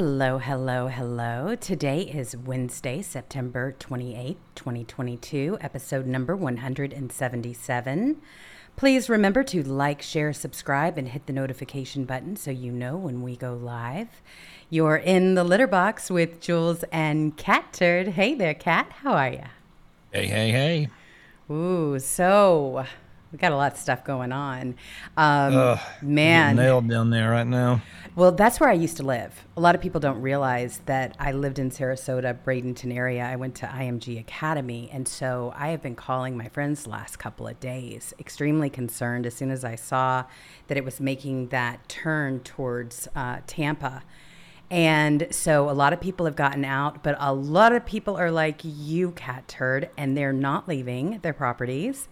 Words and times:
Hello, 0.00 0.38
hello, 0.38 0.86
hello. 0.86 1.56
Today 1.56 2.02
is 2.02 2.36
Wednesday, 2.36 3.02
September 3.02 3.74
28th, 3.80 4.36
2022, 4.54 5.58
episode 5.60 6.06
number 6.06 6.36
177. 6.36 8.22
Please 8.76 9.10
remember 9.10 9.42
to 9.42 9.64
like, 9.64 10.00
share, 10.00 10.32
subscribe, 10.32 10.98
and 10.98 11.08
hit 11.08 11.26
the 11.26 11.32
notification 11.32 12.04
button 12.04 12.36
so 12.36 12.52
you 12.52 12.70
know 12.70 12.96
when 12.96 13.22
we 13.22 13.34
go 13.34 13.54
live. 13.54 14.22
You're 14.70 14.98
in 14.98 15.34
the 15.34 15.42
litter 15.42 15.66
box 15.66 16.12
with 16.12 16.40
Jewels 16.40 16.84
and 16.92 17.36
Catturd. 17.36 18.10
Hey 18.10 18.36
there, 18.36 18.54
Cat. 18.54 18.92
How 19.02 19.14
are 19.14 19.30
you? 19.30 19.44
Hey, 20.12 20.28
hey, 20.28 20.52
hey. 20.52 20.88
Ooh, 21.52 21.98
so 21.98 22.86
we 23.32 23.38
got 23.38 23.50
a 23.50 23.56
lot 23.56 23.72
of 23.72 23.78
stuff 23.78 24.04
going 24.04 24.30
on. 24.30 24.76
Um, 25.16 25.56
Ugh, 25.56 25.80
man, 26.02 26.54
nailed 26.54 26.88
down 26.88 27.10
there 27.10 27.30
right 27.30 27.48
now. 27.48 27.82
Well, 28.18 28.32
that's 28.32 28.58
where 28.58 28.68
I 28.68 28.72
used 28.72 28.96
to 28.96 29.04
live. 29.04 29.46
A 29.56 29.60
lot 29.60 29.76
of 29.76 29.80
people 29.80 30.00
don't 30.00 30.20
realize 30.20 30.80
that 30.86 31.14
I 31.20 31.30
lived 31.30 31.60
in 31.60 31.70
Sarasota, 31.70 32.36
Bradenton 32.36 32.92
area. 32.92 33.24
I 33.24 33.36
went 33.36 33.54
to 33.54 33.66
IMG 33.66 34.18
Academy. 34.18 34.90
And 34.92 35.06
so 35.06 35.54
I 35.56 35.68
have 35.68 35.82
been 35.82 35.94
calling 35.94 36.36
my 36.36 36.48
friends 36.48 36.82
the 36.82 36.90
last 36.90 37.20
couple 37.20 37.46
of 37.46 37.60
days, 37.60 38.12
extremely 38.18 38.70
concerned 38.70 39.24
as 39.24 39.34
soon 39.34 39.52
as 39.52 39.64
I 39.64 39.76
saw 39.76 40.24
that 40.66 40.76
it 40.76 40.84
was 40.84 40.98
making 40.98 41.50
that 41.50 41.88
turn 41.88 42.40
towards 42.40 43.06
uh, 43.14 43.38
Tampa. 43.46 44.02
And 44.68 45.28
so 45.30 45.70
a 45.70 45.72
lot 45.72 45.92
of 45.92 46.00
people 46.00 46.26
have 46.26 46.34
gotten 46.34 46.64
out, 46.64 47.04
but 47.04 47.14
a 47.20 47.32
lot 47.32 47.72
of 47.72 47.86
people 47.86 48.16
are 48.16 48.32
like 48.32 48.62
you, 48.64 49.12
Catturd, 49.12 49.90
and 49.96 50.16
they're 50.16 50.32
not 50.32 50.66
leaving 50.66 51.20
their 51.20 51.32
properties. 51.32 52.08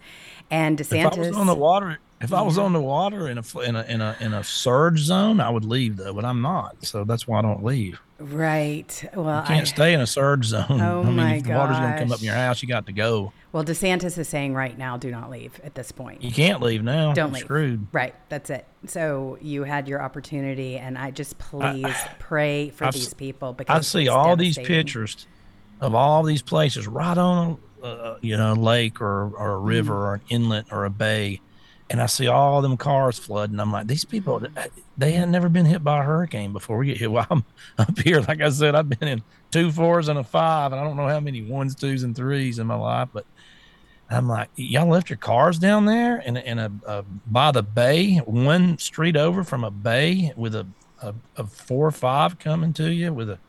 And 0.49 0.77
DeSantis. 0.77 1.05
If 1.05 1.13
I 1.17 1.19
was 1.19 1.35
on 1.35 1.47
the 1.47 1.55
water, 1.55 1.99
if 2.21 2.33
I 2.33 2.41
was 2.41 2.57
on 2.57 2.73
the 2.73 2.81
water 2.81 3.27
in 3.29 3.37
a 3.37 3.59
in 3.61 3.75
a 3.75 3.83
in 3.83 4.01
a 4.01 4.15
in 4.19 4.33
a 4.33 4.43
surge 4.43 4.99
zone, 4.99 5.39
I 5.39 5.49
would 5.49 5.65
leave 5.65 5.97
though, 5.97 6.13
but 6.13 6.25
I'm 6.25 6.41
not. 6.41 6.83
So 6.85 7.03
that's 7.03 7.27
why 7.27 7.39
I 7.39 7.41
don't 7.41 7.63
leave. 7.63 7.99
Right. 8.19 9.07
Well, 9.13 9.41
You 9.41 9.47
can't 9.47 9.61
I, 9.61 9.63
stay 9.65 9.93
in 9.93 10.01
a 10.01 10.07
surge 10.07 10.45
zone. 10.45 10.65
Oh 10.81 11.01
I 11.01 11.05
mean, 11.05 11.15
my 11.17 11.35
if 11.35 11.43
the 11.43 11.51
water's 11.53 11.77
going 11.77 11.93
to 11.93 11.99
come 11.99 12.11
up 12.11 12.17
in 12.19 12.25
your 12.25 12.33
house, 12.33 12.61
you 12.63 12.67
got 12.67 12.87
to 12.87 12.91
go. 12.91 13.31
Well, 13.51 13.63
DeSantis 13.63 14.17
is 14.17 14.27
saying 14.27 14.53
right 14.55 14.75
now, 14.77 14.97
do 14.97 15.11
not 15.11 15.29
leave 15.29 15.59
at 15.63 15.75
this 15.75 15.91
point. 15.91 16.23
You 16.23 16.31
can't 16.31 16.61
leave 16.61 16.83
now. 16.83 17.13
Don't 17.13 17.27
You're 17.29 17.33
leave. 17.35 17.43
Screwed. 17.43 17.87
Right. 17.91 18.15
That's 18.29 18.49
it. 18.49 18.65
So 18.87 19.37
you 19.41 19.63
had 19.63 19.87
your 19.87 20.01
opportunity, 20.01 20.77
and 20.77 20.97
I 20.97 21.11
just 21.11 21.37
please 21.37 21.95
pray 22.19 22.69
for 22.71 22.85
I've 22.85 22.93
these 22.93 23.13
people 23.13 23.53
because 23.53 23.77
I 23.77 23.81
see 23.81 24.07
all 24.07 24.35
these 24.35 24.57
pictures 24.57 25.27
of 25.79 25.93
all 25.93 26.23
these 26.23 26.41
places 26.41 26.87
right 26.87 27.17
on 27.17 27.59
a 27.83 27.85
uh, 27.85 28.17
you 28.21 28.35
know 28.35 28.53
lake 28.53 28.99
or 29.01 29.29
or 29.37 29.53
a 29.53 29.59
river 29.59 29.93
Mm. 29.93 29.97
or 29.99 30.13
an 30.15 30.21
inlet 30.29 30.65
or 30.71 30.85
a 30.85 30.89
bay, 30.89 31.39
and 31.89 32.01
I 32.01 32.05
see 32.05 32.27
all 32.27 32.61
them 32.61 32.77
cars 32.77 33.17
flooding. 33.17 33.59
I'm 33.59 33.71
like, 33.71 33.87
these 33.87 34.05
people, 34.05 34.41
they 34.97 35.11
had 35.13 35.29
never 35.29 35.49
been 35.49 35.65
hit 35.65 35.83
by 35.83 35.99
a 35.99 36.03
hurricane 36.03 36.53
before 36.53 36.77
we 36.77 36.87
get 36.87 36.97
hit. 36.97 37.09
I'm 37.29 37.45
up 37.77 37.97
here, 37.99 38.21
like 38.21 38.41
I 38.41 38.49
said, 38.49 38.75
I've 38.75 38.89
been 38.89 39.07
in 39.07 39.23
two 39.51 39.71
fours 39.71 40.07
and 40.07 40.19
a 40.19 40.23
five, 40.23 40.71
and 40.71 40.81
I 40.81 40.83
don't 40.83 40.97
know 40.97 41.07
how 41.07 41.19
many 41.19 41.41
ones, 41.41 41.75
twos, 41.75 42.03
and 42.03 42.15
threes 42.15 42.59
in 42.59 42.67
my 42.67 42.75
life, 42.75 43.09
but. 43.13 43.25
I'm 44.09 44.29
like, 44.29 44.47
y'all 44.55 44.87
left 44.87 45.09
your 45.09 45.17
cars 45.17 45.59
down 45.59 45.83
there 45.83 46.21
in 46.21 46.37
a, 46.37 46.39
in 46.39 46.59
a, 46.59 46.71
a 46.85 47.03
by 47.25 47.51
the 47.51 47.61
bay, 47.61 48.19
one 48.19 48.77
street 48.77 49.17
over 49.17 49.43
from 49.43 49.65
a 49.65 49.69
bay 49.69 50.31
with 50.37 50.55
a, 50.55 50.65
a, 51.01 51.13
a 51.35 51.45
four 51.45 51.87
or 51.87 51.91
five 51.91 52.39
coming 52.39 52.71
to 52.71 52.89
you 52.89 53.11
with 53.11 53.29
a 53.29 53.39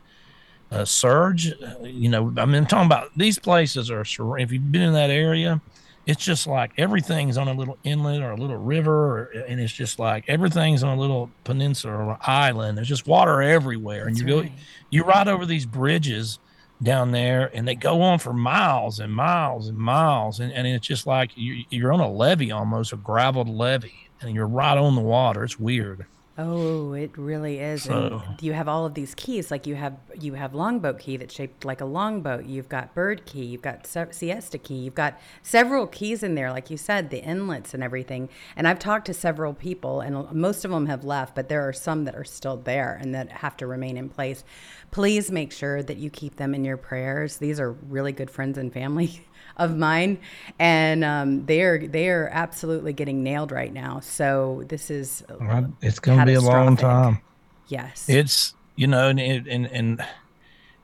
uh, 0.71 0.85
surge. 0.85 1.53
You 1.81 2.09
know, 2.09 2.33
I 2.37 2.45
mean, 2.45 2.55
I'm 2.55 2.65
talking 2.65 2.85
about 2.85 3.11
these 3.17 3.39
places 3.39 3.89
are. 3.89 4.01
If 4.01 4.51
you've 4.51 4.71
been 4.71 4.81
in 4.81 4.93
that 4.93 5.09
area, 5.09 5.61
it's 6.09 6.25
just 6.25 6.47
like 6.47 6.71
everything's 6.79 7.37
on 7.37 7.47
a 7.47 7.53
little 7.53 7.77
inlet 7.83 8.23
or 8.23 8.31
a 8.31 8.35
little 8.35 8.57
river, 8.57 9.19
or, 9.19 9.23
and 9.47 9.59
it's 9.59 9.71
just 9.71 9.99
like 9.99 10.25
everything's 10.27 10.81
on 10.81 10.97
a 10.97 10.99
little 10.99 11.29
peninsula 11.43 11.93
or 11.93 12.17
island. 12.21 12.75
There's 12.75 12.87
just 12.87 13.05
water 13.05 13.43
everywhere, 13.43 14.07
and 14.07 14.15
That's 14.15 14.27
you 14.27 14.43
go, 14.43 14.49
you 14.89 15.03
ride 15.03 15.27
over 15.27 15.45
these 15.45 15.67
bridges 15.67 16.39
down 16.81 17.11
there, 17.11 17.51
and 17.53 17.67
they 17.67 17.75
go 17.75 18.01
on 18.01 18.17
for 18.17 18.33
miles 18.33 18.99
and 18.99 19.13
miles 19.13 19.67
and 19.67 19.77
miles, 19.77 20.39
and, 20.39 20.51
and 20.51 20.65
it's 20.65 20.87
just 20.87 21.05
like 21.05 21.29
you, 21.37 21.63
you're 21.69 21.93
on 21.93 21.99
a 21.99 22.11
levee 22.11 22.49
almost, 22.49 22.91
a 22.91 22.97
graveled 22.97 23.47
levee, 23.47 24.09
and 24.19 24.33
you're 24.33 24.47
right 24.47 24.79
on 24.79 24.95
the 24.95 25.01
water. 25.01 25.43
It's 25.43 25.59
weird. 25.59 26.07
Oh, 26.41 26.93
it 26.93 27.17
really 27.17 27.59
is. 27.59 27.83
So- 27.83 28.21
and 28.29 28.41
you 28.41 28.53
have 28.53 28.69
all 28.69 28.85
of 28.85 28.93
these 28.93 29.13
keys. 29.13 29.51
Like 29.51 29.67
you 29.67 29.75
have 29.75 29.97
you 30.19 30.35
have 30.35 30.53
longboat 30.55 30.99
key 30.99 31.17
that's 31.17 31.33
shaped 31.33 31.65
like 31.65 31.81
a 31.81 31.85
longboat. 31.85 32.45
You've 32.45 32.69
got 32.69 32.95
bird 32.95 33.25
key. 33.25 33.43
You've 33.43 33.61
got 33.61 33.85
se- 33.85 34.11
siesta 34.11 34.57
key. 34.57 34.75
You've 34.75 34.95
got 34.95 35.19
several 35.43 35.85
keys 35.85 36.23
in 36.23 36.35
there, 36.35 36.51
like 36.51 36.69
you 36.69 36.77
said, 36.77 37.09
the 37.09 37.21
inlets 37.21 37.73
and 37.73 37.83
everything. 37.83 38.29
And 38.55 38.67
I've 38.67 38.79
talked 38.79 39.05
to 39.07 39.13
several 39.13 39.53
people, 39.53 39.99
and 39.99 40.31
most 40.31 40.63
of 40.63 40.71
them 40.71 40.85
have 40.85 41.03
left, 41.03 41.35
but 41.35 41.49
there 41.49 41.67
are 41.67 41.73
some 41.73 42.05
that 42.05 42.15
are 42.15 42.23
still 42.23 42.55
there 42.57 42.97
and 43.01 43.13
that 43.13 43.31
have 43.31 43.57
to 43.57 43.67
remain 43.67 43.97
in 43.97 44.07
place. 44.09 44.43
Please 44.91 45.29
make 45.31 45.51
sure 45.51 45.83
that 45.83 45.97
you 45.97 46.09
keep 46.09 46.37
them 46.37 46.55
in 46.55 46.63
your 46.63 46.77
prayers. 46.77 47.37
These 47.37 47.59
are 47.59 47.71
really 47.73 48.11
good 48.13 48.31
friends 48.31 48.57
and 48.57 48.71
family 48.71 49.25
of 49.57 49.77
mine, 49.77 50.19
and 50.57 51.03
um, 51.03 51.45
they 51.45 51.61
are 51.61 51.87
they 51.87 52.09
are 52.09 52.29
absolutely 52.31 52.93
getting 52.93 53.23
nailed 53.23 53.51
right 53.51 53.73
now. 53.73 53.99
So 53.99 54.63
this 54.67 54.89
is? 54.89 55.23
It's 55.81 55.99
going 55.99 56.19
to 56.19 56.25
be 56.25 56.33
a 56.33 56.41
long 56.41 56.77
time. 56.77 57.21
Yes. 57.67 58.07
It's 58.09 58.53
you 58.75 58.87
know, 58.87 59.09
and 59.09 59.19
it, 59.19 59.47
and 59.47 59.67
and 59.67 60.05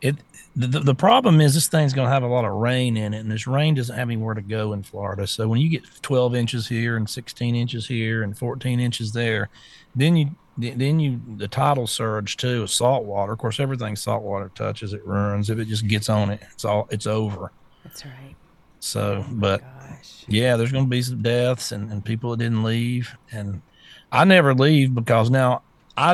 it 0.01 0.15
the, 0.55 0.79
the 0.79 0.95
problem 0.95 1.41
is 1.41 1.53
this 1.53 1.67
thing's 1.67 1.93
going 1.93 2.07
to 2.07 2.13
have 2.13 2.23
a 2.23 2.27
lot 2.27 2.45
of 2.45 2.53
rain 2.53 2.95
in 2.95 3.13
it, 3.13 3.19
and 3.19 3.29
this 3.29 3.45
rain 3.45 3.75
doesn't 3.75 3.95
have 3.95 4.07
anywhere 4.07 4.33
to 4.33 4.41
go 4.41 4.71
in 4.71 4.83
Florida. 4.83 5.27
So 5.27 5.47
when 5.47 5.59
you 5.59 5.69
get 5.69 5.83
12 6.01 6.33
inches 6.35 6.67
here 6.67 6.95
and 6.95 7.09
16 7.09 7.55
inches 7.55 7.87
here 7.87 8.23
and 8.23 8.37
14 8.37 8.79
inches 8.79 9.11
there, 9.11 9.49
then 9.95 10.15
you 10.15 10.35
then 10.57 11.01
you 11.01 11.19
the 11.35 11.49
tidal 11.49 11.85
surge 11.85 12.37
too 12.37 12.63
of 12.63 12.71
salt 12.71 13.03
water. 13.03 13.33
Of 13.33 13.39
course, 13.39 13.59
everything 13.59 13.97
salt 13.97 14.23
water 14.23 14.49
touches 14.55 14.93
it 14.93 15.05
runs. 15.05 15.49
If 15.49 15.59
it 15.59 15.65
just 15.65 15.87
gets 15.87 16.07
on 16.07 16.29
it, 16.29 16.41
it's 16.53 16.63
all 16.63 16.87
it's 16.89 17.07
over. 17.07 17.51
That's 17.83 18.05
right. 18.05 18.35
So, 18.85 19.25
but 19.31 19.61
Gosh. 19.61 20.25
yeah, 20.27 20.57
there's 20.57 20.71
going 20.71 20.85
to 20.85 20.89
be 20.89 21.01
some 21.01 21.23
deaths 21.23 21.71
and, 21.71 21.91
and 21.91 22.05
people 22.05 22.29
that 22.29 22.37
didn't 22.37 22.63
leave. 22.63 23.17
And 23.31 23.63
I 24.11 24.25
never 24.25 24.53
leave 24.53 24.93
because 24.93 25.31
now 25.31 25.63
I, 25.97 26.13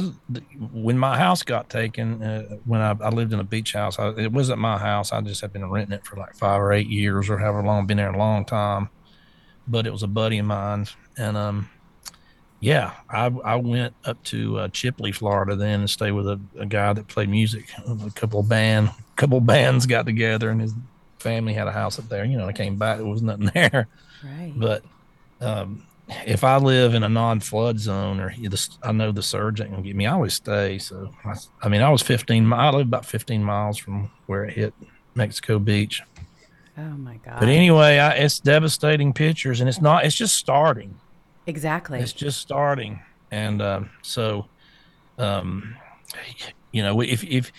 when 0.72 0.98
my 0.98 1.18
house 1.18 1.44
got 1.44 1.70
taken, 1.70 2.24
uh, 2.24 2.44
when 2.64 2.80
I, 2.80 2.96
I 3.02 3.10
lived 3.10 3.34
in 3.34 3.42
a 3.42 3.44
beach 3.44 3.74
house, 3.74 4.00
I, 4.00 4.12
it 4.12 4.32
wasn't 4.32 4.60
my 4.60 4.78
house. 4.78 5.12
I 5.12 5.20
just 5.20 5.42
had 5.42 5.52
been 5.52 5.70
renting 5.70 5.94
it 5.98 6.06
for 6.06 6.16
like 6.16 6.34
five 6.34 6.62
or 6.62 6.72
eight 6.72 6.88
years 6.88 7.30
or 7.30 7.38
however 7.38 7.62
long, 7.62 7.88
been 7.88 7.98
there 7.98 8.14
a 8.14 8.18
long 8.18 8.46
time. 8.46 8.88
But 9.68 9.86
it 9.86 9.92
was 9.92 10.04
a 10.04 10.08
buddy 10.08 10.38
of 10.38 10.46
mine. 10.46 10.88
And, 11.18 11.36
um, 11.36 11.70
yeah, 12.62 12.94
I, 13.10 13.26
I 13.44 13.58
went 13.58 13.96
up 14.06 14.24
to 14.26 14.60
uh, 14.60 14.68
Chipley, 14.70 15.14
Florida, 15.14 15.58
then 15.58 15.82
and 15.82 15.90
stayed 15.90 16.12
with 16.12 16.28
a, 16.28 16.40
a 16.58 16.66
guy 16.66 16.94
that 16.94 17.08
played 17.10 17.28
music. 17.28 17.66
A 17.86 18.12
couple 18.12 18.40
of 18.40 18.48
band, 18.48 18.92
couple 19.18 19.42
bands 19.42 19.86
got 19.88 20.06
together, 20.06 20.50
and 20.50 20.62
his 20.62 20.74
family 21.22 21.54
had 21.54 21.68
a 21.68 21.72
house 21.72 21.98
up 22.00 22.10
there. 22.10 22.26
You 22.26 22.38
know, 22.38 22.48
I 22.48 22.54
came 22.54 22.76
back, 22.76 22.98
there 22.98 23.06
was 23.06 23.22
nothing 23.22 23.52
there. 23.54 23.88
Right. 24.24 24.54
But 24.56 24.84
um, 25.40 25.86
if 26.26 26.44
I 26.44 26.58
live 26.58 26.94
in 26.94 27.04
a 27.04 27.10
non-flood 27.10 27.80
zone, 27.80 28.20
or 28.20 28.34
I 28.84 28.92
know 28.92 29.12
the 29.12 29.24
surge 29.24 29.62
ain't 29.62 29.72
gonna 29.72 29.82
get 29.82 29.96
me, 29.96 30.06
I 30.06 30.14
always 30.14 30.34
stay. 30.34 30.78
So 30.78 31.12
I, 31.26 31.36
I 31.62 31.70
mean, 31.70 31.82
I 31.82 31.90
was 31.90 32.02
15. 32.02 32.52
I 32.52 32.70
live 32.72 32.88
about 32.88 33.06
15 33.06 33.44
miles 33.44 33.78
from 33.78 34.12
where 34.26 34.46
it 34.46 34.54
hit 34.54 34.74
Mexico 35.16 35.60
Beach. 35.60 36.02
oh 36.78 36.82
my 36.82 37.18
God. 37.18 37.40
But 37.40 37.50
anyway, 37.50 37.98
I, 37.98 38.12
it's 38.12 38.40
devastating 38.40 39.14
pictures, 39.14 39.60
and 39.60 39.70
it's 39.70 39.82
not. 39.82 40.06
It's 40.06 40.16
just 40.16 40.38
starting. 40.38 41.00
exactly. 41.46 42.00
It's 42.00 42.14
just 42.14 42.40
starting, 42.40 43.02
and 43.32 43.62
um, 43.62 43.90
so, 44.02 44.48
um, 45.18 45.76
you 46.72 46.84
know, 46.84 47.02
if 47.02 47.24
if 47.24 47.52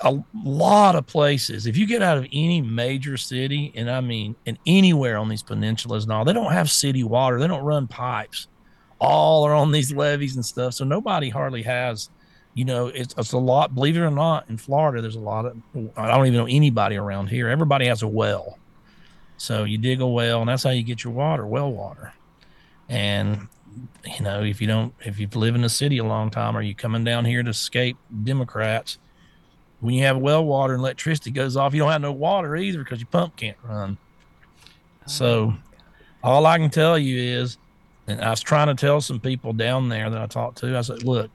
a 0.00 0.22
lot 0.44 0.96
of 0.96 1.06
places, 1.06 1.66
if 1.66 1.76
you 1.76 1.86
get 1.86 2.02
out 2.02 2.18
of 2.18 2.26
any 2.32 2.60
major 2.60 3.16
city, 3.16 3.72
and 3.74 3.90
I 3.90 4.00
mean, 4.00 4.34
and 4.46 4.58
anywhere 4.66 5.16
on 5.18 5.28
these 5.28 5.42
peninsulas 5.42 6.04
and 6.04 6.12
all, 6.12 6.24
they 6.24 6.32
don't 6.32 6.52
have 6.52 6.70
city 6.70 7.04
water. 7.04 7.38
They 7.38 7.46
don't 7.46 7.64
run 7.64 7.86
pipes. 7.86 8.48
All 9.00 9.44
are 9.44 9.54
on 9.54 9.72
these 9.72 9.92
levees 9.92 10.36
and 10.36 10.44
stuff. 10.44 10.74
So 10.74 10.84
nobody 10.84 11.28
hardly 11.28 11.62
has. 11.62 12.10
You 12.54 12.64
know, 12.64 12.86
it's, 12.86 13.14
it's 13.18 13.32
a 13.32 13.38
lot. 13.38 13.74
Believe 13.74 13.96
it 13.96 14.00
or 14.00 14.10
not, 14.10 14.48
in 14.48 14.56
Florida, 14.56 15.02
there's 15.02 15.16
a 15.16 15.20
lot 15.20 15.46
of. 15.46 15.56
I 15.96 16.08
don't 16.08 16.26
even 16.26 16.38
know 16.38 16.46
anybody 16.48 16.96
around 16.96 17.28
here. 17.28 17.48
Everybody 17.48 17.86
has 17.86 18.02
a 18.02 18.08
well. 18.08 18.58
So 19.36 19.64
you 19.64 19.78
dig 19.78 20.00
a 20.00 20.06
well, 20.06 20.40
and 20.40 20.48
that's 20.48 20.62
how 20.62 20.70
you 20.70 20.82
get 20.82 21.02
your 21.02 21.12
water, 21.12 21.46
well 21.46 21.72
water. 21.72 22.12
And 22.88 23.48
you 24.04 24.22
know, 24.22 24.42
if 24.42 24.60
you 24.60 24.66
don't, 24.66 24.94
if 25.04 25.18
you've 25.18 25.34
lived 25.34 25.56
in 25.56 25.64
a 25.64 25.68
city 25.68 25.98
a 25.98 26.04
long 26.04 26.30
time, 26.30 26.56
or 26.56 26.62
you 26.62 26.74
coming 26.74 27.02
down 27.04 27.24
here 27.24 27.42
to 27.42 27.50
escape 27.50 27.96
Democrats, 28.22 28.98
when 29.84 29.94
you 29.94 30.04
have 30.04 30.16
well 30.16 30.42
water 30.42 30.72
and 30.72 30.80
electricity 30.80 31.30
goes 31.30 31.58
off, 31.58 31.74
you 31.74 31.80
don't 31.80 31.90
have 31.90 32.00
no 32.00 32.10
water 32.10 32.56
either 32.56 32.78
because 32.78 33.00
your 33.00 33.08
pump 33.08 33.36
can't 33.36 33.58
run. 33.62 33.98
So, 35.04 35.52
all 36.22 36.46
I 36.46 36.56
can 36.56 36.70
tell 36.70 36.98
you 36.98 37.18
is, 37.18 37.58
and 38.06 38.18
I 38.22 38.30
was 38.30 38.40
trying 38.40 38.68
to 38.68 38.74
tell 38.74 39.02
some 39.02 39.20
people 39.20 39.52
down 39.52 39.90
there 39.90 40.08
that 40.08 40.22
I 40.22 40.26
talked 40.26 40.56
to, 40.58 40.78
I 40.78 40.80
said, 40.80 41.04
look, 41.04 41.30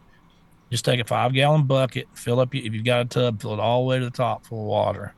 just 0.71 0.83
take 0.83 0.99
a 0.99 1.03
five 1.03 1.31
gallon 1.31 1.65
bucket, 1.65 2.07
fill 2.15 2.39
up, 2.39 2.55
if 2.55 2.73
you've 2.73 2.83
got 2.83 3.01
a 3.01 3.05
tub, 3.05 3.39
fill 3.39 3.53
it 3.53 3.59
all 3.59 3.83
the 3.83 3.87
way 3.87 3.99
to 3.99 4.05
the 4.05 4.09
top 4.09 4.47
full 4.47 4.61
of 4.61 4.65
water. 4.65 5.13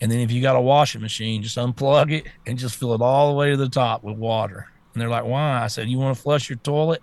And 0.00 0.10
then 0.10 0.20
if 0.20 0.32
you 0.32 0.40
got 0.40 0.56
a 0.56 0.60
washing 0.62 1.02
machine, 1.02 1.42
just 1.42 1.58
unplug 1.58 2.10
it 2.10 2.28
and 2.46 2.58
just 2.58 2.76
fill 2.76 2.94
it 2.94 3.02
all 3.02 3.28
the 3.28 3.36
way 3.36 3.50
to 3.50 3.58
the 3.58 3.68
top 3.68 4.02
with 4.02 4.16
water. 4.16 4.70
And 4.94 5.02
they're 5.02 5.10
like, 5.10 5.26
why? 5.26 5.62
I 5.62 5.66
said, 5.66 5.90
you 5.90 5.98
want 5.98 6.16
to 6.16 6.22
flush 6.22 6.48
your 6.48 6.56
toilet? 6.56 7.02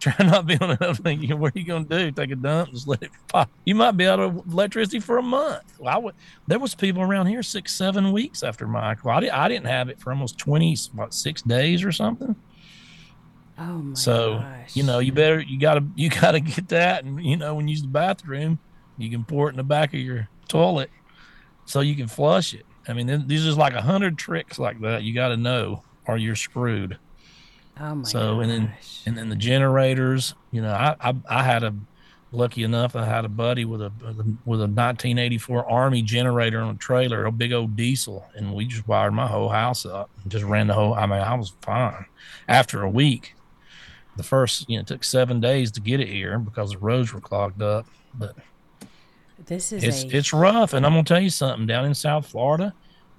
Try 0.00 0.14
not 0.20 0.40
to 0.40 0.42
be 0.42 0.56
on 0.64 0.70
another 0.70 0.94
thing. 0.94 1.28
What 1.38 1.54
are 1.54 1.58
you 1.58 1.66
going 1.66 1.86
to 1.86 1.98
do? 1.98 2.10
Take 2.10 2.30
a 2.30 2.36
dump? 2.36 2.70
Just 2.70 2.88
let 2.88 3.02
it 3.02 3.10
pop. 3.28 3.50
You 3.64 3.74
might 3.74 3.92
be 3.92 4.06
out 4.06 4.18
of 4.18 4.46
electricity 4.50 4.98
for 4.98 5.18
a 5.18 5.22
month. 5.22 5.78
Well, 5.78 5.94
I 5.94 5.98
would, 5.98 6.14
there 6.46 6.58
was 6.58 6.74
people 6.74 7.02
around 7.02 7.26
here 7.26 7.42
six, 7.42 7.74
seven 7.74 8.10
weeks 8.12 8.42
after 8.42 8.66
Michael. 8.66 9.10
I, 9.10 9.20
did, 9.20 9.30
I 9.30 9.48
didn't 9.48 9.66
have 9.66 9.90
it 9.90 10.00
for 10.00 10.10
almost 10.10 10.38
20, 10.38 10.76
what, 10.94 11.12
six 11.12 11.42
days 11.42 11.84
or 11.84 11.92
something. 11.92 12.34
Oh 13.58 13.64
my 13.64 13.94
so 13.94 14.38
gosh. 14.38 14.74
you 14.74 14.82
know 14.82 15.00
you 15.00 15.12
better 15.12 15.38
you 15.38 15.58
gotta 15.60 15.84
you 15.94 16.08
gotta 16.08 16.40
get 16.40 16.68
that 16.68 17.04
and 17.04 17.22
you 17.22 17.36
know 17.36 17.54
when 17.54 17.68
you 17.68 17.72
use 17.72 17.82
the 17.82 17.88
bathroom 17.88 18.58
you 18.96 19.10
can 19.10 19.22
pour 19.22 19.48
it 19.48 19.50
in 19.50 19.58
the 19.58 19.62
back 19.62 19.92
of 19.92 20.00
your 20.00 20.30
toilet 20.48 20.88
so 21.66 21.80
you 21.80 21.94
can 21.94 22.08
flush 22.08 22.54
it 22.54 22.64
i 22.88 22.94
mean 22.94 23.26
these 23.28 23.44
is 23.44 23.58
like 23.58 23.74
a 23.74 23.82
hundred 23.82 24.16
tricks 24.16 24.58
like 24.58 24.80
that 24.80 25.02
you 25.02 25.12
got 25.12 25.28
to 25.28 25.36
know 25.36 25.82
or 26.06 26.16
you're 26.16 26.34
screwed 26.34 26.98
Oh 27.82 27.94
my 27.94 28.04
so 28.04 28.36
gosh. 28.36 28.42
and 28.42 28.50
then 28.50 28.72
and 29.06 29.16
then 29.16 29.28
the 29.30 29.36
generators 29.36 30.34
you 30.50 30.60
know 30.60 30.72
I, 30.72 30.94
I 31.00 31.14
i 31.28 31.42
had 31.42 31.64
a 31.64 31.74
lucky 32.30 32.62
enough 32.62 32.94
i 32.94 33.04
had 33.06 33.24
a 33.24 33.28
buddy 33.28 33.64
with 33.64 33.80
a 33.80 33.90
with 34.44 34.60
a 34.60 34.68
1984 34.68 35.68
army 35.68 36.02
generator 36.02 36.60
on 36.60 36.74
a 36.74 36.78
trailer 36.78 37.24
a 37.24 37.32
big 37.32 37.52
old 37.52 37.76
diesel 37.76 38.26
and 38.36 38.54
we 38.54 38.66
just 38.66 38.86
wired 38.86 39.14
my 39.14 39.26
whole 39.26 39.48
house 39.48 39.86
up 39.86 40.10
and 40.22 40.30
just 40.30 40.44
ran 40.44 40.66
the 40.66 40.74
whole 40.74 40.94
i 40.94 41.06
mean 41.06 41.20
i 41.20 41.34
was 41.34 41.54
fine 41.62 42.04
after 42.48 42.82
a 42.82 42.90
week 42.90 43.34
the 44.16 44.22
first 44.22 44.68
you 44.68 44.76
know 44.76 44.82
it 44.82 44.86
took 44.86 45.02
seven 45.02 45.40
days 45.40 45.72
to 45.72 45.80
get 45.80 46.00
it 46.00 46.08
here 46.08 46.38
because 46.38 46.72
the 46.72 46.78
roads 46.78 47.14
were 47.14 47.20
clogged 47.20 47.62
up 47.62 47.86
but 48.14 48.36
this 49.46 49.72
is 49.72 49.82
it's 49.82 50.04
a 50.04 50.16
it's 50.16 50.32
rough 50.34 50.74
and 50.74 50.84
i'm 50.84 50.92
gonna 50.92 51.02
tell 51.02 51.20
you 51.20 51.30
something 51.30 51.66
down 51.66 51.86
in 51.86 51.94
south 51.94 52.26
florida 52.26 52.74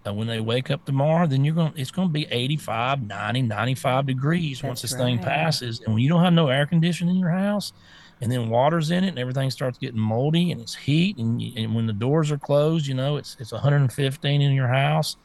uh, 0.05 0.13
when 0.13 0.27
they 0.27 0.39
wake 0.39 0.71
up 0.71 0.85
tomorrow 0.85 1.27
then 1.27 1.43
you're 1.45 1.55
gonna 1.55 1.73
it's 1.75 1.91
gonna 1.91 2.09
be 2.09 2.27
85 2.29 3.03
90 3.03 3.41
95 3.43 4.05
degrees 4.05 4.63
once 4.63 4.81
That's 4.81 4.93
this 4.93 5.01
thing 5.01 5.19
passes. 5.19 5.79
And 5.81 5.93
when 5.93 6.03
you 6.03 6.09
don't 6.09 6.23
have 6.23 6.33
no 6.33 6.47
air 6.49 6.65
conditioning 6.65 7.15
in 7.15 7.21
your 7.21 7.29
house 7.29 7.73
and 8.21 8.31
then 8.31 8.49
water's 8.49 8.91
in 8.91 9.03
it 9.03 9.09
and 9.09 9.19
everything 9.19 9.49
starts 9.49 9.77
getting 9.77 9.99
moldy 9.99 10.51
and 10.51 10.61
it's 10.61 10.75
heat 10.75 11.17
and, 11.17 11.41
you, 11.41 11.53
and 11.55 11.75
when 11.75 11.87
the 11.87 11.93
doors 11.93 12.31
are 12.31 12.37
closed 12.37 12.87
you 12.87 12.93
know 12.93 13.17
it's 13.17 13.37
it's 13.39 13.51
115 13.51 14.41
in 14.41 14.51
your 14.53 14.67
house 14.67 15.17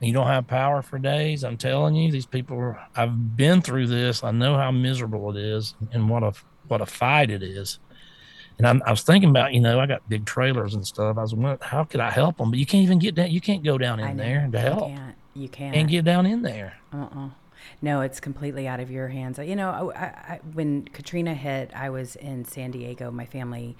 and 0.00 0.08
you 0.08 0.14
don't 0.14 0.26
have 0.26 0.46
power 0.46 0.82
for 0.82 0.98
days. 0.98 1.44
I'm 1.44 1.56
telling 1.56 1.94
you 1.94 2.10
these 2.10 2.26
people 2.26 2.58
are, 2.58 2.78
i've 2.96 3.36
been 3.36 3.62
through 3.62 3.86
this. 3.86 4.24
I 4.24 4.32
know 4.32 4.56
how 4.56 4.70
miserable 4.70 5.30
it 5.30 5.36
is 5.36 5.74
and 5.92 6.08
what 6.08 6.22
a 6.22 6.32
what 6.68 6.80
a 6.80 6.86
fight 6.86 7.30
it 7.30 7.42
is 7.42 7.78
and 8.58 8.66
I'm, 8.66 8.82
I 8.86 8.90
was 8.90 9.02
thinking 9.02 9.30
about, 9.30 9.52
you 9.52 9.60
know, 9.60 9.80
I 9.80 9.86
got 9.86 10.08
big 10.08 10.24
trailers 10.26 10.74
and 10.74 10.86
stuff. 10.86 11.18
I 11.18 11.22
was 11.22 11.34
wondering, 11.34 11.58
how 11.60 11.84
could 11.84 12.00
I 12.00 12.10
help 12.10 12.38
them? 12.38 12.50
But 12.50 12.58
you 12.58 12.66
can't 12.66 12.84
even 12.84 12.98
get 12.98 13.14
down. 13.14 13.30
You 13.30 13.40
can't 13.40 13.62
go 13.62 13.78
down 13.78 14.00
in 14.00 14.16
there 14.16 14.48
to 14.50 14.60
help. 14.60 14.90
You 14.90 14.96
can't. 14.96 15.16
You 15.34 15.48
can't. 15.48 15.76
and 15.76 15.88
get 15.88 16.04
down 16.04 16.26
in 16.26 16.42
there. 16.42 16.78
Uh-uh. 16.92 17.30
No, 17.82 18.02
it's 18.02 18.20
completely 18.20 18.68
out 18.68 18.78
of 18.78 18.90
your 18.90 19.08
hands. 19.08 19.38
You 19.38 19.56
know, 19.56 19.92
I, 19.94 20.04
I, 20.04 20.40
when 20.52 20.84
Katrina 20.84 21.34
hit, 21.34 21.72
I 21.74 21.90
was 21.90 22.14
in 22.16 22.44
San 22.44 22.70
Diego. 22.70 23.10
My 23.10 23.26
family 23.26 23.76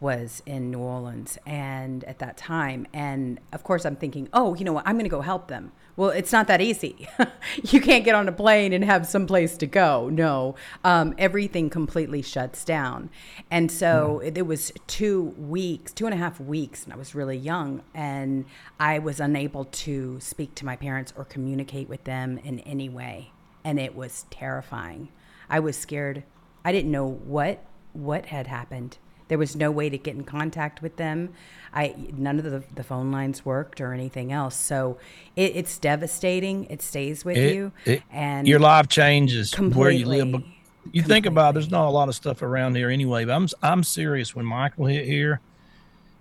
was 0.00 0.42
in 0.46 0.70
New 0.70 0.80
Orleans, 0.80 1.38
and 1.46 2.04
at 2.04 2.18
that 2.18 2.36
time, 2.36 2.86
and 2.92 3.38
of 3.52 3.62
course, 3.62 3.84
I'm 3.86 3.96
thinking, 3.96 4.28
oh, 4.32 4.54
you 4.54 4.64
know 4.64 4.72
what? 4.72 4.86
I'm 4.86 4.96
going 4.96 5.04
to 5.04 5.10
go 5.10 5.22
help 5.22 5.48
them. 5.48 5.72
Well, 5.96 6.10
it's 6.10 6.30
not 6.30 6.46
that 6.48 6.60
easy. 6.60 7.08
you 7.62 7.80
can't 7.80 8.04
get 8.04 8.14
on 8.14 8.28
a 8.28 8.32
plane 8.32 8.72
and 8.72 8.84
have 8.84 9.06
some 9.06 9.26
place 9.26 9.56
to 9.56 9.66
go. 9.66 10.08
No, 10.10 10.54
um, 10.84 11.14
everything 11.16 11.70
completely 11.70 12.20
shuts 12.20 12.64
down, 12.64 13.08
and 13.50 13.72
so 13.72 14.20
it, 14.20 14.36
it 14.36 14.46
was 14.46 14.72
two 14.86 15.34
weeks, 15.38 15.92
two 15.92 16.04
and 16.04 16.14
a 16.14 16.18
half 16.18 16.38
weeks, 16.38 16.84
and 16.84 16.92
I 16.92 16.96
was 16.96 17.14
really 17.14 17.36
young, 17.36 17.82
and 17.94 18.44
I 18.78 18.98
was 18.98 19.20
unable 19.20 19.64
to 19.64 20.20
speak 20.20 20.54
to 20.56 20.66
my 20.66 20.76
parents 20.76 21.14
or 21.16 21.24
communicate 21.24 21.88
with 21.88 22.04
them 22.04 22.38
in 22.44 22.60
any 22.60 22.88
way 22.88 23.32
and 23.66 23.80
it 23.80 23.96
was 23.96 24.26
terrifying. 24.30 25.08
I 25.50 25.58
was 25.58 25.76
scared. 25.76 26.22
I 26.64 26.70
didn't 26.70 26.92
know 26.92 27.04
what 27.08 27.64
what 27.92 28.26
had 28.26 28.46
happened. 28.46 28.96
There 29.28 29.38
was 29.38 29.56
no 29.56 29.70
way 29.70 29.88
to 29.90 29.98
get 29.98 30.14
in 30.14 30.24
contact 30.24 30.82
with 30.82 30.96
them. 30.96 31.30
I 31.74 31.94
none 32.16 32.38
of 32.38 32.44
the, 32.44 32.62
the 32.74 32.82
phone 32.84 33.10
lines 33.10 33.44
worked 33.44 33.80
or 33.80 33.92
anything 33.92 34.32
else. 34.32 34.54
So 34.56 34.98
it, 35.34 35.56
it's 35.56 35.78
devastating. 35.78 36.64
It 36.66 36.80
stays 36.82 37.24
with 37.24 37.36
It- 37.36 37.54
you, 37.54 37.72
it- 37.84 38.02
and 38.10 38.46
Your 38.46 38.60
life 38.60 38.88
changes 38.88 39.52
where 39.58 39.90
you 39.90 40.06
live. 40.06 40.20
completely, 40.32 40.56
You 40.92 41.02
think 41.02 41.26
about 41.26 41.50
it, 41.50 41.54
there's 41.54 41.70
not 41.70 41.86
a 41.88 41.90
lot 41.90 42.08
of 42.08 42.14
stuff 42.14 42.40
around 42.42 42.76
here 42.76 42.88
anyway. 42.90 43.24
But 43.24 43.34
I'm 43.34 43.48
I'm 43.62 43.82
serious. 43.82 44.34
When 44.34 44.46
Michael 44.46 44.86
hit 44.86 45.06
here, 45.06 45.40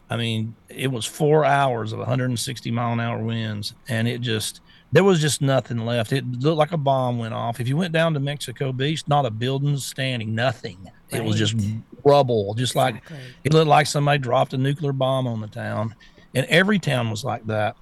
I 0.09 0.17
mean, 0.17 0.55
it 0.69 0.91
was 0.91 1.05
four 1.05 1.45
hours 1.45 1.93
of 1.93 1.99
160 1.99 2.71
mile 2.71 2.93
an 2.93 2.99
hour 2.99 3.19
winds, 3.23 3.73
and 3.87 4.07
it 4.07 4.21
just 4.21 4.61
there 4.91 5.03
was 5.03 5.19
just 5.19 5.41
nothing 5.41 5.85
left. 5.85 6.13
It 6.13 6.25
looked 6.25 6.57
like 6.57 6.71
a 6.71 6.77
bomb 6.77 7.17
went 7.17 7.33
off. 7.33 7.59
If 7.59 7.67
you 7.67 7.75
went 7.75 7.93
down 7.93 8.13
to 8.13 8.19
Mexico 8.19 8.71
Beach, 8.71 9.03
not 9.07 9.25
a 9.25 9.31
building 9.31 9.77
standing, 9.77 10.33
nothing. 10.33 10.89
It 11.09 11.23
was 11.23 11.37
just 11.37 11.55
rubble, 12.03 12.53
just 12.55 12.75
like 12.75 13.01
it 13.43 13.53
looked 13.53 13.67
like 13.67 13.87
somebody 13.87 14.19
dropped 14.19 14.53
a 14.53 14.57
nuclear 14.57 14.93
bomb 14.93 15.27
on 15.27 15.41
the 15.41 15.47
town, 15.47 15.95
and 16.33 16.45
every 16.47 16.79
town 16.79 17.09
was 17.09 17.23
like 17.23 17.45
that. 17.47 17.75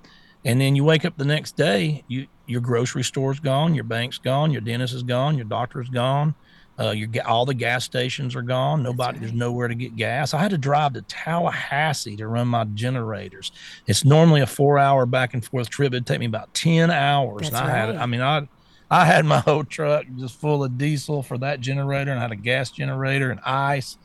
And 0.45 0.59
then 0.59 0.75
you 0.75 0.83
wake 0.83 1.05
up 1.05 1.17
the 1.17 1.25
next 1.25 1.55
day, 1.55 2.03
you 2.07 2.27
your 2.45 2.61
grocery 2.61 3.03
store's 3.03 3.39
gone, 3.39 3.73
your 3.73 3.85
bank's 3.85 4.17
gone, 4.17 4.51
your 4.51 4.61
dentist 4.61 4.93
is 4.93 5.03
gone, 5.03 5.37
your 5.37 5.45
doctor's 5.45 5.89
gone, 5.89 6.35
uh, 6.79 6.91
your 6.91 7.09
all 7.25 7.45
the 7.45 7.53
gas 7.53 7.83
stations 7.83 8.35
are 8.35 8.41
gone. 8.41 8.83
Nobody, 8.83 9.19
there's 9.19 9.33
nowhere 9.33 9.67
to 9.67 9.75
get 9.75 9.95
gas. 9.95 10.33
I 10.33 10.39
had 10.39 10.51
to 10.51 10.57
drive 10.57 10.93
to 10.93 11.01
Tallahassee 11.03 12.17
to 12.17 12.27
run 12.27 12.47
my 12.47 12.63
generators. 12.65 13.51
It's 13.87 14.03
normally 14.03 14.41
a 14.41 14.47
four-hour 14.47 15.05
back 15.05 15.33
and 15.33 15.45
forth 15.45 15.69
trip. 15.69 15.93
It'd 15.93 16.05
take 16.05 16.19
me 16.19 16.25
about 16.25 16.53
ten 16.53 16.89
hours. 16.91 17.49
That's 17.49 17.61
and 17.61 17.71
I 17.71 17.75
had, 17.75 17.89
it. 17.89 17.97
I 17.97 18.05
mean, 18.05 18.21
I. 18.21 18.47
I 18.91 19.05
had 19.05 19.25
my 19.25 19.39
whole 19.39 19.63
truck 19.63 20.05
just 20.19 20.39
full 20.39 20.63
of 20.63 20.77
diesel 20.77 21.23
for 21.23 21.39
that 21.39 21.61
generator, 21.61 22.11
and 22.11 22.19
I 22.19 22.21
had 22.21 22.31
a 22.31 22.35
gas 22.35 22.69
generator 22.69 23.31
and 23.31 23.39
ice, 23.39 23.97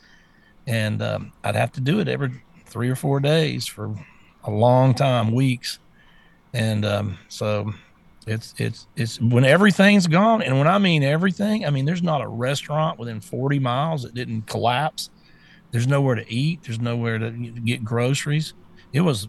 and 0.66 1.02
um, 1.02 1.32
I'd 1.44 1.56
have 1.56 1.72
to 1.72 1.82
do 1.82 2.00
it 2.00 2.08
every 2.08 2.42
three 2.64 2.88
or 2.88 2.94
four 2.94 3.20
days 3.20 3.66
for 3.66 3.94
a 4.44 4.50
long 4.50 4.94
time, 4.94 5.32
weeks, 5.32 5.78
and 6.54 6.86
um, 6.86 7.18
so 7.28 7.74
it's 8.28 8.54
it's 8.58 8.86
it's 8.96 9.20
when 9.20 9.44
everything's 9.44 10.06
gone, 10.06 10.42
and 10.42 10.58
when 10.58 10.68
I 10.68 10.78
mean 10.78 11.02
everything, 11.02 11.64
I 11.66 11.70
mean 11.70 11.84
there's 11.84 12.02
not 12.02 12.20
a 12.20 12.28
restaurant 12.28 12.98
within 12.98 13.20
40 13.20 13.58
miles 13.58 14.02
that 14.02 14.14
didn't 14.14 14.42
collapse. 14.42 15.10
There's 15.70 15.86
nowhere 15.86 16.14
to 16.14 16.32
eat. 16.32 16.62
There's 16.62 16.80
nowhere 16.80 17.18
to 17.18 17.30
get 17.30 17.84
groceries. 17.84 18.54
It 18.92 19.02
was 19.02 19.28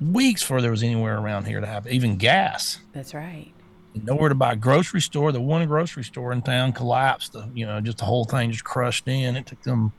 weeks 0.00 0.42
before 0.42 0.60
there 0.60 0.70
was 0.70 0.82
anywhere 0.82 1.18
around 1.18 1.46
here 1.46 1.60
to 1.60 1.66
have 1.66 1.86
even 1.86 2.16
gas 2.16 2.78
That's 2.92 3.12
right. 3.12 3.52
nowhere 3.94 4.28
to 4.30 4.34
buy 4.34 4.52
a 4.52 4.56
grocery 4.56 5.00
store. 5.00 5.32
The 5.32 5.40
one 5.40 5.66
grocery 5.66 6.04
store 6.04 6.32
in 6.32 6.42
town 6.42 6.72
collapsed. 6.72 7.32
The, 7.32 7.50
you 7.52 7.66
know, 7.66 7.80
just 7.80 7.98
the 7.98 8.04
whole 8.04 8.24
thing 8.24 8.50
just 8.50 8.64
crushed 8.64 9.08
in. 9.08 9.36
It 9.36 9.46
took 9.46 9.62
them 9.62 9.92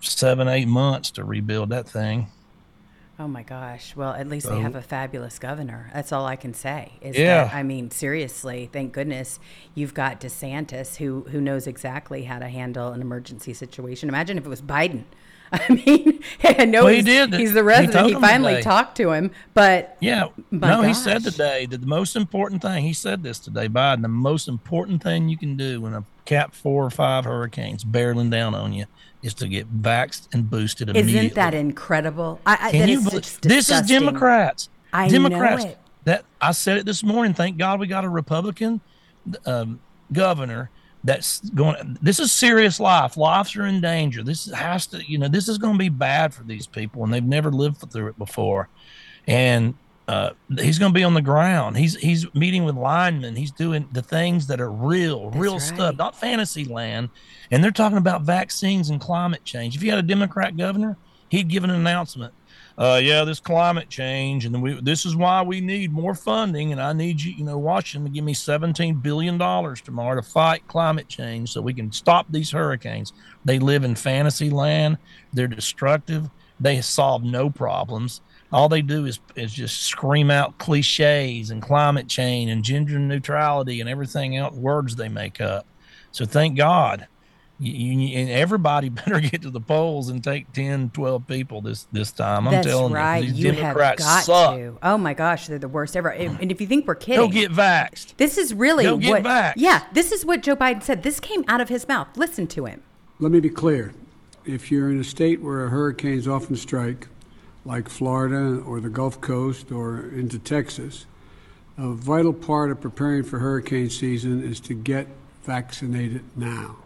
seven, 0.00 0.48
eight 0.48 0.68
months 0.68 1.10
to 1.12 1.24
rebuild 1.24 1.70
that 1.70 1.88
thing. 1.88 2.28
Oh 3.20 3.28
my 3.28 3.42
gosh. 3.42 3.94
Well, 3.94 4.14
at 4.14 4.28
least 4.28 4.46
So- 4.46 4.54
they 4.54 4.62
have 4.62 4.74
a 4.74 4.80
fabulous 4.80 5.38
governor. 5.38 5.90
That's 5.92 6.10
all 6.10 6.24
I 6.24 6.36
can 6.36 6.54
say. 6.54 6.92
Is 7.02 7.18
Yeah. 7.18 7.44
That, 7.44 7.54
I 7.54 7.62
mean, 7.62 7.90
seriously, 7.90 8.70
thank 8.72 8.94
goodness 8.94 9.38
you've 9.74 9.92
got 9.92 10.20
DeSantis 10.22 10.96
who 10.96 11.26
who 11.30 11.38
knows 11.38 11.66
exactly 11.66 12.24
how 12.24 12.38
to 12.38 12.48
handle 12.48 12.92
an 12.92 13.02
emergency 13.02 13.52
situation. 13.52 14.08
Imagine 14.08 14.38
if 14.38 14.46
it 14.46 14.48
was 14.48 14.62
Biden. 14.62 15.04
I 15.52 15.68
mean, 15.68 16.22
I 16.44 16.64
know 16.64 16.84
Well, 16.84 16.94
he 16.94 17.02
did. 17.02 17.34
he's 17.34 17.52
the 17.52 17.62
resident. 17.64 17.92
told 17.92 18.14
He, 18.14 18.20
finally 18.20 18.52
today. 18.54 18.62
talked 18.62 18.96
to 18.96 19.10
him, 19.12 19.32
but 19.52 19.98
Yeah. 20.00 20.28
No, 20.50 20.80
he 20.80 20.94
said 20.94 21.22
today 21.22 21.66
that 21.66 21.82
the 21.82 21.86
most 21.86 22.16
important 22.16 22.62
thing, 22.62 22.84
he 22.84 22.94
said 22.94 23.22
this 23.22 23.38
today, 23.38 23.68
Biden, 23.68 24.00
the 24.00 24.08
most 24.08 24.48
important 24.48 25.02
thing 25.02 25.28
you 25.28 25.36
can 25.36 25.58
do 25.58 25.82
when 25.82 25.92
a 25.92 26.04
Cat 26.24 26.54
4 26.54 26.86
or 26.86 26.90
5 26.90 27.24
hurricane's 27.26 27.84
barreling 27.84 28.30
down 28.30 28.54
on 28.54 28.72
you 28.72 28.86
is 29.22 29.34
to 29.34 29.48
get 29.48 29.70
vaxxed 29.82 30.28
and 30.32 30.48
boosted 30.48 30.88
immediately. 30.88 31.26
isn't 31.26 31.34
that 31.34 31.54
incredible? 31.54 32.40
I, 32.46 32.58
I, 32.60 32.70
Can 32.70 32.88
you 32.88 33.02
believe- 33.02 33.40
this 33.42 33.70
is. 33.70 33.82
Democrats. 33.82 34.68
I 34.92 35.06
know 35.06 35.28
Democrats. 35.28 35.64
it. 35.64 35.78
That 36.04 36.24
I 36.40 36.52
said 36.52 36.78
it 36.78 36.86
this 36.86 37.02
morning. 37.02 37.34
Thank 37.34 37.58
God 37.58 37.78
we 37.78 37.86
got 37.86 38.04
a 38.04 38.08
Republican 38.08 38.80
um, 39.44 39.80
governor 40.12 40.70
that's 41.04 41.40
going. 41.50 41.98
This 42.00 42.18
is 42.18 42.32
serious 42.32 42.80
life. 42.80 43.16
Lives 43.16 43.54
are 43.56 43.66
in 43.66 43.80
danger. 43.80 44.22
This 44.22 44.50
has 44.50 44.86
to. 44.88 45.02
You 45.06 45.18
know, 45.18 45.28
this 45.28 45.48
is 45.48 45.58
going 45.58 45.74
to 45.74 45.78
be 45.78 45.90
bad 45.90 46.32
for 46.32 46.42
these 46.42 46.66
people, 46.66 47.04
and 47.04 47.12
they've 47.12 47.22
never 47.22 47.50
lived 47.50 47.78
through 47.92 48.08
it 48.08 48.18
before. 48.18 48.68
And 49.26 49.74
uh, 50.10 50.30
he's 50.58 50.78
going 50.80 50.92
to 50.92 50.98
be 50.98 51.04
on 51.04 51.14
the 51.14 51.22
ground. 51.22 51.76
He's 51.76 51.94
he's 51.96 52.22
meeting 52.34 52.64
with 52.64 52.74
linemen. 52.74 53.36
He's 53.36 53.52
doing 53.52 53.88
the 53.92 54.02
things 54.02 54.48
that 54.48 54.60
are 54.60 54.70
real, 54.70 55.30
real 55.30 55.52
right. 55.52 55.62
stuff, 55.62 55.96
not 55.96 56.16
fantasy 56.16 56.64
land. 56.64 57.10
And 57.50 57.62
they're 57.62 57.70
talking 57.70 57.98
about 57.98 58.22
vaccines 58.22 58.90
and 58.90 59.00
climate 59.00 59.44
change. 59.44 59.76
If 59.76 59.82
you 59.82 59.90
had 59.90 60.00
a 60.00 60.08
Democrat 60.14 60.56
governor, 60.56 60.96
he'd 61.28 61.48
give 61.48 61.64
an 61.64 61.70
announcement. 61.70 62.34
Uh, 62.76 62.98
yeah, 63.02 63.24
this 63.24 63.40
climate 63.40 63.90
change, 63.90 64.46
and 64.46 64.62
we, 64.62 64.80
this 64.80 65.04
is 65.04 65.14
why 65.14 65.42
we 65.42 65.60
need 65.60 65.92
more 65.92 66.14
funding. 66.14 66.72
And 66.72 66.80
I 66.80 66.92
need 66.92 67.20
you, 67.20 67.32
you 67.32 67.44
know, 67.44 67.58
Washington 67.58 68.10
to 68.10 68.14
give 68.14 68.24
me 68.24 68.34
seventeen 68.34 68.94
billion 68.96 69.38
dollars 69.38 69.80
tomorrow 69.80 70.16
to 70.20 70.26
fight 70.26 70.66
climate 70.66 71.06
change, 71.06 71.52
so 71.52 71.60
we 71.60 71.74
can 71.74 71.92
stop 71.92 72.26
these 72.30 72.50
hurricanes. 72.50 73.12
They 73.44 73.58
live 73.58 73.84
in 73.84 73.94
fantasy 73.94 74.50
land. 74.50 74.98
They're 75.32 75.46
destructive. 75.46 76.30
They 76.58 76.80
solve 76.80 77.22
no 77.22 77.50
problems. 77.50 78.22
All 78.52 78.68
they 78.68 78.82
do 78.82 79.06
is 79.06 79.20
is 79.36 79.52
just 79.52 79.82
scream 79.82 80.30
out 80.30 80.58
cliches 80.58 81.50
and 81.50 81.62
climate 81.62 82.08
change 82.08 82.50
and 82.50 82.64
gender 82.64 82.98
neutrality 82.98 83.80
and 83.80 83.88
everything 83.88 84.36
else 84.36 84.54
words 84.54 84.96
they 84.96 85.08
make 85.08 85.40
up. 85.40 85.66
So 86.12 86.24
thank 86.24 86.56
God 86.56 87.06
You, 87.60 87.72
you, 87.72 88.18
and 88.18 88.28
everybody 88.30 88.88
better 89.00 89.20
get 89.20 89.42
to 89.42 89.50
the 89.50 89.60
polls 89.60 90.08
and 90.08 90.24
take 90.24 90.50
10, 90.52 90.90
12 90.90 91.26
people 91.28 91.60
this 91.60 91.86
this 91.92 92.10
time. 92.10 92.48
I'm 92.48 92.54
That's 92.54 92.66
telling 92.66 92.92
right. 92.92 93.22
you, 93.22 93.30
these 93.30 93.38
You 93.38 93.52
Democrats 93.52 94.02
have 94.02 94.08
got 94.08 94.24
suck. 94.24 94.54
to. 94.56 94.78
Oh 94.82 94.98
my 94.98 95.14
gosh, 95.14 95.46
they're 95.46 95.58
the 95.60 95.68
worst 95.68 95.96
ever. 95.96 96.10
And 96.10 96.40
and 96.40 96.50
if 96.50 96.60
you 96.60 96.66
think 96.66 96.88
we're 96.88 96.96
kidding, 96.96 97.20
Go 97.20 97.28
kidding, 97.28 97.54
get 97.54 97.56
vaxxed. 97.56 98.16
this 98.16 98.36
is 98.36 98.52
really 98.52 98.82
Go 98.84 98.96
get 98.96 99.10
what. 99.10 99.22
vaxxed. 99.22 99.52
Yeah, 99.58 99.84
this 99.92 100.10
is 100.10 100.26
what 100.26 100.42
Joe 100.42 100.56
Biden 100.56 100.82
said. 100.82 101.02
This 101.04 101.20
came 101.20 101.44
out 101.46 101.60
of 101.60 101.68
his 101.68 101.86
mouth. 101.86 102.08
Listen 102.16 102.46
to 102.48 102.64
him. 102.66 102.82
Let 103.20 103.30
me 103.30 103.38
be 103.40 103.50
clear. 103.50 103.92
If 104.46 104.72
you're 104.72 104.90
in 104.90 104.98
a 104.98 105.04
state 105.04 105.40
where 105.42 105.68
hurricanes 105.68 106.26
often 106.26 106.56
strike, 106.56 107.06
like 107.64 107.88
Florida 107.88 108.60
or 108.62 108.80
the 108.80 108.88
Gulf 108.88 109.20
Coast 109.20 109.70
or 109.70 110.00
into 110.00 110.38
Texas, 110.38 111.06
a 111.76 111.92
vital 111.92 112.32
part 112.32 112.70
of 112.70 112.80
preparing 112.80 113.22
for 113.22 113.38
hurricane 113.38 113.90
season 113.90 114.42
is 114.42 114.60
to 114.60 114.74
get 114.74 115.06
vaccinated 115.44 116.24
now. 116.36 116.76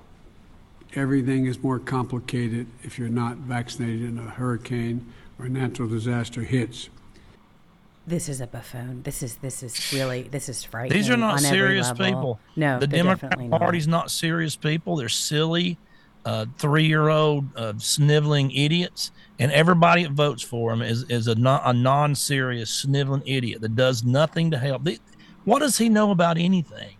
Everything 0.94 1.46
is 1.46 1.62
more 1.62 1.78
complicated 1.78 2.66
if 2.82 2.98
you're 2.98 3.08
not 3.08 3.36
vaccinated 3.36 4.02
in 4.02 4.18
a 4.18 4.30
hurricane 4.30 5.12
or 5.38 5.48
natural 5.48 5.88
disaster 5.88 6.42
hits. 6.42 6.88
This 8.06 8.28
is 8.28 8.40
a 8.40 8.46
buffoon. 8.46 9.02
This 9.02 9.22
is 9.22 9.36
this 9.36 9.62
is 9.62 9.92
really 9.92 10.22
this 10.24 10.48
is 10.48 10.62
frightening. 10.62 10.96
These 10.96 11.08
are 11.08 11.16
not 11.16 11.34
on 11.34 11.38
serious 11.38 11.90
people. 11.90 12.38
No, 12.54 12.78
the 12.78 12.86
they're 12.86 12.98
Democrat 12.98 13.30
definitely 13.30 13.48
not. 13.48 13.60
Party's 13.60 13.88
not 13.88 14.10
serious 14.10 14.56
people. 14.56 14.96
They're 14.96 15.08
silly, 15.08 15.78
uh, 16.24 16.46
three-year-old 16.58 17.44
uh, 17.56 17.74
sniveling 17.78 18.50
idiots, 18.52 19.10
and 19.38 19.52
everybody 19.52 20.04
that 20.04 20.12
votes 20.12 20.42
for 20.42 20.72
him 20.72 20.82
is 20.82 21.04
is 21.04 21.28
a 21.28 21.34
non, 21.34 21.60
a 21.64 21.72
non-serious 21.72 22.70
sniveling 22.70 23.22
idiot 23.26 23.60
that 23.60 23.76
does 23.76 24.04
nothing 24.04 24.50
to 24.50 24.58
help. 24.58 24.84
They, 24.84 24.98
what 25.44 25.58
does 25.58 25.78
he 25.78 25.88
know 25.88 26.10
about 26.10 26.38
anything? 26.38 26.96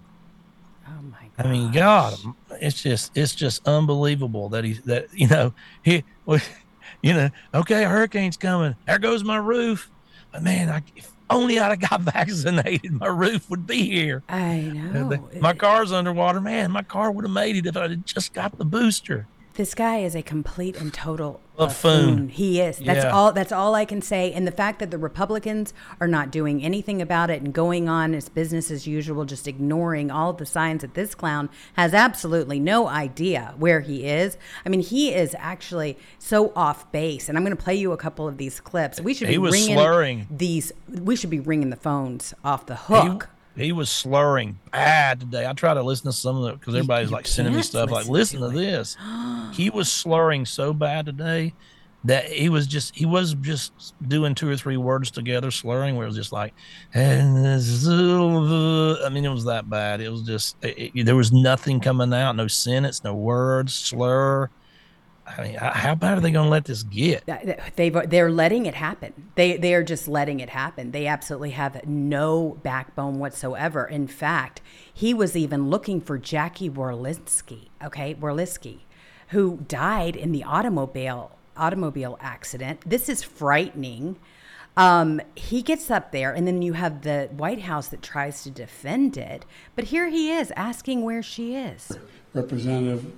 Oh 0.87 1.02
my 1.02 1.31
I 1.38 1.49
mean, 1.50 1.73
God, 1.73 2.14
it's 2.61 2.83
just 2.83 3.16
it's 3.16 3.35
just 3.35 3.66
unbelievable 3.66 4.49
that 4.50 4.64
he's 4.64 4.83
that 4.83 5.07
you 5.12 5.28
know 5.28 5.54
he, 5.83 6.04
you 7.02 7.12
know, 7.12 7.31
okay, 7.54 7.85
a 7.85 7.88
hurricane's 7.88 8.37
coming. 8.37 8.76
There 8.87 8.99
goes 8.99 9.25
my 9.25 9.37
roof. 9.37 9.90
But 10.33 10.43
man, 10.43 10.69
I, 10.69 10.83
if 10.97 11.13
only 11.31 11.59
I'd 11.59 11.81
have 11.81 11.90
got 11.90 12.00
vaccinated, 12.12 12.93
my 12.93 13.07
roof 13.07 13.49
would 13.50 13.66
be 13.66 13.88
here. 13.90 14.23
I 14.28 14.61
know. 14.61 15.28
my 15.40 15.52
car's 15.52 15.93
underwater. 15.93 16.40
Man, 16.40 16.71
my 16.71 16.83
car 16.83 17.11
would 17.11 17.25
have 17.25 17.33
made 17.33 17.57
it 17.57 17.66
if 17.66 17.76
I 17.76 17.88
had 17.88 18.07
just 18.07 18.33
got 18.33 18.59
the 18.59 18.64
booster. 18.64 19.26
This 19.54 19.73
guy 19.75 19.99
is 19.99 20.16
a 20.16 20.23
complete 20.23 20.80
and 20.80 20.92
total 20.92 21.40
Buffoon. 21.56 22.28
He 22.30 22.61
is. 22.61 22.78
That's 22.78 23.04
Yeah. 23.04 23.12
all. 23.12 23.30
That's 23.30 23.52
all 23.52 23.76
I 23.76 23.84
can 23.84 24.02
say. 24.02 24.32
And 24.32 24.44
the 24.49 24.50
fact 24.50 24.80
that 24.80 24.90
the 24.90 24.99
Republicans 24.99 25.73
are 26.00 26.08
not 26.08 26.32
doing 26.32 26.61
anything 26.64 27.00
about 27.00 27.30
it 27.30 27.40
and 27.40 27.52
going 27.52 27.88
on 27.88 28.12
as 28.16 28.28
business 28.28 28.73
as 28.73 28.88
usual, 28.88 29.25
just 29.25 29.46
ignoring 29.46 30.11
all 30.11 30.32
the 30.32 30.44
signs 30.46 30.80
that 30.82 30.94
this 30.94 31.14
clown 31.14 31.49
has 31.75 31.94
absolutely 31.94 32.58
no 32.58 32.88
idea 32.88 33.54
where 33.56 33.80
he 33.82 34.04
is. 34.04 34.37
I 34.66 34.68
mean, 34.68 34.80
he 34.80 35.14
is 35.14 35.37
actually 35.38 35.96
so 36.18 36.52
off 36.56 36.90
base. 36.90 37.28
And 37.28 37.38
I'm 37.38 37.44
going 37.44 37.56
to 37.56 37.62
play 37.62 37.76
you 37.76 37.92
a 37.92 37.96
couple 37.96 38.26
of 38.26 38.37
these 38.38 38.58
clips. 38.58 39.00
We 39.00 39.14
should 39.14 39.28
He 39.28 39.34
be 39.34 39.38
was 39.38 39.52
ringing 39.52 39.76
slurring. 39.78 40.26
these. 40.28 40.73
We 40.88 41.14
should 41.14 41.30
be 41.30 41.38
ringing 41.38 41.70
the 41.70 41.76
phones 41.76 42.34
off 42.44 42.66
the 42.66 42.75
hook. 42.76 43.28
he 43.30 43.34
was 43.73 43.88
slurring 43.90 44.58
bad 44.73 45.20
today. 45.20 45.46
I 45.46 45.52
try 45.52 45.75
to 45.75 45.82
listen 45.82 46.06
to 46.06 46.12
some 46.12 46.42
of 46.42 46.52
it 46.54 46.61
because 46.61 46.75
everybody's 46.75 47.11
you 47.11 47.16
like 47.16 47.26
sending 47.26 47.54
me 47.54 47.62
stuff 47.62 47.90
like, 47.90 48.06
listen 48.08 48.40
listen 48.40 48.40
to 48.40 48.50
to, 48.50 48.58
this. 48.76 48.96
he 49.52 49.70
was 49.70 49.90
slurring 49.90 50.44
so 50.44 50.73
bad 50.73 51.06
today 51.06 51.54
that 52.04 52.26
he 52.26 52.49
was 52.50 52.66
just 52.66 52.94
he 52.94 53.06
was 53.06 53.34
just 53.34 53.94
doing 54.06 54.34
two 54.34 54.50
or 54.50 54.56
three 54.56 54.76
words 54.76 55.11
together, 55.11 55.50
slurring. 55.50 55.96
Where 55.96 56.04
it 56.04 56.08
was 56.08 56.16
just 56.16 56.32
like, 56.32 56.52
and 56.92 57.38
I 57.46 59.08
mean, 59.08 59.25
it 59.25 59.30
was 59.32 59.44
that 59.44 59.70
bad. 59.70 60.00
It 60.00 60.11
was 60.11 60.23
just 60.23 60.56
it, 60.62 60.90
it- 60.94 61.06
there 61.06 61.16
was 61.16 61.32
nothing 61.32 61.80
coming 61.80 62.12
out, 62.12 62.37
no 62.37 62.46
sentence, 62.49 63.04
no 63.04 63.14
words, 63.14 63.75
slur. 63.75 64.50
I 65.26 65.43
mean, 65.43 65.54
how 65.54 65.71
how 65.71 65.95
bad 65.95 66.19
are 66.19 66.21
they 66.21 66.31
going 66.31 66.47
to 66.47 66.50
let 66.50 66.66
this 66.66 66.83
get? 66.83 67.25
They've 67.76 68.11
they're 68.11 68.31
letting 68.31 68.66
it 68.66 68.75
happen. 68.75 69.31
They 69.35 69.57
they 69.57 69.75
are 69.75 69.83
just 69.83 70.07
letting 70.07 70.40
it 70.40 70.50
happen. 70.50 70.90
They 70.90 71.07
absolutely 71.07 71.50
have 71.50 71.87
no 71.87 72.59
backbone 72.62 73.19
whatsoever. 73.19 73.87
In 73.87 74.07
fact, 74.07 74.61
he 74.93 75.14
was 75.14 75.37
even 75.37 75.71
looking 75.71 76.00
for 76.00 76.19
Jackie 76.19 76.69
Walorski, 76.69 77.69
okay, 77.83 78.14
Walorski, 78.14 78.81
who 79.28 79.64
died 79.66 80.14
in 80.14 80.33
the 80.33 80.45
automobile 80.45 81.38
automobile 81.57 82.19
accident. 82.21 82.81
This 82.85 83.09
is 83.09 83.23
frightening. 83.23 84.16
Um, 84.76 85.21
he 85.37 85.62
gets 85.62 85.88
up 85.90 86.11
there, 86.11 86.33
and 86.33 86.47
then 86.47 86.61
you 86.61 86.73
have 86.73 87.02
the 87.02 87.28
White 87.33 87.62
House 87.62 87.88
that 87.88 88.02
tries 88.02 88.43
to 88.43 88.50
defend 88.50 89.16
it. 89.16 89.45
But 89.76 89.87
here 89.87 90.09
he 90.09 90.33
is 90.33 90.52
asking 90.57 91.02
where 91.02 91.23
she 91.23 91.54
is. 91.54 91.93
Representative 92.35 93.12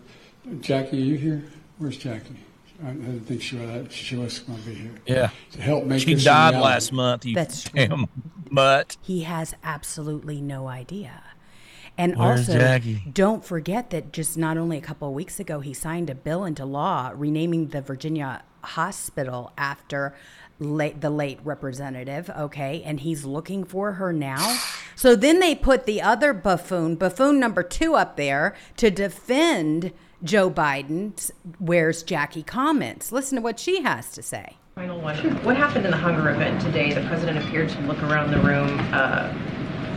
Jackie, 0.61 0.99
are 0.99 1.05
you 1.05 1.17
here? 1.17 1.45
Where's 1.79 1.97
Jackie? 1.99 2.37
I 2.85 2.91
I 2.91 2.93
didn't 2.93 3.21
think 3.21 3.41
she 3.43 3.57
was, 3.57 3.93
she 3.93 4.17
was 4.17 4.39
going 4.41 4.59
to 4.59 4.65
be 4.67 4.75
here. 4.75 4.91
Yeah, 5.07 5.31
To 5.53 5.63
help 5.63 5.85
make 5.85 6.03
she 6.03 6.15
this 6.15 6.25
died 6.25 6.51
reality. 6.51 6.65
last 6.65 6.93
month. 6.93 7.25
You 7.25 7.35
That's 7.35 7.65
true. 7.65 7.87
damn 7.87 8.07
mutt. 8.51 8.97
he 9.03 9.23
has 9.23 9.55
absolutely 9.65 10.41
no 10.43 10.69
idea. 10.69 11.23
And 11.99 12.17
Where's 12.19 12.41
also, 12.49 12.59
Jackie? 12.59 13.03
don't 13.11 13.43
forget 13.43 13.89
that 13.91 14.13
just 14.13 14.37
not 14.37 14.59
only 14.59 14.77
a 14.77 14.83
couple 14.83 15.09
of 15.09 15.15
weeks 15.15 15.41
ago, 15.41 15.61
he 15.61 15.73
signed 15.73 16.11
a 16.11 16.15
bill 16.15 16.45
into 16.45 16.67
law 16.67 17.13
renaming 17.15 17.69
the 17.69 17.81
Virginia 17.81 18.43
hospital 18.63 19.53
after 19.57 20.15
late, 20.59 21.01
the 21.01 21.09
late 21.09 21.39
representative. 21.43 22.29
Okay. 22.29 22.83
And 22.85 23.01
he's 23.01 23.25
looking 23.25 23.65
for 23.65 23.93
her 23.93 24.13
now. 24.13 24.59
So 24.95 25.17
then 25.17 25.41
they 25.41 25.55
put 25.55 25.87
the 25.87 26.03
other 26.03 26.35
buffoon, 26.35 26.97
buffoon 26.97 27.41
number 27.41 27.63
two, 27.63 27.95
up 27.95 28.17
there 28.19 28.55
to 28.77 28.91
defend 28.91 29.93
Joe 30.23 30.51
Biden 30.51 31.31
Where's 31.59 32.03
Jackie 32.03 32.43
comments. 32.43 33.13
Listen 33.13 33.37
to 33.37 33.43
what 33.43 33.59
she 33.59 33.83
has 33.83 34.11
to 34.13 34.23
say. 34.23 34.57
Final 34.75 35.01
one. 35.01 35.17
What 35.45 35.57
happened 35.57 35.85
in 35.87 35.91
the 35.91 35.97
hunger 35.97 36.29
event 36.31 36.61
today? 36.61 36.93
The 36.93 37.07
president 37.07 37.39
appeared 37.39 37.69
to 37.71 37.81
look 37.83 38.03
around 38.03 38.31
the 38.31 38.41
room 38.41 38.79
uh, 38.93 39.33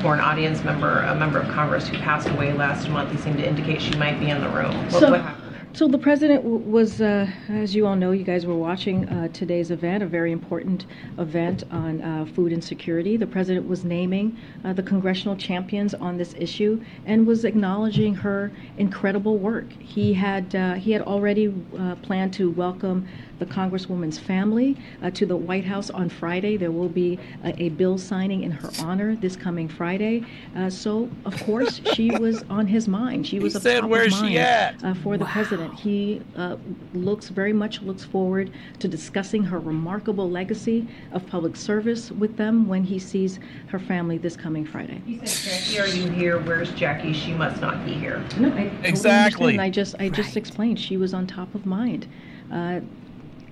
for 0.01 0.13
an 0.13 0.21
audience 0.21 0.63
member, 0.63 0.99
a 0.99 1.15
member 1.15 1.39
of 1.39 1.47
Congress 1.49 1.87
who 1.87 1.97
passed 1.97 2.29
away 2.29 2.53
last 2.53 2.87
month. 2.89 3.11
He 3.11 3.17
seemed 3.17 3.37
to 3.37 3.47
indicate 3.47 3.81
she 3.81 3.95
might 3.97 4.19
be 4.19 4.29
in 4.29 4.39
the 4.41 4.49
room. 4.49 4.75
What, 4.91 4.91
So- 5.01 5.11
what 5.11 5.21
happened 5.21 5.43
there? 5.43 5.48
So 5.71 5.87
the 5.87 5.99
president 5.99 6.43
was, 6.43 6.99
uh, 6.99 7.27
as 7.47 7.75
you 7.75 7.85
all 7.85 7.95
know, 7.95 8.11
you 8.11 8.23
guys 8.23 8.45
were 8.45 8.55
watching 8.57 9.07
uh, 9.07 9.27
today's 9.29 9.69
event, 9.69 10.01
a 10.01 10.07
very 10.07 10.31
important 10.31 10.87
event 11.19 11.63
on 11.69 12.01
uh, 12.01 12.25
food 12.25 12.51
insecurity. 12.51 13.17
The 13.17 13.27
president 13.27 13.67
was 13.67 13.85
naming 13.85 14.35
uh, 14.65 14.73
the 14.73 14.81
congressional 14.81 15.35
champions 15.35 15.93
on 15.93 16.17
this 16.17 16.33
issue 16.37 16.83
and 17.05 17.25
was 17.25 17.45
acknowledging 17.45 18.15
her 18.15 18.51
incredible 18.77 19.37
work. 19.37 19.71
He 19.73 20.11
had 20.13 20.53
uh, 20.55 20.73
he 20.73 20.91
had 20.91 21.03
already 21.03 21.53
uh, 21.77 21.95
planned 21.97 22.33
to 22.33 22.49
welcome 22.49 23.07
the 23.39 23.45
Congresswoman's 23.45 24.19
family 24.19 24.77
uh, 25.01 25.09
to 25.11 25.25
the 25.25 25.35
White 25.35 25.65
House 25.65 25.89
on 25.89 26.09
Friday. 26.09 26.57
There 26.57 26.71
will 26.71 26.89
be 26.89 27.17
a, 27.43 27.63
a 27.63 27.69
bill 27.69 27.97
signing 27.97 28.43
in 28.43 28.51
her 28.51 28.69
honor 28.79 29.15
this 29.15 29.35
coming 29.35 29.67
Friday. 29.67 30.25
Uh, 30.55 30.69
so, 30.69 31.09
of 31.25 31.41
course, 31.43 31.81
she 31.93 32.11
was 32.17 32.43
on 32.49 32.67
his 32.67 32.87
mind. 32.87 33.25
She 33.25 33.39
was 33.39 33.55
a 33.55 33.59
said, 33.59 33.75
top 33.75 33.83
of 33.85 33.89
"Where's 33.89 34.17
she 34.17 34.37
at?" 34.37 34.83
Uh, 34.83 34.93
for 34.95 35.17
the 35.17 35.25
president. 35.25 35.73
He 35.73 36.21
uh, 36.35 36.57
looks 36.93 37.29
very 37.29 37.53
much 37.53 37.81
looks 37.81 38.03
forward 38.03 38.51
to 38.79 38.87
discussing 38.87 39.43
her 39.43 39.59
remarkable 39.59 40.29
legacy 40.29 40.87
of 41.11 41.25
public 41.27 41.55
service 41.55 42.11
with 42.11 42.35
them 42.37 42.67
when 42.67 42.83
he 42.83 42.99
sees 42.99 43.39
her 43.67 43.79
family 43.79 44.17
this 44.17 44.35
coming 44.35 44.65
Friday. 44.65 45.01
He 45.05 45.25
said, 45.25 45.63
Jackie, 45.63 45.79
are 45.79 45.87
you 45.87 46.09
here? 46.11 46.39
Where's 46.39 46.71
Jackie? 46.71 47.13
She 47.13 47.33
must 47.33 47.61
not 47.61 47.85
be 47.85 47.93
here. 47.93 48.23
No, 48.37 48.49
I 48.49 48.65
totally 48.65 48.87
Exactly. 48.89 49.57
understand. 49.59 49.61
I 49.61 49.69
just 49.69 49.95
I 49.99 50.09
just 50.09 50.37
explained 50.37 50.79
she 50.79 50.97
was 50.97 51.13
on 51.13 51.25
top 51.27 51.53
of 51.55 51.65
mind. 51.65 52.07
Uh, 52.51 52.79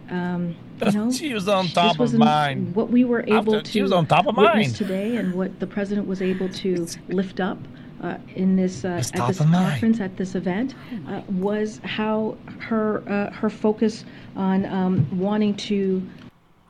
um, 0.10 0.56
you 0.86 0.92
know, 0.92 1.12
She 1.12 1.34
was 1.34 1.48
on 1.48 1.68
top 1.68 1.98
was 2.00 2.14
of 2.14 2.20
an- 2.22 2.26
mind. 2.26 2.76
What 2.76 2.90
we 2.90 3.04
were 3.04 3.24
able 3.28 3.54
t- 3.54 3.62
to 3.62 3.72
she 3.72 3.82
was 3.82 3.92
on 3.92 4.06
top 4.08 4.28
of 4.28 4.38
witness 4.38 4.54
mind. 4.68 4.76
today, 4.76 5.16
and 5.18 5.34
what 5.34 5.60
the 5.60 5.68
president 5.68 6.08
was 6.08 6.22
able 6.22 6.50
to 6.50 6.88
lift 7.10 7.40
up 7.40 7.58
uh, 8.04 8.18
in 8.36 8.56
this 8.56 8.86
uh, 8.86 9.02
at 9.14 9.28
this 9.28 9.40
of 9.40 9.50
mind. 9.50 9.72
conference 9.72 10.00
at 10.00 10.16
this 10.18 10.36
event 10.36 10.76
uh, 11.08 11.22
was 11.30 11.80
how 11.84 12.38
her 12.60 13.04
uh, 13.10 13.32
her 13.34 13.50
focus 13.50 14.06
on 14.36 14.66
um, 14.66 15.20
wanting 15.20 15.56
to 15.56 16.02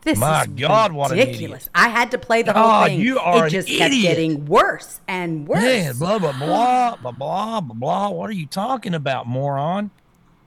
This 0.03 0.17
My 0.19 0.43
is 0.43 0.47
God, 0.47 0.93
what 0.93 1.11
an 1.11 1.17
idiot. 1.17 1.27
ridiculous. 1.35 1.69
I 1.75 1.89
had 1.89 2.11
to 2.11 2.17
play 2.17 2.43
the 2.43 2.53
whole 2.53 2.63
God, 2.63 2.87
thing. 2.87 3.01
you 3.01 3.19
are 3.19 3.39
it 3.39 3.43
an 3.45 3.49
just 3.51 3.67
kept 3.67 3.93
idiot. 3.93 4.15
getting 4.15 4.45
worse 4.45 5.01
and 5.07 5.45
worse. 5.47 5.61
Man, 5.61 5.97
blah 5.97 6.17
blah 6.17 6.31
blah 6.31 6.95
blah 6.95 7.11
blah 7.11 7.59
blah 7.61 7.73
blah. 7.73 8.09
What 8.09 8.29
are 8.29 8.33
you 8.33 8.45
talking 8.45 8.93
about, 8.93 9.27
moron? 9.27 9.91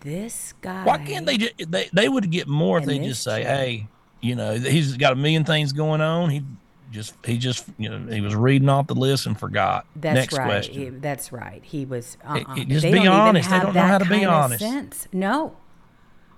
This 0.01 0.55
guy. 0.61 0.85
Why 0.85 0.99
can't 0.99 1.27
they? 1.27 1.37
Just, 1.39 1.71
they 1.71 1.89
they 1.93 2.09
would 2.09 2.31
get 2.31 2.49
more 2.49 2.79
if 2.79 2.85
they 2.87 2.99
just 2.99 3.23
say, 3.23 3.41
chick. 3.41 3.47
"Hey, 3.47 3.87
you 4.21 4.35
know, 4.35 4.55
he's 4.55 4.97
got 4.97 5.13
a 5.13 5.17
million 5.17 5.45
things 5.45 5.73
going 5.73 6.01
on. 6.01 6.31
He 6.31 6.43
just 6.91 7.15
he 7.25 7.37
just 7.39 7.67
you 7.79 7.89
know 7.89 8.13
he 8.13 8.21
was 8.21 8.35
reading 8.35 8.69
off 8.69 8.87
the 8.87 8.95
list 8.95 9.27
and 9.27 9.39
forgot." 9.39 9.87
That's 9.97 10.15
Next 10.15 10.39
right. 10.39 10.47
question. 10.47 11.01
That's 11.01 11.33
right. 11.33 11.63
He 11.65 11.85
was. 11.85 12.17
Uh-uh. 12.27 12.55
it- 12.57 12.69
just 12.69 12.83
they 12.83 12.93
be 12.93 13.07
honest. 13.07 13.51
They 13.51 13.61
don't 13.61 13.75
know 13.75 13.83
how 13.83 13.99
to 13.99 14.05
be 14.09 14.25
honest. 14.25 14.61
Sense. 14.61 15.07
No, 15.13 15.57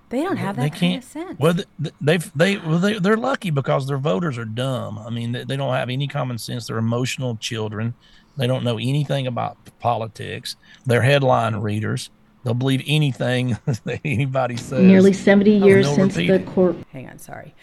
they 0.09 0.21
don't 0.21 0.37
have 0.37 0.57
that 0.57 0.61
they 0.63 0.69
kind 0.69 0.79
can't. 0.79 1.03
of 1.03 1.09
sense. 1.09 1.39
Well, 1.39 1.55
they've 2.01 2.31
they 2.35 2.57
well 2.57 2.79
they 2.79 2.99
they're 2.99 3.17
lucky 3.17 3.49
because 3.49 3.87
their 3.87 3.97
voters 3.97 4.37
are 4.37 4.45
dumb. 4.45 4.97
I 4.99 5.09
mean, 5.09 5.31
they, 5.31 5.43
they 5.45 5.55
don't 5.55 5.73
have 5.73 5.89
any 5.89 6.07
common 6.07 6.37
sense. 6.37 6.67
They're 6.67 6.77
emotional 6.77 7.37
children. 7.37 7.93
They 8.35 8.47
don't 8.47 8.63
know 8.63 8.77
anything 8.77 9.27
about 9.27 9.57
politics. 9.79 10.55
They're 10.85 11.01
headline 11.03 11.55
readers. 11.57 12.09
They'll 12.43 12.53
believe 12.53 12.83
anything 12.85 13.57
that 13.65 14.01
anybody 14.03 14.57
says. 14.57 14.81
Nearly 14.83 15.13
70 15.13 15.61
Oh, 15.61 15.65
years 15.65 15.85
no, 15.87 15.95
since 15.95 16.15
repeat 16.17 16.31
the 16.45 16.51
court. 16.51 16.75
Hang 16.91 17.09
on, 17.09 17.17
sorry. 17.19 17.55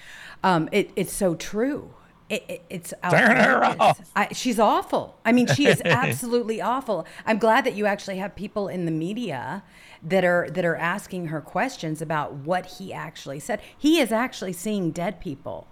Um, 0.42 0.68
it, 0.72 0.90
it's 0.96 1.12
so 1.12 1.34
true. 1.34 1.92
It, 2.30 2.44
it, 2.49 2.62
it's 2.70 2.94
Turn 3.10 3.37
her 3.37 3.64
outrageous. 3.64 3.80
off. 3.80 4.10
I, 4.14 4.28
she's 4.32 4.58
awful. 4.60 5.18
I 5.25 5.32
mean, 5.32 5.49
she 5.49 5.66
is 5.66 5.82
absolutely 5.84 6.60
awful. 6.60 7.04
I'm 7.26 7.38
glad 7.38 7.64
that 7.64 7.75
you 7.75 7.87
actually 7.87 8.18
have 8.18 8.34
people 8.37 8.68
in 8.68 8.84
the 8.84 8.92
media 8.92 9.64
that 10.02 10.25
are 10.25 10.49
that 10.50 10.64
are 10.64 10.76
asking 10.76 11.26
her 11.26 11.40
questions 11.40 12.00
about 12.00 12.32
what 12.32 12.66
he 12.66 12.92
actually 12.92 13.40
said. 13.40 13.60
He 13.76 13.99
is 14.00 14.12
actually 14.12 14.52
seeing 14.52 14.92
dead 14.92 15.20
people. 15.20 15.66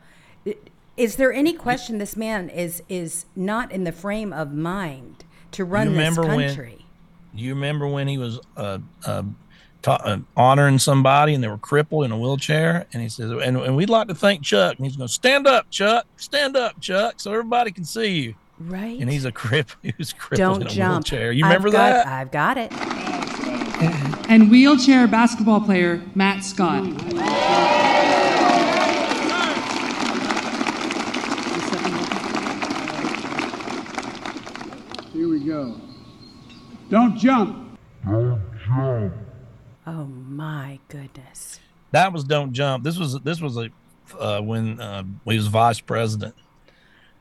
Is 0.97 1.15
there 1.17 1.33
any 1.33 1.53
question 1.53 1.99
this 1.99 2.17
man 2.17 2.49
is 2.49 2.83
is 2.89 3.27
not 3.37 3.71
in 3.71 3.85
the 3.85 3.93
frame 3.93 4.33
of 4.33 4.53
mind 4.53 5.25
to 5.53 5.65
run 5.65 5.95
this 5.95 5.97
remember 5.97 6.23
when- 6.27 6.49
country? 6.49 6.85
Do 7.39 7.45
you 7.45 7.55
remember 7.55 7.87
when 7.87 8.09
he 8.09 8.19
was 8.19 8.41
uh, 8.57 8.79
uh, 9.07 9.23
ta- 9.83 10.01
uh, 10.05 10.19
honoring 10.37 10.79
somebody 10.81 11.35
and 11.35 11.43
they 11.45 11.49
were 11.49 11.57
crippled 11.59 12.05
in 12.05 12.11
a 12.13 12.19
wheelchair? 12.19 12.87
And 12.93 13.01
he 13.01 13.09
says, 13.09 13.31
and, 13.31 13.57
and 13.57 13.77
we'd 13.77 13.89
like 13.91 14.09
to 14.09 14.15
thank 14.15 14.43
Chuck. 14.43 14.77
And 14.77 14.85
he's 14.85 14.97
going, 14.97 15.09
stand 15.09 15.47
up, 15.47 15.71
Chuck. 15.71 16.07
Stand 16.17 16.57
up, 16.57 16.81
Chuck, 16.81 17.21
so 17.21 17.31
everybody 17.33 17.71
can 17.71 17.85
see 17.85 18.09
you. 18.21 18.35
right. 18.59 19.01
And 19.01 19.09
he's 19.09 19.25
a 19.25 19.31
cripple. 19.33 19.77
He 19.83 19.95
was 19.99 20.13
crippled 20.13 20.39
don't 20.55 20.63
in 20.63 20.67
a 20.67 20.71
jump. 20.71 20.95
wheelchair. 21.07 21.31
You 21.33 21.45
I've 21.45 21.51
remember 21.51 21.71
got- 21.71 22.05
that? 22.05 22.07
I've 22.09 22.31
got 22.33 22.59
it. 22.59 22.73
and 24.29 24.51
wheelchair 24.51 25.07
basketball 25.07 25.61
player 25.61 26.03
Matt 26.17 26.43
Scott. 26.43 26.85
Here 35.13 35.29
we 35.29 35.41
go. 35.41 35.81
Don't 36.91 37.17
jump. 37.19 37.79
Oh 39.87 40.05
my 40.07 40.79
goodness. 40.89 41.61
That 41.93 42.13
was 42.13 42.25
don't 42.25 42.53
jump. 42.53 42.85
This 42.85 42.99
was 42.99 43.19
this 43.21 43.41
was 43.41 43.57
a 43.57 43.71
uh, 44.19 44.41
when 44.41 44.81
uh, 44.81 45.05
he 45.27 45.37
was 45.37 45.47
vice 45.49 45.81
president. 45.81 46.35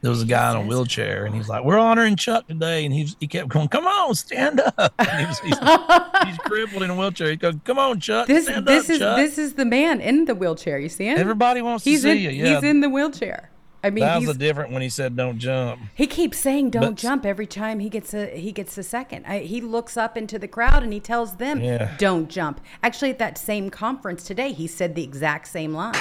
There 0.02 0.12
was 0.12 0.22
a 0.22 0.26
guy 0.26 0.52
in 0.52 0.58
a 0.58 0.62
wheelchair, 0.62 1.26
and 1.26 1.34
he's 1.34 1.50
like, 1.50 1.64
"We're 1.64 1.80
honoring 1.80 2.18
Chuck 2.18 2.48
today," 2.48 2.86
and 2.86 2.94
he's 2.94 3.16
he 3.20 3.28
kept 3.28 3.50
going, 3.50 3.68
"Come 3.68 3.88
on, 3.88 4.14
stand 4.16 4.62
up." 4.78 4.94
And 5.00 5.20
he 5.20 5.26
was, 5.26 5.40
he's, 5.40 5.58
he's 6.28 6.38
crippled 6.40 6.84
in 6.84 6.92
a 6.92 6.96
wheelchair. 6.96 7.32
He 7.32 7.36
goes, 7.36 7.56
"Come 7.64 7.80
on, 7.80 8.00
Chuck, 8.00 8.28
This 8.28 8.46
stand 8.46 8.68
this 8.68 8.86
up, 8.86 8.92
is 8.92 9.00
Chuck." 9.00 9.18
this 9.18 9.38
is 9.38 9.54
the 9.56 9.66
man 9.66 10.00
in 10.00 10.26
the 10.26 10.36
wheelchair. 10.36 10.78
You 10.78 10.90
see 10.90 11.08
him? 11.08 11.18
Everybody 11.18 11.62
wants 11.62 11.84
he's 11.84 12.04
to 12.04 12.10
in, 12.12 12.18
see 12.18 12.24
you. 12.24 12.30
Yeah, 12.30 12.56
He's 12.56 12.64
in 12.64 12.82
the 12.82 12.90
wheelchair. 12.90 13.50
I 13.88 13.90
mean, 13.90 14.04
that 14.04 14.20
was 14.20 14.30
a 14.36 14.38
different 14.38 14.72
when 14.72 14.82
he 14.82 14.90
said 14.90 15.16
don't 15.16 15.40
jump. 15.40 15.82
he 15.96 16.08
keeps 16.08 16.38
saying 16.38 16.70
"Don't 16.72 16.82
But- 16.92 16.96
jump" 16.96 17.26
every 17.26 17.48
time 17.48 17.80
he 17.80 17.90
gets 17.90 18.14
a 18.14 18.28
he 18.40 18.52
gets 18.52 18.78
a 18.78 18.84
second. 18.84 19.26
I, 19.26 19.40
he 19.40 19.62
looks 19.62 19.98
up 19.98 20.16
into 20.18 20.38
the 20.38 20.48
crowd 20.48 20.84
and 20.84 20.94
he 20.94 21.00
tells 21.00 21.38
them 21.38 21.62
Yeah. 21.62 21.96
"Don't 21.98 22.30
jump." 22.30 22.62
Actually, 22.84 23.10
at 23.12 23.20
that 23.20 23.38
same 23.38 23.70
conference 23.70 24.24
today, 24.24 24.52
he 24.52 24.68
said 24.68 24.96
the 24.96 25.04
exact 25.04 25.48
same 25.48 25.74
line. 25.74 25.94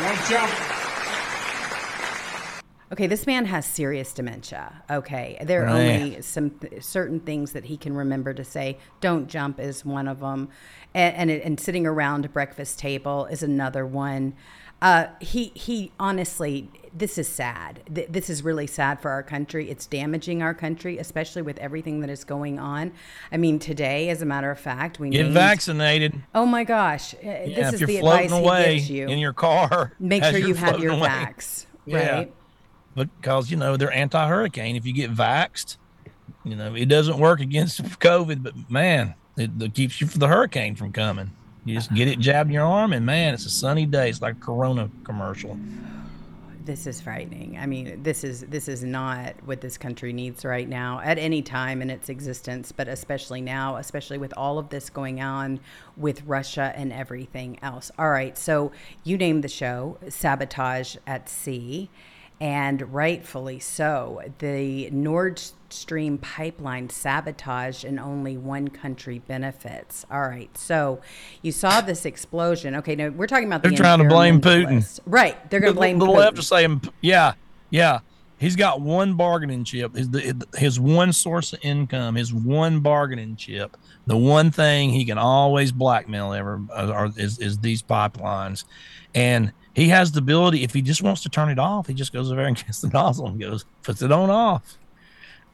Don't 0.00 0.28
jump. 0.28 0.50
Okay, 2.92 3.06
this 3.08 3.26
man 3.26 3.46
has 3.46 3.66
serious 3.66 4.12
dementia. 4.12 4.82
Okay, 4.88 5.38
there 5.42 5.62
are 5.66 5.74
Man. 5.74 6.02
only 6.02 6.22
some 6.22 6.50
th- 6.50 6.80
certain 6.84 7.18
things 7.18 7.50
that 7.52 7.64
he 7.64 7.76
can 7.76 7.96
remember 7.96 8.32
to 8.34 8.44
say. 8.44 8.78
Don't 9.00 9.26
jump 9.26 9.58
is 9.58 9.84
one 9.84 10.06
of 10.06 10.20
them, 10.20 10.48
and 10.94 11.30
and, 11.30 11.42
and 11.42 11.58
sitting 11.58 11.86
around 11.86 12.24
a 12.24 12.28
breakfast 12.28 12.78
table 12.78 13.26
is 13.26 13.42
another 13.42 13.84
one. 13.84 14.34
Uh, 14.82 15.06
he 15.20 15.46
he 15.54 15.90
honestly, 15.98 16.68
this 16.92 17.16
is 17.16 17.26
sad. 17.26 17.80
Th- 17.94 18.06
This 18.08 18.28
is 18.28 18.42
really 18.42 18.66
sad 18.66 19.00
for 19.00 19.10
our 19.10 19.22
country. 19.22 19.70
It's 19.70 19.86
damaging 19.86 20.42
our 20.42 20.52
country, 20.52 20.98
especially 20.98 21.40
with 21.42 21.56
everything 21.58 22.00
that 22.00 22.10
is 22.10 22.22
going 22.24 22.58
on. 22.58 22.92
I 23.32 23.38
mean, 23.38 23.58
today, 23.58 24.10
as 24.10 24.20
a 24.20 24.26
matter 24.26 24.50
of 24.50 24.58
fact, 24.60 24.98
we 24.98 25.08
Get 25.10 25.22
named- 25.22 25.34
vaccinated. 25.34 26.22
Oh 26.34 26.44
my 26.44 26.64
gosh, 26.64 27.14
uh, 27.14 27.18
Yeah, 27.22 27.46
this 27.46 27.68
if 27.68 27.74
is 27.74 27.80
you're 27.80 27.86
the 27.86 28.00
floating 28.00 28.24
advice 28.26 28.40
away 28.40 28.66
he 28.72 28.74
gives 28.78 28.90
you. 28.90 29.08
in 29.08 29.18
your 29.18 29.32
car, 29.32 29.92
Make 29.98 30.22
sure 30.24 30.36
you're 30.38 30.56
have 30.56 30.78
your 30.80 30.92
away. 30.92 31.08
vax, 31.08 31.66
Yeah. 31.86 32.12
right? 32.16 32.32
because 32.94 33.50
you 33.50 33.56
know 33.56 33.76
they're 33.76 33.90
anti-hurricane. 33.92 34.76
If 34.76 34.86
you 34.86 34.92
get 34.92 35.12
vaxed, 35.12 35.78
you 36.44 36.54
know 36.56 36.74
it 36.74 36.86
doesn't 36.86 37.18
work 37.18 37.40
against 37.40 37.82
COVID, 38.00 38.42
but 38.42 38.52
man, 38.70 39.14
it, 39.36 39.50
it 39.60 39.74
keeps 39.74 40.00
you 40.00 40.06
from 40.06 40.20
the 40.20 40.28
hurricane 40.28 40.76
from 40.76 40.92
coming. 40.92 41.32
You 41.64 41.74
just 41.74 41.94
get 41.94 42.08
it 42.08 42.18
jabbed 42.18 42.50
in 42.50 42.54
your 42.54 42.66
arm, 42.66 42.92
and 42.92 43.06
man, 43.06 43.32
it's 43.34 43.46
a 43.46 43.50
sunny 43.50 43.86
day. 43.86 44.10
It's 44.10 44.20
like 44.20 44.36
a 44.36 44.40
Corona 44.40 44.90
commercial. 45.04 45.58
this 46.64 46.86
is 46.86 47.00
frightening. 47.00 47.58
I 47.58 47.66
mean, 47.66 48.02
this 48.02 48.24
is 48.24 48.40
this 48.42 48.68
is 48.68 48.82
not 48.82 49.34
what 49.44 49.60
this 49.60 49.76
country 49.78 50.12
needs 50.12 50.44
right 50.44 50.68
now 50.68 51.00
at 51.04 51.18
any 51.18 51.42
time 51.42 51.82
in 51.82 51.90
its 51.90 52.08
existence, 52.08 52.72
but 52.72 52.88
especially 52.88 53.40
now, 53.40 53.76
especially 53.76 54.18
with 54.18 54.32
all 54.36 54.58
of 54.58 54.70
this 54.70 54.90
going 54.90 55.20
on 55.20 55.60
with 55.96 56.22
Russia 56.24 56.72
and 56.76 56.92
everything 56.92 57.58
else. 57.62 57.90
All 57.98 58.10
right, 58.10 58.36
so 58.36 58.72
you 59.02 59.16
named 59.16 59.44
the 59.44 59.48
show 59.48 59.98
Sabotage 60.08 60.96
at 61.06 61.28
Sea, 61.28 61.90
and 62.40 62.92
rightfully 62.92 63.58
so. 63.58 64.22
The 64.38 64.90
Nord 64.90 65.42
Stream 65.74 66.18
pipeline 66.18 66.88
sabotage 66.88 67.84
and 67.84 67.98
only 67.98 68.36
one 68.36 68.68
country 68.68 69.18
benefits. 69.18 70.06
All 70.10 70.22
right, 70.22 70.56
so 70.56 71.00
you 71.42 71.52
saw 71.52 71.80
this 71.80 72.06
explosion. 72.06 72.74
Okay, 72.76 72.94
now 72.94 73.08
we're 73.08 73.26
talking 73.26 73.46
about 73.46 73.62
They're 73.62 73.72
the 73.72 73.76
trying 73.76 73.98
to 73.98 74.08
blame 74.08 74.40
Putin. 74.40 75.00
Right, 75.06 75.50
they're 75.50 75.60
going 75.60 75.74
to 75.74 75.78
blame 75.78 75.98
the 75.98 76.06
Putin. 76.06 76.16
left 76.16 76.38
are 76.38 76.42
saying, 76.42 76.82
yeah, 77.00 77.34
yeah. 77.70 78.00
He's 78.38 78.56
got 78.56 78.80
one 78.80 79.14
bargaining 79.14 79.64
chip. 79.64 79.94
His, 79.94 80.08
his 80.56 80.78
one 80.80 81.12
source 81.12 81.52
of 81.52 81.60
income, 81.62 82.16
his 82.16 82.34
one 82.34 82.80
bargaining 82.80 83.36
chip, 83.36 83.76
the 84.06 84.16
one 84.16 84.50
thing 84.50 84.90
he 84.90 85.04
can 85.04 85.18
always 85.18 85.72
blackmail 85.72 86.32
ever 86.32 86.60
uh, 86.70 86.90
are, 86.92 87.10
is, 87.16 87.38
is 87.38 87.58
these 87.58 87.82
pipelines. 87.82 88.64
And 89.14 89.52
he 89.74 89.88
has 89.88 90.12
the 90.12 90.18
ability, 90.18 90.62
if 90.62 90.74
he 90.74 90.82
just 90.82 91.02
wants 91.02 91.22
to 91.22 91.28
turn 91.28 91.48
it 91.48 91.58
off, 91.58 91.86
he 91.86 91.94
just 91.94 92.12
goes 92.12 92.30
over 92.30 92.40
there 92.40 92.46
and 92.46 92.56
gets 92.56 92.80
the 92.80 92.88
nozzle 92.92 93.28
and 93.28 93.40
goes, 93.40 93.64
puts 93.82 94.02
it 94.02 94.12
on 94.12 94.30
off. 94.30 94.78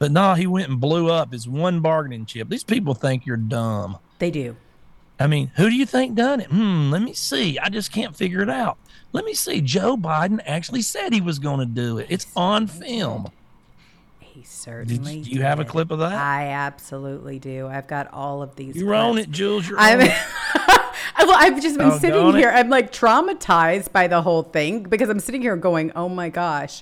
But 0.01 0.11
no, 0.11 0.33
he 0.33 0.47
went 0.47 0.67
and 0.67 0.79
blew 0.81 1.11
up 1.11 1.31
his 1.31 1.47
one 1.47 1.79
bargaining 1.79 2.25
chip. 2.25 2.49
These 2.49 2.63
people 2.63 2.95
think 2.95 3.27
you're 3.27 3.37
dumb. 3.37 3.99
They 4.17 4.31
do. 4.31 4.55
I 5.19 5.27
mean, 5.27 5.51
who 5.57 5.69
do 5.69 5.75
you 5.75 5.85
think 5.85 6.15
done 6.15 6.39
it? 6.41 6.47
Hmm, 6.47 6.89
let 6.89 7.03
me 7.03 7.13
see. 7.13 7.59
I 7.59 7.69
just 7.69 7.91
can't 7.91 8.15
figure 8.15 8.41
it 8.41 8.49
out. 8.49 8.79
Let 9.13 9.25
me 9.25 9.35
see. 9.35 9.61
Joe 9.61 9.95
Biden 9.95 10.39
actually 10.47 10.81
said 10.81 11.13
he 11.13 11.21
was 11.21 11.37
going 11.37 11.59
to 11.59 11.67
do 11.67 11.99
it. 11.99 12.07
It's 12.09 12.25
on 12.35 12.65
film. 12.65 13.29
He 14.19 14.41
certainly. 14.41 15.21
do 15.21 15.29
you 15.29 15.43
have 15.43 15.59
a 15.59 15.65
clip 15.65 15.91
of 15.91 15.99
that? 15.99 16.13
I 16.13 16.47
absolutely 16.47 17.37
do. 17.37 17.67
I've 17.67 17.85
got 17.85 18.11
all 18.11 18.41
of 18.41 18.55
these. 18.55 18.75
You're 18.75 18.95
on 18.95 19.19
it, 19.19 19.29
Jewels. 19.29 19.69
You're 19.69 19.77
I'm, 19.77 19.99
on 19.99 20.07
it. 20.07 20.17
well, 21.19 21.35
I've 21.37 21.61
just 21.61 21.77
been 21.77 21.91
Oh, 21.91 21.97
sitting 21.99 22.19
darn 22.19 22.33
it. 22.33 22.39
here. 22.39 22.49
I'm 22.49 22.69
like 22.69 22.91
traumatized 22.91 23.91
by 23.91 24.07
the 24.07 24.23
whole 24.23 24.41
thing 24.41 24.81
because 24.81 25.09
I'm 25.09 25.19
sitting 25.19 25.43
here 25.43 25.55
going, 25.55 25.91
"Oh 25.95 26.09
my 26.09 26.29
gosh, 26.29 26.81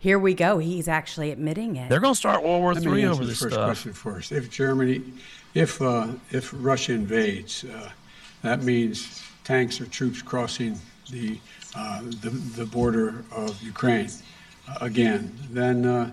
here 0.00 0.18
we 0.18 0.34
go." 0.34 0.58
He's 0.58 0.88
actually 0.88 1.30
admitting 1.30 1.76
it. 1.76 1.88
They're 1.88 2.00
going 2.00 2.14
to 2.14 2.18
start 2.18 2.42
World 2.42 2.60
War 2.62 2.74
Let 2.74 2.82
me 2.82 2.90
III 2.90 3.02
answer 3.04 3.12
over 3.12 3.22
the 3.22 3.28
this 3.28 3.40
first 3.40 3.54
stuff. 3.54 3.66
question 3.66 3.92
first. 3.92 4.32
If 4.32 4.50
Germany, 4.50 5.02
if 5.54 5.80
uh, 5.80 6.08
if 6.32 6.50
Russia 6.52 6.92
invades, 6.94 7.64
uh, 7.64 7.90
that 8.42 8.64
means 8.64 9.22
tanks 9.44 9.80
or 9.80 9.86
troops 9.86 10.20
crossing 10.22 10.76
the 11.10 11.38
uh, 11.76 12.02
the, 12.02 12.30
the 12.56 12.66
border 12.66 13.24
of 13.30 13.62
Ukraine 13.62 14.10
uh, 14.68 14.78
again. 14.80 15.32
Then 15.50 15.86
uh, 15.86 16.10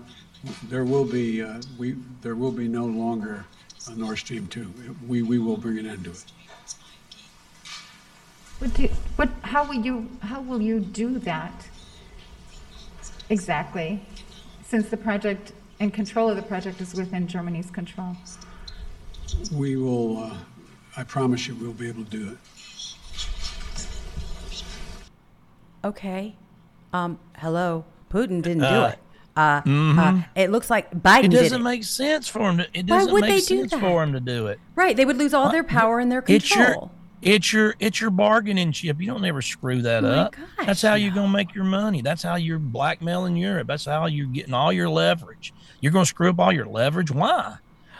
there 0.68 0.84
will 0.84 1.04
be 1.04 1.42
uh, 1.42 1.60
we 1.78 1.96
there 2.22 2.36
will 2.36 2.52
be 2.52 2.68
no 2.68 2.86
longer 2.86 3.44
a 3.90 3.94
Nord 3.96 4.18
Stream 4.18 4.46
two. 4.46 4.72
We 5.08 5.22
we 5.22 5.38
will 5.38 5.56
bring 5.56 5.78
an 5.78 5.86
end 5.86 6.04
to 6.04 6.10
it. 6.10 6.24
What 8.58 8.74
do, 8.74 8.88
what, 9.14 9.28
how 9.42 9.64
will 9.64 9.80
you, 9.84 10.08
how 10.20 10.40
will 10.40 10.60
you 10.60 10.80
do 10.80 11.20
that? 11.20 11.68
Exactly, 13.30 14.00
since 14.64 14.88
the 14.88 14.96
project 14.96 15.52
and 15.80 15.92
control 15.92 16.28
of 16.30 16.36
the 16.36 16.42
project 16.42 16.80
is 16.80 16.94
within 16.94 17.26
Germany's 17.26 17.70
control. 17.70 18.16
We 19.52 19.76
will. 19.76 20.18
Uh, 20.24 20.36
I 20.96 21.04
promise 21.04 21.46
you, 21.46 21.54
we'll 21.56 21.72
be 21.72 21.88
able 21.88 22.04
to 22.04 22.10
do 22.10 22.30
it. 22.32 22.38
okay. 25.84 26.34
Um. 26.92 27.18
Hello. 27.36 27.84
Putin 28.10 28.40
didn't 28.42 28.60
do 28.60 28.64
Uh, 28.64 28.88
it. 28.94 28.98
Uh, 29.36 29.60
uh, 29.66 30.22
it 30.34 30.50
looks 30.50 30.68
like 30.70 30.90
Biden 30.90 31.24
It 31.26 31.30
did 31.30 31.42
doesn't 31.42 31.60
it. 31.60 31.64
make 31.64 31.84
sense 31.84 32.26
for 32.26 32.40
him. 32.50 32.56
To, 32.58 32.64
it 32.72 32.88
Why 32.90 32.98
doesn't 32.98 33.12
would 33.12 33.20
make 33.20 33.30
they 33.34 33.40
do 33.40 33.60
sense 33.60 33.70
that? 33.72 33.80
for 33.80 34.02
him 34.02 34.12
to 34.14 34.20
do 34.20 34.46
it. 34.48 34.58
right. 34.74 34.96
They 34.96 35.04
would 35.04 35.18
lose 35.18 35.32
all 35.34 35.50
their 35.52 35.62
power 35.62 36.00
and 36.00 36.10
their 36.10 36.24
It's 36.26 36.50
your, 36.52 36.64
control. 36.64 36.90
It's 37.22 37.52
your, 37.52 37.74
it's 37.80 38.00
your 38.00 38.10
bargaining 38.10 38.72
chip. 38.72 39.00
You 39.00 39.06
don't 39.08 39.24
ever 39.24 39.42
screw 39.42 39.82
that 39.82 40.04
Oh 40.04 40.08
up. 40.08 40.36
gosh, 40.36 40.66
That's 40.66 40.82
how 40.82 40.94
you're 40.94 41.14
gonna 41.14 41.32
make 41.32 41.54
your 41.54 41.64
money. 41.64 42.02
That's 42.02 42.22
how 42.22 42.36
you're 42.36 42.58
blackmailing 42.58 43.36
Europe. 43.36 43.66
That's 43.68 43.84
how 43.84 44.06
you're 44.06 44.26
getting 44.26 44.54
all 44.54 44.72
your 44.72 44.88
leverage. 44.88 45.52
You're 45.80 45.92
gonna 45.92 46.06
screw 46.06 46.30
up 46.30 46.38
all 46.38 46.52
your 46.52 46.66
leverage. 46.66 47.10
Why? 47.10 47.56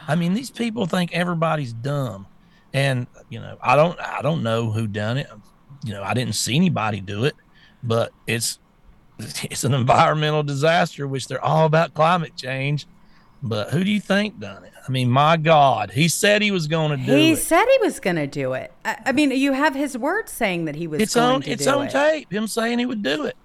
I 0.07 0.15
mean, 0.15 0.35
these 0.35 0.51
people 0.51 0.87
think 0.87 1.13
everybody's 1.13 1.73
dumb, 1.73 2.27
and 2.73 3.07
you 3.29 3.41
know, 3.41 3.59
I 3.63 3.77
don't, 3.77 3.99
I 4.01 4.23
don't 4.23 4.43
know 4.43 4.71
who 4.71 4.87
done 4.87 5.19
it. 5.19 5.29
You 5.85 5.93
know, 5.93 6.03
I 6.03 6.15
didn't 6.15 6.35
see 6.35 6.57
anybody 6.57 7.01
do 7.01 7.25
it, 7.25 7.35
but 7.83 8.13
it's, 8.27 8.59
it's 9.19 9.65
an 9.65 9.75
environmental 9.75 10.43
disaster, 10.43 11.07
which 11.07 11.29
they're 11.29 11.45
all 11.45 11.67
about 11.67 11.93
climate 11.95 12.37
change. 12.37 12.87
But 13.43 13.71
who 13.71 13.85
do 13.85 13.91
you 13.91 14.01
think 14.01 14.41
done 14.41 14.65
it? 14.65 14.73
I 14.87 14.91
mean, 14.91 15.11
my 15.11 15.37
God, 15.37 15.91
he 15.93 16.09
said 16.09 16.43
he 16.43 16.51
was 16.51 16.67
going 16.67 16.91
to 16.91 16.97
do 16.97 17.15
He 17.15 17.27
it. 17.27 17.31
He 17.31 17.35
said 17.37 17.65
he 17.67 17.79
was 17.83 18.01
going 18.01 18.17
to 18.17 18.27
do 18.27 18.55
it. 18.55 18.73
I, 18.85 18.97
I 19.07 19.13
mean, 19.13 19.31
you 19.31 19.53
have 19.53 19.75
his 19.75 19.97
word 19.97 20.29
saying 20.29 20.65
that 20.65 20.75
he 20.75 20.87
was 20.89 21.01
it's 21.01 21.17
on 21.17 21.43
it's 21.45 21.67
on 21.67 21.87
it. 21.87 21.91
tape. 21.91 22.33
Him 22.33 22.47
saying 22.49 22.79
he 22.81 22.87
would 22.87 23.03
do 23.03 23.25
it. 23.27 23.37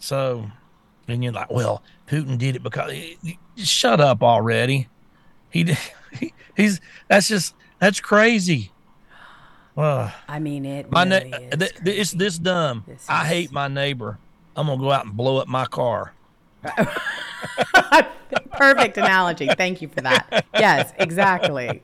So, 0.00 0.50
and 1.06 1.22
you're 1.22 1.32
like, 1.32 1.50
well, 1.50 1.82
Putin 2.08 2.38
did 2.38 2.56
it 2.56 2.62
because 2.62 2.92
shut 3.56 4.00
up 4.00 4.22
already. 4.22 4.88
He, 5.50 5.76
he 6.18 6.32
he's 6.56 6.80
that's 7.08 7.28
just 7.28 7.54
that's 7.78 8.00
crazy. 8.00 8.72
Well, 9.76 10.12
I 10.26 10.38
mean, 10.38 10.64
it 10.64 10.90
my 10.90 11.04
really 11.04 11.32
uh, 11.32 11.38
ne- 11.38 11.44
is 11.52 11.58
th- 11.58 11.84
th- 11.84 11.98
it's 12.00 12.10
this 12.12 12.38
dumb. 12.38 12.84
This 12.86 13.06
I 13.08 13.22
is- 13.22 13.28
hate 13.28 13.52
my 13.52 13.68
neighbor. 13.68 14.18
I'm 14.56 14.66
gonna 14.66 14.80
go 14.80 14.90
out 14.90 15.04
and 15.04 15.16
blow 15.16 15.36
up 15.36 15.46
my 15.48 15.66
car. 15.66 16.14
Perfect 18.52 18.96
analogy. 18.98 19.48
Thank 19.56 19.82
you 19.82 19.88
for 19.88 20.00
that. 20.02 20.46
Yes, 20.54 20.92
exactly. 20.98 21.82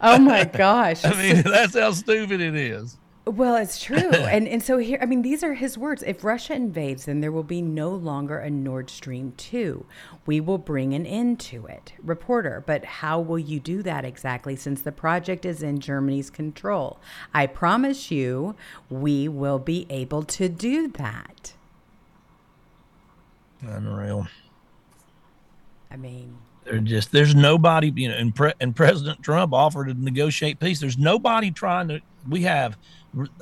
Oh 0.00 0.18
my 0.18 0.44
gosh. 0.44 1.04
I 1.04 1.14
mean, 1.14 1.42
that's 1.42 1.76
how 1.76 1.92
stupid 1.92 2.40
it 2.40 2.54
is. 2.54 2.96
Well, 3.28 3.56
it's 3.56 3.82
true. 3.82 3.98
And 4.28 4.46
and 4.48 4.62
so 4.62 4.78
here 4.78 4.98
I 5.00 5.06
mean 5.06 5.22
these 5.22 5.42
are 5.42 5.54
his 5.54 5.76
words. 5.76 6.02
If 6.02 6.24
Russia 6.24 6.54
invades, 6.54 7.06
then 7.06 7.20
there 7.20 7.32
will 7.32 7.42
be 7.42 7.62
no 7.62 7.90
longer 7.90 8.38
a 8.38 8.50
Nord 8.50 8.90
Stream 8.90 9.32
2. 9.36 9.84
We 10.26 10.40
will 10.40 10.58
bring 10.58 10.94
an 10.94 11.06
end 11.06 11.40
to 11.40 11.66
it. 11.66 11.92
Reporter, 12.02 12.62
but 12.66 12.84
how 12.84 13.20
will 13.20 13.38
you 13.38 13.58
do 13.60 13.82
that 13.82 14.04
exactly 14.04 14.54
since 14.56 14.82
the 14.82 14.92
project 14.92 15.44
is 15.44 15.62
in 15.62 15.80
Germany's 15.80 16.30
control? 16.30 16.98
I 17.34 17.46
promise 17.46 18.10
you 18.10 18.54
we 18.90 19.28
will 19.28 19.58
be 19.58 19.86
able 19.90 20.22
to 20.24 20.48
do 20.48 20.88
that. 20.88 21.54
Unreal. 23.62 24.26
I 25.90 25.96
mean, 25.96 26.36
They're 26.64 26.78
just 26.78 27.12
there's 27.12 27.34
nobody 27.34 27.92
you 27.94 28.08
know 28.08 28.14
and, 28.16 28.34
Pre- 28.34 28.52
and 28.60 28.74
president 28.74 29.22
trump 29.22 29.52
offered 29.52 29.86
to 29.88 29.94
negotiate 29.94 30.60
peace. 30.60 30.80
There's 30.80 30.98
nobody 30.98 31.50
trying 31.50 31.88
to 31.88 32.00
we 32.28 32.42
have 32.42 32.76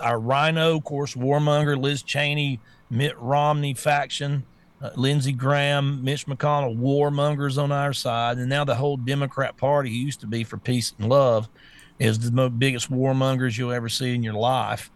our 0.00 0.20
rhino 0.20 0.76
of 0.76 0.84
course 0.84 1.14
warmonger 1.14 1.76
liz 1.80 2.02
cheney 2.02 2.60
mitt 2.88 3.18
romney 3.18 3.74
faction 3.74 4.44
uh, 4.80 4.90
lindsey 4.94 5.32
graham 5.32 6.04
mitch 6.04 6.26
mcconnell 6.26 6.78
warmongers 6.78 7.60
on 7.60 7.72
our 7.72 7.92
side. 7.92 8.38
And 8.38 8.48
now 8.48 8.64
the 8.64 8.74
whole 8.76 8.96
democrat 8.96 9.56
party 9.56 9.90
used 9.90 10.20
to 10.20 10.26
be 10.26 10.44
for 10.44 10.56
peace 10.56 10.94
and 10.98 11.08
love 11.08 11.48
is 11.98 12.18
the 12.20 12.30
mo- 12.30 12.48
biggest 12.48 12.92
warmongers 12.92 13.58
you'll 13.58 13.72
ever 13.72 13.88
see 13.88 14.14
in 14.14 14.22
your 14.22 14.34
life 14.34 14.90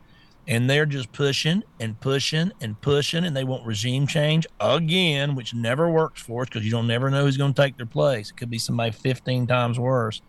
and 0.47 0.69
they're 0.69 0.87
just 0.87 1.13
pushing 1.13 1.63
and 1.79 2.01
pushing 2.01 2.53
and 2.61 2.81
pushing 2.81 3.25
and 3.25 3.37
they 3.37 3.45
want 3.45 3.65
regime 3.65 4.07
change 4.07 4.47
again 4.61 5.35
which 5.35 5.55
never 5.55 5.91
works 5.91 6.21
for 6.23 6.43
us 6.43 6.49
because 6.49 6.65
you 6.65 6.71
don't 6.71 6.87
never 6.87 7.11
know 7.11 7.25
who's 7.25 7.37
going 7.37 7.53
to 7.53 7.63
take 7.63 7.77
their 7.77 7.87
place 7.87 8.31
it 8.31 8.37
could 8.37 8.51
be 8.51 8.59
somebody 8.59 8.91
15 8.91 9.47
times 9.47 9.79
worse 9.79 10.23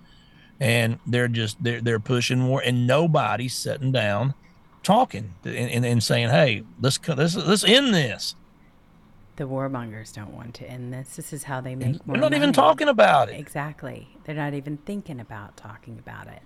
and 0.59 0.99
they're 1.07 1.27
just 1.27 1.61
they're, 1.63 1.81
they're 1.81 1.99
pushing 1.99 2.39
more 2.39 2.61
and 2.61 2.85
nobody's 2.85 3.53
sitting 3.53 3.91
down 3.91 4.33
talking 4.83 5.33
and, 5.43 5.55
and, 5.55 5.85
and 5.85 6.03
saying 6.03 6.29
hey 6.29 6.63
let's 6.79 6.99
let's 7.07 7.35
let's 7.35 7.63
end 7.63 7.93
this 7.93 8.35
the 9.37 9.47
warmongers 9.47 10.13
don't 10.13 10.35
want 10.35 10.53
to 10.55 10.69
end 10.69 10.93
this. 10.93 11.15
This 11.15 11.33
is 11.33 11.43
how 11.43 11.61
they 11.61 11.73
make 11.73 12.05
more 12.05 12.15
we're 12.15 12.21
not 12.21 12.33
even 12.35 12.53
talking 12.53 12.87
about 12.87 13.29
it 13.29 13.39
Exactly. 13.39 14.07
They're 14.23 14.35
not 14.35 14.53
even 14.53 14.77
thinking 14.77 15.19
about 15.19 15.57
talking 15.57 15.97
about 15.97 16.27
it. 16.27 16.43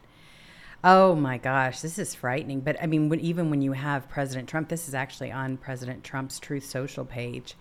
Oh 0.88 1.16
my 1.16 1.40
gosh, 1.40 1.82
this 1.82 1.98
is 1.98 2.14
frightening. 2.14 2.60
But 2.60 2.78
I 2.80 2.86
mean, 2.86 3.10
when, 3.10 3.20
even 3.20 3.50
when 3.50 3.64
you 3.64 3.72
have 3.72 4.08
President 4.08 4.48
Trump, 4.48 4.70
this 4.70 4.88
is 4.88 4.94
actually 4.94 5.32
on 5.32 5.58
President 5.58 6.04
Trump's 6.04 6.40
Truth 6.40 6.64
Social 6.64 7.06
page. 7.06 7.56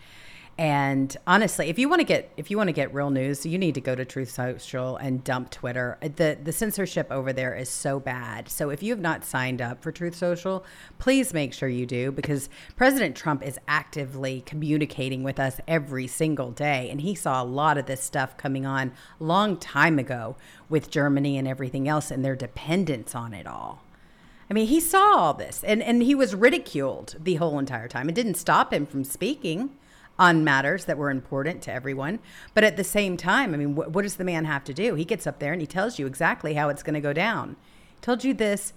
And 0.56 1.16
honestly, 1.26 1.68
if 1.68 1.80
you 1.80 1.88
want 1.88 1.98
to 2.00 2.04
get 2.04 2.30
if 2.36 2.48
you 2.48 2.56
want 2.56 2.68
to 2.68 2.72
get 2.72 2.94
real 2.94 3.10
news, 3.10 3.44
you 3.44 3.58
need 3.58 3.74
to 3.74 3.80
go 3.80 3.96
to 3.96 4.04
Truth 4.04 4.30
Social 4.30 4.96
and 4.96 5.24
dump 5.24 5.50
Twitter. 5.50 5.98
The 6.00 6.38
the 6.40 6.52
censorship 6.52 7.08
over 7.10 7.32
there 7.32 7.56
is 7.56 7.68
so 7.68 7.98
bad. 7.98 8.48
So 8.48 8.70
if 8.70 8.80
you 8.80 8.92
have 8.92 9.00
not 9.00 9.24
signed 9.24 9.60
up 9.60 9.82
for 9.82 9.90
Truth 9.90 10.14
Social, 10.14 10.64
please 11.00 11.34
make 11.34 11.52
sure 11.52 11.68
you 11.68 11.86
do 11.86 12.12
because 12.12 12.48
President 12.76 13.16
Trump 13.16 13.42
is 13.42 13.58
actively 13.66 14.42
communicating 14.46 15.24
with 15.24 15.40
us 15.40 15.60
every 15.66 16.06
single 16.06 16.52
day 16.52 16.88
and 16.88 17.00
he 17.00 17.16
saw 17.16 17.42
a 17.42 17.44
lot 17.44 17.76
of 17.76 17.86
this 17.86 18.00
stuff 18.00 18.36
coming 18.36 18.64
on 18.64 18.92
long 19.18 19.56
time 19.56 19.98
ago 19.98 20.36
with 20.68 20.88
Germany 20.88 21.36
and 21.36 21.48
everything 21.48 21.88
else 21.88 22.12
and 22.12 22.24
their 22.24 22.36
dependence 22.36 23.12
on 23.16 23.34
it 23.34 23.48
all. 23.48 23.82
I 24.48 24.54
mean, 24.54 24.68
he 24.68 24.78
saw 24.78 25.16
all 25.16 25.34
this 25.34 25.64
and, 25.64 25.82
and 25.82 26.00
he 26.00 26.14
was 26.14 26.32
ridiculed 26.32 27.16
the 27.18 27.36
whole 27.36 27.58
entire 27.58 27.88
time. 27.88 28.08
It 28.08 28.14
didn't 28.14 28.34
stop 28.34 28.72
him 28.72 28.86
from 28.86 29.02
speaking 29.02 29.70
on 30.18 30.44
matters 30.44 30.84
that 30.84 30.98
were 30.98 31.10
important 31.10 31.62
to 31.62 31.72
everyone. 31.72 32.20
But 32.54 32.64
at 32.64 32.76
the 32.76 32.84
same 32.84 33.16
time, 33.16 33.52
I 33.52 33.56
mean, 33.56 33.74
wh- 33.74 33.92
what 33.92 34.02
does 34.02 34.16
the 34.16 34.24
man 34.24 34.44
have 34.44 34.64
to 34.64 34.74
do? 34.74 34.94
He 34.94 35.04
gets 35.04 35.26
up 35.26 35.38
there 35.38 35.52
and 35.52 35.60
he 35.60 35.66
tells 35.66 35.98
you 35.98 36.06
exactly 36.06 36.54
how 36.54 36.68
it's 36.68 36.82
going 36.82 36.94
to 36.94 37.00
go 37.00 37.12
down. 37.12 37.56
Told 38.00 38.24
you 38.24 38.34
this 38.34 38.72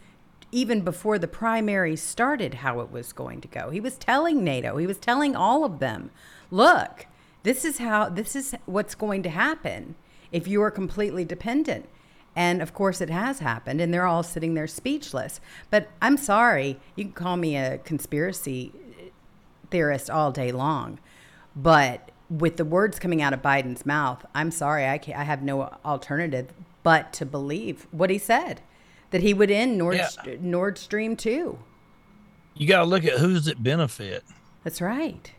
even 0.52 0.82
before 0.82 1.20
the 1.20 1.28
primary 1.28 1.96
started, 1.96 2.56
how 2.56 2.80
it 2.80 2.92
was 2.92 3.12
going 3.12 3.42
to 3.42 3.48
go. 3.48 3.70
He 3.70 3.82
was 3.82 3.98
telling 3.98 4.44
NATO, 4.44 4.78
he 4.78 4.88
was 4.88 4.98
telling 4.98 5.36
all 5.36 5.66
of 5.66 5.80
them, 5.80 6.10
look, 6.50 7.06
this 7.44 7.66
is 7.66 7.80
how, 7.80 8.10
this 8.10 8.36
is 8.36 8.56
what's 8.66 8.96
going 8.96 9.24
to 9.24 9.30
happen 9.30 9.96
if 10.32 10.48
you 10.48 10.62
are 10.62 10.72
completely 10.72 11.26
dependent. 11.26 11.88
And 12.36 12.62
of 12.62 12.74
course, 12.74 13.02
it 13.02 13.10
has 13.10 13.40
happened, 13.40 13.82
and 13.82 13.94
they're 13.94 14.06
all 14.06 14.24
sitting 14.24 14.54
there 14.54 14.68
speechless. 14.68 15.42
But 15.72 15.90
I'm 16.02 16.18
sorry, 16.18 16.80
you 16.96 17.06
can 17.06 17.14
call 17.14 17.36
me 17.36 17.58
a 17.58 17.80
conspiracy 17.80 18.72
eh, 19.00 19.10
theorist 19.72 20.10
all 20.10 20.32
day 20.32 20.52
long, 20.52 21.00
but 21.58 22.12
with 22.30 22.58
the 22.58 22.66
words 22.66 23.00
coming 23.00 23.22
out 23.22 23.34
of 23.34 23.42
Biden's 23.42 23.86
mouth, 23.86 24.26
I'm 24.36 24.52
sorry, 24.52 24.86
I, 24.86 25.00
I 25.16 25.24
have 25.24 25.42
no 25.42 25.64
alternative 25.84 26.50
but 26.84 27.12
to 27.14 27.26
believe 27.26 27.88
what 27.92 28.10
he 28.10 28.18
said 28.18 28.62
that 29.12 29.22
he 29.22 29.34
would 29.34 29.50
end 29.52 29.78
Nord, 29.78 29.96
Yeah. 29.98 30.36
Nord 30.40 30.78
Stream 30.78 31.16
2. 31.18 31.58
you 32.56 32.68
got 32.68 32.80
to 32.80 32.86
look 32.86 33.04
at 33.06 33.20
who's 33.20 33.48
it 33.48 33.62
benefit 33.64 34.24
That's 34.64 34.82
right. 34.82 35.32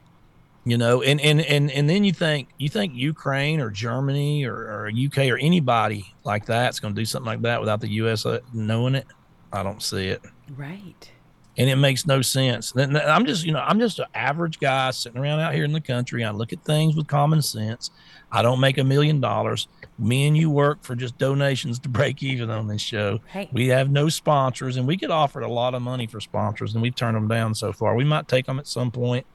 you 0.65 0.77
know 0.79 1.03
and 1.03 1.21
and 1.21 1.41
and 1.41 1.71
and 1.71 1.89
then 1.89 2.05
you 2.05 2.13
think 2.13 2.49
you 2.59 2.69
think 2.69 2.93
ukraine 2.95 3.61
or 3.61 3.71
germany 3.71 4.45
or, 4.45 4.55
or 4.57 4.91
uk 5.07 5.19
or 5.19 5.39
anybody 5.39 6.13
like 6.25 6.45
that's 6.47 6.81
going 6.81 6.95
to 6.95 7.01
do 7.01 7.05
something 7.07 7.27
like 7.27 7.43
that 7.43 7.61
without 7.61 7.81
the 7.81 7.89
us 7.89 8.25
uh, 8.27 8.41
knowing 8.53 8.95
it 8.95 9.07
i 9.53 9.63
don't 9.63 9.83
see 9.83 10.09
it 10.09 10.23
Right. 10.57 11.11
And 11.59 11.69
it 11.69 11.77
makes 11.77 12.07
no 12.07 12.23
sense. 12.23 12.73
I'm 12.75 13.27
just 13.27 13.45
you 13.45 13.53
know 13.53 13.61
i'm 13.61 13.79
just 13.81 13.99
an 13.99 14.07
average 14.15 14.59
guy 14.61 14.91
sitting 14.93 15.21
around 15.21 15.41
out 15.41 15.55
here 15.55 15.65
in 15.65 15.73
the 15.73 15.81
country. 15.81 16.25
I 16.25 16.31
look 16.31 16.53
at 16.53 16.65
things 16.65 16.97
with 16.97 17.07
common 17.09 17.43
sense. 17.43 17.91
I 18.31 18.43
don't 18.43 18.61
make 18.61 18.79
a 18.79 18.85
million 18.85 19.21
dollars. 19.21 19.69
Me 19.99 20.27
and 20.27 20.37
you 20.37 20.51
work 20.51 20.83
for 20.83 20.95
just 20.95 21.19
donations 21.19 21.79
to 21.81 21.89
break 21.89 22.23
even 22.23 22.49
on 22.49 22.69
this 22.69 22.81
show. 22.81 23.21
Hey. 23.27 23.49
we 23.53 23.69
have 23.69 23.91
no 23.91 24.09
sponsors 24.09 24.77
and 24.77 24.87
we 24.87 24.97
get 24.97 25.11
offered 25.11 25.43
a 25.43 25.49
lot 25.49 25.75
of 25.75 25.83
money 25.83 26.07
for 26.07 26.21
sponsors 26.21 26.75
and 26.75 26.83
we've 26.83 26.95
turned 26.95 27.17
them 27.17 27.29
down 27.29 27.55
so 27.55 27.73
far. 27.73 27.95
We 27.95 28.05
might 28.05 28.29
take 28.29 28.47
them 28.47 28.59
at 28.59 28.67
some 28.67 28.91
point 28.91 29.27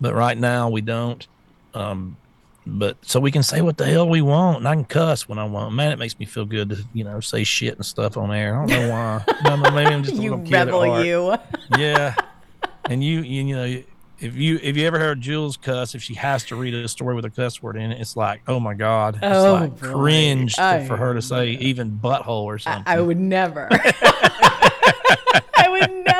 but 0.00 0.14
right 0.14 0.36
now 0.36 0.68
we 0.68 0.80
don't. 0.80 1.26
Um, 1.74 2.16
but 2.68 2.96
so 3.02 3.18
we 3.20 3.30
can 3.30 3.42
say 3.42 3.60
what 3.60 3.76
the 3.78 3.86
hell 3.86 4.08
we 4.08 4.20
want, 4.22 4.58
and 4.58 4.68
I 4.68 4.74
can 4.74 4.84
cuss 4.84 5.28
when 5.28 5.38
I 5.38 5.44
want. 5.44 5.74
Man, 5.74 5.90
it 5.92 5.98
makes 5.98 6.18
me 6.18 6.26
feel 6.26 6.44
good 6.44 6.70
to 6.70 6.84
you 6.92 7.04
know 7.04 7.20
say 7.20 7.44
shit 7.44 7.74
and 7.76 7.84
stuff 7.86 8.16
on 8.16 8.32
air. 8.32 8.56
I 8.56 8.66
don't 8.66 8.68
know 8.68 8.90
why. 8.90 9.24
I 9.44 9.48
don't 9.48 9.74
maybe 9.74 9.90
I'm 9.92 10.02
just 10.02 10.18
a 10.18 10.22
You 10.22 10.30
little 10.36 10.44
kid 10.44 10.52
rebel, 10.52 10.84
heart. 10.84 11.06
you. 11.06 11.34
Yeah, 11.78 12.14
and 12.84 13.02
you, 13.02 13.20
you 13.22 13.44
you 13.44 13.56
know 13.56 13.82
if 14.20 14.34
you 14.34 14.58
if 14.62 14.76
you 14.76 14.86
ever 14.86 14.98
heard 14.98 15.20
Jewels 15.20 15.56
cuss, 15.56 15.94
if 15.94 16.02
she 16.02 16.14
has 16.14 16.44
to 16.46 16.56
read 16.56 16.74
a 16.74 16.88
story 16.88 17.14
with 17.14 17.24
a 17.24 17.30
cuss 17.30 17.62
word 17.62 17.76
in 17.76 17.92
it, 17.92 18.00
it's 18.00 18.16
like 18.16 18.42
oh 18.48 18.58
my 18.60 18.74
god, 18.74 19.16
it's 19.22 19.24
Oh, 19.24 19.52
like 19.54 19.80
boy. 19.80 19.92
cringe 19.92 20.54
to- 20.56 20.84
for 20.86 20.96
her 20.96 21.14
to 21.14 21.22
say 21.22 21.50
even 21.50 21.98
butthole 22.02 22.42
or 22.44 22.58
something. 22.58 22.82
I 22.86 23.00
would 23.00 23.18
never. 23.18 23.68
I 25.56 25.66
would 25.68 25.90
never. 26.04 26.17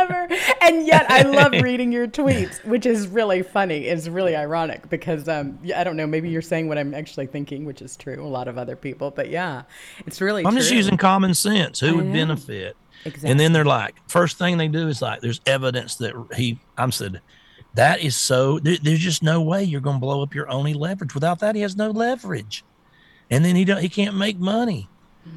And 0.68 0.86
yet, 0.86 1.10
I 1.10 1.22
love 1.22 1.52
reading 1.62 1.92
your 1.92 2.06
tweets, 2.06 2.62
which 2.64 2.84
is 2.84 3.08
really 3.08 3.42
funny. 3.42 3.86
It's 3.86 4.06
really 4.06 4.36
ironic 4.36 4.88
because 4.90 5.26
um, 5.26 5.58
I 5.74 5.82
don't 5.82 5.96
know. 5.96 6.06
Maybe 6.06 6.28
you're 6.28 6.42
saying 6.42 6.68
what 6.68 6.76
I'm 6.76 6.92
actually 6.94 7.26
thinking, 7.26 7.64
which 7.64 7.80
is 7.80 7.96
true. 7.96 8.22
A 8.22 8.28
lot 8.28 8.48
of 8.48 8.58
other 8.58 8.76
people, 8.76 9.10
but 9.10 9.30
yeah, 9.30 9.62
it's 10.06 10.20
really. 10.20 10.44
I'm 10.44 10.52
true. 10.52 10.60
just 10.60 10.72
using 10.72 10.98
common 10.98 11.32
sense. 11.32 11.80
Who 11.80 11.96
would 11.96 12.06
know. 12.06 12.12
benefit? 12.12 12.76
Exactly. 13.04 13.30
And 13.30 13.40
then 13.40 13.52
they're 13.52 13.64
like, 13.64 13.94
first 14.08 14.38
thing 14.38 14.58
they 14.58 14.68
do 14.68 14.88
is 14.88 15.00
like, 15.00 15.20
there's 15.20 15.40
evidence 15.46 15.96
that 15.96 16.14
he. 16.36 16.58
I'm 16.76 16.92
said, 16.92 17.22
that 17.74 18.00
is 18.00 18.16
so. 18.16 18.58
There, 18.58 18.76
there's 18.82 18.98
just 18.98 19.22
no 19.22 19.40
way 19.40 19.64
you're 19.64 19.80
going 19.80 19.96
to 19.96 20.00
blow 20.00 20.22
up 20.22 20.34
your 20.34 20.50
only 20.50 20.74
leverage. 20.74 21.14
Without 21.14 21.38
that, 21.38 21.54
he 21.54 21.62
has 21.62 21.76
no 21.76 21.90
leverage, 21.90 22.62
and 23.30 23.42
then 23.42 23.56
he 23.56 23.64
don't. 23.64 23.80
He 23.80 23.88
can't 23.88 24.16
make 24.16 24.38
money. 24.38 24.90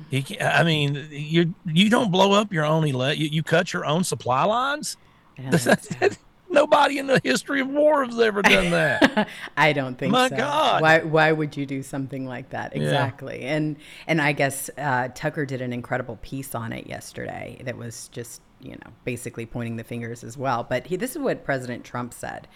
He 0.10 0.40
I 0.42 0.64
mean, 0.64 1.08
you 1.10 1.54
you 1.66 1.90
don't 1.90 2.12
blow 2.12 2.34
up 2.34 2.52
your 2.52 2.66
only 2.66 2.92
le- 2.92 3.14
you, 3.14 3.28
you 3.28 3.44
cut 3.44 3.72
your 3.72 3.86
own 3.86 4.04
supply 4.04 4.44
lines. 4.44 4.98
Yeah. 6.02 6.10
Nobody 6.54 6.98
in 6.98 7.08
the 7.08 7.22
history 7.24 7.62
of 7.62 7.70
war 7.70 8.04
has 8.04 8.20
ever 8.20 8.42
done 8.42 8.72
that. 8.72 9.30
I 9.58 9.72
don't 9.72 9.98
think 9.98 10.12
My 10.12 10.28
so. 10.28 10.36
God. 10.36 10.82
Why 10.82 11.00
why 11.00 11.32
would 11.32 11.56
you 11.56 11.66
do 11.66 11.82
something 11.82 12.26
like 12.26 12.50
that? 12.50 12.76
Yeah. 12.76 12.84
Exactly. 12.84 13.44
And 13.44 13.78
and 14.06 14.22
I 14.22 14.34
guess 14.34 14.70
uh, 14.78 15.08
Tucker 15.16 15.46
did 15.46 15.62
an 15.62 15.72
incredible 15.72 16.18
piece 16.22 16.54
on 16.54 16.74
it 16.74 16.88
yesterday 16.88 17.62
that 17.64 17.78
was 17.78 18.10
just, 18.10 18.42
you 18.60 18.72
know, 18.72 18.92
basically 19.06 19.46
pointing 19.46 19.78
the 19.78 19.86
fingers 19.86 20.26
as 20.26 20.38
well. 20.38 20.66
But 20.70 20.88
he, 20.88 20.98
this 20.98 21.12
is 21.12 21.20
what 21.20 21.46
President 21.46 21.86
Trump 21.86 22.14
said. 22.14 22.50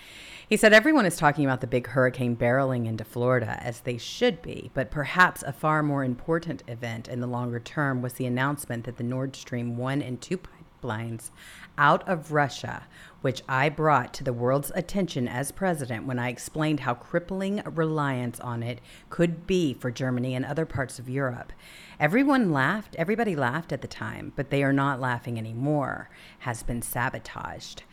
He 0.49 0.57
said 0.57 0.73
everyone 0.73 1.05
is 1.05 1.15
talking 1.15 1.45
about 1.45 1.61
the 1.61 1.67
big 1.67 1.87
hurricane 1.87 2.35
barreling 2.35 2.87
into 2.87 3.05
Florida 3.05 3.57
as 3.61 3.79
they 3.79 3.97
should 3.97 4.41
be, 4.41 4.71
but 4.73 4.91
perhaps 4.91 5.41
a 5.41 5.53
far 5.53 5.81
more 5.81 6.03
important 6.03 6.63
event 6.67 7.07
in 7.07 7.21
the 7.21 7.27
longer 7.27 7.61
term 7.61 8.01
was 8.01 8.13
the 8.13 8.25
announcement 8.25 8.83
that 8.83 8.97
the 8.97 9.03
Nord 9.03 9.37
Stream 9.37 9.77
1 9.77 10.01
and 10.01 10.19
2 10.21 10.37
pipelines 10.37 11.31
out 11.77 12.07
of 12.07 12.31
Russia, 12.31 12.83
which 13.21 13.41
I 13.49 13.69
brought 13.69 14.13
to 14.15 14.23
the 14.23 14.33
world's 14.33 14.71
attention 14.75 15.27
as 15.27 15.51
president 15.51 16.05
when 16.05 16.19
I 16.19 16.29
explained 16.29 16.81
how 16.81 16.93
crippling 16.93 17.61
reliance 17.65 18.39
on 18.39 18.61
it 18.61 18.79
could 19.09 19.47
be 19.47 19.73
for 19.73 19.89
Germany 19.89 20.35
and 20.35 20.45
other 20.45 20.65
parts 20.65 20.99
of 20.99 21.09
Europe. 21.09 21.51
Everyone 21.99 22.51
laughed, 22.51 22.95
everybody 22.97 23.35
laughed 23.35 23.71
at 23.71 23.81
the 23.81 23.87
time, 23.87 24.33
but 24.35 24.49
they 24.49 24.63
are 24.63 24.73
not 24.73 24.99
laughing 24.99 25.37
anymore, 25.37 26.09
has 26.39 26.61
been 26.61 26.81
sabotaged. 26.81 27.83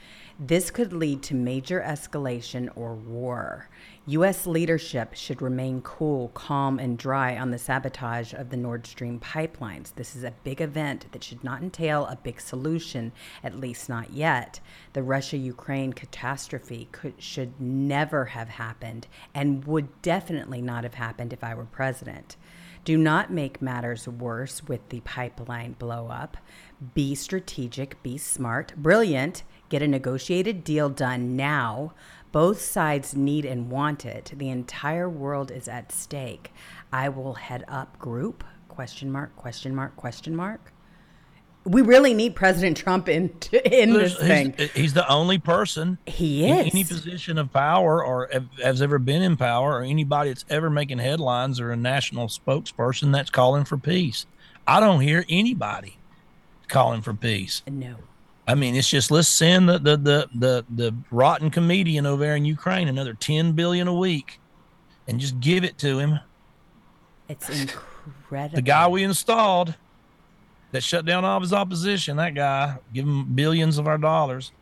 This 0.44 0.72
could 0.72 0.92
lead 0.92 1.22
to 1.24 1.36
major 1.36 1.80
escalation 1.80 2.68
or 2.74 2.94
war. 2.94 3.68
U.S. 4.06 4.44
leadership 4.44 5.14
should 5.14 5.40
remain 5.40 5.82
cool, 5.82 6.30
calm, 6.34 6.80
and 6.80 6.98
dry 6.98 7.38
on 7.38 7.52
the 7.52 7.58
sabotage 7.58 8.34
of 8.34 8.50
the 8.50 8.56
Nord 8.56 8.84
Stream 8.84 9.20
pipelines. 9.20 9.94
This 9.94 10.16
is 10.16 10.24
a 10.24 10.34
big 10.42 10.60
event 10.60 11.06
that 11.12 11.22
should 11.22 11.44
not 11.44 11.62
entail 11.62 12.06
a 12.06 12.16
big 12.16 12.40
solution, 12.40 13.12
at 13.44 13.60
least 13.60 13.88
not 13.88 14.12
yet. 14.12 14.58
The 14.94 15.04
Russia 15.04 15.36
Ukraine 15.36 15.92
catastrophe 15.92 16.88
could, 16.90 17.22
should 17.22 17.60
never 17.60 18.24
have 18.24 18.48
happened 18.48 19.06
and 19.32 19.64
would 19.66 20.02
definitely 20.02 20.60
not 20.60 20.82
have 20.82 20.94
happened 20.94 21.32
if 21.32 21.44
I 21.44 21.54
were 21.54 21.66
president. 21.66 22.36
Do 22.84 22.98
not 22.98 23.32
make 23.32 23.62
matters 23.62 24.08
worse 24.08 24.64
with 24.64 24.88
the 24.88 25.02
pipeline 25.02 25.76
blowup. 25.78 26.34
Be 26.94 27.14
strategic, 27.14 28.02
be 28.02 28.18
smart, 28.18 28.74
brilliant, 28.76 29.44
get 29.72 29.82
a 29.82 29.88
negotiated 29.88 30.62
deal 30.62 30.90
done 30.90 31.34
now. 31.34 31.94
Both 32.30 32.60
sides 32.60 33.16
need 33.16 33.44
and 33.46 33.70
want 33.70 34.04
it. 34.06 34.32
The 34.36 34.48
entire 34.50 35.08
world 35.08 35.50
is 35.50 35.66
at 35.66 35.90
stake. 35.90 36.52
I 36.92 37.08
will 37.08 37.34
head 37.34 37.64
up 37.68 37.98
group 37.98 38.44
question 38.68 39.10
mark 39.10 39.34
question 39.34 39.74
mark 39.74 39.96
question 39.96 40.36
mark. 40.36 40.72
We 41.64 41.80
really 41.80 42.12
need 42.12 42.34
President 42.34 42.76
Trump 42.76 43.08
in 43.08 43.30
in 43.64 43.92
this 43.94 44.12
He's- 44.18 44.26
thing. 44.28 44.54
Eh, 44.58 44.68
he's, 44.74 44.92
the 44.94 45.08
only 45.08 45.38
person 45.38 45.96
He 46.06 46.44
in 46.44 46.66
is. 46.66 46.74
any 46.74 46.84
position 46.84 47.38
of 47.38 47.50
power 47.52 48.04
or 48.04 48.28
has 48.62 48.82
ever 48.82 48.98
been 48.98 49.22
in 49.22 49.36
power 49.36 49.78
or 49.78 49.82
anybody 49.82 50.30
that's 50.30 50.44
ever 50.50 50.68
making 50.68 50.98
headlines 50.98 51.60
or 51.60 51.70
a 51.70 51.76
national 51.76 52.26
spokesperson 52.28 53.12
that's 53.12 53.30
calling 53.30 53.64
for 53.64 53.78
peace. 53.78 54.26
I 54.66 54.80
don't 54.80 55.00
hear 55.00 55.24
anybody 55.30 55.96
calling 56.68 57.00
for 57.00 57.14
peace. 57.14 57.62
No. 57.66 57.96
I 58.46 58.54
mean, 58.54 58.74
it's 58.74 58.88
just 58.88 59.10
let's 59.10 59.28
send 59.28 59.68
the 59.68 59.78
the 59.78 59.96
the 59.96 60.28
the, 60.34 60.64
the 60.68 60.94
rotten 61.10 61.50
comedian 61.50 62.06
over 62.06 62.24
there 62.24 62.36
in 62.36 62.44
Ukraine 62.44 62.88
another 62.88 63.14
ten 63.14 63.52
billion 63.52 63.86
a 63.86 63.94
week, 63.94 64.40
and 65.06 65.20
just 65.20 65.38
give 65.40 65.64
it 65.64 65.78
to 65.78 65.98
him. 65.98 66.18
It's 67.28 67.48
incredible. 68.06 68.56
The 68.56 68.62
guy 68.62 68.88
we 68.88 69.04
installed 69.04 69.74
that 70.72 70.82
shut 70.82 71.04
down 71.04 71.24
all 71.24 71.36
of 71.36 71.42
his 71.42 71.52
opposition, 71.52 72.16
that 72.16 72.34
guy, 72.34 72.78
give 72.92 73.04
him 73.06 73.34
billions 73.34 73.78
of 73.78 73.86
our 73.86 73.98
dollars. 73.98 74.52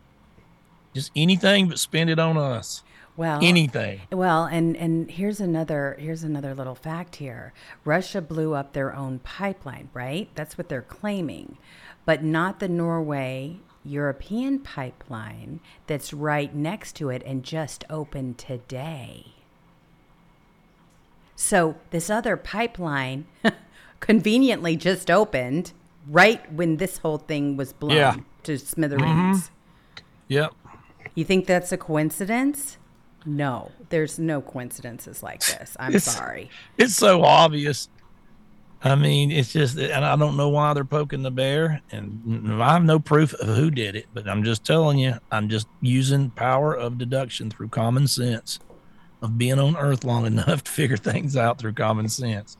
Just 0.92 1.12
anything 1.14 1.68
but 1.68 1.78
spend 1.78 2.10
it 2.10 2.18
on 2.18 2.36
us. 2.36 2.82
well, 3.16 3.38
Anything. 3.42 4.00
Well, 4.12 4.44
and 4.44 4.76
and 4.76 5.10
here's 5.10 5.40
another 5.40 5.96
here's 5.98 6.22
another 6.24 6.54
little 6.54 6.74
fact 6.74 7.16
here. 7.16 7.54
Russia 7.84 8.20
blew 8.20 8.54
up 8.54 8.72
their 8.72 8.94
own 8.94 9.20
pipeline, 9.20 9.88
right? 9.94 10.28
That's 10.34 10.58
what 10.58 10.68
they're 10.68 10.82
claiming. 10.82 11.56
But 12.04 12.24
not 12.24 12.58
the 12.60 12.68
Norway 12.68 13.60
European 13.84 14.58
pipeline 14.60 15.60
that's 15.86 16.12
right 16.12 16.54
next 16.54 16.94
to 16.96 17.08
it 17.10 17.22
and 17.24 17.42
just 17.42 17.84
opened 17.90 18.38
today. 18.38 19.26
So, 21.36 21.76
this 21.90 22.10
other 22.10 22.36
pipeline 22.36 23.26
conveniently 24.00 24.76
just 24.76 25.10
opened 25.10 25.72
right 26.06 26.52
when 26.52 26.76
this 26.76 26.98
whole 26.98 27.18
thing 27.18 27.56
was 27.56 27.72
blown 27.72 27.96
Yeah. 27.96 28.16
to 28.44 28.58
smithereens. 28.58 29.44
Mm-hmm. 29.44 30.04
Yep. 30.28 30.52
You 31.14 31.24
think 31.24 31.46
that's 31.46 31.72
a 31.72 31.78
coincidence? 31.78 32.76
No, 33.26 33.72
there's 33.88 34.18
no 34.18 34.40
coincidences 34.40 35.22
like 35.22 35.40
this. 35.40 35.76
I'm 35.80 35.94
It's- 35.94 36.04
sorry. 36.14 36.50
It's 36.78 36.94
so 36.94 37.22
obvious. 37.22 37.88
I 38.82 38.94
mean, 38.94 39.30
it's 39.30 39.52
just, 39.52 39.76
and 39.76 40.04
I 40.04 40.16
don't 40.16 40.38
know 40.38 40.48
why 40.48 40.72
they're 40.72 40.84
poking 40.84 41.22
the 41.22 41.30
bear, 41.30 41.82
and 41.92 42.62
I 42.62 42.72
have 42.72 42.84
no 42.84 42.98
proof 42.98 43.34
of 43.34 43.54
who 43.54 43.70
did 43.70 43.94
it, 43.94 44.06
but 44.14 44.26
I'm 44.26 44.42
just 44.42 44.64
telling 44.64 44.98
you, 44.98 45.16
I'm 45.30 45.50
just 45.50 45.68
using 45.82 46.30
power 46.30 46.74
of 46.74 46.96
deduction 46.96 47.50
through 47.50 47.68
common 47.68 48.06
sense, 48.06 48.58
of 49.20 49.36
being 49.36 49.58
on 49.58 49.76
Earth 49.76 50.02
long 50.02 50.24
enough 50.26 50.64
to 50.64 50.70
figure 50.70 50.96
things 50.96 51.36
out 51.36 51.58
through 51.58 51.74
common 51.74 52.08
sense. 52.08 52.56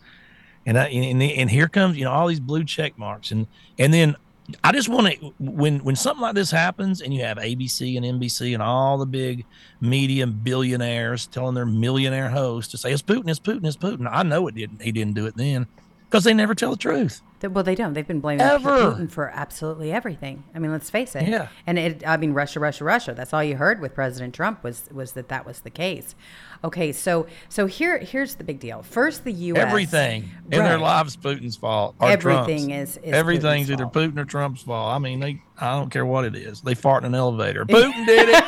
And 0.66 0.78
I, 0.78 0.88
and, 0.88 1.22
and 1.22 1.50
here 1.50 1.68
comes, 1.68 1.96
you 1.96 2.04
know, 2.04 2.12
all 2.12 2.26
these 2.26 2.40
blue 2.40 2.64
check 2.64 2.98
marks, 2.98 3.30
and 3.30 3.46
and 3.78 3.94
then 3.94 4.14
I 4.62 4.72
just 4.72 4.90
want 4.90 5.06
to 5.06 5.32
when 5.38 5.82
when 5.82 5.96
something 5.96 6.20
like 6.20 6.34
this 6.34 6.50
happens, 6.50 7.00
and 7.00 7.14
you 7.14 7.24
have 7.24 7.38
ABC 7.38 7.96
and 7.96 8.04
NBC 8.20 8.52
and 8.52 8.62
all 8.62 8.98
the 8.98 9.06
big 9.06 9.46
media 9.80 10.26
billionaires 10.26 11.26
telling 11.28 11.54
their 11.54 11.64
millionaire 11.64 12.28
host 12.28 12.72
to 12.72 12.76
say 12.76 12.92
it's 12.92 13.00
Putin, 13.00 13.30
it's 13.30 13.40
Putin, 13.40 13.66
it's 13.66 13.78
Putin. 13.78 14.06
I 14.12 14.22
know 14.22 14.46
it 14.48 14.54
didn't. 14.54 14.82
He 14.82 14.92
didn't 14.92 15.14
do 15.14 15.24
it 15.24 15.34
then 15.34 15.66
because 16.10 16.24
they 16.24 16.34
never 16.34 16.54
tell 16.56 16.72
the 16.72 16.76
truth. 16.76 17.22
Well, 17.42 17.64
they 17.64 17.74
don't. 17.74 17.94
They've 17.94 18.06
been 18.06 18.20
blaming 18.20 18.42
Ever. 18.42 18.68
Putin 18.92 19.10
for 19.10 19.30
absolutely 19.30 19.92
everything. 19.92 20.44
I 20.54 20.58
mean, 20.58 20.72
let's 20.72 20.90
face 20.90 21.16
it. 21.16 21.26
Yeah. 21.26 21.48
And 21.66 21.78
it. 21.78 22.06
I 22.06 22.18
mean, 22.18 22.34
Russia, 22.34 22.60
Russia, 22.60 22.84
Russia. 22.84 23.14
That's 23.14 23.32
all 23.32 23.42
you 23.42 23.56
heard 23.56 23.80
with 23.80 23.94
President 23.94 24.34
Trump 24.34 24.62
was 24.62 24.88
was 24.92 25.12
that 25.12 25.28
that 25.28 25.46
was 25.46 25.60
the 25.60 25.70
case. 25.70 26.14
Okay, 26.62 26.92
so 26.92 27.26
so 27.48 27.64
here 27.66 27.96
here's 27.98 28.34
the 28.34 28.44
big 28.44 28.60
deal. 28.60 28.82
First, 28.82 29.24
the 29.24 29.32
U.S. 29.32 29.64
Everything 29.66 30.28
in 30.50 30.58
their 30.62 30.78
lives 30.78 31.16
Putin's 31.16 31.56
fault. 31.56 31.94
Or 31.98 32.10
Everything 32.10 32.68
Trump's. 32.68 32.96
is- 32.98 33.04
is 33.04 33.12
everything's 33.14 33.68
Putin's 33.68 33.70
either 33.72 33.84
fault. 33.84 33.94
Putin 33.94 34.18
or 34.18 34.24
Trump's 34.26 34.62
fault. 34.62 34.94
I 34.94 34.98
mean, 34.98 35.20
they 35.20 35.40
I 35.58 35.78
don't 35.78 35.88
care 35.90 36.04
what 36.04 36.24
it 36.26 36.34
is. 36.36 36.60
They 36.60 36.74
fart 36.74 37.04
in 37.04 37.14
an 37.14 37.14
elevator. 37.14 37.64
Putin 37.66 38.04
did 38.04 38.28
it. 38.28 38.44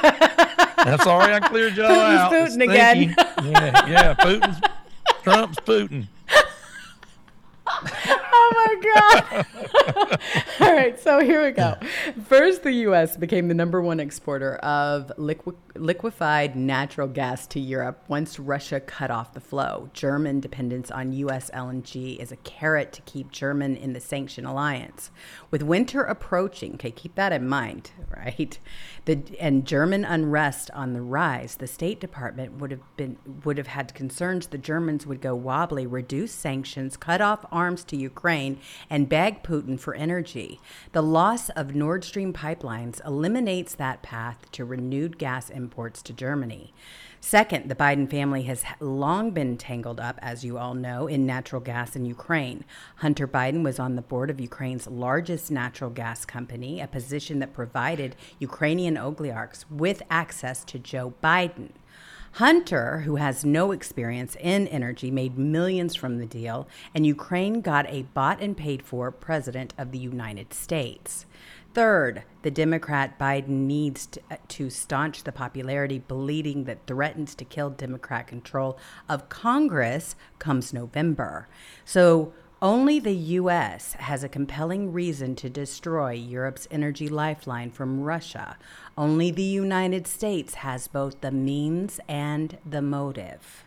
I'm 0.84 0.98
sorry, 0.98 1.32
I 1.32 1.40
cleared 1.40 1.76
y'all 1.76 1.88
Putin's 1.88 2.20
out. 2.20 2.32
It's 2.34 2.56
Putin 2.56 2.62
again. 2.64 3.14
yeah, 3.52 3.86
yeah. 3.88 4.14
Putin's 4.16 4.60
Trump's 5.22 5.58
Putin. 5.60 6.08
Oh 8.64 8.78
my 8.82 9.40
God. 9.40 10.20
All 10.60 10.74
right, 10.74 10.98
so 11.00 11.20
here 11.20 11.44
we 11.44 11.50
go. 11.50 11.76
First, 12.26 12.62
the 12.62 12.72
U.S. 12.72 13.16
became 13.16 13.48
the 13.48 13.54
number 13.54 13.80
one 13.80 13.98
exporter 13.98 14.56
of 14.56 15.10
liqui- 15.18 15.56
liquefied 15.74 16.54
natural 16.54 17.08
gas 17.08 17.46
to 17.48 17.60
Europe 17.60 18.04
once 18.08 18.38
Russia 18.38 18.78
cut 18.80 19.10
off 19.10 19.32
the 19.32 19.40
flow. 19.40 19.90
German 19.92 20.40
dependence 20.40 20.90
on 20.90 21.12
U.S. 21.12 21.50
LNG 21.52 22.18
is 22.18 22.30
a 22.30 22.36
carrot 22.36 22.92
to 22.92 23.02
keep 23.02 23.32
German 23.32 23.76
in 23.76 23.92
the 23.92 24.00
sanction 24.00 24.44
alliance. 24.46 25.10
With 25.50 25.62
winter 25.62 26.02
approaching, 26.02 26.74
okay, 26.74 26.90
keep 26.90 27.14
that 27.16 27.32
in 27.32 27.48
mind, 27.48 27.90
right? 28.16 28.58
The, 29.04 29.20
and 29.40 29.66
German 29.66 30.04
unrest 30.04 30.70
on 30.74 30.92
the 30.92 31.02
rise, 31.02 31.56
the 31.56 31.66
State 31.66 31.98
Department 31.98 32.60
would 32.60 32.70
have 32.70 32.96
been 32.96 33.16
would 33.44 33.58
have 33.58 33.66
had 33.66 33.94
concerns 33.94 34.46
the 34.46 34.58
Germans 34.58 35.06
would 35.06 35.20
go 35.20 35.34
wobbly, 35.34 35.86
reduce 35.86 36.30
sanctions, 36.30 36.96
cut 36.96 37.20
off 37.20 37.44
arms 37.50 37.82
to 37.84 37.96
Ukraine, 37.96 38.60
and 38.88 39.08
beg 39.08 39.42
Putin 39.42 39.78
for 39.78 39.94
energy. 39.94 40.60
The 40.92 41.02
loss 41.02 41.48
of 41.50 41.74
Nord 41.74 42.04
Stream 42.04 42.32
pipelines 42.32 43.04
eliminates 43.04 43.74
that 43.74 44.02
path 44.02 44.50
to 44.52 44.64
renewed 44.64 45.18
gas 45.18 45.50
imports 45.50 46.00
to 46.02 46.12
Germany. 46.12 46.72
Second, 47.24 47.68
the 47.68 47.76
Biden 47.76 48.10
family 48.10 48.42
has 48.42 48.64
long 48.80 49.30
been 49.30 49.56
tangled 49.56 50.00
up, 50.00 50.18
as 50.20 50.44
you 50.44 50.58
all 50.58 50.74
know, 50.74 51.06
in 51.06 51.24
natural 51.24 51.62
gas 51.62 51.94
in 51.94 52.04
Ukraine. 52.04 52.64
Hunter 52.96 53.28
Biden 53.28 53.62
was 53.62 53.78
on 53.78 53.94
the 53.94 54.02
board 54.02 54.28
of 54.28 54.40
Ukraine's 54.40 54.88
largest 54.88 55.48
natural 55.48 55.88
gas 55.88 56.24
company, 56.24 56.80
a 56.80 56.88
position 56.88 57.38
that 57.38 57.54
provided 57.54 58.16
Ukrainian 58.40 58.98
oligarchs 58.98 59.64
with 59.70 60.02
access 60.10 60.64
to 60.64 60.80
Joe 60.80 61.14
Biden. 61.22 61.70
Hunter, 62.32 63.00
who 63.00 63.16
has 63.16 63.44
no 63.44 63.70
experience 63.70 64.36
in 64.40 64.66
energy, 64.66 65.10
made 65.10 65.38
millions 65.38 65.94
from 65.94 66.18
the 66.18 66.26
deal, 66.26 66.66
and 66.92 67.06
Ukraine 67.06 67.60
got 67.60 67.86
a 67.88 68.02
bought 68.02 68.42
and 68.42 68.56
paid 68.56 68.82
for 68.82 69.12
president 69.12 69.74
of 69.78 69.92
the 69.92 69.98
United 69.98 70.52
States. 70.52 71.26
Third, 71.74 72.24
the 72.42 72.50
Democrat 72.50 73.18
Biden 73.18 73.66
needs 73.66 74.06
to, 74.06 74.20
uh, 74.30 74.36
to 74.48 74.68
staunch 74.68 75.24
the 75.24 75.32
popularity 75.32 75.98
bleeding 75.98 76.64
that 76.64 76.86
threatens 76.86 77.34
to 77.36 77.44
kill 77.46 77.70
Democrat 77.70 78.26
control 78.26 78.78
of 79.08 79.28
Congress 79.30 80.14
comes 80.38 80.72
November. 80.72 81.48
So, 81.84 82.32
Only 82.60 83.00
the 83.00 83.16
U.S. 83.40 83.94
has 83.94 84.22
a 84.22 84.28
compelling 84.28 84.92
reason 84.92 85.34
to 85.34 85.50
destroy 85.50 86.12
Europe's 86.12 86.68
energy 86.70 87.08
lifeline 87.08 87.72
from 87.72 88.02
Russia. 88.02 88.56
Only 88.96 89.32
the 89.32 89.42
United 89.42 90.06
States 90.06 90.54
has 90.54 90.86
both 90.86 91.22
the 91.22 91.32
means 91.32 91.98
and 92.06 92.58
the 92.64 92.80
motive. 92.80 93.64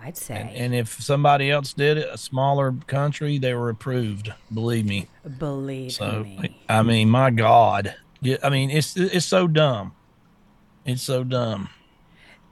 I'd 0.00 0.16
say. 0.16 0.36
And, 0.36 0.50
and 0.50 0.74
if 0.74 1.00
somebody 1.00 1.50
else 1.50 1.72
did 1.72 1.98
it, 1.98 2.08
a 2.10 2.18
smaller 2.18 2.74
country, 2.86 3.38
they 3.38 3.54
were 3.54 3.70
approved. 3.70 4.32
Believe 4.52 4.86
me. 4.86 5.08
Believe 5.38 5.92
So 5.92 6.22
me. 6.22 6.60
I 6.68 6.82
mean, 6.82 7.10
my 7.10 7.30
God. 7.30 7.94
Yeah, 8.20 8.36
I 8.42 8.50
mean, 8.50 8.70
it's 8.70 8.96
it's 8.96 9.26
so 9.26 9.46
dumb. 9.46 9.94
It's 10.84 11.02
so 11.02 11.24
dumb. 11.24 11.68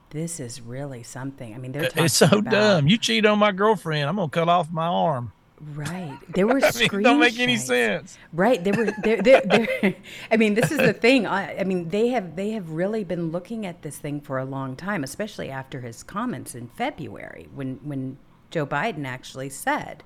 This 0.09 0.39
is 0.39 0.61
really 0.61 1.03
something. 1.03 1.53
I 1.53 1.57
mean, 1.57 1.71
they're 1.71 1.89
talking 1.89 2.05
It's 2.05 2.13
so 2.13 2.27
about, 2.27 2.51
dumb. 2.51 2.87
You 2.87 2.97
cheat 2.97 3.25
on 3.25 3.39
my 3.39 3.51
girlfriend, 3.51 4.07
I'm 4.07 4.15
gonna 4.15 4.29
cut 4.29 4.47
off 4.47 4.71
my 4.71 4.87
arm. 4.87 5.31
Right. 5.61 6.17
There 6.33 6.47
were 6.47 6.59
I 6.63 6.71
mean, 6.77 7.01
don't 7.03 7.19
make 7.19 7.39
any 7.39 7.57
sense. 7.57 8.17
Right. 8.33 8.63
They 8.63 8.71
were. 8.71 8.93
I 10.31 10.37
mean, 10.37 10.53
this 10.53 10.71
is 10.71 10.77
the 10.77 10.93
thing. 10.93 11.25
I, 11.25 11.59
I 11.59 11.63
mean, 11.63 11.89
they 11.89 12.09
have 12.09 12.35
they 12.35 12.51
have 12.51 12.69
really 12.69 13.03
been 13.03 13.31
looking 13.31 13.65
at 13.65 13.81
this 13.81 13.97
thing 13.97 14.19
for 14.21 14.37
a 14.37 14.45
long 14.45 14.75
time, 14.75 15.03
especially 15.03 15.49
after 15.49 15.81
his 15.81 16.03
comments 16.03 16.55
in 16.55 16.67
February 16.67 17.47
when 17.53 17.75
when 17.83 18.17
Joe 18.51 18.65
Biden 18.65 19.05
actually 19.05 19.49
said. 19.49 20.03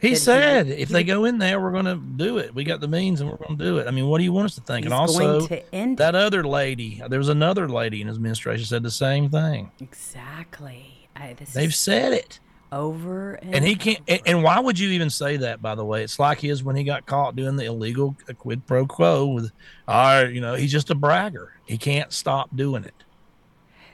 He 0.00 0.14
said, 0.14 0.66
he- 0.66 0.72
if 0.74 0.88
he- 0.88 0.94
they 0.94 1.04
go 1.04 1.26
in 1.26 1.38
there, 1.38 1.60
we're 1.60 1.72
going 1.72 1.84
to 1.84 1.96
do 1.96 2.38
it. 2.38 2.54
We 2.54 2.64
got 2.64 2.80
the 2.80 2.88
means 2.88 3.20
and 3.20 3.28
we're 3.30 3.36
going 3.36 3.58
to 3.58 3.62
do 3.64 3.76
it. 3.78 3.86
I 3.86 3.90
mean, 3.90 4.06
what 4.06 4.16
do 4.16 4.24
you 4.24 4.32
want 4.32 4.46
us 4.46 4.54
to 4.54 4.62
think? 4.62 4.86
and 4.86 4.94
also, 4.94 5.40
that 5.46 6.14
other 6.14 6.42
lady, 6.42 7.02
there 7.06 7.18
was 7.18 7.28
another 7.28 7.68
lady 7.68 8.00
in 8.00 8.06
his 8.06 8.16
administration 8.16 8.64
said 8.64 8.82
the 8.82 8.90
same 8.90 9.28
thing. 9.28 9.70
Exactly. 9.78 11.08
I, 11.14 11.34
this 11.34 11.52
They've 11.52 11.68
is 11.68 11.76
said 11.76 12.12
it. 12.14 12.40
Over 12.72 13.34
and, 13.34 13.54
And 13.54 13.64
he 13.64 13.74
can't. 13.74 14.00
And, 14.08 14.20
and 14.26 14.42
why 14.42 14.60
would 14.60 14.78
you 14.78 14.90
even 14.90 15.10
say 15.10 15.36
that? 15.38 15.60
By 15.62 15.74
the 15.74 15.84
way, 15.84 16.02
it's 16.02 16.18
like 16.18 16.40
his 16.40 16.62
when 16.62 16.76
he 16.76 16.84
got 16.84 17.06
caught 17.06 17.36
doing 17.36 17.56
the 17.56 17.64
illegal 17.64 18.16
uh, 18.28 18.32
quid 18.34 18.66
pro 18.66 18.86
quo 18.86 19.26
with, 19.26 19.52
our, 19.88 20.26
you 20.26 20.40
know, 20.40 20.54
he's 20.54 20.72
just 20.72 20.90
a 20.90 20.94
bragger. 20.94 21.54
He 21.66 21.78
can't 21.78 22.12
stop 22.12 22.54
doing 22.54 22.84
it. 22.84 22.94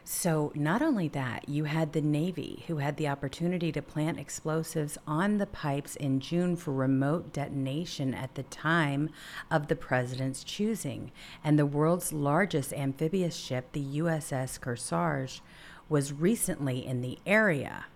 So, 0.08 0.52
not 0.54 0.82
only 0.82 1.08
that, 1.08 1.48
you 1.48 1.64
had 1.64 1.92
the 1.92 2.00
Navy 2.00 2.62
who 2.68 2.76
had 2.76 2.96
the 2.96 3.08
opportunity 3.08 3.72
to 3.72 3.82
plant 3.82 4.20
explosives 4.20 4.96
on 5.04 5.38
the 5.38 5.48
pipes 5.48 5.96
in 5.96 6.20
June 6.20 6.54
for 6.54 6.72
remote 6.72 7.32
detonation 7.32 8.14
at 8.14 8.36
the 8.36 8.44
time 8.44 9.10
of 9.50 9.66
the 9.66 9.74
president's 9.74 10.44
choosing. 10.44 11.10
And 11.42 11.58
the 11.58 11.66
world's 11.66 12.12
largest 12.12 12.72
amphibious 12.72 13.34
ship, 13.34 13.72
the 13.72 13.82
USS 13.98 14.60
Kearsarge, 14.60 15.40
was 15.88 16.12
recently 16.12 16.86
in 16.86 17.00
the 17.00 17.18
area. 17.26 17.86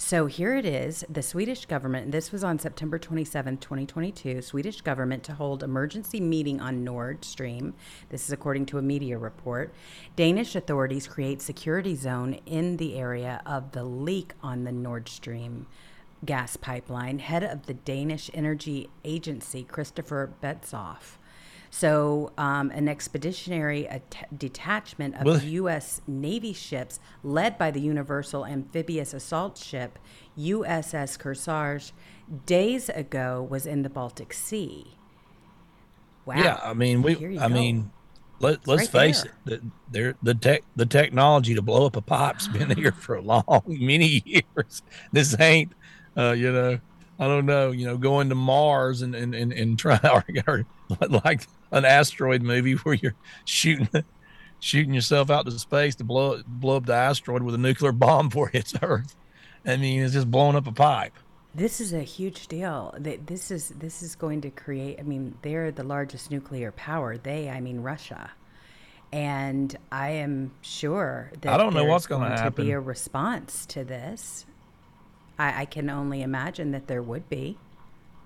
So 0.00 0.26
here 0.26 0.54
it 0.54 0.64
is 0.64 1.04
the 1.10 1.22
Swedish 1.22 1.66
government, 1.66 2.12
this 2.12 2.30
was 2.30 2.44
on 2.44 2.60
September 2.60 3.00
27, 3.00 3.56
2022, 3.56 4.42
Swedish 4.42 4.80
government 4.80 5.24
to 5.24 5.32
hold 5.32 5.64
emergency 5.64 6.20
meeting 6.20 6.60
on 6.60 6.84
Nord 6.84 7.24
Stream. 7.24 7.74
This 8.08 8.24
is 8.24 8.30
according 8.30 8.66
to 8.66 8.78
a 8.78 8.82
media 8.82 9.18
report. 9.18 9.74
Danish 10.14 10.54
authorities 10.54 11.08
create 11.08 11.42
security 11.42 11.96
zone 11.96 12.38
in 12.46 12.76
the 12.76 12.96
area 12.96 13.42
of 13.44 13.72
the 13.72 13.82
leak 13.82 14.34
on 14.40 14.62
the 14.62 14.70
Nord 14.70 15.08
Stream 15.08 15.66
gas 16.24 16.56
pipeline. 16.56 17.18
Head 17.18 17.42
of 17.42 17.66
the 17.66 17.74
Danish 17.74 18.30
Energy 18.32 18.88
Agency, 19.04 19.64
Christopher 19.64 20.32
Betzoff. 20.40 21.17
So, 21.70 22.32
um, 22.38 22.70
an 22.70 22.88
expeditionary 22.88 23.86
at- 23.88 24.26
detachment 24.36 25.14
of 25.16 25.44
U.S. 25.44 26.00
Navy 26.06 26.52
ships, 26.52 26.98
led 27.22 27.58
by 27.58 27.70
the 27.70 27.80
Universal 27.80 28.46
Amphibious 28.46 29.12
Assault 29.12 29.58
Ship 29.58 29.98
USS 30.38 31.18
Kearsarge, 31.18 31.92
days 32.46 32.88
ago 32.88 33.46
was 33.48 33.66
in 33.66 33.82
the 33.82 33.90
Baltic 33.90 34.32
Sea. 34.32 34.98
Wow. 36.24 36.36
Yeah, 36.36 36.60
I 36.62 36.74
mean, 36.74 37.02
we. 37.02 37.38
I 37.38 37.48
go. 37.48 37.54
mean, 37.54 37.90
let 38.40 38.66
let's 38.66 38.82
right 38.82 38.88
face 38.88 39.22
there. 39.22 39.56
it. 39.56 39.62
The, 39.62 39.70
there, 39.90 40.14
the 40.22 40.34
tech, 40.34 40.62
the 40.76 40.86
technology 40.86 41.54
to 41.54 41.62
blow 41.62 41.86
up 41.86 41.96
a 41.96 42.02
pipe's 42.02 42.48
been 42.48 42.70
here 42.70 42.92
for 42.92 43.16
a 43.16 43.22
long, 43.22 43.62
many 43.66 44.22
years. 44.24 44.82
This 45.12 45.38
ain't, 45.40 45.72
uh, 46.16 46.32
you 46.32 46.52
know, 46.52 46.78
I 47.18 47.26
don't 47.26 47.46
know, 47.46 47.70
you 47.72 47.86
know, 47.86 47.96
going 47.96 48.28
to 48.28 48.34
Mars 48.34 49.02
and 49.02 49.14
and 49.14 49.34
and, 49.34 49.52
and 49.52 49.78
try 49.78 49.98
or, 50.12 50.24
or 50.46 50.66
like 51.24 51.46
an 51.70 51.84
asteroid 51.84 52.42
movie 52.42 52.72
where 52.84 52.94
you're 52.94 53.14
shooting. 53.44 53.88
Shooting 54.60 54.92
yourself 54.92 55.30
out 55.30 55.46
to 55.46 55.52
space 55.52 55.94
to 55.96 56.04
blow 56.04 56.42
blow 56.44 56.78
up 56.78 56.86
the 56.86 56.92
asteroid 56.92 57.42
with 57.44 57.54
a 57.54 57.58
nuclear 57.58 57.92
bomb 57.92 58.28
before 58.30 58.48
it 58.48 58.54
hits 58.54 58.74
Earth. 58.82 59.14
I 59.64 59.76
mean, 59.76 60.02
it's 60.02 60.14
just 60.14 60.28
blowing 60.30 60.56
up 60.56 60.66
a 60.66 60.72
pipe. 60.72 61.12
This 61.54 61.80
is 61.80 61.92
a 61.92 62.02
huge 62.02 62.48
deal. 62.48 62.92
Th- 63.02 63.20
This 63.24 63.52
is 63.52 63.68
this 63.68 64.02
is 64.02 64.16
going 64.16 64.40
to 64.40 64.50
create. 64.50 64.98
I 64.98 65.02
mean, 65.02 65.36
they're 65.42 65.70
the 65.70 65.84
largest 65.84 66.32
nuclear 66.32 66.72
power. 66.72 67.16
They, 67.16 67.48
I 67.48 67.60
mean, 67.60 67.80
Russia, 67.82 68.32
and 69.12 69.76
I 69.92 70.10
am 70.10 70.50
sure 70.60 71.30
that 71.40 71.52
I 71.52 71.56
don't 71.56 71.72
know 71.72 71.84
what's 71.84 72.08
going 72.08 72.36
to 72.36 72.50
be 72.50 72.72
a 72.72 72.80
response 72.80 73.64
to 73.66 73.84
this. 73.84 74.44
I, 75.38 75.62
I 75.62 75.64
can 75.66 75.88
only 75.88 76.22
imagine 76.22 76.72
that 76.72 76.88
there 76.88 77.02
would 77.02 77.28
be. 77.28 77.58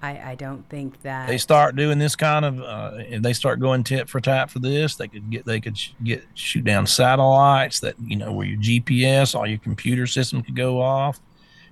I, 0.02 0.32
I 0.32 0.34
don't 0.34 0.68
think 0.68 1.00
that 1.02 1.28
they 1.28 1.38
start 1.38 1.76
doing 1.76 1.98
this 1.98 2.16
kind 2.16 2.44
of 2.44 2.60
uh, 2.60 2.98
and 3.08 3.24
they 3.24 3.32
start 3.32 3.60
going 3.60 3.84
tit 3.84 4.08
for 4.08 4.20
tat 4.20 4.50
for 4.50 4.58
this 4.58 4.96
they 4.96 5.06
could 5.06 5.30
get 5.30 5.46
they 5.46 5.60
could 5.60 5.78
sh- 5.78 5.92
get 6.02 6.24
shoot 6.34 6.64
down 6.64 6.86
satellites 6.86 7.80
that 7.80 7.94
you 8.04 8.16
know 8.16 8.32
where 8.32 8.46
your 8.46 8.58
gps 8.58 9.34
all 9.34 9.46
your 9.46 9.58
computer 9.58 10.06
system 10.06 10.42
could 10.42 10.56
go 10.56 10.80
off 10.80 11.20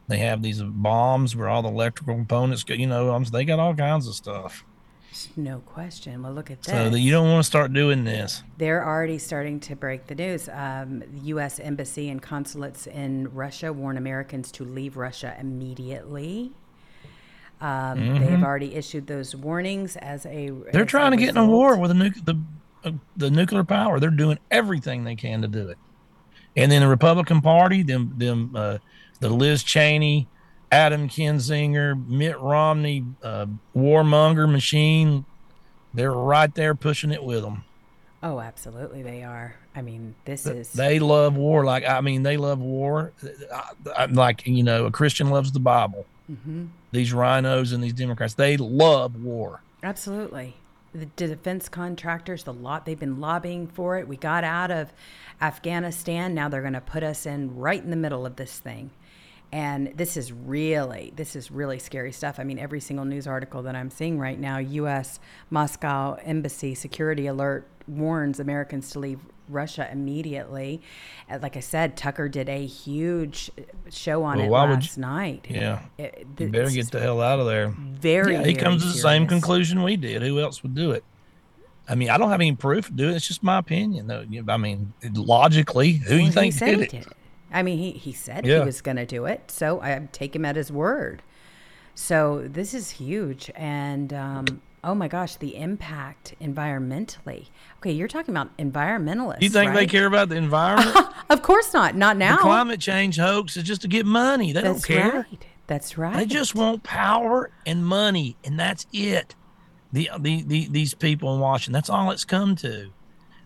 they 0.06 0.18
have 0.18 0.42
these 0.42 0.62
bombs 0.62 1.34
where 1.34 1.48
all 1.48 1.62
the 1.62 1.68
electrical 1.68 2.14
components 2.14 2.62
go 2.62 2.74
you 2.74 2.86
know 2.86 3.12
um, 3.12 3.24
they 3.24 3.44
got 3.44 3.58
all 3.58 3.74
kinds 3.74 4.06
of 4.06 4.14
stuff 4.14 4.64
no 5.36 5.58
question. 5.60 6.22
Well, 6.22 6.32
look 6.32 6.50
at 6.50 6.62
this. 6.62 6.72
so 6.72 6.96
you 6.96 7.10
don't 7.10 7.28
want 7.28 7.42
to 7.42 7.46
start 7.46 7.72
doing 7.72 8.04
this 8.04 8.42
They're 8.58 8.86
already 8.86 9.18
starting 9.18 9.58
to 9.60 9.76
break 9.76 10.06
the 10.06 10.14
news. 10.14 10.48
Um, 10.48 11.00
the 11.00 11.20
U.S. 11.24 11.58
embassy 11.58 12.08
and 12.08 12.22
consulates 12.22 12.86
in 12.86 13.28
Russia 13.34 13.72
warn 13.72 13.96
Americans 13.96 14.52
to 14.52 14.64
leave 14.64 14.96
Russia 14.96 15.36
immediately. 15.38 16.52
Um, 17.60 18.18
They 18.20 18.26
have 18.26 18.42
already 18.42 18.74
issued 18.74 19.06
those 19.06 19.36
warnings 19.36 19.96
as 19.96 20.24
a. 20.24 20.28
Mm-hmm. 20.50 20.70
they're 20.72 20.82
as 20.84 20.88
trying 20.88 21.10
to 21.10 21.16
get 21.18 21.30
in 21.30 21.36
a 21.36 21.46
war 21.46 21.76
with 21.76 21.90
the 21.90 22.04
nuc- 22.04 22.24
the 22.24 22.40
uh, 22.84 22.92
the 23.16 23.30
nuclear 23.30 23.62
power 23.64 24.00
they're 24.00 24.08
doing 24.10 24.38
everything 24.50 25.04
they 25.04 25.14
can 25.14 25.42
to 25.42 25.48
do 25.48 25.68
it 25.68 25.76
and 26.56 26.72
then 26.72 26.80
the 26.80 26.88
republican 26.88 27.42
party 27.42 27.82
them 27.82 28.14
them 28.16 28.56
uh, 28.56 28.78
the 29.20 29.28
liz 29.28 29.62
cheney 29.62 30.26
adam 30.72 31.06
kinzinger 31.06 31.94
mitt 32.08 32.40
romney 32.40 33.04
uh, 33.22 33.44
warmonger 33.76 34.50
machine 34.50 35.26
they're 35.92 36.10
right 36.12 36.54
there 36.54 36.74
pushing 36.74 37.10
it 37.10 37.22
with 37.22 37.42
them 37.42 37.64
Oh, 38.22 38.38
absolutely, 38.38 39.02
they 39.02 39.22
are. 39.22 39.54
I 39.74 39.80
mean, 39.80 40.14
this 40.26 40.44
is. 40.44 40.72
they 40.74 40.98
love 40.98 41.36
war 41.36 41.64
like 41.64 41.86
i 41.86 42.00
mean 42.00 42.22
they 42.22 42.36
love 42.38 42.58
war 42.60 43.12
I, 43.54 43.70
I'm 43.96 44.14
like 44.14 44.46
you 44.46 44.62
know 44.62 44.86
a 44.86 44.90
christian 44.90 45.28
loves 45.28 45.52
the 45.52 45.60
bible 45.60 46.06
Mm-hmm. 46.30 46.66
These 46.92 47.12
rhinos 47.12 47.72
and 47.72 47.82
these 47.82 47.92
democrats 47.92 48.34
they 48.34 48.56
love 48.56 49.16
war 49.22 49.60
Absolutely. 49.82 50.56
The 50.92 51.06
defense 51.06 51.68
contractors, 51.68 52.44
the 52.44 52.52
lot 52.52 52.84
they've 52.84 52.98
been 52.98 53.20
lobbying 53.20 53.68
for 53.68 53.98
it. 53.98 54.08
We 54.08 54.16
got 54.16 54.44
out 54.44 54.70
of 54.70 54.92
Afghanistan. 55.40 56.34
Now 56.34 56.48
they're 56.48 56.60
going 56.60 56.72
to 56.74 56.80
put 56.80 57.02
us 57.02 57.26
in 57.26 57.56
right 57.56 57.82
in 57.82 57.90
the 57.90 57.96
middle 57.96 58.26
of 58.26 58.36
this 58.36 58.58
thing. 58.58 58.90
And 59.52 59.92
this 59.96 60.16
is 60.16 60.32
really, 60.32 61.12
this 61.16 61.34
is 61.34 61.50
really 61.50 61.78
scary 61.78 62.12
stuff. 62.12 62.38
I 62.38 62.44
mean, 62.44 62.58
every 62.58 62.80
single 62.80 63.04
news 63.04 63.26
article 63.26 63.62
that 63.62 63.74
I'm 63.74 63.90
seeing 63.90 64.18
right 64.18 64.38
now, 64.38 64.58
U.S. 64.58 65.18
Moscow 65.48 66.14
Embassy 66.22 66.74
security 66.74 67.26
alert 67.26 67.66
warns 67.88 68.38
Americans 68.38 68.90
to 68.90 69.00
leave 69.00 69.20
Russia 69.50 69.88
immediately. 69.90 70.80
Uh, 71.30 71.38
Like 71.42 71.56
I 71.56 71.60
said, 71.60 71.96
Tucker 71.96 72.28
did 72.28 72.48
a 72.48 72.64
huge 72.66 73.50
show 73.90 74.22
on 74.24 74.38
Well, 74.38 74.46
it 74.64 74.70
last 74.74 74.96
you- 74.96 75.00
night. 75.02 75.46
yeah 75.48 75.80
It- 75.98 76.26
you 76.38 76.48
better 76.48 76.70
get 76.70 76.90
the 76.90 77.00
hell 77.00 77.20
out 77.20 77.40
of 77.40 77.46
there 77.46 77.68
very. 77.76 78.32
Yeah, 78.32 78.38
he 78.38 78.44
very 78.52 78.54
comes 78.56 78.82
to 78.82 78.88
the 78.88 78.94
same 78.98 79.26
conclusion 79.26 79.82
we 79.82 79.96
did. 79.96 80.22
Who 80.22 80.40
else 80.40 80.62
would 80.62 80.74
do 80.74 80.92
it? 80.92 81.04
I 81.88 81.96
mean, 81.96 82.08
I 82.10 82.18
don't 82.18 82.30
have 82.30 82.40
any 82.40 82.54
proof 82.54 82.86
to 82.86 82.92
do 82.92 83.08
it. 83.08 83.16
It's 83.16 83.26
just 83.26 83.42
my 83.42 83.58
opinion, 83.58 84.06
though. 84.06 84.24
I 84.48 84.56
mean, 84.56 84.92
logically, 85.12 85.92
who 85.94 86.16
you 86.16 86.30
think 86.30 86.52
he 86.54 86.58
said 86.58 86.78
did 86.78 86.80
it? 86.80 86.94
it. 86.94 87.08
I 87.52 87.64
mean, 87.64 87.78
he, 87.78 87.90
he 87.90 88.12
said 88.12 88.46
Yeah. 88.46 88.60
he 88.60 88.64
was 88.64 88.80
going 88.80 88.96
to 88.96 89.06
do 89.06 89.24
it, 89.24 89.50
so 89.50 89.80
I 89.80 90.00
take 90.12 90.36
him 90.36 90.44
at 90.44 90.54
his 90.54 90.70
word. 90.70 91.22
So 91.96 92.46
this 92.46 92.74
is 92.74 92.90
huge, 92.92 93.50
and 93.56 94.12
um, 94.12 94.62
oh 94.82 94.94
my 94.94 95.08
gosh, 95.08 95.36
the 95.36 95.56
impact 95.56 96.34
environmentally. 96.40 97.46
Okay, 97.78 97.92
you're 97.92 98.08
talking 98.08 98.34
about 98.34 98.56
environmentalists. 98.58 99.42
You 99.42 99.50
think 99.50 99.74
they 99.74 99.86
care 99.86 100.06
about 100.06 100.28
the 100.28 100.36
environment? 100.36 100.96
Of 101.30 101.42
course 101.42 101.72
not. 101.72 101.94
Not 101.94 102.16
now. 102.16 102.34
The 102.38 102.42
climate 102.42 102.80
change 102.80 103.16
hoax 103.16 103.56
is 103.56 103.62
just 103.62 103.82
to 103.82 103.88
get 103.88 104.04
money. 104.04 104.52
They 104.52 104.62
That's 104.62 104.82
don't 104.82 104.84
care. 104.84 105.12
right. 105.30 105.46
That's 105.68 105.96
right. 105.96 106.16
They 106.16 106.26
just 106.26 106.56
want 106.56 106.82
power 106.82 107.52
and 107.64 107.86
money, 107.86 108.36
and 108.42 108.58
that's 108.58 108.84
it. 108.92 109.36
The, 109.92 110.10
the 110.18 110.42
the 110.42 110.66
these 110.68 110.92
people 110.92 111.32
in 111.32 111.40
Washington, 111.40 111.72
that's 111.72 111.88
all 111.88 112.10
it's 112.10 112.24
come 112.24 112.56
to. 112.56 112.90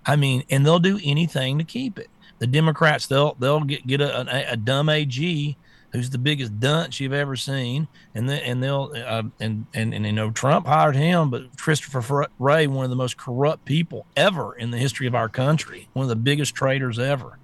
I 0.07 0.17
mean, 0.17 0.45
and 0.49 0.65
they'll 0.65 0.79
do 0.79 0.99
anything 1.05 1.59
to 1.59 1.65
keep 1.65 1.99
it. 1.99 2.09
The 2.39 2.47
Democrats, 2.47 3.07
they'll 3.07 3.35
they'll 3.35 3.61
get 3.61 3.87
get 3.87 4.01
a, 4.01 4.21
a, 4.21 4.53
a 4.53 4.57
dumb 4.57 4.89
AG 4.89 5.59
who's 5.95 6.11
the 6.11 6.19
biggest 6.19 6.59
dunce 6.59 6.99
you've 6.99 7.13
ever 7.13 7.37
seen, 7.37 7.87
and 8.17 8.29
then 8.29 8.43
and 8.43 8.63
they'll 8.63 8.93
uh, 8.95 9.23
and 9.39 9.67
and 9.73 9.95
and 9.95 10.05
you 10.05 10.13
know 10.13 10.31
Trump 10.33 10.67
hired 10.67 10.97
him, 10.97 11.31
but 11.31 11.57
Christopher 11.57 12.27
Wray, 12.39 12.67
one 12.67 12.85
of 12.85 12.91
the 12.91 12.97
most 12.97 13.17
corrupt 13.17 13.65
people 13.65 14.05
ever 14.17 14.55
in 14.57 14.73
the 14.73 14.77
history 14.77 15.07
of 15.07 15.15
our 15.15 15.29
country, 15.29 15.89
one 15.93 16.03
of 16.03 16.09
the 16.09 16.17
biggest 16.17 16.53
traitors 16.55 16.99
ever, 16.99 17.39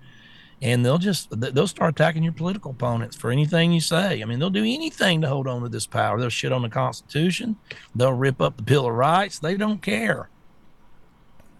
and 0.61 0.85
they'll 0.85 0.99
just 0.99 1.29
they'll 1.31 1.69
start 1.69 1.95
attacking 1.95 2.25
your 2.25 2.33
political 2.33 2.73
opponents 2.73 3.15
for 3.15 3.31
anything 3.31 3.73
you 3.73 3.81
say. 3.81 4.21
I 4.21 4.25
mean, 4.25 4.41
they'll 4.41 4.51
do 4.51 4.65
anything 4.65 5.21
to 5.21 5.29
hold 5.29 5.47
on 5.47 5.63
to 5.63 5.69
this 5.69 5.87
power. 5.87 6.19
They'll 6.19 6.29
shit 6.29 6.51
on 6.51 6.63
the 6.63 6.69
Constitution, 6.69 7.57
they'll 7.95 8.13
rip 8.13 8.43
up 8.43 8.57
the 8.57 8.65
Bill 8.65 8.87
of 8.87 8.95
Rights. 8.95 9.39
They 9.39 9.57
don't 9.57 9.81
care. 9.81 10.29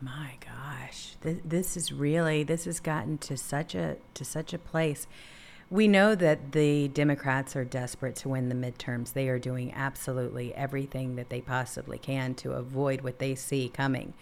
My 0.01 0.33
gosh, 0.41 1.15
this, 1.21 1.39
this 1.45 1.77
is 1.77 1.93
really 1.93 2.43
this 2.43 2.65
has 2.65 2.81
gotten 2.81 3.17
to 3.19 3.37
such 3.37 3.77
a 3.77 3.99
to 4.15 4.25
such 4.25 4.53
a 4.53 4.59
place 4.59 5.07
we 5.71 5.87
know 5.87 6.17
that 6.17 6.53
the 6.53 6.89
Democrats 6.89 7.55
are 7.55 7.65
desperate 7.65 8.17
to 8.17 8.29
win 8.29 8.49
the 8.49 8.55
midterms. 8.55 9.13
They 9.13 9.29
are 9.29 9.39
doing 9.39 9.73
absolutely 9.73 10.53
everything 10.55 11.15
that 11.17 11.31
they 11.31 11.41
possibly 11.41 11.97
can 11.97 12.35
to 12.37 12.53
avoid 12.53 13.03
what 13.03 13.21
they 13.21 13.37
see 13.37 13.69
coming. 13.69 14.15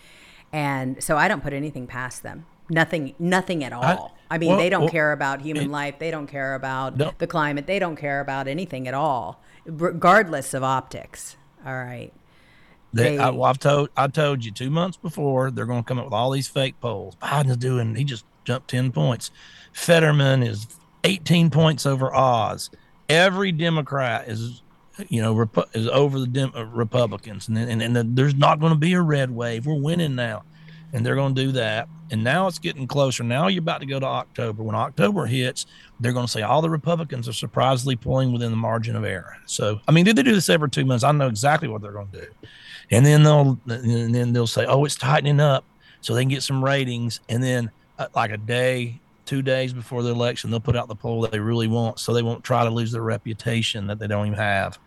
And 0.52 1.02
so 1.02 1.16
I 1.16 1.26
don't 1.26 1.42
put 1.42 1.54
anything 1.54 1.86
past 1.86 2.22
them. 2.22 2.46
Nothing, 2.70 3.14
nothing 3.18 3.64
at 3.64 3.72
all. 3.72 4.14
I, 4.30 4.34
I 4.34 4.38
mean, 4.38 4.50
well, 4.50 4.58
they 4.58 4.68
don't 4.68 4.82
well, 4.82 4.90
care 4.90 5.12
about 5.12 5.40
human 5.40 5.64
it, 5.64 5.70
life. 5.70 5.98
They 5.98 6.10
don't 6.10 6.26
care 6.26 6.54
about 6.54 6.98
no. 6.98 7.14
the 7.16 7.26
climate. 7.26 7.66
They 7.66 7.78
don't 7.78 7.96
care 7.96 8.20
about 8.20 8.46
anything 8.46 8.86
at 8.86 8.92
all, 8.92 9.42
regardless 9.64 10.52
of 10.52 10.62
optics. 10.62 11.38
All 11.64 11.74
right. 11.74 12.12
They, 12.92 13.16
they, 13.16 13.18
I, 13.18 13.30
well, 13.30 13.44
I've 13.44 13.58
told 13.58 13.88
I 13.96 14.06
told 14.08 14.44
you 14.44 14.50
two 14.50 14.68
months 14.68 14.98
before 14.98 15.50
they're 15.50 15.66
going 15.66 15.82
to 15.82 15.88
come 15.88 15.98
up 15.98 16.04
with 16.04 16.14
all 16.14 16.30
these 16.30 16.48
fake 16.48 16.78
polls. 16.80 17.16
Biden's 17.22 17.56
doing. 17.56 17.94
He 17.94 18.04
just 18.04 18.26
jumped 18.44 18.68
ten 18.68 18.92
points. 18.92 19.30
Fetterman 19.72 20.42
is 20.42 20.66
18 21.04 21.50
points 21.50 21.86
over 21.86 22.14
Oz. 22.14 22.70
Every 23.08 23.52
Democrat 23.52 24.28
is, 24.28 24.62
you 25.08 25.22
know, 25.22 25.48
is 25.72 25.88
over 25.88 26.18
the 26.18 26.26
Dem- 26.26 26.52
uh, 26.54 26.64
Republicans, 26.64 27.48
and 27.48 27.56
and, 27.56 27.80
and 27.80 27.96
the, 27.96 28.04
there's 28.04 28.34
not 28.34 28.60
going 28.60 28.72
to 28.72 28.78
be 28.78 28.92
a 28.92 29.00
red 29.00 29.30
wave. 29.30 29.66
We're 29.66 29.74
winning 29.74 30.14
now, 30.14 30.42
and 30.92 31.04
they're 31.04 31.14
going 31.14 31.34
to 31.34 31.44
do 31.44 31.52
that. 31.52 31.88
And 32.10 32.24
now 32.24 32.46
it's 32.46 32.58
getting 32.58 32.86
closer. 32.86 33.22
Now 33.22 33.48
you're 33.48 33.60
about 33.60 33.80
to 33.80 33.86
go 33.86 34.00
to 34.00 34.06
October. 34.06 34.62
When 34.62 34.74
October 34.74 35.26
hits, 35.26 35.66
they're 36.00 36.12
going 36.12 36.26
to 36.26 36.32
say 36.32 36.42
all 36.42 36.62
the 36.62 36.70
Republicans 36.70 37.28
are 37.28 37.34
surprisingly 37.34 37.96
pulling 37.96 38.32
within 38.32 38.50
the 38.50 38.56
margin 38.56 38.96
of 38.96 39.04
error. 39.04 39.36
So, 39.46 39.80
I 39.86 39.92
mean, 39.92 40.04
did 40.04 40.16
they 40.16 40.22
do 40.22 40.34
this 40.34 40.48
every 40.48 40.70
two 40.70 40.84
months? 40.84 41.04
I 41.04 41.12
know 41.12 41.28
exactly 41.28 41.68
what 41.68 41.82
they're 41.82 41.92
going 41.92 42.08
to 42.08 42.20
do. 42.22 42.26
And 42.90 43.04
then 43.04 43.22
they'll 43.22 43.58
and 43.68 44.14
then 44.14 44.32
they'll 44.32 44.46
say, 44.46 44.64
oh, 44.66 44.84
it's 44.84 44.96
tightening 44.96 45.40
up, 45.40 45.64
so 46.00 46.14
they 46.14 46.22
can 46.22 46.30
get 46.30 46.42
some 46.42 46.64
ratings. 46.64 47.20
And 47.28 47.42
then 47.42 47.70
uh, 47.98 48.06
like 48.14 48.30
a 48.30 48.38
day 48.38 49.00
two 49.28 49.42
days 49.42 49.74
before 49.74 50.02
the 50.02 50.08
election, 50.08 50.50
they'll 50.50 50.58
put 50.58 50.74
out 50.74 50.88
the 50.88 50.96
poll 50.96 51.20
that 51.20 51.30
they 51.30 51.38
really 51.38 51.68
want, 51.68 52.00
so 52.00 52.14
they 52.14 52.22
won't 52.22 52.42
try 52.42 52.64
to 52.64 52.70
lose 52.70 52.90
their 52.90 53.02
reputation 53.02 53.86
that 53.86 53.98
they 53.98 54.06
don't 54.06 54.26
even 54.26 54.38
have. 54.38 54.78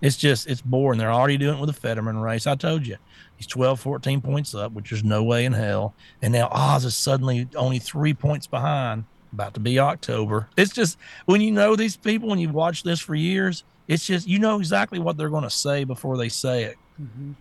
It's 0.00 0.16
just 0.16 0.46
it's 0.46 0.62
boring. 0.62 0.98
They're 0.98 1.12
already 1.12 1.36
doing 1.36 1.56
it 1.56 1.60
with 1.60 1.74
the 1.74 1.80
Fetterman 1.80 2.18
race. 2.18 2.46
I 2.46 2.54
told 2.54 2.86
you, 2.86 2.96
he's 3.36 3.48
12, 3.48 3.80
14 3.80 4.20
points 4.20 4.54
up, 4.54 4.72
which 4.72 4.90
there's 4.90 5.02
no 5.02 5.24
way 5.24 5.44
in 5.44 5.52
hell. 5.52 5.94
And 6.22 6.32
now 6.32 6.48
Oz 6.52 6.84
is 6.84 6.96
suddenly 6.96 7.48
only 7.56 7.80
three 7.80 8.14
points 8.14 8.46
behind. 8.46 9.04
About 9.32 9.54
to 9.54 9.60
be 9.60 9.78
October. 9.78 10.48
It's 10.56 10.72
just 10.72 10.96
when 11.26 11.40
you 11.40 11.50
know 11.50 11.76
these 11.76 11.96
people, 11.96 12.32
and 12.32 12.40
you've 12.40 12.54
watched 12.54 12.84
this 12.84 13.00
for 13.00 13.14
years, 13.14 13.64
it's 13.88 14.06
just 14.06 14.26
you 14.26 14.38
know 14.38 14.56
exactly 14.56 14.98
what 14.98 15.16
they're 15.16 15.30
going 15.30 15.44
to 15.44 15.50
say 15.50 15.84
before 15.84 16.16
they 16.16 16.28
say 16.28 16.64
it. 16.64 16.76
Mm-hmm. 17.00 17.32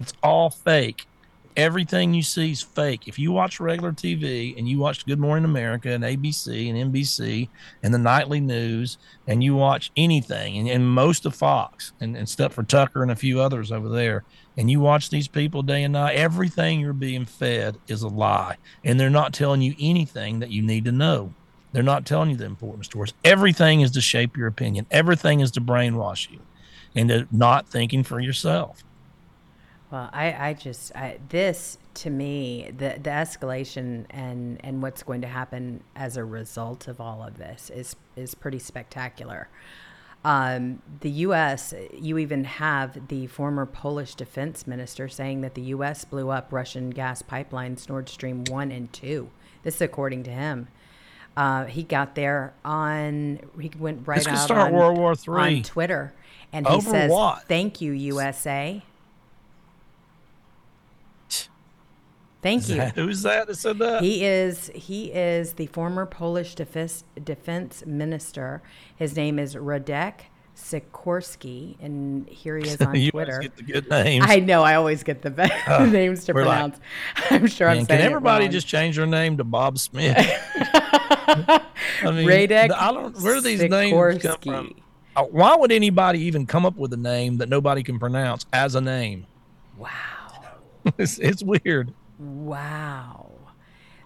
It's 0.00 0.14
all 0.22 0.50
fake 0.50 1.06
everything 1.56 2.14
you 2.14 2.22
see 2.22 2.52
is 2.52 2.62
fake. 2.62 3.06
If 3.06 3.18
you 3.18 3.32
watch 3.32 3.60
regular 3.60 3.92
TV 3.92 4.56
and 4.56 4.68
you 4.68 4.78
watch 4.78 5.06
Good 5.06 5.18
Morning 5.18 5.44
America 5.44 5.90
and 5.90 6.04
ABC 6.04 6.68
and 6.68 6.92
NBC 6.92 7.48
and 7.82 7.92
the 7.92 7.98
nightly 7.98 8.40
news 8.40 8.98
and 9.26 9.42
you 9.42 9.54
watch 9.54 9.90
anything 9.96 10.58
and, 10.58 10.68
and 10.68 10.88
most 10.88 11.26
of 11.26 11.34
Fox 11.34 11.92
and, 12.00 12.16
and 12.16 12.28
stuff 12.28 12.54
for 12.54 12.62
Tucker 12.62 13.02
and 13.02 13.10
a 13.10 13.16
few 13.16 13.40
others 13.40 13.72
over 13.72 13.88
there, 13.88 14.24
and 14.56 14.70
you 14.70 14.80
watch 14.80 15.10
these 15.10 15.28
people 15.28 15.62
day 15.62 15.82
and 15.82 15.92
night, 15.92 16.16
everything 16.16 16.80
you're 16.80 16.92
being 16.92 17.24
fed 17.24 17.78
is 17.88 18.02
a 18.02 18.08
lie. 18.08 18.56
And 18.84 18.98
they're 18.98 19.10
not 19.10 19.32
telling 19.32 19.62
you 19.62 19.74
anything 19.80 20.40
that 20.40 20.50
you 20.50 20.62
need 20.62 20.84
to 20.84 20.92
know. 20.92 21.34
They're 21.72 21.82
not 21.82 22.04
telling 22.04 22.30
you 22.30 22.36
the 22.36 22.44
important 22.44 22.84
stories. 22.84 23.14
Everything 23.24 23.80
is 23.80 23.90
to 23.92 24.00
shape 24.00 24.36
your 24.36 24.46
opinion. 24.46 24.86
Everything 24.90 25.40
is 25.40 25.50
to 25.52 25.60
brainwash 25.60 26.30
you 26.30 26.40
into 26.94 27.26
not 27.32 27.66
thinking 27.68 28.04
for 28.04 28.20
yourself. 28.20 28.84
Well, 29.92 30.08
I, 30.10 30.48
I 30.48 30.54
just 30.54 30.96
I, 30.96 31.18
this 31.28 31.76
to 31.94 32.08
me 32.08 32.70
the 32.70 32.98
the 33.00 33.10
escalation 33.10 34.06
and 34.08 34.58
and 34.64 34.80
what's 34.80 35.02
going 35.02 35.20
to 35.20 35.28
happen 35.28 35.84
as 35.94 36.16
a 36.16 36.24
result 36.24 36.88
of 36.88 36.98
all 36.98 37.22
of 37.22 37.36
this 37.36 37.68
is 37.68 37.94
is 38.16 38.34
pretty 38.34 38.58
spectacular. 38.58 39.48
Um, 40.24 40.80
the 41.00 41.10
U.S. 41.10 41.74
You 41.92 42.16
even 42.16 42.44
have 42.44 43.08
the 43.08 43.26
former 43.26 43.66
Polish 43.66 44.14
defense 44.14 44.66
minister 44.66 45.08
saying 45.08 45.42
that 45.42 45.54
the 45.54 45.62
U.S. 45.62 46.06
blew 46.06 46.30
up 46.30 46.52
Russian 46.52 46.88
gas 46.88 47.20
pipelines 47.20 47.86
Nord 47.88 48.08
Stream 48.08 48.44
one 48.44 48.72
and 48.72 48.90
two. 48.94 49.28
This 49.62 49.76
is 49.76 49.82
according 49.82 50.22
to 50.22 50.30
him. 50.30 50.68
Uh, 51.36 51.64
he 51.66 51.82
got 51.82 52.14
there 52.14 52.54
on 52.64 53.40
he 53.60 53.70
went 53.78 54.08
right 54.08 54.26
out 54.26 54.50
on, 54.50 54.72
World 54.72 54.96
War 54.96 55.14
Three 55.14 55.58
on 55.58 55.62
Twitter, 55.64 56.14
and 56.50 56.66
he 56.66 56.72
Over 56.72 56.90
says, 56.90 57.10
what? 57.10 57.42
"Thank 57.46 57.82
you, 57.82 57.92
USA." 57.92 58.82
Thank 62.42 62.62
is 62.62 62.70
you. 62.70 62.76
That, 62.76 62.96
who's 62.96 63.22
that 63.22 63.46
that 63.46 63.56
said 63.56 63.78
that? 63.78 64.02
He 64.02 64.24
is 64.24 64.70
he 64.74 65.12
is 65.12 65.54
the 65.54 65.66
former 65.66 66.06
Polish 66.06 66.54
defense 66.54 67.04
defense 67.22 67.84
minister. 67.86 68.62
His 68.96 69.16
name 69.16 69.38
is 69.38 69.54
Radek 69.54 70.14
Sikorski, 70.56 71.76
and 71.80 72.28
here 72.28 72.58
he 72.58 72.68
is 72.68 72.80
on 72.80 72.96
you 72.96 73.12
Twitter. 73.12 73.38
Get 73.40 73.56
the 73.56 73.62
good 73.62 73.88
names. 73.88 74.24
I 74.28 74.40
know. 74.40 74.62
I 74.62 74.74
always 74.74 75.04
get 75.04 75.22
the 75.22 75.30
best 75.30 75.68
uh, 75.68 75.86
names 75.86 76.24
to 76.24 76.32
pronounce. 76.32 76.80
Like, 77.16 77.32
I'm 77.32 77.46
sure 77.46 77.68
man, 77.68 77.78
I'm 77.78 77.86
saying 77.86 77.98
Can 77.98 78.06
everybody 78.06 78.48
just 78.48 78.66
change 78.66 78.96
their 78.96 79.06
name 79.06 79.36
to 79.36 79.44
Bob 79.44 79.78
Smith? 79.78 80.16
I 80.56 81.60
mean, 82.02 82.26
Radek 82.26 82.72
I 82.72 82.92
don't. 82.92 83.16
Where 83.20 83.36
do 83.36 83.40
these 83.40 83.60
Sikorski. 83.60 83.70
names 83.70 84.22
come 84.22 84.38
from? 84.40 84.74
Uh, 85.14 85.24
why 85.24 85.54
would 85.54 85.70
anybody 85.70 86.20
even 86.20 86.46
come 86.46 86.66
up 86.66 86.76
with 86.76 86.92
a 86.92 86.96
name 86.96 87.36
that 87.36 87.48
nobody 87.48 87.82
can 87.82 87.98
pronounce 87.98 88.46
as 88.52 88.74
a 88.74 88.80
name? 88.80 89.26
Wow. 89.76 89.90
it's, 90.98 91.18
it's 91.18 91.42
weird. 91.42 91.92
Wow. 92.22 93.32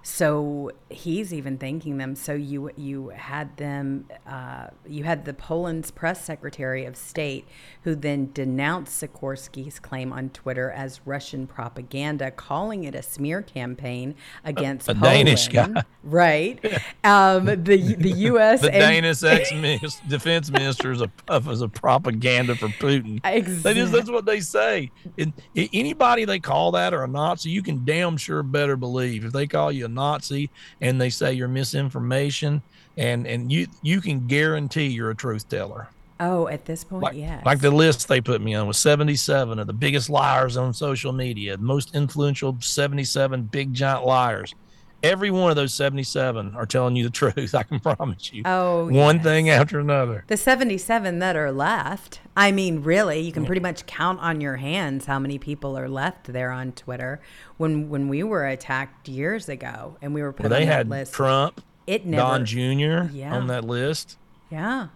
So 0.03 0.71
he's 0.89 1.35
even 1.35 1.59
thanking 1.59 1.99
them. 1.99 2.15
So 2.15 2.33
you 2.33 2.71
you 2.77 3.09
had 3.09 3.57
them, 3.57 4.09
uh, 4.27 4.69
you 4.87 5.03
had 5.03 5.25
the 5.25 5.35
Poland's 5.35 5.91
press 5.91 6.25
secretary 6.25 6.85
of 6.85 6.97
state, 6.97 7.45
who 7.87 7.95
then 7.95 8.29
denounced 8.35 9.01
Sikorski's 9.01 9.79
claim 9.79 10.13
on 10.13 10.29
Twitter 10.31 10.73
as 10.73 11.01
Russian 11.05 11.47
propaganda, 11.47 12.33
calling 12.33 12.83
it 12.83 12.97
a 12.97 13.03
smear 13.03 13.43
campaign 13.43 14.17
against 14.45 14.89
a, 14.89 14.91
a 14.91 14.95
Poland. 14.97 15.27
Danish 15.27 15.47
guy, 15.47 15.85
right? 16.03 16.83
Um, 17.05 17.45
the 17.45 17.95
the 17.97 18.11
U.S. 18.33 18.61
the 18.63 18.73
Danish 18.73 19.23
ex 19.23 20.01
defense 20.09 20.51
minister 20.51 20.91
is 20.91 21.01
a 21.01 21.07
puff 21.07 21.49
is 21.49 21.61
a 21.61 21.69
propaganda 21.69 22.57
for 22.57 22.67
Putin. 22.67 23.21
Exactly. 23.25 23.55
That 23.63 23.77
is, 23.77 23.93
that's 23.93 24.11
what 24.11 24.27
they 24.27 24.41
say. 24.41 24.91
And 25.17 25.33
anybody 25.55 26.25
they 26.25 26.41
call 26.41 26.73
that 26.73 26.93
or 26.93 27.05
a 27.05 27.09
Nazi, 27.09 27.51
you 27.51 27.63
can 27.63 27.85
damn 27.85 28.17
sure 28.17 28.43
better 28.43 28.77
believe 28.77 29.25
if 29.25 29.33
they 29.33 29.47
call 29.47 29.71
you 29.71 29.85
a 29.85 29.89
Nazi 29.89 30.51
and 30.81 31.01
they 31.01 31.11
say 31.11 31.35
you're 31.35 31.47
misinformation, 31.47 32.63
and 32.97 33.29
and 33.29 33.53
you 33.53 33.69
you 33.81 34.01
can 34.01 34.27
guarantee 34.27 34.89
you're 34.89 35.11
a 35.11 35.15
truth 35.15 35.49
teller. 35.49 35.89
Oh, 36.19 36.49
at 36.49 36.65
this 36.65 36.85
point, 36.85 37.03
like, 37.03 37.17
yes. 37.17 37.45
Like 37.45 37.61
the 37.61 37.71
list 37.71 38.09
they 38.09 38.21
put 38.21 38.41
me 38.41 38.55
on 38.55 38.67
was 38.67 38.79
77 38.79 39.59
of 39.59 39.67
the 39.67 39.73
biggest 39.73 40.09
liars 40.09 40.57
on 40.57 40.73
social 40.73 41.13
media, 41.13 41.59
most 41.59 41.95
influential 41.95 42.57
77 42.59 43.43
big 43.45 43.75
giant 43.75 44.07
liars. 44.07 44.55
Every 45.03 45.31
one 45.31 45.51
of 45.51 45.57
those 45.57 45.75
77 45.75 46.55
are 46.57 46.65
telling 46.65 46.97
you 46.97 47.05
the 47.05 47.11
truth. 47.33 47.55
I 47.55 47.63
can 47.65 47.81
promise 47.81 48.33
you. 48.33 48.43
Oh, 48.47 48.87
one 48.87 49.17
yes. 49.17 49.25
thing 49.25 49.51
after 49.51 49.79
another. 49.79 50.25
The 50.27 50.39
77 50.39 51.19
that 51.19 51.37
are 51.37 51.53
left. 51.53 52.21
I 52.35 52.51
mean, 52.51 52.83
really, 52.83 53.21
you 53.21 53.31
can 53.31 53.45
pretty 53.45 53.61
much 53.61 53.85
count 53.87 54.19
on 54.21 54.41
your 54.41 54.57
hands 54.57 55.05
how 55.05 55.19
many 55.19 55.39
people 55.39 55.77
are 55.79 55.89
left 55.89 56.33
there 56.33 56.51
on 56.51 56.73
Twitter. 56.73 57.21
When 57.59 57.89
when 57.91 58.09
we 58.09 58.23
were 58.23 58.47
attacked 58.47 59.09
years 59.09 59.49
ago, 59.49 59.97
and 60.01 60.15
we 60.15 60.23
were 60.23 60.33
put 60.33 60.51
well, 60.51 60.59
they 60.59 60.67
had 60.67 60.89
list, 60.89 61.13
Trump, 61.13 61.63
it 61.87 62.07
never, 62.07 62.23
Don 62.23 62.45
Jr. 62.47 63.13
Yeah. 63.15 63.35
on 63.35 63.47
that 63.49 63.65
list. 63.65 64.17
Yeah. 64.51 64.89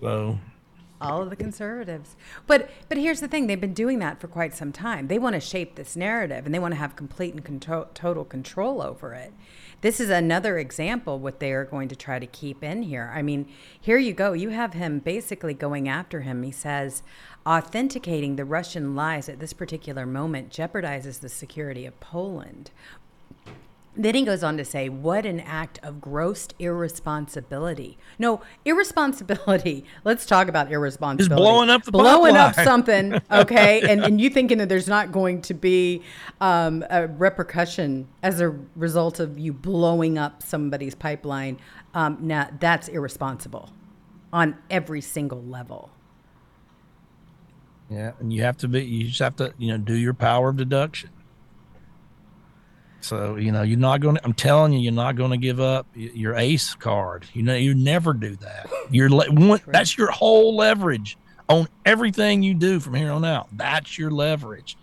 So 0.00 0.38
all 1.00 1.22
of 1.22 1.30
the 1.30 1.36
conservatives. 1.36 2.16
But 2.46 2.70
but 2.88 2.98
here's 2.98 3.20
the 3.20 3.28
thing: 3.28 3.46
they've 3.46 3.60
been 3.60 3.74
doing 3.74 3.98
that 4.00 4.20
for 4.20 4.28
quite 4.28 4.54
some 4.54 4.72
time. 4.72 5.08
They 5.08 5.18
want 5.18 5.34
to 5.34 5.40
shape 5.40 5.74
this 5.74 5.96
narrative, 5.96 6.46
and 6.46 6.54
they 6.54 6.58
want 6.58 6.72
to 6.72 6.78
have 6.80 6.96
complete 6.96 7.34
and 7.34 7.44
control, 7.44 7.86
total 7.94 8.24
control 8.24 8.82
over 8.82 9.14
it. 9.14 9.32
This 9.82 9.98
is 9.98 10.10
another 10.10 10.58
example 10.58 11.18
what 11.18 11.40
they 11.40 11.52
are 11.52 11.64
going 11.64 11.88
to 11.88 11.96
try 11.96 12.18
to 12.18 12.26
keep 12.26 12.62
in 12.62 12.82
here. 12.82 13.10
I 13.14 13.22
mean, 13.22 13.48
here 13.80 13.96
you 13.96 14.12
go. 14.12 14.34
You 14.34 14.50
have 14.50 14.74
him 14.74 14.98
basically 14.98 15.54
going 15.54 15.88
after 15.88 16.20
him. 16.20 16.42
He 16.42 16.50
says, 16.50 17.02
authenticating 17.46 18.36
the 18.36 18.44
Russian 18.44 18.94
lies 18.94 19.26
at 19.30 19.40
this 19.40 19.54
particular 19.54 20.04
moment 20.04 20.50
jeopardizes 20.50 21.20
the 21.20 21.30
security 21.30 21.86
of 21.86 21.98
Poland. 21.98 22.70
Then 23.96 24.14
he 24.14 24.22
goes 24.24 24.44
on 24.44 24.56
to 24.56 24.64
say, 24.64 24.88
What 24.88 25.26
an 25.26 25.40
act 25.40 25.80
of 25.82 26.00
gross 26.00 26.48
irresponsibility. 26.58 27.98
No, 28.18 28.40
irresponsibility. 28.64 29.84
Let's 30.04 30.26
talk 30.26 30.48
about 30.48 30.70
irresponsibility. 30.70 31.42
blowing 31.42 31.70
up 31.70 31.84
the 31.84 31.90
Blowing 31.90 32.36
up 32.36 32.54
something, 32.54 33.20
okay? 33.30 33.80
and, 33.82 34.02
and 34.02 34.20
you 34.20 34.30
thinking 34.30 34.58
that 34.58 34.68
there's 34.68 34.88
not 34.88 35.10
going 35.10 35.42
to 35.42 35.54
be 35.54 36.02
um, 36.40 36.84
a 36.88 37.08
repercussion 37.08 38.08
as 38.22 38.40
a 38.40 38.50
result 38.76 39.18
of 39.18 39.38
you 39.38 39.52
blowing 39.52 40.18
up 40.18 40.42
somebody's 40.42 40.94
pipeline. 40.94 41.58
Um, 41.92 42.18
now, 42.20 42.48
that's 42.60 42.86
irresponsible 42.86 43.70
on 44.32 44.56
every 44.70 45.00
single 45.00 45.42
level. 45.42 45.90
Yeah, 47.90 48.12
and 48.20 48.32
you 48.32 48.42
have 48.42 48.56
to 48.58 48.68
be. 48.68 48.84
You 48.84 49.08
just 49.08 49.18
have 49.18 49.34
to, 49.36 49.52
you 49.58 49.72
know, 49.72 49.78
do 49.78 49.94
your 49.94 50.14
power 50.14 50.50
of 50.50 50.56
deduction. 50.56 51.10
So 53.00 53.36
you 53.36 53.52
know, 53.52 53.62
you're 53.62 53.78
not 53.78 54.00
going. 54.00 54.16
to 54.16 54.24
I'm 54.24 54.34
telling 54.34 54.72
you, 54.72 54.80
you're 54.80 54.92
not 54.92 55.16
going 55.16 55.30
to 55.30 55.36
give 55.36 55.60
up 55.60 55.86
your 55.94 56.34
ace 56.36 56.74
card. 56.74 57.24
You 57.32 57.42
know, 57.42 57.54
you 57.54 57.74
never 57.74 58.12
do 58.12 58.36
that. 58.36 58.70
You're 58.90 59.08
one, 59.10 59.60
that's 59.66 59.96
your 59.96 60.10
whole 60.10 60.56
leverage 60.56 61.16
on 61.48 61.68
everything 61.84 62.42
you 62.42 62.54
do 62.54 62.80
from 62.80 62.94
here 62.94 63.10
on 63.10 63.24
out. 63.24 63.48
That's 63.52 63.98
your 63.98 64.10
leverage, 64.10 64.76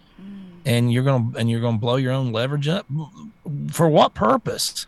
and 0.66 0.92
you're 0.92 1.04
gonna 1.04 1.38
and 1.38 1.50
you're 1.50 1.62
gonna 1.62 1.78
blow 1.78 1.96
your 1.96 2.12
own 2.14 2.32
leverage 2.32 2.68
up. 2.68 2.86
For 3.72 3.88
what 3.88 4.14
purpose? 4.14 4.88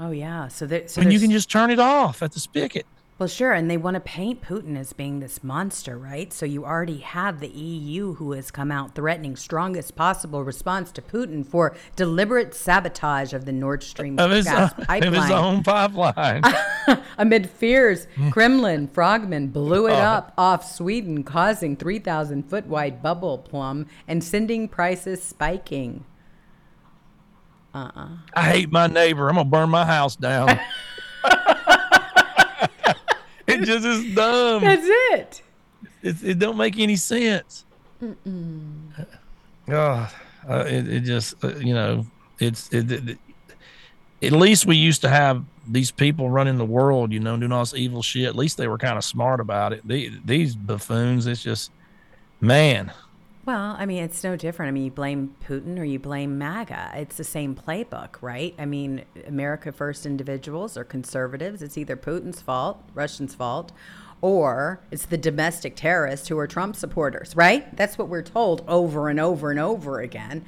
Oh, 0.00 0.12
yeah. 0.12 0.48
So, 0.48 0.66
there, 0.66 0.88
so 0.88 1.02
when 1.02 1.10
you 1.10 1.20
can 1.20 1.30
just 1.30 1.50
turn 1.50 1.70
it 1.70 1.78
off 1.78 2.22
at 2.22 2.32
the 2.32 2.40
spigot. 2.40 2.86
Well, 3.20 3.28
sure, 3.28 3.52
and 3.52 3.70
they 3.70 3.76
want 3.76 3.96
to 3.96 4.00
paint 4.00 4.40
Putin 4.40 4.78
as 4.78 4.94
being 4.94 5.20
this 5.20 5.44
monster, 5.44 5.98
right? 5.98 6.32
So 6.32 6.46
you 6.46 6.64
already 6.64 7.00
have 7.00 7.38
the 7.38 7.48
EU 7.48 8.14
who 8.14 8.32
has 8.32 8.50
come 8.50 8.72
out 8.72 8.94
threatening 8.94 9.36
strongest 9.36 9.94
possible 9.94 10.42
response 10.42 10.90
to 10.92 11.02
Putin 11.02 11.44
for 11.46 11.76
deliberate 11.96 12.54
sabotage 12.54 13.34
of 13.34 13.44
the 13.44 13.52
Nord 13.52 13.82
Stream 13.82 14.18
Of 14.18 14.30
his, 14.30 14.46
gas 14.46 14.72
of 14.88 15.12
his 15.12 15.30
own 15.30 15.62
pipeline. 15.62 16.42
Amid 17.18 17.50
fears. 17.50 18.06
Kremlin 18.30 18.88
frogmen 18.88 19.48
blew 19.48 19.82
Oh. 19.82 19.88
it 19.88 19.98
up 19.98 20.32
off 20.38 20.64
Sweden, 20.72 21.22
causing 21.22 21.76
3,000 21.76 22.48
foot 22.48 22.68
wide 22.68 23.02
bubble 23.02 23.36
plumb 23.36 23.84
and 24.08 24.24
sending 24.24 24.66
prices 24.66 25.22
spiking. 25.22 26.06
Uh-uh. 27.74 28.08
I 28.32 28.42
hate 28.44 28.72
my 28.72 28.86
neighbor. 28.86 29.28
I'm 29.28 29.34
gonna 29.36 29.46
burn 29.50 29.68
my 29.68 29.84
house 29.84 30.16
down. 30.16 30.58
it 33.50 33.64
just 33.64 33.84
is 33.84 34.14
dumb. 34.14 34.62
That's 34.62 34.86
it. 34.86 35.42
It, 36.02 36.16
it 36.24 36.38
don't 36.38 36.56
make 36.56 36.78
any 36.78 36.96
sense. 36.96 37.64
God, 39.68 40.10
uh, 40.48 40.64
it, 40.66 40.88
it 40.88 41.00
just 41.00 41.42
uh, 41.44 41.54
you 41.56 41.74
know 41.74 42.06
it's 42.38 42.72
it, 42.72 42.90
it, 42.90 43.18
at 44.22 44.32
least 44.32 44.66
we 44.66 44.76
used 44.76 45.02
to 45.02 45.08
have 45.08 45.44
these 45.66 45.90
people 45.90 46.30
running 46.30 46.56
the 46.56 46.64
world, 46.64 47.12
you 47.12 47.20
know, 47.20 47.36
doing 47.36 47.52
all 47.52 47.60
this 47.62 47.74
evil 47.74 48.02
shit. 48.02 48.26
At 48.26 48.36
least 48.36 48.56
they 48.56 48.66
were 48.66 48.78
kind 48.78 48.98
of 48.98 49.04
smart 49.04 49.40
about 49.40 49.72
it. 49.72 49.86
They, 49.86 50.10
these 50.24 50.56
buffoons, 50.56 51.26
it's 51.26 51.42
just 51.42 51.70
man. 52.40 52.92
Well, 53.50 53.74
I 53.76 53.84
mean, 53.84 54.04
it's 54.04 54.22
no 54.22 54.36
different. 54.36 54.68
I 54.68 54.70
mean, 54.70 54.84
you 54.84 54.90
blame 54.92 55.34
Putin 55.44 55.76
or 55.76 55.82
you 55.82 55.98
blame 55.98 56.38
MAGA. 56.38 56.92
It's 56.94 57.16
the 57.16 57.24
same 57.24 57.56
playbook, 57.56 58.10
right? 58.20 58.54
I 58.60 58.64
mean, 58.64 59.04
America 59.26 59.72
First 59.72 60.06
individuals 60.06 60.76
or 60.76 60.84
conservatives. 60.84 61.60
It's 61.60 61.76
either 61.76 61.96
Putin's 61.96 62.40
fault, 62.40 62.80
Russians' 62.94 63.34
fault, 63.34 63.72
or 64.20 64.80
it's 64.92 65.06
the 65.06 65.18
domestic 65.18 65.74
terrorists 65.74 66.28
who 66.28 66.38
are 66.38 66.46
Trump 66.46 66.76
supporters, 66.76 67.34
right? 67.34 67.76
That's 67.76 67.98
what 67.98 68.08
we're 68.08 68.22
told 68.22 68.62
over 68.68 69.08
and 69.08 69.18
over 69.18 69.50
and 69.50 69.58
over 69.58 69.98
again. 69.98 70.44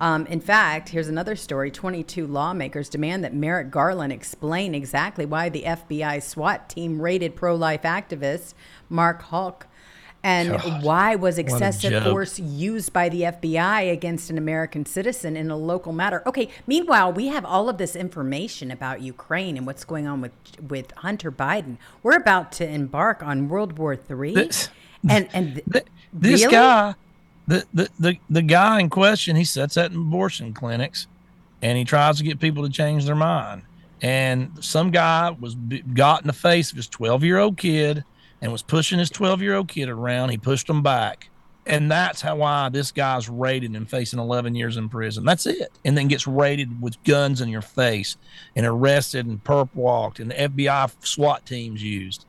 Um, 0.00 0.24
in 0.26 0.38
fact, 0.38 0.90
here's 0.90 1.08
another 1.08 1.34
story 1.34 1.72
22 1.72 2.24
lawmakers 2.24 2.88
demand 2.88 3.24
that 3.24 3.34
Merrick 3.34 3.72
Garland 3.72 4.12
explain 4.12 4.76
exactly 4.76 5.26
why 5.26 5.48
the 5.48 5.64
FBI 5.64 6.22
SWAT 6.22 6.68
team 6.68 7.02
raided 7.02 7.34
pro 7.34 7.56
life 7.56 7.82
activist 7.82 8.54
Mark 8.88 9.22
Houck. 9.22 9.66
And 10.24 10.52
God, 10.52 10.82
why 10.82 11.16
was 11.16 11.36
excessive 11.36 12.02
force 12.02 12.38
used 12.40 12.94
by 12.94 13.10
the 13.10 13.20
FBI 13.20 13.92
against 13.92 14.30
an 14.30 14.38
American 14.38 14.86
citizen 14.86 15.36
in 15.36 15.50
a 15.50 15.56
local 15.56 15.92
matter? 15.92 16.22
Okay, 16.26 16.48
meanwhile, 16.66 17.12
we 17.12 17.26
have 17.26 17.44
all 17.44 17.68
of 17.68 17.76
this 17.76 17.94
information 17.94 18.70
about 18.70 19.02
Ukraine 19.02 19.58
and 19.58 19.66
what's 19.66 19.84
going 19.84 20.06
on 20.06 20.22
with 20.22 20.32
with 20.66 20.92
Hunter 20.92 21.30
Biden. 21.30 21.76
We're 22.02 22.16
about 22.16 22.52
to 22.52 22.66
embark 22.66 23.22
on 23.22 23.50
World 23.50 23.78
War 23.78 23.92
III. 23.92 24.34
This- 24.34 24.70
and 25.06 25.28
and 25.34 25.54
th- 25.56 25.66
Th- 25.72 25.84
this 26.14 26.40
really? 26.40 26.52
guy, 26.52 26.94
the, 27.46 27.66
the 27.74 27.90
the 28.00 28.18
the 28.30 28.42
guy 28.42 28.80
in 28.80 28.88
question, 28.88 29.36
he 29.36 29.44
sets 29.44 29.76
at 29.76 29.92
abortion 29.92 30.54
clinics, 30.54 31.06
and 31.60 31.76
he 31.76 31.84
tries 31.84 32.16
to 32.16 32.24
get 32.24 32.40
people 32.40 32.62
to 32.64 32.70
change 32.70 33.04
their 33.04 33.14
mind. 33.14 33.60
And 34.00 34.52
some 34.64 34.90
guy 34.90 35.36
was 35.38 35.54
got 35.54 36.22
in 36.22 36.26
the 36.26 36.32
face 36.32 36.70
of 36.70 36.76
his 36.78 36.88
twelve 36.88 37.22
year 37.22 37.38
old 37.38 37.58
kid 37.58 38.04
and 38.44 38.52
was 38.52 38.62
pushing 38.62 38.98
his 38.98 39.08
twelve 39.08 39.40
year 39.40 39.54
old 39.56 39.68
kid 39.68 39.88
around. 39.88 40.28
He 40.28 40.36
pushed 40.36 40.68
him 40.68 40.82
back, 40.82 41.30
and 41.66 41.90
that's 41.90 42.20
how 42.20 42.36
why 42.36 42.68
this 42.68 42.92
guy's 42.92 43.26
raided 43.26 43.74
and 43.74 43.88
facing 43.88 44.18
eleven 44.18 44.54
years 44.54 44.76
in 44.76 44.90
prison. 44.90 45.24
That's 45.24 45.46
it. 45.46 45.72
And 45.82 45.96
then 45.96 46.08
gets 46.08 46.26
raided 46.26 46.82
with 46.82 47.02
guns 47.04 47.40
in 47.40 47.48
your 47.48 47.62
face 47.62 48.18
and 48.54 48.66
arrested 48.66 49.24
and 49.24 49.42
perp 49.42 49.70
walked, 49.74 50.20
and 50.20 50.30
the 50.30 50.34
FBI 50.34 50.92
SWAT 51.04 51.46
teams 51.46 51.82
used. 51.82 52.26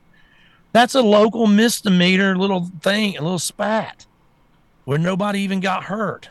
That's 0.71 0.95
a 0.95 1.01
local 1.01 1.47
misdemeanor 1.47 2.37
little 2.37 2.69
thing, 2.81 3.17
a 3.17 3.21
little 3.21 3.37
spat 3.37 4.05
where 4.85 4.97
nobody 4.97 5.41
even 5.41 5.59
got 5.59 5.83
hurt. 5.85 6.29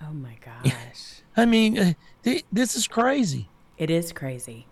oh 0.00 0.12
my 0.12 0.36
gosh, 0.44 1.22
I 1.36 1.44
mean, 1.44 1.76
uh, 1.76 1.92
this 2.52 2.76
is 2.76 2.86
crazy. 2.86 3.48
it 3.78 3.90
is 3.90 4.12
crazy. 4.12 4.66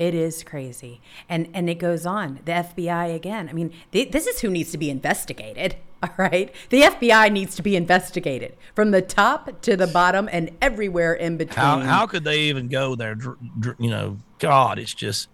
It 0.00 0.14
is 0.14 0.42
crazy, 0.42 1.02
and 1.28 1.50
and 1.52 1.68
it 1.68 1.74
goes 1.74 2.06
on. 2.06 2.40
The 2.46 2.52
FBI 2.52 3.14
again. 3.14 3.50
I 3.50 3.52
mean, 3.52 3.70
th- 3.92 4.10
this 4.12 4.26
is 4.26 4.40
who 4.40 4.48
needs 4.48 4.72
to 4.72 4.78
be 4.78 4.88
investigated. 4.88 5.76
All 6.02 6.14
right, 6.16 6.54
the 6.70 6.80
FBI 6.80 7.30
needs 7.30 7.54
to 7.56 7.62
be 7.62 7.76
investigated 7.76 8.56
from 8.74 8.92
the 8.92 9.02
top 9.02 9.60
to 9.60 9.76
the 9.76 9.86
bottom 9.86 10.26
and 10.32 10.56
everywhere 10.62 11.12
in 11.12 11.36
between. 11.36 11.62
How 11.62 11.80
how 11.80 12.06
could 12.06 12.24
they 12.24 12.40
even 12.44 12.68
go 12.68 12.94
there? 12.94 13.14
You 13.78 13.90
know, 13.90 14.16
God, 14.38 14.78
it's 14.78 14.94
just 14.94 15.28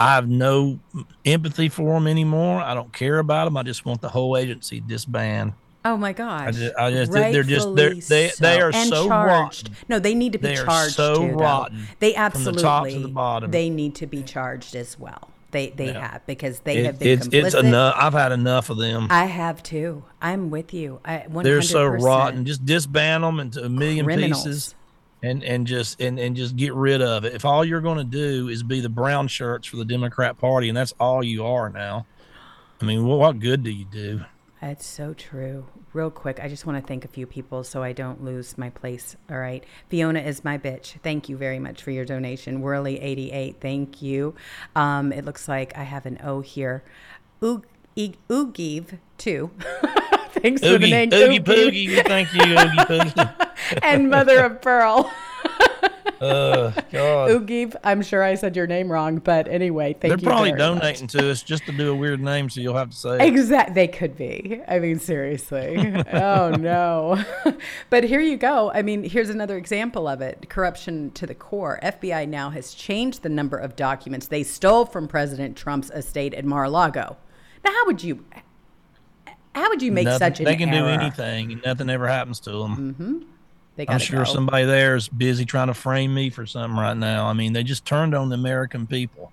I 0.00 0.14
have 0.14 0.26
no 0.26 0.80
empathy 1.26 1.68
for 1.68 1.92
them 1.92 2.06
anymore. 2.06 2.62
I 2.62 2.72
don't 2.72 2.94
care 2.94 3.18
about 3.18 3.44
them. 3.44 3.58
I 3.58 3.64
just 3.64 3.84
want 3.84 4.00
the 4.00 4.08
whole 4.08 4.38
agency 4.38 4.80
disbanded. 4.80 5.54
Oh 5.88 5.96
my 5.96 6.12
gosh! 6.12 6.48
I 6.48 6.50
just- 6.50 6.76
I 6.76 6.90
just- 6.90 7.12
they're 7.12 7.42
just- 7.42 7.74
they're- 7.76 7.94
they- 7.94 8.32
they 8.40 8.60
are 8.60 8.70
and 8.74 8.88
so 8.88 9.06
charged. 9.06 9.68
rotten. 9.68 9.76
No, 9.88 9.98
they 9.98 10.14
need 10.14 10.32
to 10.32 10.38
be 10.38 10.48
They 10.48 10.56
are 10.56 10.64
charged 10.64 10.94
so 10.96 11.14
too. 11.14 11.28
though. 11.28 11.34
rotten 11.34 11.86
They 12.00 12.12
from 12.12 12.14
the 12.14 12.20
absolutely. 12.20 12.62
top 12.62 12.88
to 12.88 12.98
the 12.98 13.08
bottom. 13.08 13.50
They 13.50 13.70
need 13.70 13.94
to 13.96 14.06
be 14.06 14.22
charged 14.22 14.74
as 14.74 14.98
well. 14.98 15.28
They 15.52 15.70
they 15.70 15.86
Yeah. 15.92 16.08
have 16.12 16.26
because 16.26 16.58
they 16.60 16.78
It- 16.78 16.86
have 16.86 16.98
been 16.98 17.08
it's 17.08 17.28
complicit. 17.28 17.44
it's 17.44 17.54
enough. 17.54 17.94
I've 17.96 18.12
had 18.14 18.32
enough 18.32 18.68
of 18.68 18.78
them. 18.78 19.06
I 19.10 19.26
have 19.26 19.62
too. 19.62 20.02
I'm 20.20 20.50
with 20.50 20.74
you. 20.74 20.98
I, 21.04 21.24
100%. 21.28 21.44
They're 21.44 21.62
so 21.62 21.84
rotten. 21.86 22.44
Just 22.44 22.66
disband 22.66 23.22
them 23.22 23.38
into 23.38 23.62
a 23.64 23.68
million 23.68 24.04
Criminals. 24.06 24.44
pieces, 24.44 24.74
and 25.22 25.44
and 25.44 25.66
just 25.66 26.00
and 26.00 26.18
and 26.18 26.34
just 26.36 26.56
get 26.56 26.74
rid 26.74 27.00
of 27.00 27.24
it. 27.24 27.32
If 27.32 27.44
all 27.44 27.64
you're 27.64 27.80
going 27.80 27.98
to 27.98 28.04
do 28.04 28.48
is 28.48 28.64
be 28.64 28.80
the 28.80 28.88
brown 28.88 29.28
shirts 29.28 29.68
for 29.68 29.76
the 29.76 29.84
Democrat 29.84 30.36
Party, 30.36 30.68
and 30.68 30.76
that's 30.76 30.92
all 30.98 31.22
you 31.24 31.46
are 31.46 31.70
now, 31.70 32.06
I 32.82 32.84
mean, 32.84 33.06
what, 33.06 33.18
what 33.20 33.38
good 33.38 33.62
do 33.62 33.70
you 33.70 33.86
do? 33.90 34.22
That's 34.60 34.86
so 34.86 35.12
true. 35.12 35.66
Real 35.92 36.10
quick, 36.10 36.40
I 36.42 36.48
just 36.48 36.64
want 36.66 36.82
to 36.82 36.86
thank 36.86 37.04
a 37.04 37.08
few 37.08 37.26
people 37.26 37.62
so 37.62 37.82
I 37.82 37.92
don't 37.92 38.24
lose 38.24 38.56
my 38.56 38.70
place. 38.70 39.14
All 39.30 39.38
right. 39.38 39.62
Fiona 39.88 40.20
is 40.20 40.44
my 40.44 40.56
bitch. 40.58 40.98
Thank 41.02 41.28
you 41.28 41.36
very 41.36 41.58
much 41.58 41.82
for 41.82 41.90
your 41.90 42.04
donation. 42.04 42.62
Whirly88, 42.62 43.56
thank 43.60 44.00
you. 44.02 44.34
Um, 44.74 45.12
it 45.12 45.24
looks 45.24 45.46
like 45.46 45.76
I 45.76 45.82
have 45.82 46.06
an 46.06 46.18
O 46.24 46.40
here. 46.40 46.82
Oog- 47.42 47.64
Oogive, 47.96 48.98
too. 49.18 49.50
Thanks 50.32 50.60
for 50.60 50.68
the 50.68 50.74
Oogie, 50.74 50.90
name. 50.90 51.12
Oogie 51.12 51.40
Oogive. 51.40 51.44
Poogie, 51.44 52.06
thank 52.06 52.32
you, 52.34 52.42
Oogie 52.42 52.76
Poogie. 52.86 53.48
and 53.82 54.10
Mother 54.10 54.44
of 54.44 54.60
Pearl. 54.60 55.10
Uh, 56.26 56.70
God. 56.90 57.30
Oogive, 57.30 57.76
I'm 57.84 58.00
sure 58.00 58.22
I 58.22 58.36
said 58.36 58.56
your 58.56 58.66
name 58.66 58.90
wrong, 58.90 59.18
but 59.18 59.48
anyway, 59.48 59.92
thank 59.92 60.12
you. 60.12 60.16
They're 60.16 60.30
probably 60.30 60.50
very 60.52 60.70
much. 60.74 60.80
donating 60.80 61.06
to 61.08 61.30
us 61.30 61.42
just 61.42 61.66
to 61.66 61.72
do 61.72 61.90
a 61.92 61.94
weird 61.94 62.20
name, 62.22 62.48
so 62.48 62.62
you'll 62.62 62.76
have 62.76 62.88
to 62.90 62.96
say. 62.96 63.16
it. 63.16 63.22
Exact. 63.22 63.74
They 63.74 63.86
could 63.86 64.16
be. 64.16 64.62
I 64.66 64.78
mean, 64.78 64.98
seriously. 64.98 65.76
oh 66.14 66.50
no. 66.58 67.22
but 67.90 68.04
here 68.04 68.20
you 68.20 68.38
go. 68.38 68.70
I 68.72 68.80
mean, 68.80 69.04
here's 69.04 69.28
another 69.28 69.58
example 69.58 70.08
of 70.08 70.22
it: 70.22 70.48
corruption 70.48 71.10
to 71.12 71.26
the 71.26 71.34
core. 71.34 71.78
FBI 71.82 72.26
now 72.28 72.48
has 72.48 72.72
changed 72.72 73.22
the 73.22 73.28
number 73.28 73.58
of 73.58 73.76
documents 73.76 74.28
they 74.28 74.42
stole 74.42 74.86
from 74.86 75.08
President 75.08 75.54
Trump's 75.54 75.90
estate 75.90 76.32
at 76.32 76.46
Mar-a-Lago. 76.46 77.18
Now, 77.62 77.72
how 77.72 77.84
would 77.86 78.02
you? 78.02 78.24
How 79.54 79.68
would 79.68 79.82
you 79.82 79.92
make 79.92 80.06
Nothing- 80.06 80.18
such 80.18 80.38
an 80.40 80.46
they 80.46 80.56
can 80.56 80.70
do 80.70 80.86
anything, 80.86 81.52
and 81.52 81.62
nothing 81.62 81.90
ever 81.90 82.06
happens 82.08 82.40
to 82.40 82.50
them. 82.52 83.26
They 83.76 83.86
I'm 83.88 83.98
sure 83.98 84.24
go. 84.24 84.24
somebody 84.24 84.64
there 84.64 84.96
is 84.96 85.08
busy 85.08 85.44
trying 85.44 85.68
to 85.68 85.74
frame 85.74 86.14
me 86.14 86.30
for 86.30 86.46
something 86.46 86.78
right 86.78 86.96
now. 86.96 87.26
I 87.26 87.32
mean, 87.34 87.52
they 87.52 87.62
just 87.62 87.84
turned 87.84 88.14
on 88.14 88.28
the 88.30 88.34
American 88.34 88.86
people. 88.86 89.32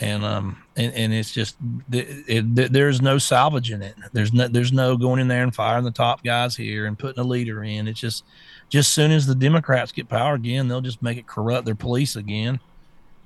and 0.00 0.24
um 0.24 0.62
and, 0.76 0.92
and 0.94 1.12
it's 1.14 1.32
just 1.32 1.56
it, 1.92 2.24
it, 2.58 2.72
there's 2.72 3.00
no 3.02 3.18
salvaging 3.18 3.82
it. 3.82 3.94
There's 4.12 4.32
no 4.32 4.48
there's 4.48 4.72
no 4.72 4.96
going 4.96 5.20
in 5.20 5.28
there 5.28 5.42
and 5.42 5.54
firing 5.54 5.84
the 5.84 5.90
top 5.90 6.22
guys 6.24 6.56
here 6.56 6.86
and 6.86 6.98
putting 6.98 7.20
a 7.22 7.26
leader 7.26 7.62
in. 7.64 7.86
It's 7.88 8.00
just 8.00 8.24
just 8.68 8.92
soon 8.92 9.10
as 9.12 9.26
the 9.26 9.34
Democrats 9.34 9.92
get 9.92 10.08
power 10.08 10.34
again, 10.34 10.68
they'll 10.68 10.80
just 10.80 11.02
make 11.02 11.18
it 11.18 11.26
corrupt 11.26 11.64
their 11.66 11.74
police 11.76 12.16
again. 12.16 12.60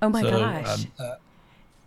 Oh 0.02 0.08
my 0.10 0.22
So, 0.22 0.30
gosh. 0.30 0.86
uh, 0.98 1.02
uh, 1.02 1.16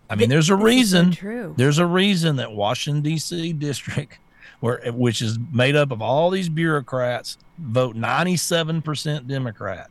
I 0.10 0.16
mean, 0.16 0.30
there's 0.30 0.50
a 0.50 0.58
so 0.58 0.64
reason. 0.64 1.12
true. 1.12 1.54
There's 1.58 1.78
a 1.80 1.86
reason 1.86 2.36
that 2.38 2.52
Washington 2.52 3.02
D.C. 3.04 3.54
district, 3.54 4.20
where 4.64 4.80
which 4.94 5.22
is 5.22 5.38
made 5.52 5.76
up 5.76 5.92
of 5.92 6.02
all 6.02 6.30
these 6.30 6.48
bureaucrats, 6.48 7.38
vote 7.58 7.98
97% 7.98 9.28
Democrat, 9.28 9.90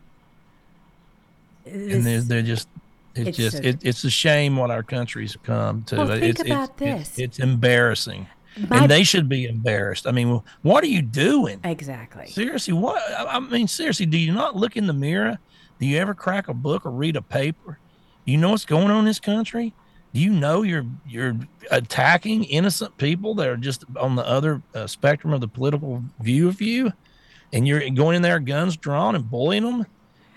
and 1.66 2.06
they're, 2.06 2.22
they're 2.22 2.42
just. 2.42 2.68
It's, 3.14 3.28
It's 3.28 3.36
just 3.36 3.62
it, 3.62 3.80
it's 3.82 4.02
a 4.04 4.10
shame 4.10 4.56
what 4.56 4.70
our 4.70 4.82
country's 4.82 5.36
come 5.42 5.82
to. 5.82 5.96
Well, 5.96 6.06
think 6.06 6.22
it's, 6.22 6.40
about 6.40 6.70
it's, 6.70 6.80
it's- 6.82 7.08
this. 7.10 7.18
It's, 7.18 7.38
embarrassing, 7.38 8.26
My- 8.70 8.78
and 8.78 8.90
they 8.90 9.04
should 9.04 9.28
be 9.28 9.44
embarrassed. 9.44 10.06
I 10.06 10.12
mean, 10.12 10.40
what 10.62 10.82
are 10.82 10.86
you 10.86 11.02
doing? 11.02 11.60
exactly. 11.64 12.28
Seriously, 12.28 12.72
what? 12.72 12.96
I 13.12 13.36
I 13.36 13.40
mean, 13.40 13.68
seriously, 13.68 14.06
do 14.06 14.16
you 14.16 14.32
not 14.32 14.56
look 14.56 14.78
in 14.78 14.86
the 14.86 14.94
mirror? 14.94 15.38
Do 15.80 15.86
you 15.86 15.98
ever 15.98 16.14
crack 16.14 16.48
a 16.48 16.54
book 16.54 16.86
or 16.86 16.90
read 16.90 17.16
a 17.16 17.20
paper? 17.22 17.78
You 18.24 18.38
know 18.38 18.48
what's 18.52 18.64
going 18.64 18.90
on 18.90 19.00
in 19.00 19.04
this 19.04 19.20
country? 19.20 19.74
Do 20.14 20.20
you 20.20 20.30
know 20.30 20.62
you're 20.62 20.84
you're 21.06 21.36
attacking 21.70 22.44
innocent 22.44 22.96
people 22.98 23.34
that 23.36 23.48
are 23.48 23.56
just 23.56 23.84
on 23.96 24.14
the 24.16 24.26
other 24.26 24.60
uh, 24.74 24.86
spectrum 24.86 25.32
of 25.32 25.40
the 25.40 25.48
political 25.48 26.02
view 26.20 26.48
of 26.48 26.60
you, 26.60 26.92
and 27.52 27.66
you're 27.66 27.88
going 27.90 28.16
in 28.16 28.22
there 28.22 28.38
guns 28.38 28.76
drawn 28.76 29.14
and 29.14 29.30
bullying 29.30 29.62
them, 29.62 29.86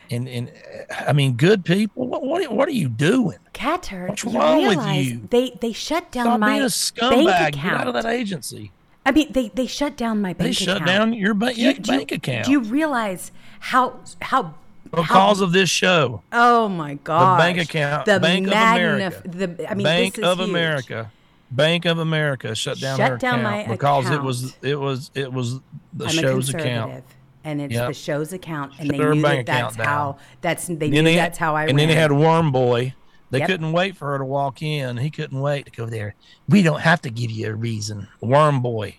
and 0.09 0.29
and 0.29 0.49
uh, 0.89 1.03
I 1.07 1.13
mean, 1.13 1.33
good 1.33 1.65
people. 1.65 2.07
What 2.07 2.23
what, 2.23 2.51
what 2.51 2.67
are 2.69 2.73
you 2.73 2.87
doing? 2.87 3.37
Cat. 3.51 3.89
What's 3.91 4.23
you 4.23 4.31
wrong 4.31 4.65
with 4.65 4.95
you? 4.95 5.27
They 5.29 5.57
they 5.59 5.73
shut 5.73 6.09
down 6.11 6.25
Stop 6.25 6.39
my 6.39 6.47
being 6.51 6.59
a 6.59 6.61
bank 6.63 6.71
scumbag. 6.71 7.25
Get 7.25 7.55
account. 7.55 7.81
out 7.81 7.87
of 7.87 7.93
that 7.95 8.05
agency. 8.05 8.71
I 9.05 9.11
mean, 9.11 9.33
they 9.33 9.49
they 9.49 9.67
shut 9.67 9.97
down 9.97 10.21
my 10.21 10.33
bank. 10.33 10.39
Account. 10.39 10.47
They 10.59 10.65
shut 10.65 10.75
account. 10.77 10.87
down 10.87 11.13
your 11.13 11.33
ba- 11.33 11.53
you- 11.53 11.73
do 11.73 11.91
you- 11.91 11.97
bank 11.99 12.11
account 12.13 12.45
Do 12.45 12.51
you 12.51 12.61
realize 12.61 13.31
how 13.59 13.99
how 14.21 14.53
because 14.95 15.39
how, 15.39 15.43
of 15.45 15.51
this 15.51 15.69
show. 15.69 16.21
Oh 16.31 16.67
my 16.69 16.95
God! 16.95 17.35
The 17.37 17.41
bank 17.43 17.57
account, 17.69 18.05
The 18.05 18.19
Bank 18.19 18.47
of 18.47 18.53
America. 18.53 19.21
The 19.27 19.69
I 19.71 19.73
mean, 19.75 19.83
Bank 19.83 20.15
this 20.15 20.23
is 20.23 20.29
of 20.31 20.37
huge. 20.39 20.49
America. 20.49 21.11
Bank 21.51 21.85
of 21.85 21.99
America 21.99 22.55
shut 22.55 22.79
down 22.79 22.97
Shut 22.97 23.19
down 23.19 23.39
account 23.41 23.67
my 23.67 23.71
because 23.71 24.09
it 24.09 24.21
was 24.21 24.57
it 24.61 24.79
was 24.79 25.11
it 25.13 25.31
was 25.31 25.59
the 25.93 26.05
I'm 26.05 26.09
show's 26.11 26.49
account. 26.53 27.03
and 27.43 27.61
it's 27.61 27.73
Yep. 27.73 27.87
the 27.87 27.93
show's 27.93 28.33
account, 28.33 28.73
and 28.79 28.87
Shut 28.87 28.97
they 28.97 29.03
knew 29.03 29.21
that 29.21 29.45
that's 29.45 29.75
account 29.75 29.87
how 29.87 30.17
that's 30.41 30.65
they 30.67 30.89
knew 30.89 31.03
they- 31.03 31.15
that's 31.15 31.37
how 31.37 31.55
I 31.55 31.65
and 31.67 31.77
then 31.77 31.87
they 31.87 31.95
had 31.95 32.11
Worm 32.11 32.51
Boy. 32.51 32.93
They 33.31 33.39
Yep. 33.39 33.47
couldn't 33.47 33.71
wait 33.73 33.95
for 33.97 34.11
her 34.11 34.17
to 34.19 34.25
walk 34.25 34.61
in. 34.61 34.97
He 34.97 35.09
couldn't 35.09 35.39
wait 35.39 35.65
to 35.65 35.71
go 35.71 35.85
there. 35.87 36.15
We 36.49 36.61
don't 36.61 36.81
have 36.81 37.01
to 37.03 37.09
give 37.09 37.31
you 37.31 37.49
a 37.49 37.53
reason. 37.55 38.07
Worm 38.21 38.61
Boy. 38.61 38.97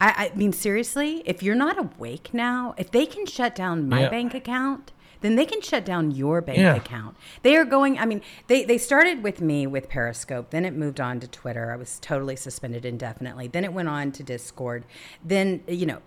I, 0.00 0.30
I 0.34 0.36
mean, 0.36 0.52
seriously, 0.52 1.22
if 1.24 1.42
you're 1.42 1.54
not 1.54 1.78
awake 1.78 2.30
now, 2.34 2.74
if 2.76 2.90
they 2.90 3.06
can 3.06 3.26
shut 3.26 3.54
down 3.54 3.88
my 3.88 4.02
Yeah. 4.02 4.08
bank 4.10 4.34
account, 4.34 4.92
then 5.26 5.34
they 5.36 5.44
can 5.44 5.60
shut 5.60 5.84
down 5.84 6.12
your 6.12 6.40
bank 6.40 6.58
Yeah. 6.58 6.76
account. 6.76 7.16
They 7.42 7.56
are 7.56 7.64
going, 7.64 7.98
I 7.98 8.06
mean, 8.06 8.22
they, 8.46 8.64
they 8.64 8.78
started 8.78 9.22
with 9.22 9.40
me 9.40 9.66
with 9.66 9.88
Periscope, 9.88 10.50
then 10.50 10.64
it 10.64 10.72
moved 10.74 11.00
on 11.00 11.20
to 11.20 11.28
Twitter. 11.28 11.72
I 11.72 11.76
was 11.76 11.98
totally 12.00 12.36
suspended 12.36 12.84
indefinitely. 12.84 13.48
Then 13.48 13.64
it 13.64 13.72
went 13.72 13.88
on 13.88 14.12
to 14.12 14.22
Discord. 14.22 14.84
Then, 15.24 15.62
you 15.66 15.84
know, 15.86 15.98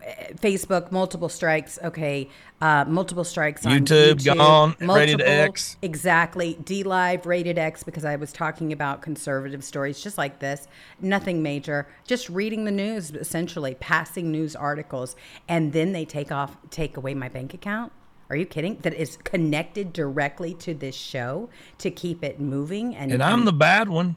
Facebook, 0.41 0.91
multiple 0.91 1.29
strikes. 1.29 1.77
Okay. 1.83 2.29
Uh, 2.61 2.83
multiple 2.87 3.23
strikes 3.23 3.65
on 3.65 3.71
YouTube, 3.71 4.15
YouTube. 4.15 4.35
gone, 4.35 4.75
rated 4.81 5.21
X. 5.21 5.77
Exactly. 5.81 6.55
DLive, 6.61 7.25
rated 7.25 7.57
X, 7.57 7.83
because 7.83 8.03
I 8.03 8.17
was 8.17 8.33
talking 8.33 8.73
about 8.73 9.01
conservative 9.01 9.63
stories 9.63 10.01
just 10.01 10.17
like 10.17 10.39
this. 10.39 10.67
Nothing 10.99 11.41
major. 11.41 11.87
Just 12.05 12.27
reading 12.29 12.65
the 12.65 12.71
news, 12.71 13.11
essentially, 13.11 13.75
passing 13.75 14.29
news 14.29 14.57
articles. 14.57 15.15
And 15.47 15.71
then 15.71 15.93
they 15.93 16.03
take 16.03 16.33
off, 16.33 16.57
take 16.69 16.97
away 16.97 17.13
my 17.13 17.29
bank 17.29 17.53
account. 17.53 17.93
Are 18.29 18.35
you 18.35 18.45
kidding? 18.45 18.77
That 18.81 18.93
is 18.93 19.17
connected 19.23 19.91
directly 19.93 20.53
to 20.55 20.73
this 20.73 20.95
show 20.95 21.49
to 21.79 21.89
keep 21.89 22.23
it 22.23 22.39
moving. 22.39 22.95
And, 22.95 23.11
And 23.11 23.23
I'm 23.23 23.45
the 23.45 23.53
bad 23.53 23.89
one. 23.89 24.15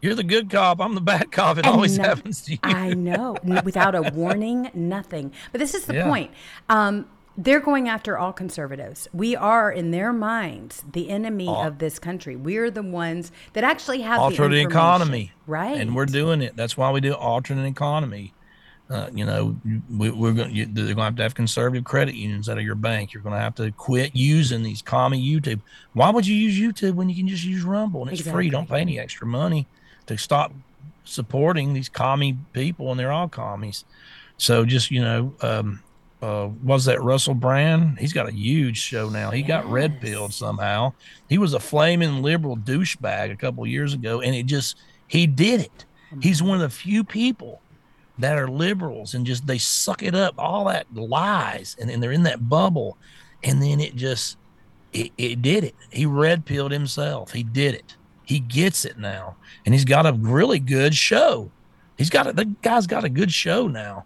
You're 0.00 0.14
the 0.16 0.24
good 0.24 0.50
cop. 0.50 0.80
I'm 0.80 0.94
the 0.94 1.00
bad 1.00 1.30
cop. 1.32 1.58
It 1.58 1.64
and 1.64 1.74
always 1.74 1.96
no- 1.96 2.04
happens 2.04 2.42
to 2.42 2.52
you. 2.52 2.58
I 2.62 2.92
know, 2.92 3.36
without 3.64 3.94
a 3.94 4.02
warning, 4.14 4.70
nothing. 4.74 5.32
But 5.52 5.60
this 5.60 5.74
is 5.74 5.84
the 5.86 5.94
Yeah. 5.94 6.08
point. 6.08 6.30
Um, 6.68 7.06
they're 7.38 7.60
going 7.60 7.88
after 7.88 8.18
all 8.18 8.32
conservatives. 8.34 9.08
We 9.14 9.34
are, 9.34 9.72
in 9.72 9.90
their 9.92 10.12
minds, 10.12 10.84
the 10.92 11.08
enemy 11.08 11.48
of 11.48 11.78
this 11.78 11.98
country. 11.98 12.36
We're 12.36 12.70
the 12.70 12.82
ones 12.82 13.32
that 13.54 13.64
actually 13.64 14.02
have 14.02 14.18
the 14.18 14.24
alternate 14.24 14.56
information. 14.58 14.70
economy, 14.70 15.32
right? 15.46 15.80
And 15.80 15.96
we're 15.96 16.04
doing 16.04 16.42
it. 16.42 16.56
That's 16.56 16.76
why 16.76 16.90
we 16.90 17.00
do 17.00 17.14
alternate 17.14 17.64
economy. 17.66 18.34
Uh, 18.92 19.08
you 19.14 19.24
know, 19.24 19.56
we, 19.90 20.10
we're 20.10 20.32
going. 20.32 20.54
You, 20.54 20.66
they're 20.66 20.84
going 20.84 20.96
to 20.96 21.02
have 21.04 21.16
to 21.16 21.22
have 21.22 21.34
conservative 21.34 21.82
credit 21.82 22.14
unions 22.14 22.50
out 22.50 22.58
of 22.58 22.64
your 22.64 22.74
bank. 22.74 23.14
You're 23.14 23.22
going 23.22 23.34
to 23.34 23.40
have 23.40 23.54
to 23.54 23.72
quit 23.72 24.14
using 24.14 24.62
these 24.62 24.82
commie 24.82 25.24
YouTube. 25.24 25.60
Why 25.94 26.10
would 26.10 26.26
you 26.26 26.36
use 26.36 26.58
YouTube 26.58 26.92
when 26.92 27.08
you 27.08 27.14
can 27.14 27.26
just 27.26 27.42
use 27.42 27.62
Rumble 27.62 28.02
and 28.02 28.12
it's 28.12 28.28
free? 28.28 28.50
Don't 28.50 28.68
pay 28.68 28.80
any 28.82 28.98
extra 28.98 29.26
money 29.26 29.66
to 30.06 30.18
stop 30.18 30.52
supporting 31.04 31.72
these 31.72 31.88
commie 31.88 32.36
people, 32.52 32.90
and 32.90 33.00
they're 33.00 33.12
all 33.12 33.30
commies. 33.30 33.86
So 34.36 34.66
just 34.66 34.90
you 34.90 35.00
know, 35.00 35.32
um, 35.40 35.82
uh, 36.20 36.50
was 36.62 36.84
that 36.84 37.00
Russell 37.00 37.34
Brand? 37.34 37.98
He's 37.98 38.12
got 38.12 38.28
a 38.28 38.32
huge 38.32 38.76
show 38.76 39.08
now. 39.08 39.30
He 39.30 39.40
got 39.40 39.64
red 39.64 40.02
pilled 40.02 40.34
somehow. 40.34 40.92
He 41.30 41.38
was 41.38 41.54
a 41.54 41.60
flaming 41.60 42.20
liberal 42.20 42.58
douchebag 42.58 43.32
a 43.32 43.36
couple 43.36 43.66
years 43.66 43.94
ago, 43.94 44.20
and 44.20 44.34
it 44.34 44.44
just 44.44 44.76
he 45.08 45.26
did 45.26 45.60
it. 45.60 45.86
He's 46.20 46.42
one 46.42 46.56
of 46.56 46.60
the 46.60 46.68
few 46.68 47.04
people 47.04 47.62
that 48.22 48.38
are 48.38 48.48
liberals 48.48 49.14
and 49.14 49.26
just 49.26 49.46
they 49.46 49.58
suck 49.58 50.02
it 50.02 50.14
up, 50.14 50.34
all 50.38 50.64
that 50.66 50.86
lies, 50.94 51.76
and, 51.80 51.90
and 51.90 52.02
they're 52.02 52.12
in 52.12 52.22
that 52.24 52.48
bubble, 52.48 52.96
and 53.42 53.62
then 53.62 53.80
it 53.80 53.94
just 53.96 54.36
it, 54.92 55.12
it 55.16 55.42
did 55.42 55.64
it. 55.64 55.74
He 55.90 56.06
red 56.06 56.44
pilled 56.44 56.72
himself. 56.72 57.32
He 57.32 57.42
did 57.42 57.74
it. 57.74 57.96
He 58.24 58.38
gets 58.40 58.84
it 58.84 58.98
now, 58.98 59.36
and 59.66 59.74
he's 59.74 59.84
got 59.84 60.06
a 60.06 60.12
really 60.12 60.58
good 60.58 60.94
show. 60.94 61.50
He's 61.98 62.10
got 62.10 62.26
a, 62.26 62.32
the 62.32 62.46
guy's 62.62 62.86
got 62.86 63.04
a 63.04 63.08
good 63.08 63.32
show 63.32 63.68
now. 63.68 64.04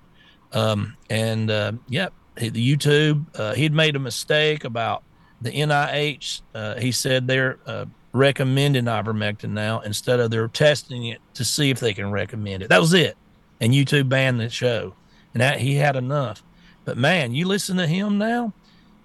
Um, 0.53 0.97
and 1.11 1.51
uh, 1.51 1.73
yep, 1.89 2.13
he- 2.39 2.49
the 2.49 2.77
YouTube. 2.77 3.25
Uh, 3.39 3.55
he'd 3.55 3.73
made 3.73 3.97
a 3.97 3.99
mistake 4.01 4.65
about 4.65 5.03
the 5.41 5.51
NIH. 5.51 6.43
Uh, 6.55 6.77
he 6.77 6.93
said 6.93 7.27
they're 7.27 7.59
uh, 7.67 7.85
recommending 8.13 8.85
ivermectin 8.85 9.51
now 9.51 9.81
instead 9.81 10.21
of 10.21 10.31
they're 10.31 10.49
testing 10.49 11.07
it 11.07 11.21
to 11.35 11.45
see 11.45 11.71
if 11.71 11.81
they 11.81 11.93
can 11.93 12.11
recommend 12.11 12.63
it. 12.63 12.69
That 12.71 12.81
was 12.81 12.95
it. 12.95 13.17
And 13.61 13.73
YouTube 13.73 14.09
banned 14.09 14.39
the 14.41 14.51
show, 14.51 14.95
and 15.33 15.41
that 15.41 15.61
he 15.61 15.77
had 15.77 15.97
enough. 15.97 16.43
But 16.85 16.99
man, 16.99 17.35
you 17.35 17.47
listen 17.47 17.77
to 17.79 17.87
him 17.87 18.19
now. 18.19 18.53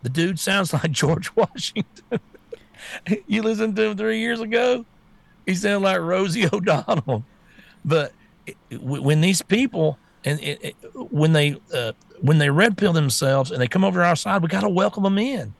The 0.04 0.10
dude 0.10 0.39
sounds 0.39 0.74
like 0.74 0.91
George 0.91 1.34
Washington. 1.36 2.20
you 3.28 3.41
listened 3.43 3.76
to 3.78 3.84
him 3.84 3.97
three 3.97 4.20
years 4.20 4.41
ago. 4.41 4.86
He 5.45 5.56
sounded 5.56 5.80
like 5.88 5.99
Rosie 5.99 6.47
O'Donnell. 6.54 7.24
But 7.86 8.14
it- 8.45 8.58
it- 8.70 8.82
when 8.82 9.22
these 9.22 9.41
people 9.41 9.97
and 10.26 10.39
it, 10.41 10.76
when 10.93 11.34
they 11.34 11.56
uh, 11.74 11.93
when 12.20 12.38
they 12.38 12.49
red 12.49 12.78
pill 12.78 12.93
themselves 12.93 13.49
and 13.52 13.60
they 13.62 13.68
come 13.68 13.84
over 13.84 13.99
to 14.02 14.06
our 14.06 14.16
side, 14.16 14.41
we 14.43 14.47
got 14.49 14.62
to 14.62 14.70
welcome 14.70 15.04
them 15.04 15.18
in. 15.18 15.54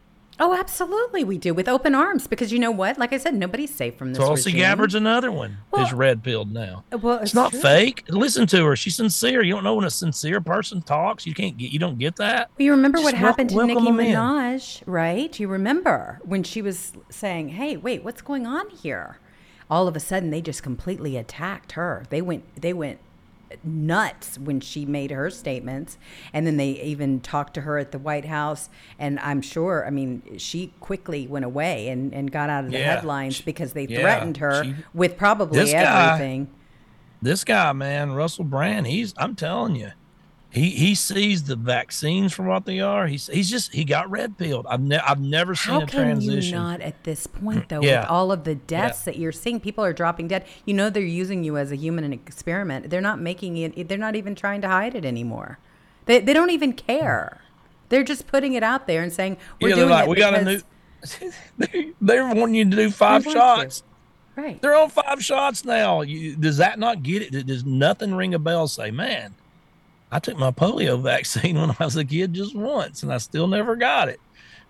Oh, 0.44 0.56
absolutely, 0.56 1.24
we 1.24 1.38
do 1.38 1.54
with 1.54 1.70
open 1.70 1.94
arms 1.94 2.26
because 2.26 2.52
you 2.52 2.58
know 2.58 2.72
what? 2.72 2.98
Like 2.98 3.14
I 3.14 3.18
said, 3.18 3.36
nobody's 3.36 3.74
safe 3.74 3.96
from 3.96 4.10
this. 4.10 4.18
Tulsi 4.18 4.50
regime. 4.50 4.60
Gabbard's 4.62 4.96
another 4.96 5.32
one 5.32 5.58
Well- 5.70 5.86
is 5.86 5.94
red 5.94 6.24
pilled 6.24 6.52
now. 6.52 6.84
Well, 7.00 7.18
It's 7.18 7.26
it's 7.26 7.34
not 7.36 7.52
true. 7.52 7.60
fake. 7.62 8.06
Listen 8.10 8.48
to 8.48 8.66
her; 8.66 8.76
she's 8.76 8.96
sincere. 8.96 9.44
You 9.44 9.54
don't 9.54 9.64
know 9.64 9.76
when 9.76 9.86
a 9.86 9.92
sincere 9.92 10.42
person 10.42 10.82
talks. 10.82 11.28
You 11.28 11.36
can't 11.36 11.58
get. 11.58 11.72
You 11.72 11.78
don't 11.78 12.00
get 12.00 12.16
that. 12.16 12.50
Well, 12.58 12.66
you 12.66 12.72
remember 12.72 12.98
Just 12.98 13.06
what 13.06 13.14
happened 13.14 13.52
to 13.52 13.66
Nicki 13.68 13.86
them 13.86 14.00
in. 14.00 14.16
Minaj, 14.16 14.82
right? 14.88 15.40
You 15.40 15.48
remember 15.48 16.20
when 16.24 16.42
she 16.42 16.64
was 16.64 16.94
saying, 17.12 17.50
"Hey, 17.50 17.78
wait, 17.78 18.04
what's 18.04 18.24
going 18.24 18.48
on 18.48 18.68
here?" 18.72 19.20
All 19.70 19.88
of 19.88 19.96
a 19.96 20.00
sudden, 20.00 20.32
they 20.32 20.42
just 20.42 20.64
completely 20.64 21.18
attacked 21.18 21.74
her. 21.74 22.04
They 22.10 22.22
went, 22.22 22.44
they 22.60 22.74
went 22.74 23.00
nuts 23.64 24.38
when 24.40 24.60
she 24.60 24.86
made 24.86 25.12
her 25.12 25.30
statements, 25.30 25.98
and 26.34 26.46
then 26.48 26.58
they 26.58 26.72
even 26.72 27.20
talked 27.20 27.54
to 27.56 27.62
her 27.62 27.78
at 27.78 27.92
the 27.92 28.00
White 28.00 28.26
House. 28.26 28.70
And 29.00 29.20
I'm 29.20 29.42
sure, 29.42 29.86
I 29.86 29.90
mean, 29.90 30.38
she 30.38 30.74
quickly 30.80 31.28
went 31.28 31.46
away 31.46 31.88
and, 31.90 32.14
and 32.14 32.32
got 32.32 32.50
out 32.50 32.66
of 32.66 32.72
the 32.72 32.80
Yeah, 32.80 32.96
headlines 32.96 33.36
she- 33.36 33.44
because 33.44 33.74
they 33.74 33.86
yeah, 33.88 34.00
threatened 34.02 34.38
her 34.38 34.64
she- 34.64 34.76
with 34.94 35.18
probably 35.18 35.60
This 35.60 35.72
guy- 35.74 36.14
everything. 36.14 36.50
This 37.22 37.44
guy, 37.44 37.72
man, 37.74 38.14
Russell 38.14 38.46
Brand. 38.46 38.88
He's. 38.88 39.14
I'm 39.18 39.36
telling 39.36 39.76
you. 39.76 39.92
He, 40.52 40.72
he 40.72 40.96
sees 40.96 41.44
the 41.44 41.56
vaccines 41.56 42.34
for 42.34 42.44
what 42.44 42.66
they 42.66 42.82
are. 42.82 43.08
He's 43.08 43.28
he's 43.28 43.50
just 43.50 43.74
he 43.74 43.86
got 43.86 44.12
red 44.12 44.38
pilled. 44.38 44.68
I've 44.68 44.82
ne- 44.82 45.00
I've 45.00 45.22
never 45.22 45.56
seen 45.56 45.76
How 45.76 45.82
a 45.84 45.88
can 45.88 46.20
you 46.20 46.52
not 46.52 46.82
at 46.82 47.06
this 47.06 47.26
point 47.26 47.70
though 47.70 47.82
Yeah. 47.82 48.02
with 48.02 48.10
all 48.10 48.34
of 48.34 48.44
the 48.44 48.56
deaths 48.56 49.00
Yeah. 49.02 49.14
that 49.14 49.18
you're 49.20 49.32
seeing 49.32 49.62
people 49.62 49.86
are 49.86 49.94
dropping 49.94 50.28
dead 50.28 50.46
you 50.66 50.74
know 50.74 50.90
they're 50.90 51.04
using 51.04 51.46
you 51.46 51.58
as 51.58 51.72
a 51.72 51.78
human 51.78 52.12
experiment 52.12 52.90
they're 52.90 53.00
not 53.00 53.20
making 53.20 53.56
it 53.56 53.88
they're 53.88 53.98
not 53.98 54.18
even 54.18 54.36
trying 54.36 54.60
to 54.62 54.68
hide 54.68 54.94
it 54.94 55.06
anymore 55.06 55.58
they, 56.06 56.20
they 56.20 56.34
don't 56.34 56.50
even 56.50 56.74
care 56.74 57.40
they're 57.88 58.04
just 58.04 58.28
putting 58.28 58.54
it 58.54 58.64
out 58.64 58.88
there 58.88 59.04
and 59.04 59.14
saying 59.14 59.38
we're 59.62 59.70
yeah, 59.70 59.76
doing 59.76 59.90
like, 59.90 60.06
it 60.06 60.10
we 60.10 60.16
got 60.18 60.34
a 60.34 60.44
new. 60.44 60.62
they, 61.58 61.92
they're 62.02 62.28
wanting 62.28 62.56
you 62.56 62.66
to 62.70 62.76
do 62.76 62.90
five 62.90 63.24
shots. 63.24 63.84
Right. 64.36 64.62
They're 64.62 64.76
on 64.76 64.90
five 64.90 65.24
shots 65.24 65.66
now. 65.66 66.02
You, 66.02 66.36
does 66.38 66.58
that 66.58 66.80
not 66.80 67.04
get 67.04 67.22
it? 67.34 67.46
Does 67.48 67.66
nothing 67.66 68.16
ring 68.16 68.34
a 68.34 68.40
bell? 68.40 68.68
Say, 68.68 68.90
man, 68.92 69.36
I 70.12 70.20
took 70.20 70.38
my 70.38 70.52
polio 70.52 71.02
vaccine 71.02 71.58
when 71.60 71.72
I 71.80 71.86
was 71.86 71.96
a 71.96 72.06
kid 72.06 72.34
just 72.34 72.56
once, 72.56 73.04
and 73.04 73.12
I 73.14 73.18
still 73.18 73.48
never 73.48 73.76
got 73.76 74.10
it. 74.10 74.20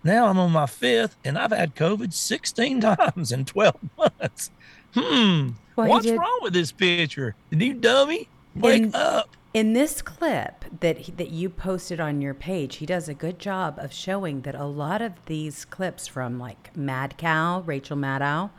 Now 0.04 0.28
I'm 0.28 0.39
on 0.39 0.52
my 0.52 0.66
fifth, 0.66 1.16
and 1.24 1.38
I've 1.38 1.52
had 1.52 1.76
COVID 1.76 2.14
16 2.14 2.82
times 2.98 3.32
in 3.32 3.46
12 3.46 3.76
months. 3.98 4.52
Hmm. 4.96 5.50
Well, 5.76 5.88
What's 5.88 6.06
did- 6.06 6.20
wrong 6.20 6.39
with 6.42 6.54
this 6.54 6.72
picture? 6.72 7.36
You 7.50 7.74
dummy? 7.74 8.28
Wake 8.56 8.84
In- 8.84 8.96
up. 8.96 9.30
In 9.54 9.74
this 9.74 10.02
clip 10.02 10.64
that 10.80 10.98
he, 11.00 11.12
that 11.12 11.30
you 11.30 11.50
posted 11.50 12.00
on 12.00 12.22
your 12.22 12.34
page, 12.34 12.78
he 12.78 12.86
does 12.86 13.10
a 13.10 13.14
good 13.14 13.38
job 13.38 13.78
of 13.80 13.92
showing 13.92 14.42
that 14.44 14.56
a 14.56 14.64
lot 14.64 15.02
of 15.02 15.26
these 15.26 15.66
clips 15.66 16.08
from 16.08 16.39
like 16.39 16.76
Mad 16.76 17.18
Cow, 17.18 17.60
Rachel 17.66 17.98
Maddow, 17.98 18.50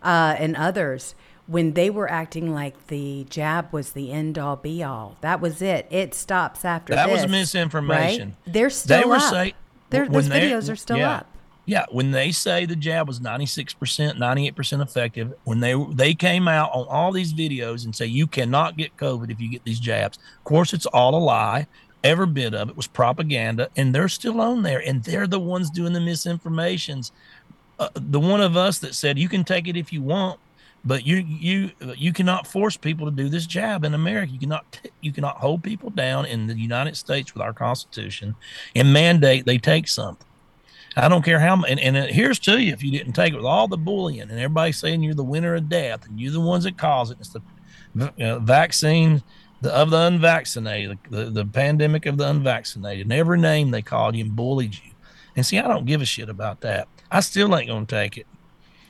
uh, 0.00 0.36
and 0.38 0.54
others, 0.54 1.16
when 1.48 1.72
they 1.72 1.88
were 1.90 2.08
acting 2.10 2.52
like 2.52 2.86
the 2.88 3.26
jab 3.30 3.72
was 3.72 3.92
the 3.92 4.12
end 4.12 4.38
all 4.38 4.54
be 4.54 4.82
all, 4.84 5.16
that 5.22 5.40
was 5.40 5.60
it. 5.60 5.86
It 5.90 6.14
stops 6.14 6.64
after 6.64 6.94
That 6.94 7.10
was 7.10 7.26
misinformation. 7.26 8.36
Right? 8.46 8.52
They're 8.52 8.70
still 8.70 9.00
they 9.00 9.08
were 9.08 9.16
up. 9.16 9.32
saying 9.32 9.54
They're- 9.90 10.08
those 10.08 10.28
videos 10.28 10.70
are 10.70 10.76
still 10.76 10.98
yeah, 10.98 11.16
up. 11.16 11.26
Yeah, 11.64 11.84
when 11.90 12.12
they 12.12 12.32
say 12.32 12.64
the 12.66 12.76
jab 12.76 13.08
was 13.08 13.20
96%, 13.20 14.16
98% 14.16 14.82
effective, 14.82 15.34
when 15.44 15.60
they 15.60 15.74
they 15.92 16.14
came 16.14 16.48
out 16.48 16.70
on 16.72 16.86
all 16.88 17.12
these 17.12 17.32
videos 17.34 17.84
and 17.84 17.94
say 17.96 18.06
you 18.06 18.26
cannot 18.26 18.76
get 18.76 18.96
COVID 18.96 19.30
if 19.30 19.40
you 19.40 19.50
get 19.50 19.64
these 19.64 19.80
jabs. 19.80 20.18
Of 20.38 20.44
course, 20.44 20.72
it's 20.72 20.86
all 20.86 21.14
a 21.14 21.18
lie. 21.18 21.66
Every 22.04 22.26
bit 22.26 22.54
of 22.54 22.68
it 22.70 22.76
was 22.76 22.86
propaganda, 22.86 23.68
and 23.76 23.94
they're 23.94 24.08
still 24.08 24.40
on 24.40 24.62
there, 24.62 24.78
and 24.86 25.02
they're 25.02 25.26
the 25.26 25.40
ones 25.40 25.68
doing 25.68 25.92
the 25.92 26.00
misinformations. 26.00 27.10
Uh, 27.78 27.88
the 27.94 28.20
one 28.20 28.40
of 28.40 28.56
us 28.56 28.78
that 28.78 28.94
said 28.94 29.18
you 29.18 29.28
can 29.28 29.44
take 29.44 29.66
it 29.68 29.76
if 29.76 29.92
you 29.92 30.00
want, 30.02 30.38
but 30.84 31.06
you 31.06 31.16
you 31.16 31.70
you 31.96 32.12
cannot 32.12 32.46
force 32.46 32.76
people 32.76 33.06
to 33.06 33.12
do 33.12 33.28
this 33.28 33.46
jab 33.46 33.84
in 33.84 33.94
America. 33.94 34.32
You 34.32 34.38
cannot 34.38 34.80
you 35.00 35.12
cannot 35.12 35.36
hold 35.36 35.62
people 35.62 35.90
down 35.90 36.26
in 36.26 36.46
the 36.46 36.58
United 36.58 36.96
States 36.96 37.34
with 37.34 37.42
our 37.42 37.52
Constitution 37.52 38.34
and 38.74 38.92
mandate 38.92 39.44
they 39.44 39.58
take 39.58 39.88
something. 39.88 40.26
I 40.96 41.08
don't 41.08 41.24
care 41.24 41.38
how. 41.38 41.62
And, 41.62 41.78
and 41.78 41.96
uh, 41.96 42.06
here's 42.06 42.38
to 42.40 42.60
you 42.60 42.72
if 42.72 42.82
you 42.82 42.90
didn't 42.90 43.12
take 43.12 43.32
it 43.32 43.36
with 43.36 43.44
all 43.44 43.68
the 43.68 43.76
bullying 43.76 44.22
and 44.22 44.32
everybody 44.32 44.72
saying 44.72 45.02
you're 45.02 45.14
the 45.14 45.24
winner 45.24 45.54
of 45.54 45.68
death 45.68 46.06
and 46.06 46.18
you're 46.18 46.32
the 46.32 46.40
ones 46.40 46.64
that 46.64 46.76
cause 46.76 47.10
it. 47.10 47.18
It's 47.20 47.30
the 47.30 47.42
v- 47.94 48.24
uh, 48.24 48.38
vaccine 48.40 49.22
the, 49.60 49.72
of 49.72 49.90
the 49.90 49.98
unvaccinated, 49.98 50.98
the, 51.10 51.24
the, 51.24 51.30
the 51.30 51.44
pandemic 51.44 52.06
of 52.06 52.16
the 52.16 52.28
unvaccinated, 52.28 53.06
and 53.06 53.12
every 53.12 53.38
name 53.38 53.70
they 53.70 53.82
called 53.82 54.16
you 54.16 54.24
and 54.24 54.34
bullied 54.34 54.74
you. 54.74 54.92
And 55.36 55.44
see, 55.44 55.58
I 55.58 55.68
don't 55.68 55.84
give 55.84 56.00
a 56.00 56.04
shit 56.04 56.28
about 56.28 56.60
that. 56.62 56.88
I 57.10 57.20
still 57.20 57.54
ain't 57.56 57.68
gonna 57.68 57.86
take 57.86 58.18
it. 58.18 58.26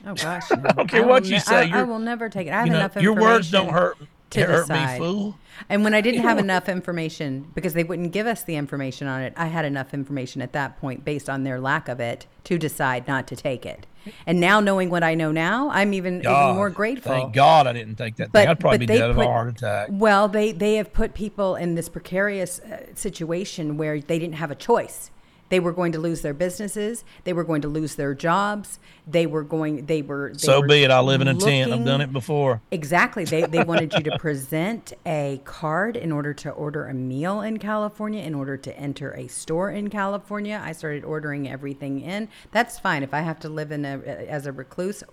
Oh 0.05 0.13
gosh, 0.15 0.49
no. 0.51 0.57
I 0.65 0.71
don't 0.73 0.87
care 0.87 1.01
will 1.03 1.09
what 1.09 1.25
you 1.25 1.31
ne- 1.33 1.39
say, 1.39 1.69
I, 1.71 1.79
I 1.81 1.83
will 1.83 1.99
never 1.99 2.29
take 2.29 2.47
it. 2.47 2.51
I 2.51 2.57
have 2.59 2.67
You 2.67 2.73
know, 2.73 2.79
enough 2.79 2.97
information. 2.97 3.03
your 3.21 3.29
words 3.33 3.51
don't 3.51 3.69
hurt 3.69 3.97
to 4.31 4.45
hurt 4.45 4.69
me, 4.69 4.75
decide. 4.75 4.97
fool. 4.99 5.37
And 5.67 5.83
when 5.83 5.93
I 5.93 6.01
didn't 6.01 6.21
have 6.21 6.37
enough 6.47 6.69
information, 6.69 7.51
because 7.53 7.73
they 7.73 7.83
wouldn't 7.83 8.11
give 8.13 8.27
us 8.27 8.43
the 8.43 8.55
information 8.55 9.07
on 9.07 9.21
it, 9.21 9.33
I 9.35 9.47
had 9.47 9.65
enough 9.65 9.93
information 9.93 10.41
at 10.41 10.53
that 10.53 10.79
point 10.79 11.03
based 11.03 11.29
on 11.29 11.43
their 11.43 11.59
lack 11.59 11.89
of 11.89 11.99
it 11.99 12.27
to 12.45 12.57
decide 12.57 13.07
not 13.07 13.27
to 13.27 13.35
take 13.35 13.65
it. 13.65 13.85
And 14.25 14.39
now 14.39 14.59
knowing 14.61 14.89
what 14.89 15.03
I 15.03 15.15
know 15.15 15.31
now, 15.31 15.69
I'm 15.71 15.93
even, 15.93 16.19
even 16.21 16.31
more 16.55 16.69
grateful. 16.69 17.11
Thank 17.11 17.33
God 17.33 17.67
I 17.67 17.73
didn't 17.73 17.95
take 17.95 18.15
that 18.17 18.31
But, 18.31 18.39
thing. 18.39 18.47
I'd 18.49 18.59
probably 18.59 18.77
be 18.79 18.85
dead 18.85 19.09
of 19.09 19.17
put, 19.17 19.25
a 19.25 19.27
heart 19.27 19.49
attack. 19.49 19.89
Well, 19.91 20.27
they, 20.29 20.53
they 20.53 20.75
have 20.75 20.93
put 20.93 21.13
people 21.13 21.55
in 21.55 21.75
this 21.75 21.89
precarious 21.89 22.59
uh, 22.59 22.85
situation 22.95 23.75
where 23.77 23.99
they 23.99 24.17
didn't 24.17 24.35
have 24.35 24.51
a 24.51 24.55
choice. 24.55 25.11
They 25.49 25.59
were 25.59 25.73
going 25.73 25.91
to 25.93 25.99
lose 25.99 26.21
their 26.21 26.33
businesses. 26.35 27.03
They 27.23 27.33
were 27.33 27.43
going 27.43 27.61
to 27.63 27.67
lose 27.67 27.95
their 27.95 28.13
jobs. 28.13 28.79
They 29.09 29.25
were 29.25 29.43
going. 29.43 29.85
They 29.85 30.01
were. 30.01 30.31
They 30.33 30.39
So 30.39 30.61
were 30.61 30.67
be 30.67 30.83
it. 30.83 30.91
I 30.91 30.99
live 30.99 31.21
in 31.21 31.27
a 31.27 31.35
tent. 31.35 31.71
I've 31.71 31.85
done 31.85 32.01
it 32.01 32.13
before. 32.13 32.61
Exactly. 32.69 33.25
They, 33.25 33.43
they 33.43 33.63
wanted 33.63 33.93
you 33.93 34.03
to 34.03 34.17
present 34.19 34.93
a 35.05 35.41
card 35.45 35.97
in 35.97 36.11
order 36.11 36.33
to 36.35 36.51
order 36.51 36.87
a 36.87 36.93
meal 36.93 37.41
in 37.41 37.57
California, 37.57 38.21
in 38.21 38.35
order 38.35 38.55
to 38.57 38.77
enter 38.77 39.11
a 39.13 39.27
store 39.27 39.71
in 39.71 39.89
California. 39.89 40.61
I 40.63 40.73
started 40.73 41.03
ordering 41.03 41.49
everything 41.49 42.01
in. 42.01 42.29
That's 42.51 42.77
fine. 42.77 43.01
If 43.01 43.13
I 43.13 43.21
have 43.21 43.39
to 43.39 43.49
live 43.49 43.71
in 43.71 43.83
a, 43.83 43.97
as 43.99 44.45
a 44.45 44.51
recluse, 44.51 45.03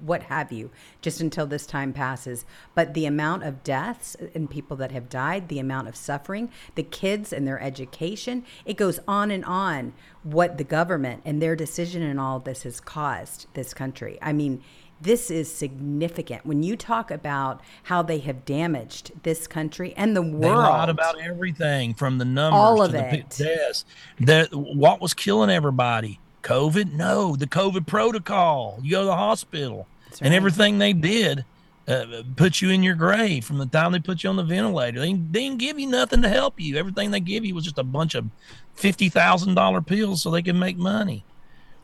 what 0.00 0.24
have 0.24 0.52
you, 0.52 0.70
just 1.00 1.20
until 1.20 1.46
this 1.46 1.66
time 1.66 1.92
passes. 1.92 2.44
But 2.74 2.94
the 2.94 3.06
amount 3.06 3.44
of 3.44 3.62
deaths 3.62 4.16
and 4.34 4.50
people 4.50 4.76
that 4.78 4.92
have 4.92 5.08
died, 5.08 5.48
the 5.48 5.58
amount 5.58 5.88
of 5.88 5.96
suffering, 5.96 6.50
the 6.74 6.82
kids 6.82 7.32
and 7.32 7.46
their 7.46 7.60
education, 7.60 8.44
it 8.64 8.76
goes 8.76 9.00
on 9.08 9.30
and 9.30 9.44
on 9.44 9.92
what 10.32 10.58
the 10.58 10.64
government 10.64 11.22
and 11.24 11.40
their 11.40 11.56
decision 11.56 12.02
in 12.02 12.18
all 12.18 12.38
this 12.38 12.62
has 12.64 12.80
caused 12.80 13.46
this 13.54 13.72
country. 13.74 14.18
I 14.20 14.32
mean, 14.32 14.62
this 15.00 15.30
is 15.30 15.52
significant. 15.52 16.44
When 16.44 16.62
you 16.62 16.76
talk 16.76 17.10
about 17.10 17.60
how 17.84 18.02
they 18.02 18.18
have 18.18 18.44
damaged 18.44 19.12
this 19.22 19.46
country 19.46 19.94
and 19.96 20.16
the 20.16 20.22
world, 20.22 20.42
They 20.42 20.48
lied 20.50 20.88
about 20.88 21.20
everything 21.20 21.94
from 21.94 22.18
the 22.18 22.24
numbers 22.24 22.58
All 22.58 22.82
of 22.82 22.90
to 22.90 22.96
the 22.96 23.14
it. 23.14 23.30
p- 23.30 23.44
deaths. 23.44 23.84
The, 24.18 24.48
what 24.52 25.00
was 25.00 25.14
killing 25.14 25.50
everybody? 25.50 26.18
COVID? 26.42 26.92
No, 26.92 27.36
the 27.36 27.46
COVID 27.46 27.86
protocol. 27.86 28.78
You 28.82 28.90
go 28.92 29.00
to 29.02 29.06
the 29.06 29.16
hospital, 29.16 29.86
and 30.20 30.34
everything 30.34 30.78
they 30.78 30.92
did 30.92 31.44
uh, 31.88 32.22
put 32.36 32.60
you 32.60 32.70
in 32.70 32.82
your 32.82 32.94
grave 32.94 33.44
from 33.44 33.58
the 33.58 33.66
time 33.66 33.92
they 33.92 33.98
put 33.98 34.22
you 34.22 34.28
on 34.28 34.36
the 34.36 34.44
ventilator. 34.44 35.00
They, 35.00 35.14
they 35.14 35.40
didn't 35.40 35.58
give 35.58 35.78
you 35.78 35.86
nothing 35.86 36.22
to 36.22 36.28
help 36.28 36.60
you. 36.60 36.76
Everything 36.76 37.10
they 37.10 37.20
give 37.20 37.44
you 37.44 37.54
was 37.54 37.64
just 37.64 37.78
a 37.78 37.84
bunch 37.84 38.14
of 38.14 38.26
fifty 38.74 39.08
thousand 39.08 39.54
dollar 39.54 39.80
pills 39.80 40.22
so 40.22 40.30
they 40.30 40.42
could 40.42 40.56
make 40.56 40.76
money. 40.76 41.24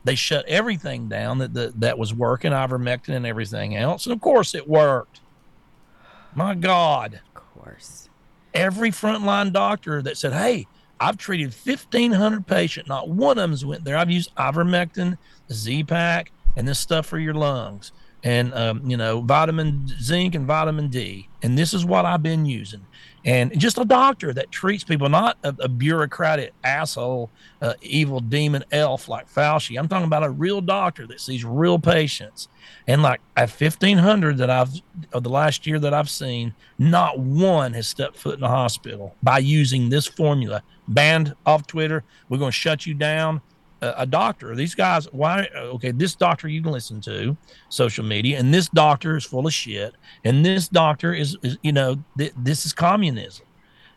They 0.03 0.15
shut 0.15 0.45
everything 0.45 1.09
down 1.09 1.39
that 1.39 1.53
that, 1.55 1.79
that 1.79 1.97
was 1.97 2.13
working, 2.13 2.51
ivermectin 2.51 3.15
and 3.15 3.25
everything 3.25 3.75
else, 3.75 4.05
and 4.05 4.13
of 4.13 4.21
course 4.21 4.53
it 4.53 4.67
worked. 4.69 5.21
My 6.35 6.53
God 6.53 7.21
of 7.25 7.33
course. 7.33 8.09
every 8.53 8.91
frontline 8.91 9.51
doctor 9.51 10.03
that 10.03 10.17
said, 10.17 10.33
"Hey, 10.33 10.67
I've 10.99 11.17
treated 11.17 11.53
1,500 11.53 12.47
patients. 12.47 12.87
Not 12.87 13.09
one 13.09 13.37
of 13.37 13.41
them's 13.41 13.65
went 13.65 13.83
there. 13.83 13.97
I've 13.97 14.11
used 14.11 14.33
ivermectin, 14.35 15.17
Z-Pak, 15.51 16.31
and 16.55 16.67
this 16.67 16.79
stuff 16.79 17.05
for 17.05 17.19
your 17.19 17.33
lungs, 17.33 17.91
and 18.25 18.51
um, 18.55 18.81
you 18.89 18.97
know, 18.97 19.21
vitamin 19.21 19.87
zinc 20.01 20.33
and 20.33 20.47
vitamin 20.47 20.89
D. 20.89 21.29
And 21.43 21.55
this 21.55 21.75
is 21.75 21.85
what 21.85 22.05
I've 22.05 22.23
been 22.23 22.45
using. 22.45 22.83
And 23.23 23.57
just 23.59 23.77
a 23.77 23.85
doctor 23.85 24.33
that 24.33 24.51
treats 24.51 24.83
people, 24.83 25.09
not 25.09 25.37
a, 25.43 25.55
a 25.59 25.69
bureaucratic 25.69 26.51
asshole, 26.63 27.29
uh, 27.61 27.75
evil 27.81 28.19
demon 28.19 28.65
elf 28.71 29.07
like 29.07 29.31
Fauci. 29.31 29.77
I'm 29.77 29.87
talking 29.87 30.07
about 30.07 30.23
a 30.23 30.29
real 30.29 30.59
doctor 30.59 31.05
that 31.07 31.21
sees 31.21 31.45
real 31.45 31.77
patients. 31.77 32.47
And 32.87 33.03
like 33.03 33.21
at 33.37 33.49
1,500 33.49 34.37
that 34.37 34.49
I've 34.49 34.71
of 35.13 35.23
the 35.23 35.29
last 35.29 35.67
year 35.67 35.79
that 35.79 35.93
I've 35.93 36.09
seen, 36.09 36.55
not 36.79 37.19
one 37.19 37.73
has 37.73 37.87
stepped 37.87 38.17
foot 38.17 38.39
in 38.39 38.43
a 38.43 38.49
hospital 38.49 39.15
by 39.21 39.37
using 39.37 39.89
this 39.89 40.07
formula. 40.07 40.63
Banned 40.87 41.35
off 41.45 41.67
Twitter. 41.67 42.03
We're 42.27 42.39
going 42.39 42.51
to 42.51 42.57
shut 42.57 42.87
you 42.87 42.95
down. 42.95 43.41
A 43.81 44.05
doctor. 44.05 44.55
These 44.55 44.75
guys. 44.75 45.05
Why? 45.11 45.47
Okay, 45.55 45.91
this 45.91 46.15
doctor 46.15 46.47
you 46.47 46.63
can 46.63 46.71
listen 46.71 47.01
to 47.01 47.37
social 47.69 48.03
media, 48.03 48.39
and 48.39 48.53
this 48.53 48.69
doctor 48.69 49.15
is 49.17 49.25
full 49.25 49.45
of 49.45 49.53
shit. 49.53 49.93
And 50.23 50.45
this 50.45 50.67
doctor 50.67 51.13
is, 51.13 51.37
is 51.43 51.57
you 51.61 51.71
know, 51.71 52.03
th- 52.17 52.33
this 52.37 52.65
is 52.65 52.73
communism 52.73 53.45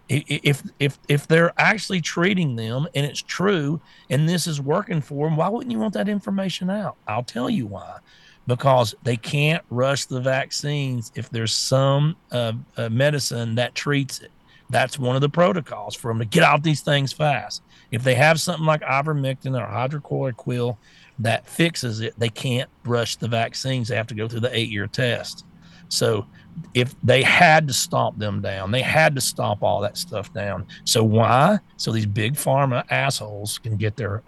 if 0.09 0.62
if 0.79 0.99
if 1.09 1.26
they're 1.26 1.53
actually 1.59 2.01
treating 2.01 2.57
them 2.57 2.87
and 2.95 3.05
it's 3.05 3.20
true 3.20 3.81
and 4.09 4.29
this 4.29 4.47
is 4.47 4.61
working 4.61 5.01
for 5.01 5.29
them 5.29 5.37
why 5.37 5.49
wouldn't 5.49 5.70
you 5.70 5.79
want 5.79 5.93
that 5.95 6.09
information 6.09 6.70
out 6.70 6.97
i'll 7.07 7.22
tell 7.22 7.51
you 7.51 7.66
why 7.66 7.99
because 8.47 8.95
they 9.03 9.16
can't 9.16 9.62
rush 9.68 10.07
the 10.07 10.20
vaccines 10.20 11.12
if 11.14 11.29
there's 11.29 11.53
some 11.53 12.16
uh, 12.33 12.53
uh, 12.79 12.89
medicine 12.89 13.55
that 13.55 13.74
treats 13.74 14.20
it 14.20 14.31
that's 14.70 14.99
one 14.99 15.14
of 15.14 15.20
the 15.20 15.29
protocols 15.29 15.95
for 15.95 16.11
them 16.11 16.18
to 16.18 16.24
get 16.24 16.43
out 16.43 16.62
these 16.62 16.81
things 16.81 17.12
fast 17.12 17.62
if 17.91 18.03
they 18.03 18.14
have 18.14 18.41
something 18.41 18.66
like 18.66 18.82
ivermectin 18.82 19.59
or 19.59 19.66
hydrochloroquine 19.66 20.76
that 21.18 21.47
fixes 21.49 22.01
it 22.01 22.14
they 22.18 22.28
can't 22.28 22.70
rush 22.84 23.16
the 23.16 23.28
vaccines 23.28 23.89
they 23.89 23.97
have 23.97 24.07
to 24.07 24.14
go 24.14 24.28
through 24.28 24.41
the 24.41 24.57
eight 24.57 24.68
year 24.68 24.86
test 24.86 25.45
so 25.89 26.26
if 26.74 26.95
they 27.03 27.22
had 27.22 27.66
to 27.68 27.74
stomp 27.74 28.18
them 28.18 28.41
down, 28.41 28.70
they 28.70 28.82
had 28.82 29.14
to 29.14 29.20
stomp 29.20 29.62
all 29.62 29.80
that 29.80 29.97
stuff 29.97 30.32
down. 30.32 30.66
So 30.84 31.03
why? 31.03 31.59
So 31.76 31.93
these 31.93 32.07
big 32.07 32.34
pharma 32.34 32.84
assholes 32.91 33.59
can 33.59 33.76
get 33.76 33.97
their 33.97 34.22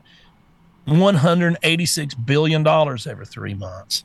186 0.87 2.15
billion 2.15 2.63
dollars 2.63 3.07
every 3.07 3.27
three 3.27 3.55
months 3.55 4.05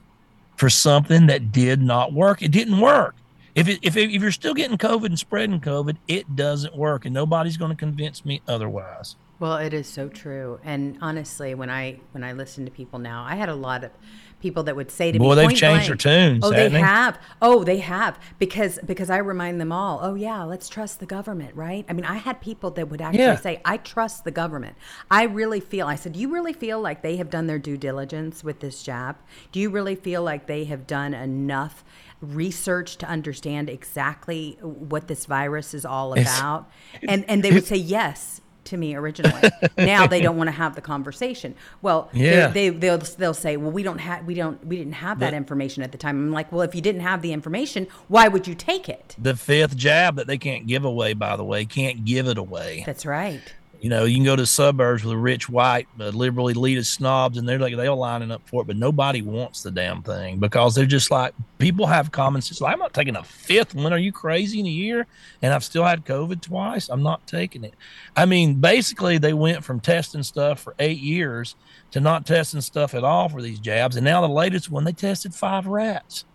for 0.57 0.69
something 0.69 1.27
that 1.27 1.51
did 1.51 1.81
not 1.81 2.13
work. 2.13 2.41
It 2.41 2.51
didn't 2.51 2.79
work. 2.79 3.15
If 3.55 3.69
it, 3.69 3.79
if 3.81 3.95
it, 3.95 4.11
if 4.11 4.21
you're 4.21 4.31
still 4.31 4.53
getting 4.53 4.77
COVID 4.77 5.05
and 5.05 5.19
spreading 5.19 5.61
COVID, 5.61 5.95
it 6.09 6.35
doesn't 6.35 6.75
work, 6.75 7.05
and 7.05 7.13
nobody's 7.13 7.55
going 7.55 7.71
to 7.71 7.77
convince 7.77 8.25
me 8.25 8.41
otherwise. 8.47 9.15
Well, 9.39 9.57
it 9.57 9.73
is 9.73 9.87
so 9.87 10.07
true. 10.07 10.59
And 10.63 10.97
honestly, 11.01 11.55
when 11.55 11.69
I 11.69 11.99
when 12.11 12.23
I 12.23 12.31
listen 12.33 12.65
to 12.65 12.71
people 12.71 12.99
now, 12.99 13.23
I 13.27 13.35
had 13.35 13.49
a 13.49 13.55
lot 13.55 13.83
of 13.83 13.91
people 14.39 14.63
that 14.63 14.75
would 14.75 14.91
say 14.91 15.11
to 15.11 15.19
me, 15.19 15.25
Boy, 15.25 15.35
they've 15.35 15.49
changed 15.49 15.87
blank, 15.87 15.87
their 15.87 15.95
tunes, 15.95 16.43
Oh, 16.45 16.51
they 16.51 16.69
have. 16.69 17.17
Oh, 17.41 17.63
they 17.63 17.79
have. 17.79 18.17
Because 18.39 18.79
because 18.85 19.09
I 19.09 19.17
remind 19.17 19.59
them 19.59 19.71
all. 19.73 19.99
Oh 20.01 20.15
yeah, 20.15 20.43
let's 20.43 20.69
trust 20.69 20.99
the 21.01 21.05
government, 21.05 21.53
right? 21.55 21.85
I 21.89 21.93
mean, 21.93 22.05
I 22.05 22.15
had 22.15 22.39
people 22.39 22.71
that 22.71 22.89
would 22.89 23.01
actually 23.01 23.23
Yeah. 23.23 23.35
say, 23.35 23.61
I 23.65 23.77
trust 23.77 24.23
the 24.23 24.31
government. 24.31 24.75
I 25.11 25.23
really 25.23 25.59
feel. 25.59 25.87
I 25.87 25.95
said, 25.95 26.13
Do 26.13 26.19
you 26.19 26.31
really 26.31 26.53
feel 26.53 26.79
like 26.79 27.01
they 27.01 27.17
have 27.17 27.29
done 27.29 27.47
their 27.47 27.59
due 27.59 27.77
diligence 27.77 28.43
with 28.43 28.59
this 28.61 28.83
jab? 28.83 29.17
Do 29.51 29.59
you 29.59 29.69
really 29.69 29.95
feel 29.95 30.23
like 30.23 30.47
they 30.47 30.63
have 30.65 30.87
done 30.87 31.13
enough? 31.13 31.83
research 32.21 32.95
to 32.97 33.05
understand 33.05 33.69
exactly 33.69 34.57
what 34.61 35.07
this 35.09 35.25
virus 35.25 35.73
is 35.73 35.85
all 35.85 36.13
It's- 36.13 36.39
about 36.39 36.71
and 37.07 37.25
and 37.29 37.43
they 37.43 37.51
would 37.51 37.65
say 37.65 37.75
yes 37.75 38.41
to 38.65 38.77
me 38.77 38.95
originally. 38.95 39.49
now 39.77 40.07
they 40.07 40.21
don't 40.21 40.37
want 40.37 40.47
to 40.47 40.51
have 40.51 40.75
the 40.75 40.81
conversation. 40.81 41.55
Well, 41.81 42.09
they- 42.13 42.19
Yeah. 42.31 42.47
they 42.47 42.69
they'll 42.69 42.97
they'll 42.99 43.33
say, 43.33 43.57
"Well, 43.57 43.71
we 43.71 43.83
don't 43.83 43.99
have 43.99 44.25
we 44.25 44.33
don't 44.35 44.65
we 44.65 44.77
didn't 44.77 44.93
have 44.93 45.19
that 45.19 45.31
The- 45.31 45.37
information 45.37 45.83
at 45.83 45.91
the 45.91 45.97
time." 45.97 46.17
I'm 46.17 46.31
like, 46.31 46.51
"Well, 46.51 46.61
if 46.61 46.75
you 46.75 46.81
didn't 46.81 47.01
have 47.01 47.21
the 47.21 47.31
information, 47.33 47.87
why 48.07 48.27
would 48.27 48.47
you 48.47 48.55
take 48.55 48.89
it?" 48.89 49.15
The 49.17 49.35
fifth 49.35 49.75
jab 49.77 50.15
that 50.17 50.27
they 50.27 50.37
can't 50.37 50.67
give 50.67 50.83
away, 50.85 51.13
by 51.13 51.35
the 51.37 51.43
way, 51.43 51.65
can't 51.65 52.05
give 52.05 52.27
it 52.27 52.37
away. 52.37 52.83
That's 52.85 53.05
right. 53.05 53.41
You 53.81 53.89
know, 53.89 54.05
you 54.05 54.15
can 54.15 54.23
go 54.23 54.35
to 54.35 54.45
suburbs 54.45 55.03
with 55.03 55.15
rich 55.17 55.47
white, 55.47 55.87
uh, 55.99 56.09
liberally 56.09 56.53
elitist 56.53 56.87
snobs, 56.87 57.37
and 57.37 57.47
they're 57.47 57.59
like 57.59 57.75
they're 57.75 57.93
lining 57.93 58.31
up 58.31 58.41
for 58.47 58.61
it, 58.61 58.65
but 58.67 58.77
nobody 58.77 59.21
wants 59.21 59.61
the 59.61 59.71
damn 59.71 60.01
thing 60.01 60.39
because 60.39 60.73
they're 60.73 60.85
just 60.85 61.11
like 61.11 61.33
people 61.57 61.85
have 61.85 62.11
common 62.11 62.41
sense. 62.41 62.61
Like, 62.61 62.73
I'm 62.73 62.79
not 62.79 62.93
taking 62.93 63.15
a 63.15 63.23
fifth 63.23 63.75
one. 63.75 63.93
Are 63.93 63.99
you 63.99 64.11
crazy 64.11 64.59
in 64.59 64.65
a 64.65 64.69
year? 64.69 65.07
And 65.41 65.53
I've 65.53 65.63
still 65.63 65.83
had 65.83 66.05
COVID 66.05 66.41
twice. 66.41 66.89
I'm 66.89 67.03
not 67.03 67.25
taking 67.27 67.63
it. 67.63 67.73
I 68.15 68.25
mean, 68.25 68.55
basically, 68.55 69.17
they 69.17 69.33
went 69.33 69.63
from 69.63 69.79
testing 69.79 70.23
stuff 70.23 70.61
for 70.61 70.75
eight 70.79 70.99
years 70.99 71.55
to 71.91 71.99
not 71.99 72.25
testing 72.25 72.61
stuff 72.61 72.93
at 72.95 73.03
all 73.03 73.29
for 73.29 73.41
these 73.41 73.59
jabs, 73.59 73.95
and 73.95 74.05
now 74.05 74.21
the 74.21 74.27
latest 74.27 74.71
one 74.71 74.83
they 74.83 74.93
tested 74.93 75.33
five 75.33 75.67
rats. 75.67 76.25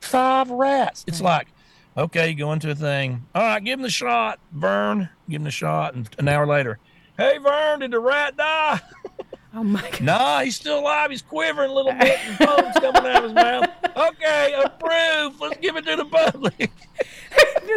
Five 0.00 0.50
rats. 0.50 1.04
It's 1.06 1.20
like, 1.20 1.48
okay, 1.98 2.32
go 2.34 2.52
into 2.52 2.70
a 2.70 2.74
thing. 2.74 3.24
All 3.34 3.42
right, 3.42 3.62
give 3.62 3.78
him 3.78 3.82
the 3.82 3.90
shot, 3.90 4.38
Vern. 4.52 5.08
Give 5.28 5.40
him 5.40 5.44
the 5.44 5.50
shot, 5.50 5.94
and 5.94 6.08
an 6.18 6.28
hour 6.28 6.46
later, 6.46 6.78
hey 7.16 7.38
Vern, 7.38 7.80
did 7.80 7.90
the 7.90 8.00
rat 8.00 8.36
die? 8.36 8.80
Oh 9.54 9.64
my 9.64 9.80
god. 9.80 10.00
nah, 10.02 10.40
he's 10.40 10.54
still 10.56 10.78
alive. 10.78 11.10
He's 11.10 11.22
quivering 11.22 11.70
a 11.70 11.74
little 11.74 11.92
bit, 11.92 12.18
and 12.26 12.36
foam's 12.36 12.74
coming 12.74 12.96
out 13.10 13.16
of 13.16 13.22
his 13.24 13.32
mouth. 13.32 13.64
Okay, 13.96 14.54
approved. 14.62 15.40
Let's 15.40 15.56
give 15.56 15.74
it 15.76 15.86
to 15.86 15.96
the 15.96 16.04
public. 16.04 16.70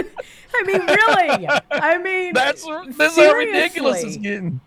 I 0.53 0.63
mean, 0.63 0.85
really? 0.85 1.47
I 1.71 1.97
mean, 1.97 2.33
That's 2.33 2.65
this 2.97 3.17
is 3.17 3.25
how 3.25 3.33
ridiculous 3.33 4.03
it's 4.03 4.17
getting. 4.17 4.59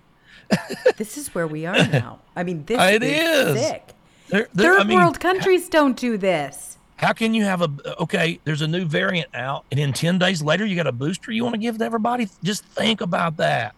This 0.97 1.19
is 1.19 1.35
where 1.35 1.47
we 1.47 1.67
are 1.67 1.75
now. 1.89 2.21
I 2.35 2.43
mean, 2.43 2.65
this 2.65 2.81
It 2.81 3.03
is, 3.03 3.55
is. 3.57 3.63
sick. 3.67 3.93
They're- 4.29 4.49
they're- 4.55 4.73
Third 4.73 4.81
I 4.81 4.85
mean, 4.85 4.99
world 4.99 5.21
countries 5.21 5.69
don't 5.69 5.97
do 5.99 6.17
this. 6.17 6.74
How 6.97 7.13
can 7.13 7.35
you 7.35 7.45
have 7.45 7.61
a 7.61 8.01
okay? 8.03 8.41
There's 8.45 8.63
a 8.63 8.69
new 8.69 8.85
variant 8.85 9.35
out, 9.35 9.65
and 9.71 9.81
in 9.81 9.93
ten 9.93 10.19
days 10.19 10.43
later, 10.43 10.65
you 10.65 10.77
got 10.77 10.87
a 10.87 10.93
booster 10.93 11.33
you 11.33 11.43
want 11.43 11.55
to 11.55 11.61
give 11.61 11.79
to 11.79 11.85
everybody. 11.85 12.29
Just 12.43 12.65
think 12.65 13.01
about 13.01 13.37
that. 13.39 13.75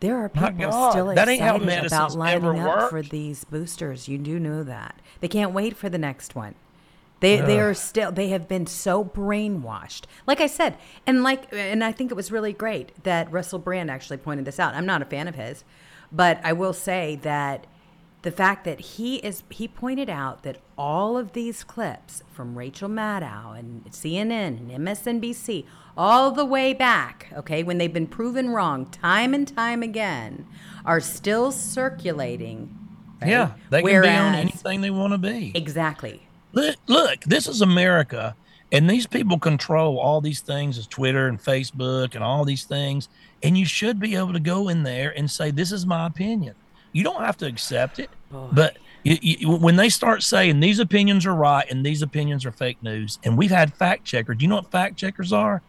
There 0.00 0.16
are 0.16 0.28
people 0.28 0.90
still 0.90 1.06
that 1.14 1.28
excited 1.28 1.86
about 1.86 2.14
lining 2.16 2.58
up 2.58 2.90
for 2.90 3.02
these 3.02 3.44
boosters. 3.44 4.08
You 4.08 4.18
do 4.18 4.40
know 4.40 4.64
that. 4.64 4.96
They 5.20 5.28
can't 5.28 5.52
wait 5.52 5.76
for 5.76 5.88
the 5.88 5.98
next 5.98 6.34
one. 6.34 6.56
They 7.20 7.40
they 7.40 7.60
are 7.60 7.72
still 7.72 8.10
they 8.10 8.30
have 8.30 8.48
been 8.48 8.66
so 8.66 9.04
brainwashed. 9.04 10.06
Like 10.26 10.40
I 10.40 10.48
said, 10.48 10.76
and 11.06 11.22
like 11.22 11.46
and 11.52 11.84
I 11.84 11.92
think 11.92 12.10
it 12.10 12.14
was 12.14 12.32
really 12.32 12.52
great 12.52 12.90
that 13.04 13.30
Russell 13.30 13.60
Brand 13.60 13.92
actually 13.92 14.16
pointed 14.16 14.44
this 14.44 14.58
out. 14.58 14.74
I'm 14.74 14.86
not 14.86 15.02
a 15.02 15.04
fan 15.04 15.28
of 15.28 15.36
his, 15.36 15.62
but 16.10 16.40
I 16.42 16.52
will 16.52 16.72
say 16.72 17.20
that 17.22 17.68
the 18.22 18.30
fact 18.30 18.64
that 18.64 18.80
he 18.80 19.16
is 19.16 19.42
he 19.50 19.66
pointed 19.68 20.08
out 20.08 20.42
that 20.44 20.58
all 20.78 21.18
of 21.18 21.32
these 21.32 21.64
clips 21.64 22.22
from 22.32 22.56
Rachel 22.56 22.88
Maddow 22.88 23.58
and 23.58 23.84
CNN 23.90 24.30
and 24.58 24.70
MSNBC 24.70 25.64
all 25.96 26.30
the 26.30 26.44
way 26.44 26.72
back, 26.72 27.28
okay, 27.36 27.62
when 27.62 27.78
they've 27.78 27.92
been 27.92 28.06
proven 28.06 28.50
wrong 28.50 28.86
time 28.86 29.34
and 29.34 29.46
time 29.46 29.82
again, 29.82 30.46
are 30.86 31.00
still 31.00 31.52
circulating. 31.52 32.76
right? 33.20 33.30
Yeah, 33.30 33.52
they 33.70 33.82
can 33.82 34.02
be 34.02 34.08
on 34.08 34.34
anything 34.34 34.80
they 34.80 34.90
want 34.90 35.12
to 35.12 35.18
be. 35.18 35.52
Exactly. 35.54 36.22
Look, 36.52 36.76
look, 36.86 37.20
this 37.24 37.46
is 37.46 37.60
America, 37.60 38.34
and 38.70 38.88
these 38.88 39.06
people 39.06 39.38
control 39.38 39.98
all 39.98 40.20
these 40.20 40.40
things 40.40 40.78
as 40.78 40.86
Twitter 40.86 41.26
and 41.26 41.42
Facebook 41.42 42.14
and 42.14 42.22
all 42.24 42.44
these 42.44 42.64
things. 42.64 43.08
And 43.42 43.58
you 43.58 43.64
should 43.66 43.98
be 43.98 44.16
able 44.16 44.32
to 44.32 44.40
go 44.40 44.68
in 44.68 44.82
there 44.84 45.12
and 45.16 45.30
say, 45.30 45.50
"This 45.50 45.72
is 45.72 45.84
my 45.84 46.06
opinion." 46.06 46.54
You 46.92 47.04
don't 47.04 47.22
have 47.22 47.36
to 47.38 47.46
accept 47.46 47.98
it, 47.98 48.10
but 48.52 48.76
you, 49.04 49.18
you, 49.20 49.50
when 49.50 49.76
they 49.76 49.88
start 49.88 50.22
saying 50.22 50.60
these 50.60 50.78
opinions 50.78 51.26
are 51.26 51.34
right 51.34 51.68
and 51.70 51.84
these 51.84 52.02
opinions 52.02 52.44
are 52.46 52.52
fake 52.52 52.82
news, 52.82 53.18
and 53.24 53.36
we've 53.36 53.50
had 53.50 53.74
fact 53.74 54.04
checkers. 54.04 54.36
Do 54.36 54.44
you 54.44 54.48
know 54.48 54.56
what 54.56 54.70
fact 54.70 54.96
checkers 54.96 55.32
are? 55.32 55.62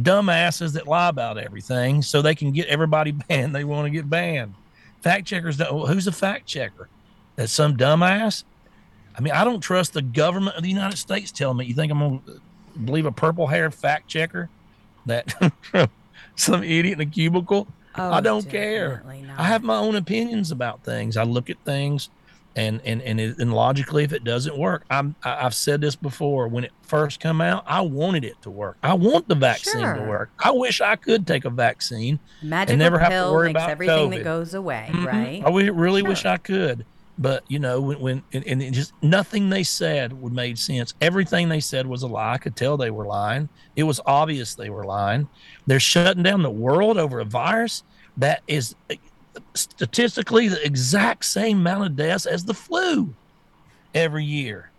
Dumbasses 0.00 0.72
that 0.72 0.88
lie 0.88 1.08
about 1.08 1.38
everything 1.38 2.02
so 2.02 2.22
they 2.22 2.34
can 2.34 2.52
get 2.52 2.66
everybody 2.68 3.10
banned. 3.28 3.54
They 3.54 3.64
want 3.64 3.86
to 3.86 3.90
get 3.90 4.08
banned. 4.08 4.54
Fact 5.02 5.26
checkers. 5.26 5.58
Don't, 5.58 5.88
who's 5.88 6.06
a 6.06 6.12
fact 6.12 6.46
checker? 6.46 6.88
That's 7.36 7.52
some 7.52 7.76
dumbass. 7.76 8.44
I 9.16 9.20
mean, 9.20 9.32
I 9.32 9.44
don't 9.44 9.60
trust 9.60 9.92
the 9.92 10.02
government 10.02 10.56
of 10.56 10.62
the 10.62 10.68
United 10.70 10.96
States 10.96 11.30
telling 11.30 11.58
me. 11.58 11.66
You 11.66 11.74
think 11.74 11.92
I'm 11.92 11.98
going 11.98 12.22
to 12.22 12.40
believe 12.80 13.06
a 13.06 13.12
purple 13.12 13.46
haired 13.46 13.74
fact 13.74 14.08
checker 14.08 14.48
that 15.06 15.34
some 16.36 16.62
idiot 16.62 17.00
in 17.00 17.00
a 17.00 17.10
cubicle? 17.10 17.68
Oh, 17.96 18.10
I 18.12 18.20
don't 18.20 18.48
care. 18.48 19.02
not. 19.06 19.38
I 19.38 19.44
have 19.44 19.62
my 19.62 19.76
own 19.76 19.96
opinions 19.96 20.50
about 20.50 20.82
things. 20.84 21.16
I 21.16 21.24
look 21.24 21.50
at 21.50 21.56
things 21.64 22.10
and 22.54 22.80
and 22.84 23.00
and, 23.02 23.18
it, 23.18 23.38
and 23.38 23.52
logically 23.54 24.04
if 24.04 24.12
it 24.12 24.24
doesn't 24.24 24.58
work, 24.58 24.84
I'm 24.90 25.16
I, 25.24 25.46
I've 25.46 25.54
said 25.54 25.80
this 25.80 25.96
before 25.96 26.48
when 26.48 26.64
it 26.64 26.72
first 26.82 27.18
come 27.20 27.40
out, 27.40 27.64
I 27.66 27.80
wanted 27.80 28.24
it 28.24 28.40
to 28.42 28.50
work. 28.50 28.76
I 28.82 28.92
want 28.94 29.28
the 29.28 29.34
vaccine 29.34 29.80
to 29.82 30.04
work. 30.06 30.30
I 30.38 30.50
wish 30.50 30.80
I 30.82 30.96
could 30.96 31.26
take 31.26 31.44
a 31.46 31.50
vaccine 31.50 32.18
Magical 32.42 32.76
never 32.78 32.98
have 32.98 33.10
to 33.10 33.32
worry 33.32 33.50
about 33.50 33.70
everything 33.70 34.10
COVID. 34.10 34.16
that 34.16 34.24
goes 34.24 34.52
away, 34.54 34.88
Mhm. 34.90 35.06
right? 35.06 35.42
I 35.44 35.50
really 35.70 36.02
wish 36.02 36.26
I 36.26 36.36
could, 36.36 36.84
but 37.22 37.44
you 37.46 37.60
know, 37.60 37.80
when, 37.80 38.00
when 38.00 38.22
and, 38.32 38.44
and 38.44 38.74
just 38.74 38.92
nothing 39.00 39.48
they 39.48 39.62
said 39.62 40.12
would 40.20 40.32
made 40.32 40.58
sense. 40.58 40.92
Everything 41.00 41.48
they 41.48 41.60
said 41.60 41.86
was 41.86 42.02
a 42.02 42.08
lie. 42.08 42.34
I 42.34 42.38
could 42.38 42.56
tell 42.56 42.76
they 42.76 42.90
were 42.90 43.06
lying. 43.06 43.48
It 43.76 43.84
was 43.84 44.00
obvious 44.04 44.54
they 44.54 44.70
were 44.70 44.84
lying. 44.84 45.28
They're 45.66 45.80
shutting 45.80 46.24
down 46.24 46.42
the 46.42 46.50
world 46.50 46.98
over 46.98 47.20
a 47.20 47.24
virus 47.24 47.84
that 48.16 48.42
is 48.48 48.74
uh, 48.90 48.96
statistically 49.54 50.48
the 50.48 50.64
exact 50.66 51.24
same 51.24 51.58
amount 51.60 51.84
of 51.84 51.96
deaths 51.96 52.26
as 52.26 52.44
the 52.44 52.54
flu 52.54 53.14
every 53.94 54.24
year. 54.24 54.70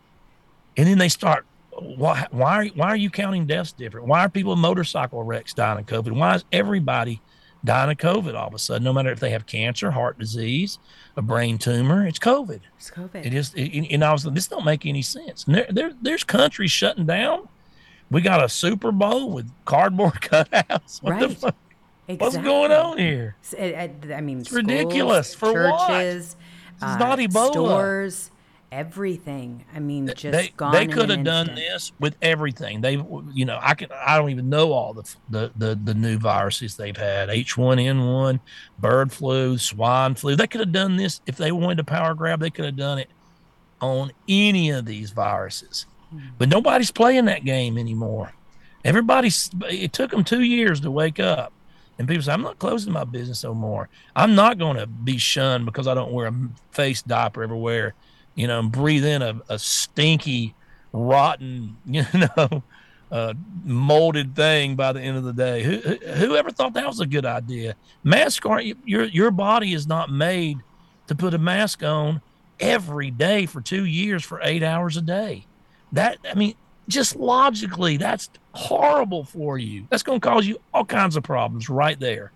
And 0.76 0.86
then 0.86 0.98
they 0.98 1.10
start. 1.10 1.46
Why? 1.72 2.28
Why? 2.32 2.56
Are, 2.56 2.66
why 2.76 2.88
are 2.88 2.98
you 2.98 3.10
counting 3.10 3.48
deaths 3.48 3.72
different? 3.72 4.08
Why 4.08 4.26
are 4.26 4.30
people 4.30 4.58
motorcycle 4.58 5.24
wrecks 5.24 5.54
dying 5.54 5.80
of 5.80 5.86
COVID? 5.86 6.12
Why 6.12 6.36
is 6.36 6.44
everybody 6.52 7.22
dying 7.66 7.92
of 7.92 7.98
COVID 7.98 8.36
all 8.36 8.48
of 8.48 8.54
a 8.54 8.60
sudden? 8.60 8.84
No 8.84 8.94
matter 8.94 9.12
if 9.12 9.20
they 9.20 9.30
have 9.32 9.46
cancer, 9.46 9.92
heart 9.92 10.18
disease, 10.20 10.80
a 11.18 11.22
brain 11.22 11.58
tumor, 11.58 12.06
it's 12.08 12.20
COVID. 12.20 12.60
It's 12.78 12.92
COVID. 12.92 13.26
It 13.26 13.34
is. 13.34 13.54
It, 13.56 13.88
and 13.92 14.04
I 14.04 14.12
was 14.12 14.26
like, 14.26 14.36
this 14.36 14.48
don't 14.48 14.66
make 14.66 14.86
any 14.86 15.02
sense. 15.02 15.46
And 15.46 15.56
there, 15.56 15.68
there, 15.70 15.92
there's 16.02 16.24
countries 16.24 16.72
shutting 16.72 17.06
down. 17.06 17.48
We 18.12 18.22
got 18.22 18.44
a 18.44 18.50
Super 18.50 18.92
Bowl 18.92 19.32
with 19.32 19.50
cardboard 19.66 20.14
cutouts. 20.22 21.02
What 21.02 21.20
the 21.20 21.28
Right. 21.30 21.38
fuck? 21.38 21.56
What's 22.20 22.36
going 22.38 22.72
on 22.72 22.98
here? 22.98 23.36
It- 23.58 24.12
I 24.14 24.20
mean, 24.22 24.42
It's 24.42 24.52
ridiculous. 24.52 25.30
schools, 25.32 25.54
For 25.54 25.70
what? 25.72 25.88
churches, 25.88 26.36
This 26.74 26.82
not 26.82 27.18
uh, 27.20 27.24
Ebola. 27.24 27.52
stores, 27.52 28.32
everything. 28.74 29.64
I 29.74 29.80
mean, 29.80 30.08
just 30.08 30.24
they 30.24 30.50
gone. 30.58 30.72
they 30.72 30.88
could 30.88 31.10
have 31.10 31.24
done 31.24 31.54
this 31.54 31.92
with 32.00 32.16
everything. 32.22 32.82
They, 32.82 32.94
you 33.34 33.46
know, 33.46 33.60
I 33.62 33.76
can 33.76 33.90
I 33.92 34.18
don't 34.18 34.32
even 34.32 34.50
know 34.50 34.72
all 34.72 34.94
the 34.94 35.16
the 35.30 35.52
the, 35.56 35.80
the 35.82 35.94
new 35.94 36.18
viruses 36.18 36.76
they've 36.76 36.98
had: 36.98 37.30
H1N1, 37.30 38.40
bird 38.80 39.12
flu, 39.12 39.58
swine 39.58 40.16
flu. 40.16 40.36
They 40.36 40.48
could 40.48 40.62
have 40.62 40.72
done 40.72 40.98
this 40.98 41.22
if 41.28 41.38
they 41.38 41.52
wanted 41.52 41.78
to 41.78 41.84
power 41.84 42.16
grab. 42.16 42.40
They 42.40 42.50
could 42.50 42.66
have 42.66 42.76
done 42.76 42.98
it 42.98 43.10
on 43.80 44.12
any 44.28 44.72
of 44.72 44.86
these 44.86 45.12
viruses, 45.12 45.86
hmm. 46.10 46.20
but 46.38 46.50
nobody's 46.50 46.92
playing 46.92 47.26
that 47.26 47.46
game 47.46 47.78
anymore. 47.78 48.34
Everybody's. 48.84 49.52
It 49.70 49.94
took 49.94 50.12
them 50.12 50.24
two 50.24 50.42
years 50.42 50.82
to 50.82 50.92
wake 50.92 51.20
up. 51.20 51.54
And 52.00 52.08
people 52.08 52.24
say, 52.24 52.34
I'm 52.34 52.42
not 52.42 52.58
closing 52.58 52.92
my 52.92 53.04
business 53.04 53.44
no 53.44 53.54
more. 53.54 53.88
I'm 54.16 54.34
not 54.34 54.58
going 54.58 54.78
to 54.78 54.88
be 54.88 55.20
shunned 55.20 55.66
because 55.66 55.88
I 55.88 55.94
don't 55.94 56.12
wear 56.12 56.26
a 56.26 56.34
face 56.72 57.04
diaper 57.04 57.44
everywhere, 57.44 57.94
you 58.36 58.48
know, 58.48 58.60
and 58.60 58.72
breathe 58.72 59.06
in 59.06 59.22
a, 59.22 59.42
a 59.50 59.60
stinky, 59.60 60.56
rotten, 60.92 61.78
you 61.86 62.06
know, 62.14 62.64
uh, 63.12 63.34
molded 63.64 64.36
thing 64.36 64.76
by 64.76 64.92
the 64.92 65.02
end 65.02 65.18
of 65.18 65.24
the 65.24 65.34
day. 65.34 65.64
Who, 65.64 65.78
who, 65.78 65.96
whoever 66.14 66.52
thought 66.52 66.74
that 66.74 66.88
was 66.88 67.00
a 67.00 67.06
good 67.06 67.26
idea? 67.26 67.76
Mask 68.04 68.46
aren't, 68.46 68.78
your, 68.88 69.06
your 69.06 69.32
body 69.32 69.74
is 69.74 69.88
not 69.88 70.10
made 70.10 70.58
to 71.08 71.16
put 71.16 71.34
a 71.34 71.38
mask 71.38 71.84
on 71.84 72.22
every 72.60 73.12
day 73.12 73.46
for 73.46 73.62
two 73.62 73.86
years 73.86 74.24
for 74.24 74.40
eight 74.44 74.64
hours 74.64 74.98
a 74.98 75.02
day. 75.02 75.46
That, 75.92 76.18
I 76.30 76.34
mean, 76.34 76.56
just 76.88 77.16
logically, 77.16 77.98
that's 77.98 78.30
horrible 78.54 79.24
for 79.24 79.58
you. 79.58 79.86
That's 79.90 80.04
going 80.04 80.20
to 80.20 80.28
cause 80.28 80.48
you 80.48 80.60
all 80.74 80.86
kinds 80.86 81.16
of 81.16 81.24
problems 81.24 81.70
right 81.70 82.00
there. 82.00 82.32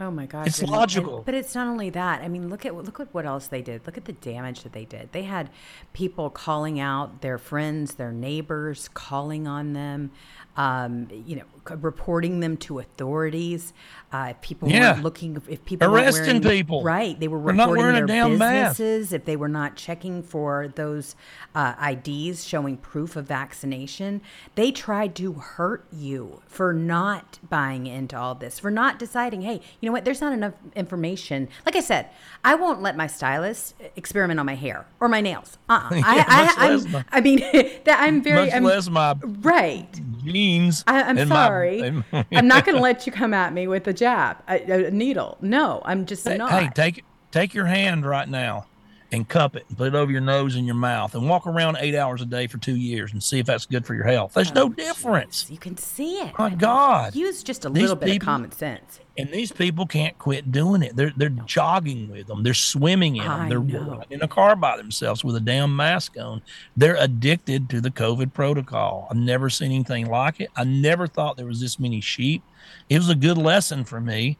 Oh 0.00 0.10
my 0.10 0.24
gosh! 0.26 0.46
It's 0.46 0.60
and- 0.60 0.68
and- 0.70 0.76
logical. 0.76 1.22
but 1.26 1.34
it's 1.34 1.54
not 1.54 1.66
only 1.66 1.90
that. 1.90 2.22
I 2.22 2.28
mean, 2.28 2.48
look 2.48 2.64
at 2.64 2.74
look 2.74 3.00
at 3.00 3.12
what 3.12 3.26
else 3.26 3.48
they 3.48 3.60
did. 3.60 3.84
Look 3.86 3.98
at 3.98 4.06
the 4.06 4.12
damage 4.14 4.62
that 4.62 4.72
they 4.72 4.86
did. 4.86 5.12
They 5.12 5.24
had 5.24 5.50
people 5.92 6.30
calling 6.30 6.80
out 6.80 7.20
their 7.20 7.36
friends, 7.36 7.96
their 7.96 8.10
neighbors, 8.12 8.88
calling 8.94 9.46
on 9.46 9.74
them, 9.74 10.10
um, 10.56 11.08
you 11.26 11.36
know, 11.36 11.44
reporting 11.76 12.40
them 12.40 12.56
to 12.56 12.78
authorities. 12.80 13.72
Uh, 14.12 14.28
if 14.30 14.40
people 14.40 14.68
Yeah. 14.68 14.92
weren't 14.92 15.04
looking, 15.04 15.40
if 15.48 15.64
people 15.64 15.94
Arresting 15.94 16.24
wearing- 16.26 16.42
people 16.42 16.82
right? 16.82 17.18
They 17.20 17.28
were 17.28 17.38
reporting 17.38 17.84
their 17.92 18.06
damn 18.06 18.38
mask. 18.38 18.78
businesses 18.78 19.12
if 19.12 19.24
they 19.24 19.36
were 19.36 19.48
not 19.48 19.76
checking 19.76 20.22
for 20.24 20.66
those 20.74 21.14
uh, 21.54 21.74
IDs 21.80 22.44
showing 22.44 22.76
proof 22.76 23.14
of 23.14 23.26
vaccination. 23.26 24.20
They 24.56 24.72
tried 24.72 25.14
to 25.16 25.34
hurt 25.34 25.84
you 25.92 26.42
for 26.48 26.72
not 26.72 27.38
buying 27.48 27.86
into 27.86 28.16
all 28.18 28.34
this, 28.34 28.58
for 28.58 28.70
not 28.70 28.98
deciding, 28.98 29.42
hey, 29.42 29.60
you 29.80 29.88
know 29.88 29.92
what? 29.92 30.04
There's 30.04 30.20
not 30.20 30.32
enough 30.32 30.54
information. 30.74 31.48
Like 31.64 31.76
I 31.76 31.80
said, 31.80 32.08
I 32.44 32.56
won't 32.56 32.82
let 32.82 32.96
my 32.96 33.06
stylist 33.06 33.74
experiment 33.94 34.40
on 34.40 34.46
my 34.46 34.54
hair 34.56 34.86
or 34.98 35.08
my 35.08 35.20
nails. 35.20 35.56
Uh-uh. 35.68 35.88
Yeah, 35.94 36.24
I, 36.26 36.54
I, 36.58 36.76
my- 36.90 37.04
I 37.12 37.20
mean, 37.20 37.38
that 37.84 37.98
I'm 38.00 38.22
very. 38.22 38.46
Much 38.46 38.54
I'm, 38.54 38.64
less 38.64 38.88
my 38.90 39.14
right. 39.42 40.00
Jeans. 40.40 40.84
I, 40.86 41.02
I'm 41.02 41.18
and 41.18 41.28
my- 41.28 41.34
sorry. 41.34 41.82
I'm 42.32 42.48
not 42.48 42.64
going 42.64 42.76
to 42.76 42.82
let 42.82 43.06
you 43.06 43.12
come 43.12 43.34
at 43.34 43.52
me 43.52 43.66
with 43.66 43.86
a 43.86 43.92
jab, 43.92 44.38
a, 44.48 44.86
a 44.86 44.90
needle. 44.90 45.36
No, 45.40 45.82
I'm 45.84 46.06
just 46.06 46.26
Hey, 46.26 46.36
not. 46.38 46.50
Hey, 46.50 46.70
take 46.74 47.04
take 47.30 47.54
your 47.54 47.66
hand 47.66 48.04
right 48.06 48.28
now 48.28 48.66
and 49.12 49.28
cup 49.28 49.56
it 49.56 49.64
and 49.68 49.76
put 49.76 49.88
it 49.88 49.94
over 49.94 50.10
your 50.10 50.20
nose 50.20 50.56
and 50.56 50.66
your 50.66 50.74
mouth 50.74 51.14
and 51.14 51.28
walk 51.28 51.46
around 51.46 51.76
eight 51.80 51.94
hours 51.94 52.20
a 52.20 52.26
day 52.26 52.46
for 52.46 52.58
two 52.58 52.76
years 52.76 53.12
and 53.12 53.22
see 53.22 53.38
if 53.38 53.46
that's 53.46 53.66
good 53.66 53.84
for 53.84 53.94
your 53.94 54.04
health. 54.04 54.34
There's 54.34 54.54
no 54.54 54.64
oh, 54.64 54.68
difference. 54.68 55.50
You 55.50 55.58
can 55.58 55.76
see 55.76 56.18
it. 56.18 56.38
My 56.38 56.50
God. 56.50 57.14
Use 57.14 57.42
just 57.42 57.64
a 57.64 57.70
These 57.70 57.82
little 57.82 57.96
bit 57.96 58.16
of 58.16 58.22
common 58.22 58.52
sense. 58.52 59.00
And 59.18 59.30
these 59.30 59.52
people 59.52 59.86
can't 59.86 60.16
quit 60.18 60.50
doing 60.52 60.82
it. 60.82 60.96
They're 60.96 61.12
they're 61.16 61.28
jogging 61.28 62.10
with 62.10 62.28
them. 62.28 62.42
They're 62.42 62.54
swimming 62.54 63.16
in 63.16 63.24
them. 63.24 63.40
I 63.40 63.48
They're 63.48 63.60
know. 63.60 64.02
in 64.08 64.22
a 64.22 64.28
car 64.28 64.56
by 64.56 64.76
themselves 64.76 65.24
with 65.24 65.36
a 65.36 65.40
damn 65.40 65.74
mask 65.74 66.16
on. 66.18 66.40
They're 66.76 66.96
addicted 66.96 67.68
to 67.70 67.80
the 67.80 67.90
COVID 67.90 68.32
protocol. 68.32 69.08
I've 69.10 69.16
never 69.16 69.50
seen 69.50 69.72
anything 69.72 70.06
like 70.06 70.40
it. 70.40 70.50
I 70.56 70.64
never 70.64 71.06
thought 71.06 71.36
there 71.36 71.46
was 71.46 71.60
this 71.60 71.78
many 71.78 72.00
sheep. 72.00 72.42
It 72.88 72.98
was 72.98 73.10
a 73.10 73.14
good 73.14 73.36
lesson 73.36 73.84
for 73.84 74.00
me 74.00 74.38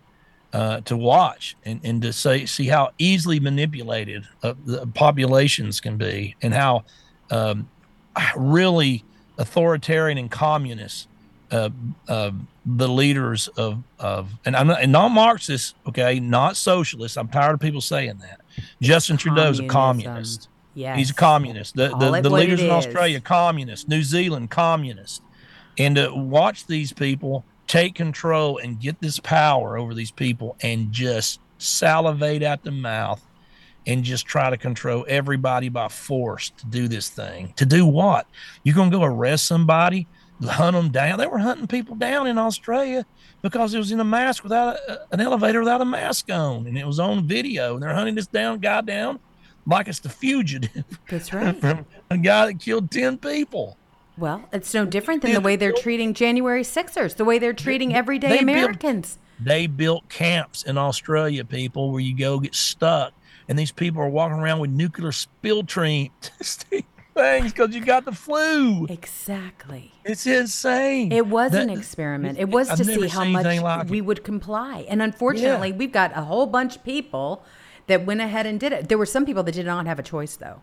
uh, 0.53 0.81
to 0.83 0.97
watch 0.97 1.57
and, 1.65 1.81
and 1.85 2.03
to 2.03 2.13
say 2.13 2.47
see 2.47 2.67
how 2.67 2.91
easily 2.99 3.39
manipulated 3.39 4.25
uh, 4.43 4.55
the 4.65 4.87
populations 4.89 5.81
can 5.81 5.97
be 5.97 6.35
and 6.43 6.53
how 6.55 6.85
um, 7.31 7.69
really 8.37 9.05
authoritarian 9.39 10.19
and 10.19 10.31
communist 10.31 11.09
uh, 11.51 11.71
uh, 12.09 12.31
the 12.67 12.89
leaders 12.89 13.49
of 13.49 13.83
of 13.99 14.31
and 14.45 14.57
I'm 14.57 14.69
not 14.69 14.83
and 14.83 14.93
not 14.93 15.09
Marxist, 15.11 15.75
okay, 15.89 16.21
not 16.21 16.57
socialist. 16.57 17.17
I'm 17.17 17.29
tired 17.29 17.55
of 17.55 17.61
people 17.61 17.81
saying 17.81 18.19
that. 18.19 18.41
Justin 18.81 19.17
Trudeau's 19.17 19.59
a 19.59 19.67
communist. 19.67 20.49
Yes. 20.75 20.99
He's 20.99 21.11
a 21.11 21.15
communist. 21.15 21.75
The 21.75 21.89
the, 21.89 22.21
the 22.21 22.31
leaders 22.31 22.63
in. 22.63 22.71
Australia, 22.71 23.21
communist. 23.21 23.89
New 23.89 24.03
Zealand, 24.03 24.51
communist. 24.51 25.23
And 25.79 25.97
to 25.97 26.15
watch 26.15 26.67
these 26.67 26.93
people 26.93 27.45
take 27.71 27.95
control 27.95 28.59
and 28.59 28.81
get 28.81 29.01
this 29.01 29.21
power 29.21 29.79
over 29.79 29.95
these 29.95 30.11
people 30.11 30.57
and 30.61 30.91
just 30.91 31.39
salivate 31.59 32.43
out 32.43 32.65
the 32.65 32.71
mouth 32.73 33.25
and 33.87 34.03
just 34.03 34.27
try 34.27 34.51
to 34.51 34.57
control 34.57 35.07
everybody 35.07 35.69
by 35.69 35.87
force 35.87 36.51
to 36.51 36.67
do 36.67 36.89
this 36.89 37.09
thing. 37.09 37.55
To 37.59 37.65
do 37.65 37.87
what? 37.87 38.27
You're 38.65 38.75
going 38.75 38.91
to 38.91 38.99
go 38.99 39.05
arrest 39.05 39.47
somebody, 39.47 40.09
hunt 40.43 40.75
them 40.75 40.91
down. 40.91 41.21
They 41.21 41.29
were 41.29 41.39
hunting 41.39 41.69
people 41.69 41.95
down 41.95 42.27
in 42.27 42.39
Australia 42.39 43.07
because 43.41 43.73
it 43.73 43.79
was 43.79 43.93
in 43.93 44.01
a 44.01 44.05
mask 44.05 44.43
without 44.43 44.77
a, 44.89 45.03
an 45.13 45.21
elevator 45.21 45.61
without 45.61 45.81
a 45.81 45.85
mask 45.85 46.29
on, 46.29 46.67
and 46.67 46.77
it 46.77 46.85
was 46.85 46.99
on 46.99 47.29
video. 47.29 47.75
And 47.75 47.85
they're 47.85 47.95
hunting 47.95 48.17
this 48.17 48.27
down 48.27 48.59
guy 48.59 48.81
down 48.81 49.21
like 49.65 49.87
it's 49.87 50.01
the 50.01 50.09
fugitive 50.09 50.85
That's 51.09 51.33
right. 51.33 51.57
from 51.61 51.87
a 52.11 52.19
guy 52.19 52.47
that 52.47 52.59
killed 52.59 52.91
ten 52.91 53.17
people. 53.17 53.77
Well, 54.21 54.45
it's 54.53 54.73
no 54.75 54.85
different 54.85 55.23
than 55.23 55.33
the 55.33 55.41
way 55.41 55.57
they're 55.57 55.73
treating 55.73 56.15
January 56.15 56.63
Sixers, 56.63 57.15
the 57.15 57.25
way 57.25 57.39
they're 57.39 57.53
treating 57.55 57.95
everyday 57.95 58.29
they 58.29 58.45
built- 58.45 58.49
Americans. 58.59 59.19
They 59.43 59.67
built 59.67 60.09
camps 60.11 60.63
in 60.63 60.77
Australia, 60.77 61.45
people, 61.47 61.91
where 61.91 62.01
you 62.03 62.15
go 62.15 62.39
get 62.41 62.55
stuck, 62.55 63.15
and 63.49 63.59
these 63.59 63.73
people 63.73 64.03
are 64.03 64.09
walking 64.11 64.39
around 64.39 64.59
with 64.61 64.71
nuclear 64.71 65.11
spill 65.13 65.63
train 65.63 66.11
things 67.15 67.53
because 67.53 67.75
you 67.75 67.83
got 67.83 68.05
the 68.05 68.13
flu. 68.13 68.87
Exactly. 68.91 69.93
It's 70.05 70.27
insane. 70.27 71.11
It 71.13 71.27
was 71.27 71.55
an 71.55 71.71
experiment. 71.71 72.39
It 72.39 72.51
was 72.51 72.69
I've 72.69 72.77
to 72.79 72.85
see 72.85 73.09
how 73.09 73.25
much 73.25 73.45
like 73.63 73.89
we 73.89 73.99
it. 73.99 74.05
would 74.05 74.23
comply. 74.25 74.85
And 74.89 75.01
unfortunately, 75.01 75.71
Yeah. 75.71 75.77
we've 75.77 75.93
got 75.93 76.13
a 76.15 76.23
whole 76.23 76.47
bunch 76.47 76.77
of 76.77 76.85
people 76.85 77.43
that 77.87 78.05
went 78.05 78.21
ahead 78.21 78.45
and 78.47 78.61
did 78.61 78.73
it. 78.73 78.89
There 78.91 78.99
were 78.99 79.07
some 79.07 79.25
people 79.25 79.43
that 79.45 79.53
did 79.53 79.65
not 79.67 79.87
have 79.87 79.99
a 79.99 80.03
choice, 80.03 80.37
though, 80.37 80.61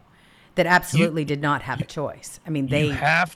that 0.54 0.68
absolutely 0.68 1.26
did 1.26 1.42
not 1.42 1.64
have 1.64 1.82
a 1.82 1.86
choice. 1.86 2.40
I 2.46 2.52
mean, 2.52 2.68
they. 2.68 2.86
you 2.86 2.92
have 2.92 3.36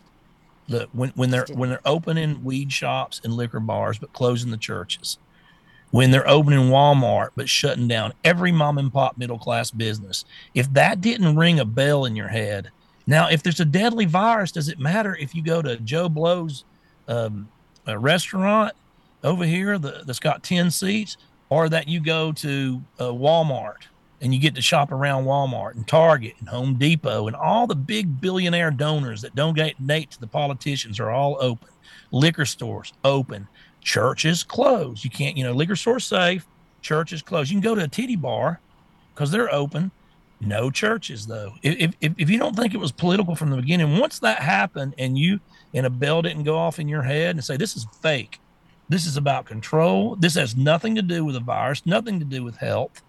look 0.68 0.90
when 0.94 1.10
when 1.12 1.30
they're 1.32 1.48
when 1.54 1.70
they're 1.70 1.82
opening 1.86 2.44
weed 2.44 2.72
shops 2.72 3.22
and 3.24 3.34
liquor 3.34 3.60
bars 3.60 3.98
but 4.00 4.14
closing 4.14 4.52
the 4.52 4.58
churches. 4.58 5.18
When 5.92 6.12
they're 6.12 6.28
opening 6.28 6.70
walmart 6.70 7.30
but 7.36 7.50
shutting 7.50 7.88
down 7.88 8.14
every 8.24 8.52
mom 8.52 8.78
and 8.78 8.94
pop 8.94 9.18
middle 9.18 9.40
class 9.40 9.72
business. 9.72 10.26
If 10.54 10.72
that 10.74 11.02
didn't 11.02 11.36
ring 11.36 11.60
a 11.60 11.66
bell 11.66 12.06
in 12.06 12.16
your 12.16 12.30
head 12.30 12.72
now 13.08 13.30
if 13.30 13.44
there's 13.44 13.60
a 13.60 13.66
deadly 13.66 14.06
virus 14.06 14.52
does 14.52 14.70
it 14.70 14.80
matter 14.80 15.16
if 15.20 15.36
you 15.36 15.44
go 15.44 15.62
to 15.62 15.78
joe 15.78 16.10
blow's 16.10 16.64
um, 17.08 17.50
a 17.88 17.98
restaurant 17.98 18.74
over 19.24 19.44
here 19.44 19.78
that, 19.78 20.08
that's 20.08 20.20
got 20.20 20.44
10 20.44 20.72
seats 20.72 21.18
or 21.50 21.70
that 21.70 21.88
you 21.88 22.00
go 22.00 22.32
to 22.32 22.82
uh, 23.00 23.06
walmart 23.06 23.88
and 24.22 24.34
you 24.34 24.40
get 24.40 24.56
to 24.56 24.62
shop 24.62 24.92
around 24.92 25.26
Walmart 25.26 25.76
and 25.76 25.88
Target 25.88 26.36
and 26.40 26.48
Home 26.50 26.76
Depot 26.76 27.28
and 27.28 27.36
all 27.36 27.66
the 27.66 27.76
big 27.76 28.22
billionaire 28.22 28.72
donors 28.72 29.22
that 29.22 29.36
donate 29.36 29.78
to 30.12 30.20
the 30.20 30.28
politicians 30.28 31.00
are 31.00 31.10
all 31.10 31.38
open. 31.40 31.70
Liquor 32.12 32.46
stores 32.46 32.94
open, 33.04 33.48
churches 33.82 34.44
closed. 34.44 35.04
You 35.04 35.10
can't, 35.10 35.36
you 35.36 35.44
know, 35.44 35.54
liquor 35.54 35.76
stores 35.76 36.06
safe, 36.06 36.46
churches 36.82 37.22
closed. 37.22 37.50
You 37.50 37.56
can 37.56 37.64
go 37.64 37.76
to 37.76 37.84
a 37.84 37.88
titty 37.88 38.16
bar 38.16 38.60
because 39.14 39.32
they're 39.32 39.54
open. 39.54 39.92
No 40.40 40.70
churches 40.72 41.28
though. 41.28 41.54
If, 41.62 41.94
if 42.02 42.14
if 42.18 42.30
you 42.30 42.38
don't 42.38 42.56
think 42.56 42.74
it 42.74 42.80
was 42.80 42.92
political 42.92 43.36
from 43.36 43.50
the 43.52 43.58
beginning, 43.58 43.98
once 43.98 44.20
that 44.20 44.40
happened 44.40 44.96
and 44.98 45.18
you 45.18 45.40
and 45.74 45.86
a 45.86 45.90
bell 45.90 46.22
didn't 46.22 46.44
go 46.44 46.58
off 46.58 46.80
in 46.80 46.88
your 46.88 47.04
head 47.04 47.36
and 47.36 47.44
say 47.44 47.58
this 47.58 47.76
is 47.76 47.86
fake, 48.02 48.40
this 48.90 49.06
is 49.06 49.18
about 49.18 49.46
control. 49.46 50.16
This 50.16 50.36
has 50.36 50.56
nothing 50.56 50.96
to 50.96 51.02
do 51.02 51.24
with 51.24 51.36
a 51.36 51.40
virus, 51.40 51.86
nothing 51.86 52.20
to 52.20 52.26
do 52.26 52.44
with 52.44 52.58
health 52.58 53.04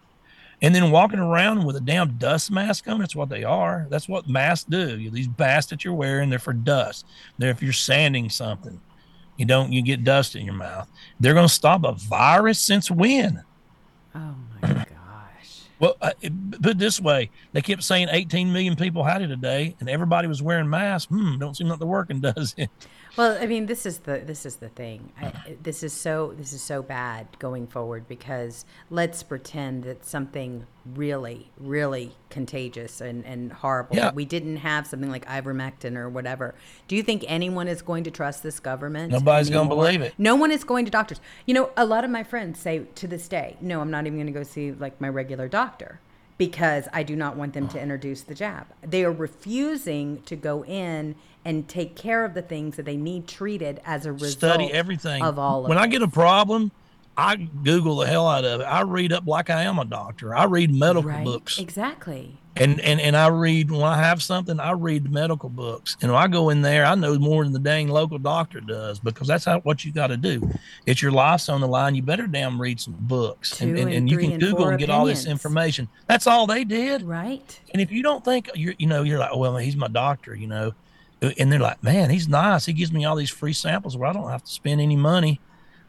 and 0.62 0.74
then 0.74 0.90
walking 0.92 1.18
around 1.18 1.64
with 1.64 1.76
a 1.76 1.80
damn 1.80 2.16
dust 2.16 2.50
mask 2.50 2.88
on. 2.88 3.00
That's 3.00 3.16
what 3.16 3.28
they 3.28 3.42
are. 3.44 3.86
That's 3.90 4.08
what 4.08 4.28
masks 4.28 4.64
do. 4.64 4.98
You, 4.98 5.10
these 5.10 5.28
masks 5.36 5.70
that 5.70 5.84
you're 5.84 5.92
wearing, 5.92 6.30
they're 6.30 6.38
for 6.38 6.52
dust. 6.52 7.04
They're 7.36 7.50
if 7.50 7.62
you're 7.62 7.72
sanding 7.72 8.30
something, 8.30 8.80
you 9.36 9.44
don't 9.44 9.72
you 9.72 9.82
get 9.82 10.04
dust 10.04 10.36
in 10.36 10.44
your 10.44 10.54
mouth. 10.54 10.88
They're 11.20 11.34
going 11.34 11.48
to 11.48 11.52
stop 11.52 11.84
a 11.84 11.92
virus 11.92 12.60
since 12.60 12.90
when? 12.90 13.42
oh 14.14 14.34
my 14.62 14.68
gosh. 14.68 14.86
Well, 15.80 15.96
it- 16.20 16.62
put 16.62 16.72
it 16.72 16.78
this 16.78 17.00
way: 17.00 17.30
they 17.52 17.60
kept 17.60 17.82
saying 17.82 18.08
18 18.10 18.52
million 18.52 18.76
people 18.76 19.02
had 19.02 19.20
it 19.20 19.28
today, 19.28 19.74
and 19.80 19.88
everybody 19.88 20.28
was 20.28 20.40
wearing 20.42 20.70
masks. 20.70 21.08
Hmm, 21.10 21.38
don't 21.38 21.56
seem 21.56 21.66
like 21.68 21.80
they're 21.80 21.88
working, 21.88 22.20
does 22.20 22.54
it? 22.56 22.70
Well, 23.16 23.36
I 23.40 23.46
mean, 23.46 23.66
this 23.66 23.84
is 23.84 23.98
the 24.00 24.22
this 24.24 24.46
is 24.46 24.56
the 24.56 24.70
thing. 24.70 25.12
I, 25.20 25.56
this 25.62 25.82
is 25.82 25.92
so 25.92 26.34
this 26.36 26.52
is 26.52 26.62
so 26.62 26.82
bad 26.82 27.26
going 27.38 27.66
forward 27.66 28.08
because 28.08 28.64
let's 28.90 29.22
pretend 29.22 29.84
that 29.84 30.04
something 30.04 30.66
really, 30.94 31.50
really 31.58 32.16
contagious 32.30 33.00
and, 33.00 33.24
and 33.26 33.52
horrible. 33.52 33.96
Yeah. 33.96 34.12
We 34.12 34.24
didn't 34.24 34.56
have 34.58 34.86
something 34.86 35.10
like 35.10 35.26
ivermectin 35.26 35.96
or 35.96 36.08
whatever. 36.08 36.54
Do 36.88 36.96
you 36.96 37.02
think 37.02 37.24
anyone 37.28 37.68
is 37.68 37.82
going 37.82 38.04
to 38.04 38.10
trust 38.10 38.42
this 38.42 38.58
government? 38.58 39.12
Nobody's 39.12 39.50
gonna 39.50 39.68
believe 39.68 40.00
it. 40.00 40.14
No 40.16 40.34
one 40.34 40.50
is 40.50 40.64
going 40.64 40.86
to 40.86 40.90
doctors. 40.90 41.20
You 41.46 41.54
know, 41.54 41.70
a 41.76 41.84
lot 41.84 42.04
of 42.04 42.10
my 42.10 42.22
friends 42.22 42.58
say 42.58 42.84
to 42.94 43.06
this 43.06 43.28
day, 43.28 43.56
"No, 43.60 43.80
I'm 43.80 43.90
not 43.90 44.06
even 44.06 44.18
going 44.18 44.26
to 44.26 44.32
go 44.32 44.42
see 44.42 44.72
like 44.72 45.00
my 45.00 45.08
regular 45.08 45.48
doctor." 45.48 46.00
Because 46.46 46.88
I 46.92 47.02
do 47.02 47.14
not 47.14 47.36
want 47.36 47.52
them 47.52 47.68
to 47.68 47.80
introduce 47.80 48.22
the 48.22 48.34
jab. 48.34 48.66
They 48.82 49.04
are 49.04 49.12
refusing 49.12 50.22
to 50.22 50.34
go 50.34 50.64
in 50.64 51.14
and 51.44 51.68
take 51.68 51.94
care 51.96 52.24
of 52.24 52.34
the 52.34 52.42
things 52.42 52.76
that 52.76 52.84
they 52.84 52.96
need 52.96 53.28
treated 53.28 53.80
as 53.84 54.06
a 54.06 54.12
result 54.12 54.32
Study 54.32 54.72
everything. 54.72 55.22
of 55.22 55.38
all 55.38 55.64
of 55.64 55.68
when 55.68 55.78
I 55.78 55.86
get 55.86 56.02
a 56.02 56.08
problem, 56.08 56.72
I 57.16 57.36
Google 57.36 57.96
the 57.96 58.06
hell 58.06 58.26
out 58.26 58.44
of 58.44 58.60
it. 58.60 58.64
I 58.64 58.82
read 58.82 59.12
up 59.12 59.26
like 59.26 59.50
I 59.50 59.62
am 59.62 59.78
a 59.78 59.84
doctor. 59.84 60.34
I 60.34 60.44
read 60.44 60.74
medical 60.74 61.10
right 61.10 61.24
books. 61.24 61.58
exactly 61.58 62.38
and 62.56 62.80
and 62.80 63.00
and 63.00 63.16
I 63.16 63.28
read 63.28 63.70
when 63.70 63.82
I 63.82 63.96
have 63.96 64.22
something, 64.22 64.60
I 64.60 64.72
read 64.72 65.04
the 65.04 65.08
medical 65.08 65.48
books, 65.48 65.96
and 66.02 66.12
when 66.12 66.20
I 66.22 66.28
go 66.28 66.50
in 66.50 66.62
there, 66.62 66.84
I 66.84 66.94
know 66.94 67.18
more 67.18 67.44
than 67.44 67.52
the 67.52 67.58
dang 67.58 67.88
local 67.88 68.18
doctor 68.18 68.60
does 68.60 68.98
because 68.98 69.26
that's 69.26 69.44
how 69.44 69.60
what 69.60 69.84
you 69.84 69.92
got 69.92 70.08
to 70.08 70.16
do. 70.16 70.50
It's 70.84 71.00
your 71.00 71.12
life's 71.12 71.48
on 71.48 71.60
the 71.60 71.68
line. 71.68 71.94
You 71.94 72.02
better 72.02 72.26
damn 72.26 72.60
read 72.60 72.80
some 72.80 72.96
books, 73.00 73.60
and, 73.60 73.70
and, 73.70 73.80
and 73.80 73.92
and 73.94 74.10
you 74.10 74.18
can 74.18 74.38
Google 74.38 74.68
and 74.68 74.78
get 74.78 74.90
all 74.90 75.06
this 75.06 75.26
information. 75.26 75.88
That's 76.08 76.26
all 76.26 76.46
they 76.46 76.64
did. 76.64 77.02
right 77.02 77.60
And 77.72 77.80
if 77.80 77.90
you 77.90 78.02
don't 78.02 78.24
think 78.24 78.50
you're, 78.54 78.74
you 78.78 78.86
know, 78.86 79.02
you're 79.02 79.18
like, 79.18 79.30
oh, 79.32 79.38
well, 79.38 79.56
he's 79.56 79.76
my 79.76 79.88
doctor, 79.88 80.34
you 80.34 80.46
know, 80.46 80.72
and 81.38 81.50
they're 81.50 81.58
like, 81.58 81.82
man, 81.82 82.10
he's 82.10 82.28
nice. 82.28 82.66
He 82.66 82.72
gives 82.72 82.92
me 82.92 83.04
all 83.04 83.16
these 83.16 83.30
free 83.30 83.52
samples 83.52 83.96
where 83.96 84.10
I 84.10 84.12
don't 84.12 84.28
have 84.28 84.44
to 84.44 84.50
spend 84.50 84.80
any 84.80 84.96
money 84.96 85.40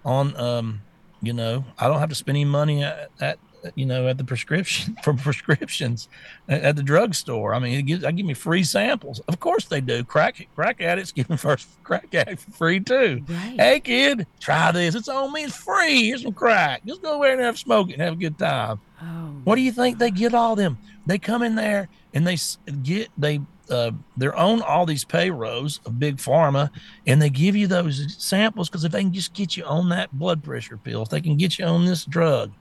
on, 0.06 0.36
um, 0.38 0.82
You 1.22 1.34
know, 1.34 1.66
I 1.80 1.88
don't 1.88 2.00
have 2.00 2.10
to 2.10 2.16
spend 2.16 2.36
any 2.36 2.46
money 2.46 2.84
at, 2.84 3.10
at 3.20 3.40
you 3.76 3.86
know 3.86 4.08
at 4.08 4.18
the 4.18 4.24
prescription 4.24 4.96
for 5.04 5.14
prescriptions 5.14 6.10
at, 6.48 6.76
the 6.76 6.84
drugstore. 6.84 7.54
I 7.54 7.60
mean, 7.60 7.80
it 7.80 7.84
gives 7.84 8.04
I 8.04 8.12
give 8.12 8.26
me 8.26 8.34
free 8.34 8.64
samples. 8.64 9.20
Of 9.28 9.40
course 9.40 9.66
they 9.66 9.82
do. 9.82 10.04
Crack 10.04 10.48
crack 10.56 10.82
addicts 10.82 11.12
give 11.12 11.28
them 11.28 11.38
first 11.38 11.68
crack 11.84 12.14
addict 12.14 12.42
for 12.42 12.52
free 12.52 12.80
too. 12.80 13.24
Right. 13.28 13.56
Hey 13.60 13.80
kid, 13.80 14.28
try 14.40 14.72
this. 14.72 14.96
It's 14.96 15.10
on 15.10 15.34
me. 15.34 15.44
It's 15.44 15.56
free. 15.56 16.08
Here's 16.08 16.24
some 16.24 16.34
crack. 16.34 16.86
Just 16.86 17.02
go 17.02 17.16
over 17.16 17.26
there 17.26 17.34
and 17.34 17.42
have 17.42 17.58
smoke 17.58 17.90
and 17.92 18.02
have 18.02 18.14
a 18.14 18.18
good 18.18 18.38
time. 18.38 18.80
Oh, 19.02 19.06
What 19.44 19.56
do 19.56 19.62
you 19.62 19.72
think 19.72 19.98
they 19.98 20.12
get 20.12 20.34
all 20.34 20.56
them? 20.56 20.78
They 21.06 21.18
come 21.18 21.44
in 21.44 21.56
there 21.56 21.90
and 22.14 22.26
they 22.26 22.38
get 22.84 23.10
they 23.18 23.42
uh, 23.70 23.92
they're 24.18 24.36
on 24.36 24.62
all 24.62 24.86
these 24.86 25.06
payrolls 25.06 25.80
of 25.86 26.00
big 26.00 26.18
pharma, 26.18 26.70
and 27.08 27.22
they 27.22 27.30
give 27.30 27.56
you 27.56 27.68
those 27.68 28.14
samples 28.18 28.70
because 28.70 28.84
if 28.84 28.92
they 28.92 29.02
can 29.02 29.14
just 29.14 29.34
get 29.34 29.56
you 29.56 29.64
on 29.64 29.90
that 29.90 30.12
blood 30.12 30.44
pressure 30.44 30.78
pill, 30.78 31.02
if 31.02 31.10
they 31.10 31.22
can 31.22 31.38
get 31.38 31.58
you 31.58 31.66
on 31.66 31.86
this 31.86 32.06
drug, 32.06 32.52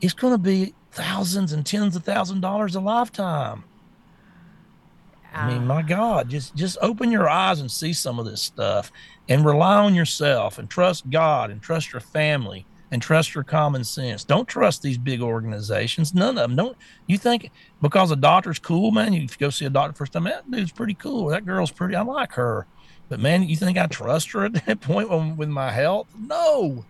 it's 0.00 0.14
going 0.14 0.32
to 0.32 0.38
be 0.38 0.74
thousands 0.92 1.52
and 1.52 1.64
tens 1.64 1.96
of 1.96 2.04
thousand 2.04 2.40
dollars 2.40 2.74
a 2.74 2.80
lifetime. 2.80 3.64
I 5.34 5.48
mean, 5.48 5.62
ah. 5.62 5.66
my 5.66 5.82
God, 5.82 6.30
just 6.30 6.54
just 6.54 6.78
open 6.80 7.10
your 7.10 7.28
eyes 7.28 7.60
and 7.60 7.70
see 7.70 7.92
some 7.92 8.18
of 8.18 8.24
this 8.24 8.42
stuff, 8.42 8.90
and 9.28 9.44
rely 9.44 9.76
on 9.76 9.94
yourself, 9.94 10.58
and 10.58 10.68
trust 10.68 11.10
God, 11.10 11.50
and 11.50 11.60
trust 11.60 11.92
your 11.92 12.00
family, 12.00 12.64
and 12.90 13.02
trust 13.02 13.34
your 13.34 13.44
common 13.44 13.84
sense. 13.84 14.24
Don't 14.24 14.48
trust 14.48 14.80
these 14.80 14.96
big 14.96 15.20
organizations. 15.20 16.14
None 16.14 16.38
of 16.38 16.48
them. 16.48 16.56
Don't 16.56 16.76
you 17.06 17.18
think 17.18 17.50
because 17.82 18.10
a 18.10 18.16
doctor's 18.16 18.58
cool, 18.58 18.90
man? 18.92 19.12
You 19.12 19.28
go 19.38 19.50
see 19.50 19.66
a 19.66 19.70
doctor 19.70 19.92
first 19.92 20.12
time. 20.12 20.24
That 20.24 20.50
dude's 20.50 20.72
pretty 20.72 20.94
cool. 20.94 21.26
That 21.26 21.44
girl's 21.44 21.70
pretty. 21.70 21.94
I 21.94 22.02
like 22.02 22.32
her. 22.32 22.66
But 23.08 23.20
man, 23.20 23.48
you 23.48 23.56
think 23.56 23.78
I 23.78 23.86
trust 23.86 24.32
her 24.32 24.46
at 24.46 24.54
that 24.66 24.80
point 24.80 25.10
when, 25.10 25.36
with 25.36 25.48
my 25.48 25.70
health? 25.70 26.08
No. 26.18 26.84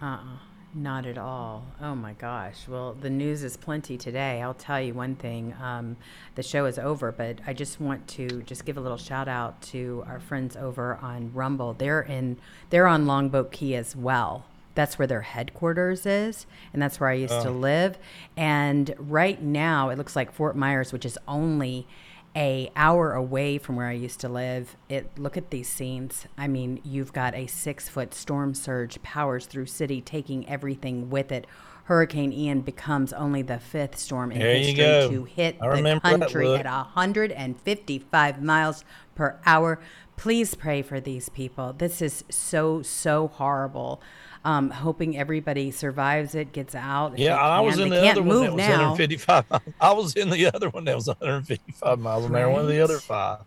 Uh-uh. 0.00 0.38
Not 0.72 1.04
at 1.04 1.18
all. 1.18 1.64
Oh 1.80 1.96
my 1.96 2.12
gosh. 2.12 2.68
Well, 2.68 2.94
the 2.94 3.10
news 3.10 3.42
is 3.42 3.56
plenty 3.56 3.98
today. 3.98 4.40
I'll 4.40 4.54
tell 4.54 4.80
you 4.80 4.94
one 4.94 5.16
thing. 5.16 5.52
Um, 5.60 5.96
the 6.36 6.44
show 6.44 6.64
is 6.66 6.78
over, 6.78 7.10
but 7.10 7.40
I 7.44 7.52
just 7.52 7.80
want 7.80 8.06
to 8.08 8.42
just 8.42 8.64
give 8.64 8.76
a 8.76 8.80
little 8.80 8.96
shout 8.96 9.26
out 9.26 9.60
to 9.62 10.04
our 10.06 10.20
friends 10.20 10.56
over 10.56 10.96
on 11.02 11.32
Rumble. 11.34 11.74
They're 11.74 12.02
in. 12.02 12.36
They're 12.70 12.86
on 12.86 13.06
Longboat 13.06 13.50
Key 13.50 13.74
as 13.74 13.96
well. 13.96 14.44
That's 14.76 14.96
where 14.96 15.08
their 15.08 15.22
headquarters 15.22 16.06
is, 16.06 16.46
and 16.72 16.80
that's 16.80 17.00
where 17.00 17.08
I 17.08 17.14
used 17.14 17.42
to 17.42 17.50
live. 17.50 17.98
And 18.36 18.94
right 18.96 19.42
now, 19.42 19.88
it 19.88 19.98
looks 19.98 20.14
like 20.14 20.32
Fort 20.32 20.56
Myers, 20.56 20.92
which 20.92 21.04
is 21.04 21.18
only 21.26 21.88
a 22.36 22.70
hour 22.76 23.12
away 23.12 23.58
from 23.58 23.76
where 23.76 23.88
I 23.88 23.92
used 23.92 24.20
to 24.20 24.28
live. 24.28 24.76
It 24.88 25.18
look 25.18 25.36
at 25.36 25.50
these 25.50 25.68
scenes. 25.68 26.26
I 26.38 26.46
mean, 26.48 26.80
you've 26.84 27.12
got 27.12 27.34
a 27.34 27.46
six 27.46 27.88
foot 27.88 28.14
storm 28.14 28.54
surge 28.54 29.02
powers 29.02 29.46
through 29.46 29.66
city, 29.66 30.00
taking 30.00 30.48
everything 30.48 31.10
with 31.10 31.32
it. 31.32 31.46
Hurricane 31.84 32.32
Ian 32.32 32.60
becomes 32.60 33.12
only 33.12 33.42
the 33.42 33.58
fifth 33.58 33.98
storm 33.98 34.30
in 34.30 34.38
There 34.38 34.54
you 34.54 34.66
history 34.66 34.76
go. 34.76 35.10
to 35.10 35.24
hit 35.24 35.56
I 35.60 35.82
the 35.82 36.00
country 36.00 36.54
at 36.54 36.64
155 36.64 38.42
miles 38.42 38.84
per 39.16 39.40
hour. 39.44 39.80
Please 40.16 40.54
pray 40.54 40.82
for 40.82 41.00
these 41.00 41.28
people. 41.30 41.72
This 41.72 42.00
is 42.00 42.22
so 42.30 42.82
so 42.82 43.26
horrible. 43.26 44.00
Um, 44.42 44.70
hoping 44.70 45.18
everybody 45.18 45.70
survives 45.70 46.34
it, 46.34 46.52
gets 46.52 46.74
out. 46.74 47.18
Yeah, 47.18 47.36
I 47.36 47.60
was 47.60 47.78
in 47.78 47.90
They 47.90 48.00
the 48.00 48.08
other 48.08 48.22
one 48.22 48.40
that 48.42 48.52
was 48.54 48.56
now. 48.58 48.90
155. 48.92 49.50
miles. 49.50 49.62
I 49.80 49.92
was 49.92 50.16
in 50.16 50.30
the 50.30 50.46
other 50.54 50.70
one 50.70 50.84
that 50.84 50.96
was 50.96 51.08
155 51.08 51.98
miles 51.98 52.24
an 52.24 52.34
hour. 52.34 52.48
One 52.50 52.62
of 52.62 52.68
the 52.68 52.80
other 52.80 52.98
five. 52.98 53.40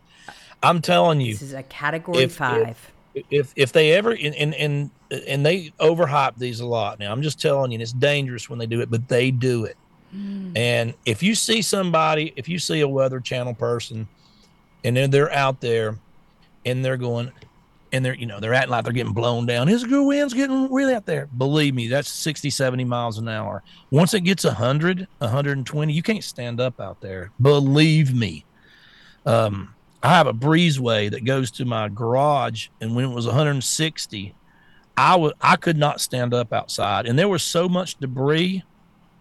I'm 0.61 0.81
telling 0.81 1.19
you, 1.19 1.33
This 1.33 1.41
is 1.41 1.53
a 1.53 1.63
category 1.63 2.19
If- 2.23 2.35
five. 2.35 2.91
if 3.29 3.53
if 3.55 3.71
they 3.71 3.91
ever 3.93 4.11
and 4.11 4.33
and 4.35 4.53
and, 4.55 4.91
and 5.27 5.45
they 5.45 5.71
overhype 5.79 6.35
these 6.37 6.61
a 6.61 6.65
lot 6.65 6.97
now 6.97 7.11
i'm 7.11 7.21
just 7.21 7.39
telling 7.39 7.71
you 7.71 7.79
it's 7.79 7.93
dangerous 7.93 8.49
when 8.49 8.57
they 8.57 8.65
do 8.65 8.81
it 8.81 8.89
but 8.89 9.07
they 9.07 9.29
do 9.29 9.65
it 9.65 9.77
and 10.55 10.95
if 11.05 11.21
you 11.21 11.35
see 11.35 11.61
somebody 11.61 12.33
if 12.35 12.49
you 12.49 12.57
see 12.57 12.79
a 12.81 12.87
weather 12.87 13.19
channel 13.19 13.53
person 13.53 14.07
and 14.83 14.97
then 14.97 15.11
they're 15.11 15.31
out 15.31 15.61
there 15.61 15.95
and 16.65 16.83
they're 16.83 16.97
going 16.97 17.31
and 17.93 18.03
they're 18.03 18.15
you 18.15 18.25
know 18.25 18.39
they're 18.39 18.53
acting 18.53 18.71
like 18.71 18.83
they're 18.83 18.91
getting 18.91 19.13
blown 19.13 19.45
down. 19.45 19.67
His 19.67 19.85
good 19.85 20.05
wind's 20.05 20.33
getting 20.33 20.69
really 20.73 20.93
out 20.93 21.05
there. 21.05 21.27
Believe 21.37 21.73
me 21.73 21.87
that's 21.87 22.09
60 22.09 22.49
70 22.49 22.83
miles 22.83 23.17
an 23.17 23.29
hour. 23.29 23.63
Once 23.91 24.13
it 24.13 24.21
gets 24.21 24.43
100 24.43 25.07
120 25.19 25.93
you 25.93 26.03
can't 26.03 26.23
stand 26.23 26.59
up 26.59 26.81
out 26.81 26.99
there. 26.99 27.31
Believe 27.39 28.13
me. 28.13 28.43
Um 29.25 29.73
I 30.01 30.09
have 30.09 30.27
a 30.27 30.33
breezeway 30.33 31.09
that 31.11 31.23
goes 31.23 31.49
to 31.51 31.63
my 31.63 31.87
garage, 31.87 32.67
and 32.81 32.93
when 32.93 33.05
it 33.05 33.13
was 33.13 33.25
160, 33.25 34.35
I 34.97 35.15
was 35.15 35.31
I 35.39 35.55
could 35.55 35.77
not 35.77 36.01
stand 36.01 36.33
up 36.33 36.51
outside, 36.51 37.05
and 37.05 37.17
there 37.17 37.29
was 37.29 37.41
so 37.41 37.69
much 37.69 37.95
debris 37.95 38.63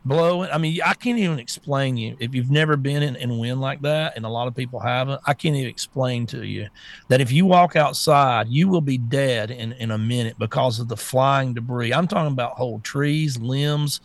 blowing. 0.05 0.51
I 0.51 0.59
mean, 0.59 0.81
I 0.85 0.95
can't 0.95 1.19
even 1.19 1.39
explain 1.39 1.97
you 1.97 2.17
if 2.21 2.35
you've 2.35 2.51
never 2.51 2.77
been 2.77 3.03
in, 3.03 3.17
in 3.17 3.39
wind 3.39 3.61
like 3.61 3.83
that, 3.83 4.17
and 4.17 4.25
a 4.25 4.29
lot 4.29 4.49
of 4.49 4.55
people 4.55 4.81
haven't. 4.81 5.21
I 5.27 5.35
can't 5.35 5.57
even 5.57 5.69
explain 5.69 6.27
to 6.29 6.45
you 6.45 6.69
that 7.09 7.21
if 7.21 7.33
you 7.33 7.47
walk 7.47 7.77
outside, 7.77 8.49
you 8.49 8.69
will 8.69 8.81
be 8.81 8.99
dead 8.99 9.51
in 9.51 9.73
in 9.73 9.91
a 9.91 9.99
minute 9.99 10.39
because 10.39 10.81
of 10.81 10.89
the 10.89 10.97
flying 10.97 11.55
debris. 11.55 11.93
I'm 11.93 12.09
talking 12.09 12.33
about 12.33 12.53
whole 12.53 12.81
trees, 12.81 13.39
limbs, 13.39 14.01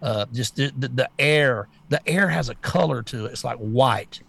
uh, 0.00 0.26
just 0.32 0.56
the, 0.56 0.72
the, 0.78 0.88
the 0.88 1.10
air. 1.18 1.68
The 1.88 2.06
air 2.08 2.28
has 2.28 2.48
a 2.48 2.54
color 2.56 3.02
to 3.04 3.26
it. 3.26 3.32
It's 3.32 3.44
like 3.44 3.58
white 3.58 4.20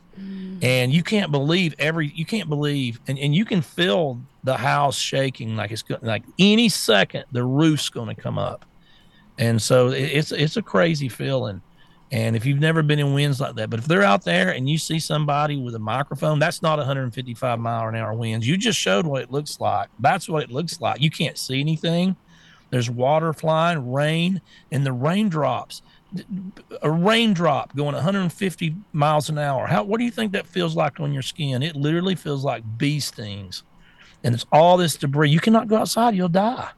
and 0.62 0.94
you 0.94 1.02
can't 1.02 1.32
believe 1.32 1.74
every 1.80 2.10
you 2.16 2.26
can't 2.26 2.48
believe 2.50 3.00
and, 3.08 3.18
and 3.18 3.34
you 3.34 3.46
can 3.46 3.62
feel 3.62 4.22
the 4.44 4.56
house 4.56 4.98
shaking 4.98 5.56
like 5.56 5.72
it's 5.72 5.84
like 6.02 6.24
any 6.38 6.70
second 6.70 7.26
the 7.32 7.44
roof's 7.44 7.90
going 7.90 8.14
to 8.14 8.22
come 8.22 8.38
up 8.38 8.66
and 9.38 9.62
so 9.62 9.90
it's 9.90 10.32
it's 10.32 10.58
a 10.58 10.62
crazy 10.62 11.10
feeling 11.10 11.62
and 12.12 12.36
if 12.36 12.46
you've 12.46 12.60
never 12.60 12.84
been 12.84 13.00
in 13.00 13.14
winds 13.14 13.40
like 13.40 13.56
that 13.56 13.70
but 13.70 13.80
if 13.80 13.86
they're 13.86 14.04
out 14.04 14.24
there 14.24 14.52
and 14.52 14.70
you 14.70 14.78
see 14.78 15.00
somebody 15.00 15.58
with 15.58 15.76
a 15.76 15.80
microphone 15.80 16.40
that's 16.40 16.62
not 16.62 16.78
155 16.78 17.60
mile 17.60 17.88
an 17.88 17.96
hour 17.96 18.14
winds 18.14 18.48
you 18.48 18.58
just 18.58 18.80
showed 18.80 19.06
what 19.06 19.22
it 19.22 19.32
looks 19.32 19.60
like 19.60 19.90
that's 20.00 20.30
what 20.30 20.44
it 20.44 20.52
looks 20.52 20.80
like 20.80 21.02
you 21.02 21.10
can't 21.10 21.38
see 21.38 21.60
anything 21.60 22.16
there's 22.70 22.90
water 22.90 23.34
flying 23.34 23.92
rain 23.92 24.42
and 24.72 24.86
the 24.86 24.94
raindrops 24.94 25.82
a 26.82 26.92
raindrop 26.92 27.76
going 27.76 27.96
150 27.96 28.76
miles 28.92 29.30
an 29.30 29.38
hour. 29.38 29.68
How 29.68 29.84
what 29.84 29.98
do 29.98 30.06
you 30.06 30.12
think 30.12 30.32
that 30.34 30.46
feels 30.46 30.76
like 30.76 31.00
on 31.00 31.14
your 31.14 31.22
skin? 31.22 31.64
It 31.64 31.76
literally 31.76 32.16
feels 32.16 32.44
like 32.44 32.64
bee 32.78 33.00
stings. 33.00 33.64
And 34.24 34.34
it's 34.34 34.46
all 34.52 34.78
this 34.78 34.96
debris. 34.96 35.32
You 35.32 35.40
cannot 35.40 35.68
go 35.68 35.78
outside, 35.78 36.16
you'll 36.16 36.30
die. 36.30 36.70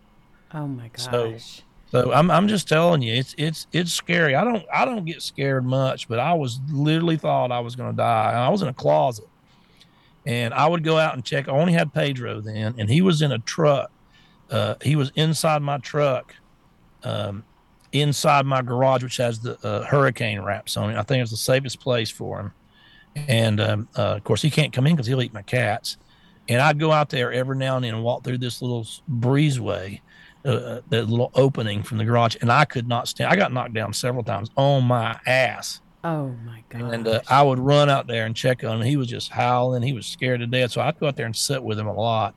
Oh 0.53 0.68
my 0.68 0.88
gosh. 0.88 1.03
So 1.03 1.64
I'm 1.94 2.30
I'm 2.30 2.48
just 2.48 2.68
telling 2.68 3.02
you, 3.02 3.14
it's 3.14 3.36
it's 3.38 3.68
it's 3.72 3.91
scary. 3.91 4.36
I 4.36 4.44
don't 4.44 4.66
I 4.74 4.86
don't 4.86 5.06
get 5.06 5.22
scared 5.22 5.66
much, 5.66 6.07
but 6.07 6.20
I 6.20 6.34
was 6.34 6.60
literally 6.70 7.18
thought 7.18 7.52
I 7.52 7.60
was 7.60 7.76
gonna 7.76 7.94
die. 7.94 8.32
I 8.34 8.49
was 8.49 8.62
in 8.62 8.68
a 8.68 8.74
closet. 8.74 9.28
And 10.28 10.56
I 10.56 10.68
would 10.68 10.84
go 10.84 10.98
out 10.98 11.14
and 11.14 11.24
check. 11.24 11.48
I 11.48 11.52
only 11.52 11.74
had 11.74 11.94
Pedro 11.94 12.41
then, 12.41 12.74
and 12.80 12.90
he 12.90 13.02
was 13.02 13.22
in 13.22 13.32
a 13.32 13.38
truck. 13.38 13.91
Uh, 14.49 14.74
he 14.82 14.95
was 14.95 15.12
inside 15.16 15.62
my 15.62 15.78
truck, 15.78 16.36
um, 17.03 17.44
inside 17.91 18.45
my 18.48 18.64
garage, 18.64 19.03
which 19.03 19.18
has 19.18 19.40
the 19.40 19.56
uh, 19.66 19.86
hurricane 19.86 20.41
wraps 20.41 20.78
on 20.78 20.90
it. 20.90 20.98
I 20.98 21.03
think 21.03 21.22
it's 21.22 21.30
the 21.30 21.38
safest 21.38 21.80
place 21.80 22.10
for 22.10 22.40
him. 22.40 22.53
And 23.28 23.62
um, 23.62 23.88
uh, 23.98 24.16
of 24.16 24.24
course, 24.24 24.41
he 24.41 24.49
can't 24.49 24.74
come 24.74 24.88
in 24.88 24.95
because 24.95 25.07
he'll 25.07 25.22
eat 25.22 25.34
my 25.34 25.44
cats. 25.44 25.98
And 26.48 26.62
I'd 26.62 26.80
go 26.80 26.91
out 26.91 27.10
there 27.10 27.32
every 27.32 27.57
now 27.57 27.76
and 27.76 27.86
then 27.86 27.94
and 27.95 28.03
walk 28.03 28.24
through 28.24 28.38
this 28.40 28.62
little 28.62 28.86
breezeway, 29.10 30.02
uh, 30.45 30.81
that 30.89 31.09
little 31.09 31.31
opening 31.35 31.84
from 31.84 31.97
the 31.97 32.05
garage, 32.05 32.35
and 32.41 32.51
I 32.51 32.65
could 32.65 32.88
not 32.88 33.07
stand. 33.07 33.31
I 33.31 33.35
got 33.35 33.51
knocked 33.51 33.73
down 33.73 33.93
several 33.93 34.23
times 34.23 34.49
on 34.55 34.85
my 34.85 35.19
ass. 35.26 35.81
Oh 36.03 36.35
my 36.45 36.63
god! 36.69 36.93
And 36.93 37.07
uh, 37.07 37.22
I 37.27 37.41
would 37.41 37.57
run 37.57 37.89
out 37.89 38.07
there 38.07 38.26
and 38.26 38.35
check 38.35 38.63
on 38.63 38.80
him. 38.80 38.85
He 38.85 38.95
was 38.95 39.07
just 39.07 39.31
howling. 39.31 39.81
He 39.81 39.93
was 39.93 40.05
scared 40.05 40.41
to 40.41 40.47
death. 40.47 40.72
So 40.72 40.81
I'd 40.81 40.99
go 40.99 41.07
out 41.07 41.15
there 41.15 41.26
and 41.26 41.35
sit 41.35 41.63
with 41.63 41.80
him 41.80 41.88
a 41.88 41.93
lot. 41.93 42.35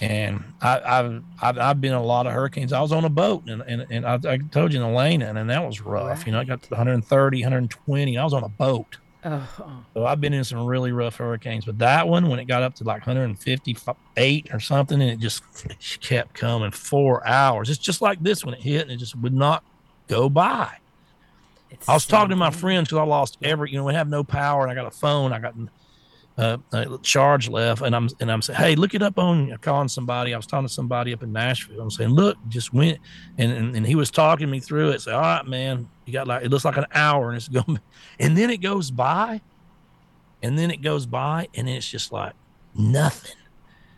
And 0.00 0.42
I, 0.60 0.80
I've, 0.80 1.22
I've 1.40 1.58
I've 1.58 1.80
been 1.80 1.92
in 1.92 1.98
a 1.98 2.02
lot 2.02 2.26
of 2.26 2.32
hurricanes. 2.32 2.72
I 2.72 2.80
was 2.80 2.92
on 2.92 3.04
a 3.04 3.10
boat, 3.10 3.46
and 3.46 3.62
and, 3.62 3.86
and 3.90 4.06
I, 4.06 4.18
I 4.26 4.38
told 4.38 4.72
you 4.72 4.82
in 4.82 4.86
Elena, 4.86 5.34
and 5.34 5.50
that 5.50 5.64
was 5.64 5.80
rough. 5.82 6.26
You 6.26 6.32
know, 6.32 6.40
I 6.40 6.44
got 6.44 6.62
to 6.62 6.70
130, 6.70 7.42
120. 7.42 8.18
I 8.18 8.24
was 8.24 8.32
on 8.32 8.42
a 8.42 8.48
boat. 8.48 8.96
Oh. 9.24 9.84
So 9.94 10.06
I've 10.06 10.20
been 10.20 10.32
in 10.32 10.44
some 10.44 10.64
really 10.66 10.92
rough 10.92 11.16
hurricanes, 11.16 11.64
but 11.64 11.78
that 11.78 12.06
one, 12.06 12.28
when 12.28 12.38
it 12.38 12.46
got 12.46 12.62
up 12.62 12.74
to 12.76 12.84
like 12.84 13.06
158 13.06 14.48
or 14.52 14.60
something, 14.60 15.00
and 15.00 15.10
it 15.10 15.18
just 15.18 15.42
kept 16.00 16.34
coming 16.34 16.70
four 16.70 17.26
hours. 17.26 17.70
It's 17.70 17.78
just 17.78 18.02
like 18.02 18.22
this 18.22 18.44
when 18.44 18.54
it 18.54 18.60
hit, 18.60 18.82
and 18.82 18.90
it 18.90 18.96
just 18.96 19.16
would 19.16 19.34
not 19.34 19.64
go 20.08 20.28
by. 20.28 20.76
It's 21.70 21.88
I 21.88 21.94
was 21.94 22.06
talking 22.06 22.30
to 22.30 22.36
my 22.36 22.50
friends 22.50 22.88
because 22.88 22.98
I 22.98 23.04
lost 23.04 23.38
every, 23.42 23.70
you 23.70 23.78
know, 23.78 23.84
we 23.84 23.94
have 23.94 24.08
no 24.08 24.22
power, 24.22 24.62
and 24.62 24.70
I 24.70 24.74
got 24.74 24.86
a 24.86 24.96
phone, 24.96 25.32
I 25.32 25.38
got 25.38 25.54
uh, 26.36 26.58
charge 27.02 27.48
left, 27.48 27.82
and 27.82 27.94
I'm 27.94 28.08
and 28.20 28.30
I'm 28.30 28.42
saying, 28.42 28.58
hey, 28.58 28.74
look 28.74 28.94
it 28.94 29.02
up 29.02 29.18
on. 29.18 29.52
I'm 29.52 29.58
calling 29.58 29.88
somebody. 29.88 30.34
I 30.34 30.36
was 30.36 30.46
talking 30.46 30.66
to 30.66 30.72
somebody 30.72 31.12
up 31.12 31.22
in 31.22 31.32
Nashville. 31.32 31.80
I'm 31.80 31.90
saying, 31.90 32.10
look, 32.10 32.36
just 32.48 32.72
went, 32.72 32.98
and 33.38 33.52
and, 33.52 33.76
and 33.76 33.86
he 33.86 33.94
was 33.94 34.10
talking 34.10 34.50
me 34.50 34.58
through 34.58 34.90
it. 34.90 35.02
Say, 35.02 35.12
all 35.12 35.20
right, 35.20 35.46
man, 35.46 35.88
you 36.06 36.12
got 36.12 36.26
like 36.26 36.44
it 36.44 36.50
looks 36.50 36.64
like 36.64 36.76
an 36.76 36.86
hour, 36.92 37.28
and 37.28 37.36
it's 37.36 37.48
going, 37.48 37.78
and 38.18 38.36
then 38.36 38.50
it 38.50 38.58
goes 38.58 38.90
by, 38.90 39.40
and 40.42 40.58
then 40.58 40.70
it 40.70 40.82
goes 40.82 41.06
by, 41.06 41.48
and 41.54 41.68
it's 41.68 41.88
just 41.88 42.12
like 42.12 42.32
nothing. 42.74 43.36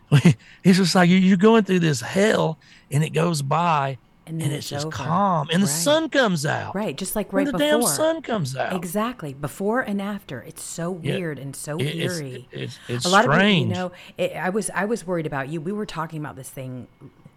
It's 0.63 0.77
just 0.77 0.95
like 0.95 1.09
you're 1.09 1.37
going 1.37 1.63
through 1.63 1.79
this 1.79 1.99
hell, 2.01 2.59
and 2.91 3.03
it 3.03 3.09
goes 3.09 3.41
by, 3.41 3.97
and, 4.27 4.41
and 4.41 4.51
then 4.51 4.57
it's 4.57 4.69
just 4.69 4.85
over. 4.85 4.95
calm, 4.95 5.47
and 5.51 5.61
the 5.61 5.67
Right. 5.67 5.73
sun 5.73 6.09
comes 6.09 6.45
out. 6.45 6.75
Right, 6.75 6.95
just 6.97 7.15
like 7.15 7.31
When 7.33 7.45
right 7.45 7.51
the 7.51 7.57
before. 7.57 7.79
damn 7.81 7.87
sun 7.87 8.21
comes 8.21 8.55
out. 8.55 8.73
Exactly, 8.73 9.33
before 9.33 9.81
and 9.81 10.01
after. 10.01 10.41
It's 10.41 10.61
so 10.63 10.99
Yeah. 11.01 11.15
weird 11.15 11.39
and 11.39 11.55
so 11.55 11.77
It- 11.77 11.87
it's- 11.87 12.17
eerie. 12.19 12.47
it's- 12.51 12.79
it's 12.87 13.05
a 13.05 13.09
lot 13.09 13.25
of 13.25 13.33
strange. 13.33 13.69
people, 13.69 13.83
you 13.83 13.89
know, 13.89 13.91
it, 14.17 14.35
I 14.35 14.49
was 14.49 14.69
I 14.73 14.85
was 14.85 15.05
worried 15.07 15.25
about 15.25 15.49
you. 15.49 15.61
We 15.61 15.71
were 15.71 15.85
talking 15.85 16.19
about 16.19 16.35
this 16.35 16.49
thing 16.49 16.87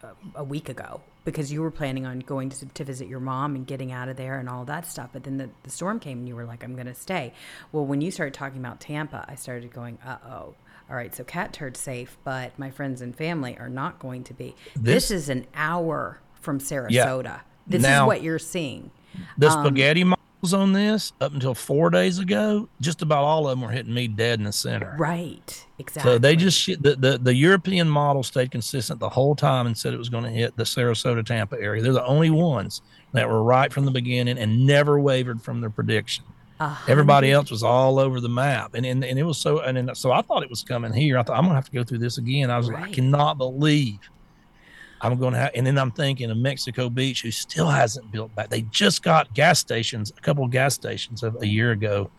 a, 0.02 0.08
a 0.40 0.44
week 0.44 0.68
ago 0.68 1.00
because 1.24 1.52
you 1.52 1.60
were 1.62 1.70
planning 1.70 2.06
on 2.06 2.20
going 2.20 2.48
to, 2.48 2.66
to 2.66 2.84
visit 2.84 3.06
your 3.06 3.20
mom 3.20 3.54
and 3.54 3.66
getting 3.66 3.92
out 3.92 4.08
of 4.08 4.16
there 4.16 4.38
and 4.38 4.48
all 4.48 4.64
that 4.64 4.86
stuff. 4.86 5.10
But 5.12 5.24
then 5.24 5.36
the, 5.36 5.50
the 5.62 5.70
storm 5.70 6.00
came 6.00 6.18
and 6.20 6.28
you 6.28 6.34
were 6.34 6.46
like, 6.46 6.64
I'm 6.64 6.74
going 6.74 6.86
to 6.86 6.94
stay. 6.94 7.34
Well, 7.72 7.84
when 7.84 8.00
you 8.00 8.10
started 8.10 8.32
talking 8.34 8.58
about 8.58 8.80
Tampa, 8.80 9.24
I 9.28 9.34
started 9.34 9.72
going, 9.72 9.98
uh 10.04 10.16
oh. 10.26 10.54
All 10.88 10.96
right, 10.96 11.14
so 11.14 11.22
Catturd 11.22 11.76
safe, 11.76 12.16
but 12.24 12.58
my 12.58 12.70
friends 12.70 13.00
and 13.00 13.14
family 13.14 13.56
are 13.58 13.68
not 13.68 14.00
going 14.00 14.24
to 14.24 14.34
be. 14.34 14.56
This, 14.74 15.08
This- 15.08 15.10
is 15.12 15.28
an 15.28 15.46
hour 15.54 16.18
from 16.40 16.58
Sarasota. 16.58 17.40
This 17.66 17.82
Now- 17.82 18.04
is 18.04 18.06
what 18.08 18.22
you're 18.22 18.38
seeing. 18.38 18.90
The 19.38 19.48
Um, 19.50 19.64
spaghetti 19.66 20.04
models 20.04 20.54
on 20.54 20.72
this, 20.72 21.12
up 21.20 21.34
until 21.34 21.54
four 21.54 21.90
days 21.90 22.18
ago, 22.18 22.68
just 22.80 23.02
about 23.02 23.24
all 23.24 23.46
of 23.48 23.50
them 23.50 23.60
were 23.60 23.72
hitting 23.72 23.92
me 23.92 24.08
dead 24.08 24.38
in 24.38 24.44
the 24.44 24.52
center. 24.52 24.94
Right, 24.98 25.66
exactly. 25.78 26.12
So 26.12 26.18
they 26.18 26.36
just 26.36 26.64
the, 26.82 26.96
the 26.96 27.18
the 27.22 27.34
European 27.34 27.88
model 27.88 28.22
stayed 28.22 28.50
consistent 28.50 29.00
the 29.00 29.08
whole 29.08 29.34
time 29.34 29.66
and 29.66 29.76
said 29.76 29.92
it 29.92 29.98
was 29.98 30.08
going 30.08 30.24
to 30.24 30.30
hit 30.30 30.56
the 30.56 30.62
Sarasota 30.64 31.24
Tampa 31.26 31.56
area. 31.60 31.82
They're 31.82 31.92
the 31.92 32.04
only 32.06 32.30
ones 32.30 32.80
that 33.12 33.28
were 33.28 33.42
right 33.42 33.72
from 33.72 33.84
the 33.84 33.90
beginning 33.90 34.38
and 34.38 34.64
never 34.66 34.98
wavered 35.00 35.42
from 35.42 35.60
their 35.60 35.70
prediction. 35.70 36.24
Everybody 36.88 37.32
else 37.32 37.50
was 37.50 37.62
all 37.62 37.98
over 37.98 38.20
the 38.20 38.28
map, 38.28 38.74
and 38.74 38.84
and, 38.86 39.02
and 39.04 39.18
it 39.18 39.22
was 39.24 39.38
so 39.38 39.60
and 39.60 39.76
then, 39.76 39.94
so 39.94 40.12
I 40.12 40.20
thought 40.22 40.42
it 40.42 40.50
was 40.50 40.62
coming 40.62 40.92
here. 40.92 41.18
I 41.18 41.22
thought 41.22 41.36
I'm 41.38 41.44
gonna 41.44 41.54
have 41.54 41.64
to 41.66 41.72
go 41.72 41.82
through 41.82 41.98
this 41.98 42.18
again. 42.18 42.50
I 42.50 42.58
was 42.58 42.68
like, 42.68 42.82
I 42.84 42.90
cannot 42.90 43.38
believe 43.38 43.98
I'm 45.00 45.18
going 45.18 45.32
to 45.34 45.38
have. 45.38 45.50
And 45.54 45.66
then 45.66 45.78
I'm 45.78 45.90
thinking 45.90 46.30
of 46.30 46.36
Mexico 46.36 46.90
Beach, 46.90 47.22
who 47.22 47.30
still 47.30 47.68
hasn't 47.68 48.10
built 48.12 48.34
back. 48.34 48.50
They 48.50 48.62
just 48.62 49.02
got 49.02 49.32
gas 49.34 49.58
stations, 49.58 50.12
a 50.16 50.20
couple 50.20 50.44
of 50.44 50.50
gas 50.50 50.74
stations 50.74 51.22
a, 51.22 51.32
a 51.40 51.46
year 51.46 51.72
ago, 51.72 52.10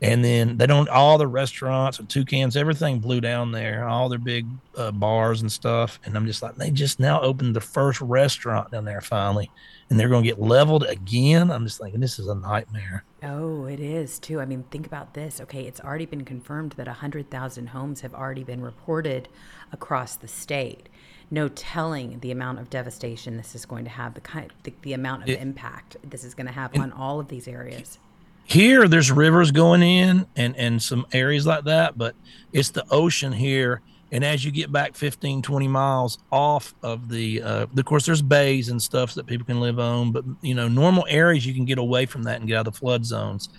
and 0.00 0.24
then 0.24 0.56
they 0.56 0.66
don't. 0.66 0.88
All 0.88 1.18
the 1.18 1.26
restaurants 1.26 1.98
and 1.98 2.08
toucans, 2.08 2.56
everything 2.56 3.00
blew 3.00 3.20
down 3.20 3.52
there. 3.52 3.88
All 3.88 4.08
their 4.08 4.18
big 4.18 4.46
uh, 4.76 4.92
bars 4.92 5.40
and 5.40 5.50
stuff. 5.50 5.98
And 6.04 6.16
I'm 6.16 6.26
just 6.26 6.42
like, 6.42 6.54
they 6.56 6.70
just 6.70 7.00
now 7.00 7.20
opened 7.20 7.56
the 7.56 7.60
first 7.60 8.00
restaurant 8.00 8.70
down 8.70 8.84
there 8.84 9.00
finally, 9.00 9.50
and 9.90 9.98
they're 9.98 10.08
going 10.08 10.22
to 10.22 10.28
get 10.28 10.40
leveled 10.40 10.84
again. 10.84 11.50
I'm 11.50 11.64
just 11.64 11.80
thinking 11.80 12.00
this 12.00 12.18
is 12.18 12.28
a 12.28 12.34
nightmare. 12.34 13.04
Oh, 13.24 13.64
it 13.64 13.80
is 13.80 14.20
too. 14.20 14.40
I 14.40 14.44
mean, 14.44 14.64
think 14.70 14.86
about 14.86 15.14
this. 15.14 15.40
Okay, 15.40 15.62
it's 15.62 15.80
already 15.80 16.06
been 16.06 16.24
confirmed 16.24 16.72
that 16.72 16.86
100,000 16.86 17.66
homes 17.68 18.00
have 18.02 18.14
already 18.14 18.44
been 18.44 18.62
reported 18.62 19.28
across 19.72 20.14
the 20.14 20.28
state. 20.28 20.88
No 21.30 21.48
telling 21.48 22.20
the 22.20 22.30
amount 22.30 22.58
of 22.58 22.70
devastation 22.70 23.36
this 23.36 23.54
is 23.54 23.66
going 23.66 23.84
to 23.84 23.90
have, 23.90 24.14
the 24.14 24.20
kind, 24.20 24.50
the, 24.62 24.72
the 24.82 24.94
amount 24.94 25.22
of 25.24 25.28
impact 25.28 25.96
this 26.02 26.24
is 26.24 26.34
going 26.34 26.46
to 26.46 26.52
have 26.52 26.74
on 26.78 26.92
all 26.92 27.20
of 27.20 27.28
these 27.28 27.46
areas. 27.46 27.98
here 28.44 28.88
there's 28.88 29.10
rivers 29.12 29.50
going 29.50 29.82
in 29.82 30.26
and 30.36 30.56
and 30.56 30.82
some 30.82 31.06
areas 31.12 31.46
like 31.46 31.64
that 31.64 31.98
but 31.98 32.14
it's 32.52 32.70
the 32.70 32.82
ocean 32.90 33.30
here 33.32 33.82
and 34.10 34.24
as 34.24 34.42
you 34.42 34.50
get 34.50 34.72
back 34.72 34.96
15 34.96 35.42
20 35.42 35.68
miles 35.68 36.18
off 36.32 36.74
of 36.82 37.10
the 37.10 37.42
uh 37.42 37.66
of 37.76 37.84
course 37.84 38.06
there's 38.06 38.22
bays 38.22 38.70
and 38.70 38.80
stuff 38.80 39.12
that 39.14 39.26
people 39.26 39.44
can 39.44 39.60
live 39.60 39.78
on 39.78 40.12
but 40.12 40.24
you 40.40 40.54
know 40.54 40.66
normal 40.66 41.04
areas 41.10 41.44
you 41.44 41.52
can 41.52 41.66
get 41.66 41.76
away 41.76 42.06
from 42.06 42.22
that 42.22 42.38
and 42.40 42.48
get 42.48 42.56
out 42.56 42.66
of 42.66 42.72
the 42.72 42.78
flood 42.78 43.04
zones 43.04 43.50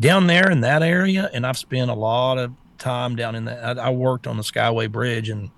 down 0.00 0.26
there 0.26 0.50
in 0.50 0.62
that 0.62 0.82
area 0.82 1.28
and 1.34 1.46
i've 1.46 1.58
spent 1.58 1.90
a 1.90 1.94
lot 1.94 2.38
of 2.38 2.50
time 2.78 3.14
down 3.16 3.34
in 3.34 3.44
that 3.44 3.78
i, 3.78 3.88
I 3.88 3.90
worked 3.90 4.26
on 4.26 4.38
the 4.38 4.42
skyway 4.42 4.90
bridge 4.90 5.28
and 5.28 5.50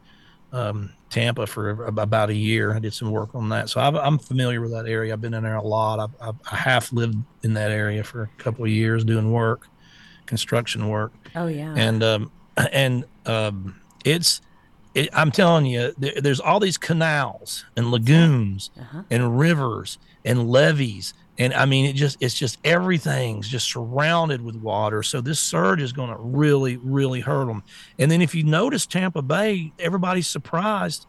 um, 0.53 0.91
tampa 1.11 1.47
for 1.47 1.71
about 1.87 2.31
a 2.31 2.35
year. 2.35 2.73
I 2.75 2.79
did 2.79 2.95
some 2.95 3.11
work 3.11 3.35
on 3.35 3.49
that. 3.51 3.69
So 3.69 3.81
I've, 3.81 3.97
i'm 3.97 4.19
familiar 4.19 4.61
with 4.61 4.71
that 4.71 4.87
area. 4.87 5.13
I've 5.13 5.21
been 5.21 5.35
in 5.35 5.43
there 5.43 5.57
a 5.57 5.63
lot. 5.63 5.99
I've, 5.99 6.15
I've, 6.29 6.37
i 6.51 6.57
half 6.57 6.93
lived 6.93 7.17
in 7.43 7.55
that 7.55 7.71
area 7.73 8.03
for 8.05 8.23
a 8.23 8.29
couple 8.43 8.65
of 8.65 8.71
years 8.71 9.05
doing 9.05 9.31
work 9.33 9.67
construction 10.27 10.89
work. 10.89 11.13
Oh 11.35 11.47
yeah. 11.49 11.75
and 11.77 12.03
um 12.03 12.31
and 12.73 13.05
um 13.27 13.75
it's 14.05 14.41
it, 14.95 15.09
i'm 15.13 15.31
telling 15.31 15.67
you 15.67 15.95
there, 15.99 16.21
there's 16.21 16.41
all 16.41 16.59
these 16.61 16.77
canals 16.79 17.65
and 17.77 17.91
lagoons 17.91 18.71
Uh-huh. 18.81 19.03
and 19.11 19.39
rivers 19.39 19.99
and 20.25 20.49
levees 20.51 21.15
and 21.41 21.53
i 21.55 21.65
mean 21.65 21.85
it 21.87 21.95
just 21.95 22.17
it's 22.21 22.35
just 22.35 22.59
everything's 22.65 23.49
just 23.49 23.69
surrounded 23.69 24.41
with 24.43 24.55
water. 24.57 25.03
So 25.03 25.21
this 25.21 25.41
surge 25.41 25.83
is 25.83 25.93
going 25.93 26.11
to 26.11 26.17
really 26.21 26.77
really 26.77 27.21
hurt 27.21 27.47
them 27.47 27.65
and 27.99 28.09
then 28.11 28.23
if 28.23 28.35
you 28.35 28.45
notice 28.45 28.87
tampa 28.87 29.23
bay 29.23 29.73
everybody's 29.81 30.29
surprised 30.29 31.07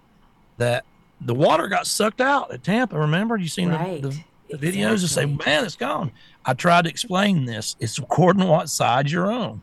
that 0.57 0.85
the 1.19 1.35
water 1.35 1.67
got 1.67 1.85
sucked 1.85 2.21
out 2.21 2.51
at 2.51 2.63
tampa. 2.63 2.97
Remember 2.97 3.37
you 3.37 3.47
seen 3.47 3.69
Right. 3.69 4.01
the, 4.01 4.09
the, 4.49 4.57
the 4.57 4.71
videos 4.71 5.01
that 5.01 5.09
say 5.09 5.25
man 5.25 5.65
it's 5.65 5.75
gone. 5.75 6.11
I 6.45 6.53
tried 6.55 6.85
to 6.85 6.89
explain 6.89 7.45
this. 7.45 7.75
It's 7.79 7.99
according 7.99 8.41
to 8.41 8.47
what 8.47 8.69
side 8.69 9.11
you're 9.11 9.31
on. 9.31 9.61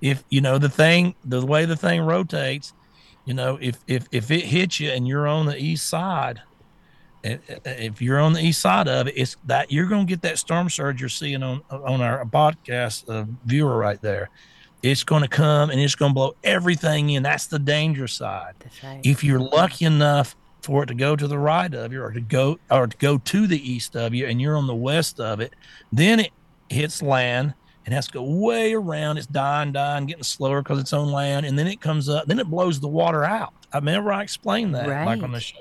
If 0.00 0.22
you 0.30 0.40
know 0.40 0.58
the 0.58 0.68
thing 0.68 1.14
the 1.24 1.44
way 1.44 1.64
the 1.64 1.76
thing 1.76 2.00
rotates 2.02 2.72
you 3.24 3.34
know 3.34 3.56
if 3.60 3.78
if 3.86 4.08
if 4.10 4.30
it 4.30 4.44
hits 4.44 4.80
you 4.80 4.90
and 4.90 5.06
you're 5.06 5.26
on 5.28 5.46
the 5.46 5.56
east 5.56 5.86
side 5.88 6.42
if 7.24 8.02
you're 8.02 8.18
on 8.18 8.32
the 8.32 8.40
east 8.40 8.60
side 8.60 8.88
of 8.88 9.06
it 9.06 9.14
it's 9.16 9.36
that 9.46 9.70
you're 9.70 9.86
going 9.86 10.06
to 10.06 10.10
get 10.10 10.22
that 10.22 10.38
storm 10.38 10.68
surge 10.68 11.00
you're 11.00 11.08
seeing 11.08 11.42
on 11.42 11.62
on 11.70 12.00
our 12.00 12.24
podcast 12.24 13.08
uh, 13.08 13.24
viewer 13.44 13.76
right 13.76 14.00
there. 14.02 14.30
It's 14.82 15.04
going 15.04 15.22
to 15.22 15.28
come 15.28 15.70
and 15.70 15.80
it's 15.80 15.94
going 15.94 16.10
to 16.10 16.14
blow 16.14 16.34
everything 16.42 17.10
in. 17.10 17.22
That's 17.22 17.46
the 17.46 17.60
danger 17.60 18.08
side. 18.08 18.54
Right. 18.82 19.00
if 19.04 19.22
you're 19.22 19.38
lucky 19.38 19.84
enough 19.84 20.34
for 20.62 20.82
it 20.82 20.86
to 20.86 20.94
go 20.94 21.14
to 21.14 21.28
the 21.28 21.38
right 21.38 21.72
of 21.72 21.92
you 21.92 22.02
or 22.02 22.12
to 22.12 22.20
go 22.20 22.58
or 22.70 22.86
to 22.86 22.96
go 22.96 23.18
to 23.18 23.46
the 23.46 23.70
east 23.70 23.96
of 23.96 24.14
you 24.14 24.26
and 24.26 24.40
you're 24.40 24.56
on 24.56 24.66
the 24.66 24.74
west 24.74 25.18
of 25.18 25.40
it 25.40 25.54
then 25.92 26.20
it 26.20 26.30
hits 26.68 27.02
land 27.02 27.54
and 27.84 27.94
has 27.94 28.06
to 28.06 28.12
go 28.12 28.22
way 28.22 28.74
around. 28.74 29.18
It's 29.18 29.26
dying 29.26 29.72
dying 29.72 30.06
getting 30.06 30.22
slower 30.22 30.62
because 30.62 30.78
it's 30.78 30.92
on 30.92 31.10
land 31.10 31.46
and 31.46 31.58
then 31.58 31.66
it 31.66 31.80
comes 31.80 32.08
up 32.08 32.26
then 32.26 32.38
it 32.38 32.48
blows 32.48 32.80
the 32.80 32.88
water 32.88 33.24
out. 33.24 33.52
I 33.72 33.78
remember 33.78 34.12
i 34.12 34.22
explained 34.22 34.74
that 34.74 34.86
like 34.86 35.22
on 35.22 35.32
the 35.32 35.40
show. 35.40 35.56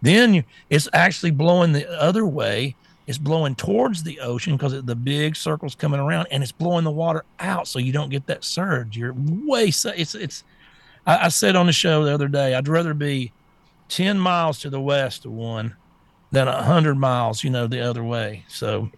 Then 0.00 0.34
you, 0.34 0.44
it's 0.70 0.88
actually 0.92 1.30
blowing 1.30 1.72
the 1.72 1.88
other 2.00 2.26
way. 2.26 2.74
It's 3.06 3.18
blowing 3.18 3.54
towards 3.54 4.02
the 4.02 4.18
ocean 4.20 4.56
because 4.56 4.82
the 4.82 4.96
big 4.96 5.36
circle's 5.36 5.74
coming 5.74 6.00
around 6.00 6.28
and 6.30 6.42
it's 6.42 6.52
blowing 6.52 6.84
the 6.84 6.90
water 6.90 7.24
out 7.38 7.68
so 7.68 7.78
you 7.78 7.92
don't 7.92 8.08
get 8.08 8.26
that 8.28 8.44
surge. 8.44 8.96
You're 8.96 9.14
way 9.14 9.66
it's 9.66 10.14
it's 10.14 10.44
I, 11.06 11.26
I 11.26 11.28
said 11.28 11.56
on 11.56 11.66
the 11.66 11.72
show 11.72 12.04
the 12.04 12.14
other 12.14 12.28
day, 12.28 12.54
I'd 12.54 12.68
rather 12.68 12.94
be 12.94 13.32
10 13.88 14.18
miles 14.18 14.60
to 14.60 14.70
the 14.70 14.80
west 14.80 15.24
of 15.24 15.32
one 15.32 15.76
than 16.32 16.46
100 16.46 16.96
miles, 16.96 17.44
you 17.44 17.50
know, 17.50 17.66
the 17.66 17.80
other 17.80 18.02
way. 18.02 18.44
So, 18.48 18.90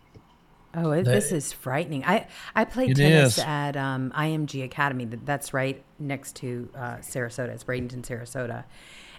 Oh, 0.76 0.90
it, 0.90 1.04
this 1.04 1.32
is 1.32 1.52
frightening. 1.52 2.04
I 2.04 2.26
I 2.54 2.64
played 2.66 2.96
tennis 2.96 3.38
is. 3.38 3.44
at 3.44 3.76
um, 3.76 4.12
IMG 4.14 4.62
Academy. 4.62 5.06
That's 5.06 5.54
right 5.54 5.82
next 5.98 6.36
to 6.36 6.68
uh, 6.74 6.96
Sarasota. 6.96 7.48
It's 7.48 7.64
Bradenton, 7.64 8.02
Sarasota. 8.02 8.64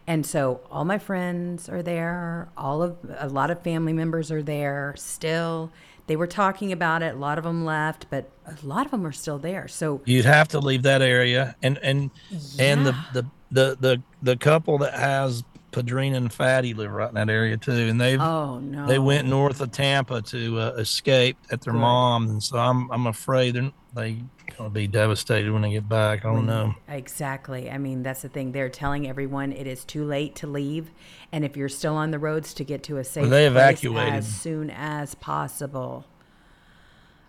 And 0.06 0.26
so 0.26 0.62
all 0.72 0.86
my 0.86 1.00
friends 1.00 1.68
are 1.68 1.82
there. 1.82 2.48
All 2.56 2.82
of 2.82 2.98
a 3.18 3.28
lot 3.28 3.52
of 3.52 3.62
family 3.62 3.92
members 3.92 4.32
are 4.32 4.44
there 4.44 4.94
still. 4.98 5.72
They 6.06 6.16
were 6.16 6.28
talking 6.28 6.72
about 6.72 7.04
it. 7.04 7.16
A 7.16 7.18
lot 7.18 7.38
of 7.38 7.44
them 7.44 7.66
left, 7.66 8.06
but 8.10 8.30
a 8.46 8.56
lot 8.66 8.86
of 8.86 8.92
them 8.92 9.06
are 9.06 9.12
still 9.12 9.38
there. 9.38 9.68
So 9.68 10.02
you'd 10.06 10.24
have 10.26 10.48
to 10.50 10.60
leave 10.60 10.84
that 10.84 11.02
area 11.02 11.56
and 11.62 11.78
and 11.80 12.12
and 12.58 12.86
the, 12.86 12.96
the 13.14 13.26
the 13.52 13.78
the 13.80 14.02
the 14.22 14.38
couple 14.38 14.78
that 14.78 14.94
has 14.94 15.44
Padrina 15.72 16.16
and 16.18 16.32
Fatty 16.34 16.74
live 16.74 16.92
right 16.92 17.10
in 17.10 17.16
that 17.16 17.30
area 17.30 17.58
too 17.58 17.72
and 17.72 18.00
they've 18.00 18.20
oh 18.22 18.60
no, 18.60 18.88
they 18.88 19.00
went 19.00 19.28
north 19.28 19.60
of 19.62 19.72
Tampa 19.72 20.22
to 20.24 20.60
uh, 20.60 20.70
escape 20.78 21.38
at 21.52 21.62
their 21.62 21.74
Good. 21.74 21.80
mom 21.80 22.30
and 22.30 22.42
so 22.44 22.58
I'm 22.58 22.90
I'm 22.92 23.06
afraid 23.08 23.56
they're 23.56 23.72
they 23.94 24.14
going 24.58 24.70
to 24.70 24.74
be 24.74 24.88
devastated 24.88 25.52
when 25.52 25.62
they 25.64 25.72
get 25.72 25.88
back 25.90 26.24
I 26.26 26.34
don't 26.34 26.46
know 26.46 26.74
Exactly. 26.88 27.70
I 27.70 27.78
mean, 27.78 28.02
that's 28.04 28.22
the 28.22 28.30
thing. 28.30 28.52
They're 28.54 28.70
telling 28.70 29.08
everyone 29.08 29.52
it 29.52 29.68
is 29.68 29.84
too 29.84 30.06
late 30.06 30.36
to 30.36 30.48
leave, 30.48 30.90
and 31.32 31.44
if 31.44 31.58
you're 31.58 31.68
still 31.70 31.96
on 31.96 32.12
the 32.12 32.20
roads, 32.20 32.54
to 32.56 32.64
get 32.64 32.84
to 32.84 32.98
a 32.98 33.04
safe 33.04 33.24
they 33.30 33.50
place 33.50 33.52
evacuated. 33.52 34.14
as 34.14 34.28
soon 34.28 34.70
as 34.70 35.16
possible. 35.16 36.06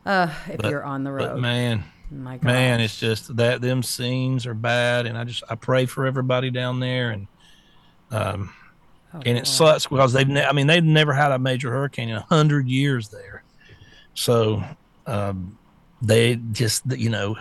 Uh, 0.06 0.32
if 0.48 0.58
But- 0.58 0.70
you're 0.70 0.84
on 0.84 1.04
the 1.04 1.10
but 1.10 1.30
road, 1.32 1.40
man 1.40 1.84
my 2.10 2.36
God, 2.38 2.44
man 2.44 2.80
it's 2.80 2.98
just 2.98 3.36
that 3.36 3.60
them 3.60 3.82
scenes 3.82 4.46
are 4.46 4.54
bad 4.54 5.04
and 5.04 5.18
i 5.18 5.24
just 5.24 5.42
i 5.50 5.54
pray 5.54 5.84
for 5.84 6.06
everybody 6.06 6.50
down 6.50 6.80
there 6.80 7.10
and 7.10 7.26
um 8.10 8.54
Oh, 9.14 9.22
and 9.24 9.38
it 9.38 9.46
sucks 9.46 9.86
because 9.86 10.12
they've 10.12 10.28
ne- 10.28 10.44
i 10.44 10.52
mean 10.52 10.66
they've 10.66 10.84
never 10.84 11.14
had 11.14 11.32
a 11.32 11.38
major 11.38 11.70
hurricane 11.70 12.10
in 12.10 12.16
a 12.16 12.26
hundred 12.28 12.68
years 12.68 13.08
there. 13.08 13.42
So 14.12 14.62
um 15.06 15.58
they 16.02 16.36
just 16.52 16.82
you 16.92 17.08
know 17.08 17.36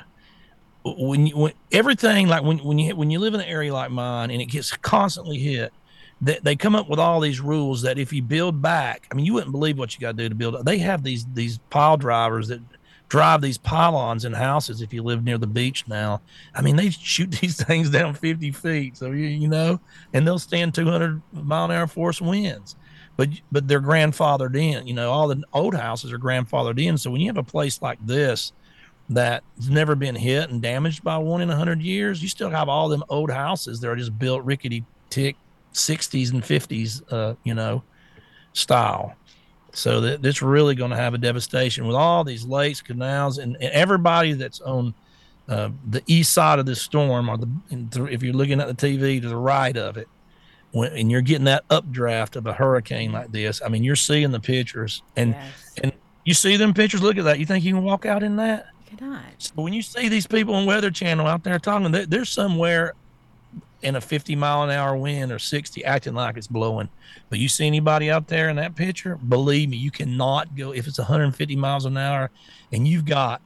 when 0.85 1.27
you 1.27 1.38
when 1.38 1.53
everything 1.73 2.30
like 2.30 2.44
when 2.44 2.60
when 2.60 2.80
you 2.80 2.95
when 2.95 3.10
you 3.11 3.19
live 3.19 3.34
in 3.34 3.41
an 3.41 3.48
area 3.48 3.73
like 3.73 3.91
mine 3.91 4.31
and 4.31 4.41
it 4.41 4.45
gets 4.45 4.72
constantly 4.77 5.38
hit 5.38 5.73
they, 6.22 6.39
they 6.41 6.56
come 6.56 6.76
up 6.76 6.89
with 6.89 6.99
all 6.99 7.19
these 7.19 7.41
rules 7.41 7.81
that 7.81 7.99
if 7.99 8.14
you 8.14 8.22
build 8.22 8.61
back 8.61 9.06
i 9.11 9.15
mean 9.15 9.26
you 9.26 9.34
wouldn't 9.34 9.52
believe 9.52 9.77
what 9.77 9.94
you 9.94 9.99
got 9.99 10.15
to 10.15 10.23
do 10.23 10.30
to 10.30 10.35
build 10.35 10.65
they 10.65 10.77
have 10.77 11.03
these 11.03 11.26
these 11.34 11.60
pile 11.69 11.98
drivers 11.98 12.48
that 12.48 12.61
drive 13.09 13.41
these 13.41 13.57
pylons 13.57 14.25
in 14.25 14.34
houses 14.34 14.81
if 14.81 14.93
you 14.93 15.01
live 15.01 15.23
near 15.23 15.38
the 15.38 15.47
beach 15.47 15.85
now 15.88 16.21
i 16.53 16.61
mean 16.61 16.75
they 16.75 16.89
shoot 16.89 17.31
these 17.41 17.61
things 17.61 17.89
down 17.89 18.13
50 18.13 18.51
feet 18.51 18.97
so 18.97 19.11
you, 19.11 19.27
you 19.27 19.47
know 19.47 19.79
and 20.13 20.27
they'll 20.27 20.39
stand 20.39 20.73
200 20.73 21.21
mile 21.31 21.65
an 21.65 21.71
hour 21.71 21.88
force 21.88 22.21
winds 22.21 22.75
but 23.17 23.29
but 23.51 23.67
they're 23.67 23.81
grandfathered 23.81 24.55
in. 24.55 24.88
You 24.88 24.93
know, 24.93 25.11
all 25.11 25.27
the 25.27 25.43
old 25.51 25.75
houses 25.75 26.13
are 26.13 26.19
grandfathered 26.19 26.81
in. 26.81 26.97
So 26.97 27.11
when 27.11 27.19
you 27.19 27.27
have 27.27 27.38
a 27.38 27.43
place 27.43 27.81
like 27.81 27.97
this 28.05 28.53
that's 29.09 29.67
never 29.67 29.95
been 29.95 30.15
hit 30.15 30.49
and 30.49 30.61
damaged 30.61 31.03
by 31.03 31.17
one 31.17 31.41
in 31.41 31.49
a 31.49 31.55
hundred 31.55 31.81
years, 31.81 32.21
you 32.21 32.29
still 32.29 32.51
have 32.51 32.69
all 32.69 32.88
them 32.88 33.03
old 33.09 33.31
houses 33.31 33.81
that 33.81 33.89
are 33.89 33.95
just 33.95 34.17
built 34.17 34.43
rickety 34.43 34.85
tick 35.09 35.35
60s 35.73 36.31
and 36.31 36.43
50s, 36.43 37.01
uh, 37.11 37.34
you 37.43 37.53
know, 37.53 37.84
style. 38.53 39.15
So 39.77 40.01
that 40.01 40.23
that's 40.23 40.41
really 40.41 40.73
going 40.73 40.89
to 40.89 40.97
have 40.97 41.13
a 41.13 41.19
devastation 41.19 41.85
with 41.85 41.95
all 41.95 42.23
these 42.23 42.45
lakes, 42.45 42.81
canals, 42.81 43.37
and, 43.37 43.55
and 43.57 43.71
everybody 43.71 44.33
that's 44.33 44.59
on 44.61 44.95
uh, 45.47 45.69
the 45.89 46.01
east 46.07 46.33
side 46.33 46.57
of 46.57 46.65
this 46.65 46.81
storm, 46.81 47.29
or 47.29 47.37
the 47.37 47.47
if 48.11 48.23
you're 48.23 48.33
looking 48.33 48.59
at 48.59 48.67
the 48.67 48.73
TV 48.73 49.21
to 49.21 49.29
the 49.29 49.37
right 49.37 49.77
of 49.77 49.95
it, 49.97 50.07
when, 50.71 50.91
and 50.93 51.11
you're 51.11 51.21
getting 51.21 51.45
that 51.45 51.63
updraft 51.69 52.35
of 52.35 52.47
a 52.47 52.53
hurricane 52.53 53.11
like 53.11 53.31
this. 53.31 53.61
I 53.63 53.69
mean, 53.69 53.83
you're 53.83 53.95
seeing 53.95 54.31
the 54.31 54.39
pictures, 54.39 55.03
and 55.15 55.35
Yes. 55.35 55.79
and 55.83 55.91
you 56.25 56.33
see 56.33 56.57
them 56.57 56.73
pictures. 56.73 57.03
Look 57.03 57.17
at 57.19 57.25
that. 57.25 57.37
You 57.39 57.45
think 57.45 57.63
you 57.63 57.75
can 57.75 57.83
walk 57.83 58.07
out 58.07 58.23
in 58.23 58.35
that? 58.37 58.65
You 58.91 58.97
cannot. 58.97 59.21
So 59.37 59.51
when 59.57 59.73
you 59.73 59.83
see 59.83 60.09
these 60.09 60.25
people 60.25 60.55
on 60.55 60.65
Weather 60.65 60.89
Channel 60.89 61.27
out 61.27 61.43
there 61.43 61.59
talking, 61.59 61.91
they- 61.91 62.05
they're 62.05 62.25
somewhere 62.25 62.93
in 63.81 63.95
a 63.95 64.01
50 64.01 64.35
mile 64.35 64.63
an 64.63 64.69
hour 64.69 64.95
wind 64.97 65.31
or 65.31 65.39
60 65.39 65.85
acting 65.85 66.13
like 66.13 66.37
it's 66.37 66.47
blowing. 66.47 66.89
But 67.29 67.39
you 67.39 67.47
see 67.47 67.67
anybody 67.67 68.09
out 68.09 68.27
there 68.27 68.49
in 68.49 68.55
that 68.55 68.75
picture, 68.75 69.15
believe 69.15 69.69
me, 69.69 69.77
you 69.77 69.91
cannot 69.91 70.55
go 70.55 70.73
if 70.73 70.87
it's 70.87 70.97
150 70.97 71.55
miles 71.55 71.85
an 71.85 71.97
hour 71.97 72.31
and 72.71 72.87
you've 72.87 73.05
got 73.05 73.41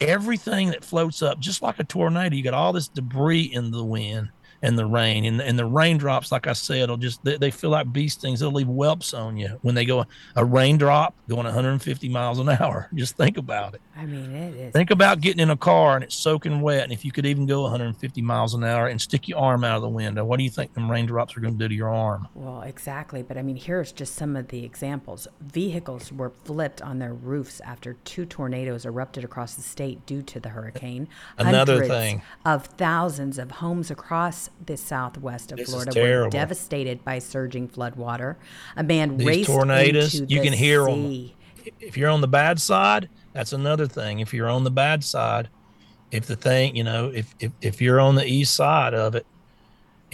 everything 0.00 0.70
that 0.70 0.84
floats 0.84 1.22
up 1.22 1.38
just 1.40 1.62
like 1.62 1.78
a 1.78 1.84
tornado. 1.84 2.34
You 2.34 2.42
got 2.42 2.54
all 2.54 2.72
this 2.72 2.88
debris 2.88 3.42
in 3.42 3.70
the 3.70 3.84
wind 3.84 4.30
and 4.62 4.78
the 4.78 4.86
rain 4.86 5.24
and, 5.24 5.40
and 5.40 5.58
the 5.58 5.66
raindrops, 5.66 6.30
like 6.30 6.46
I 6.46 6.52
said, 6.52 6.88
will 6.88 6.96
just 6.96 7.22
they, 7.24 7.36
they 7.36 7.50
feel 7.50 7.70
like 7.70 7.92
bee 7.92 8.08
stings. 8.08 8.40
They'll 8.40 8.52
leave 8.52 8.68
whelps 8.68 9.12
on 9.12 9.36
you 9.36 9.58
when 9.62 9.74
they 9.74 9.84
go 9.84 10.06
a 10.36 10.44
raindrop 10.44 11.14
going 11.28 11.44
150 11.44 12.08
miles 12.08 12.38
an 12.38 12.48
hour. 12.48 12.88
Just 12.94 13.16
think 13.16 13.36
about 13.36 13.74
it. 13.74 13.80
I 13.96 14.06
mean, 14.06 14.34
it 14.34 14.54
is. 14.54 14.72
Think 14.72 14.90
about 14.90 15.20
getting 15.20 15.40
in 15.40 15.50
a 15.50 15.56
car 15.56 15.96
and 15.96 16.04
it's 16.04 16.14
soaking 16.14 16.60
wet, 16.60 16.84
and 16.84 16.92
if 16.92 17.04
you 17.04 17.12
could 17.12 17.26
even 17.26 17.46
go 17.46 17.62
150 17.62 18.22
miles 18.22 18.54
an 18.54 18.64
hour 18.64 18.86
and 18.86 19.00
stick 19.00 19.28
your 19.28 19.38
arm 19.38 19.64
out 19.64 19.76
of 19.76 19.82
the 19.82 19.88
window, 19.88 20.24
what 20.24 20.38
do 20.38 20.44
you 20.44 20.50
think 20.50 20.74
them 20.74 20.90
raindrops 20.90 21.36
are 21.36 21.40
going 21.40 21.54
to 21.54 21.58
do 21.58 21.68
to 21.68 21.74
your 21.74 21.90
arm? 21.90 22.28
Well, 22.34 22.62
exactly. 22.62 23.22
But 23.22 23.36
I 23.36 23.42
mean, 23.42 23.56
here's 23.56 23.92
just 23.92 24.14
some 24.14 24.36
of 24.36 24.48
the 24.48 24.64
examples. 24.64 25.26
Vehicles 25.40 26.12
were 26.12 26.30
flipped 26.44 26.80
on 26.80 26.98
their 26.98 27.14
roofs 27.14 27.60
after 27.60 27.94
two 28.04 28.24
tornadoes 28.24 28.86
erupted 28.86 29.24
across 29.24 29.54
the 29.54 29.62
state 29.62 30.04
due 30.06 30.22
to 30.22 30.40
the 30.40 30.50
hurricane. 30.50 31.08
Another 31.38 31.74
Hundreds 31.74 31.88
thing. 31.88 32.22
of 32.44 32.66
thousands 32.66 33.38
of 33.38 33.50
homes 33.52 33.90
across 33.90 34.50
the 34.64 34.76
southwest 34.76 35.52
of 35.52 35.58
This 35.58 35.68
is 35.68 35.74
Florida 35.74 36.00
were 36.00 36.30
devastated 36.30 37.04
by 37.04 37.18
surging 37.18 37.68
flood 37.68 37.96
water. 37.96 38.38
A 38.76 38.82
man 38.82 39.16
These 39.16 39.26
raced 39.26 39.50
tornadoes, 39.50 40.14
into 40.14 40.32
you 40.32 40.40
the 40.40 40.48
can 40.48 40.56
hear 40.56 40.86
sea. 40.86 41.34
If 41.80 41.96
you're 41.96 42.10
on 42.10 42.20
the 42.20 42.28
bad 42.28 42.60
side, 42.60 43.08
that's 43.32 43.52
another 43.52 43.86
thing. 43.86 44.20
If 44.20 44.34
you're 44.34 44.48
on 44.48 44.64
the 44.64 44.70
bad 44.70 45.04
side, 45.04 45.48
if 46.10 46.26
the 46.26 46.36
thing, 46.36 46.76
you 46.76 46.84
know, 46.84 47.08
if 47.08 47.34
if, 47.40 47.52
if 47.60 47.80
you're 47.80 48.00
on 48.00 48.14
the 48.14 48.26
east 48.26 48.54
side 48.54 48.94
of 48.94 49.14
it, 49.14 49.26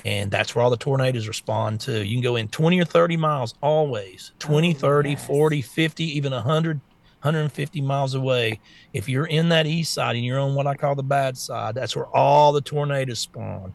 and 0.04 0.30
that's 0.30 0.54
where 0.54 0.64
all 0.64 0.70
the 0.70 0.76
tornadoes 0.76 1.28
respond 1.28 1.80
to. 1.80 2.04
You 2.04 2.16
can 2.16 2.22
go 2.22 2.36
in 2.36 2.48
20 2.48 2.80
or 2.80 2.84
30 2.84 3.16
miles 3.16 3.54
always 3.62 4.32
20, 4.38 4.74
30, 4.74 5.16
40, 5.16 5.62
50, 5.62 6.04
even 6.04 6.32
100, 6.32 6.80
150 7.22 7.80
miles 7.80 8.14
away. 8.14 8.60
If 8.92 9.08
you're 9.08 9.26
in 9.26 9.48
that 9.48 9.66
east 9.66 9.92
side 9.94 10.16
and 10.16 10.24
you're 10.24 10.38
on 10.38 10.54
what 10.54 10.66
I 10.66 10.74
call 10.74 10.94
the 10.94 11.02
bad 11.02 11.36
side, 11.36 11.74
that's 11.74 11.96
where 11.96 12.06
all 12.06 12.52
the 12.52 12.60
tornadoes 12.60 13.18
spawn. 13.20 13.74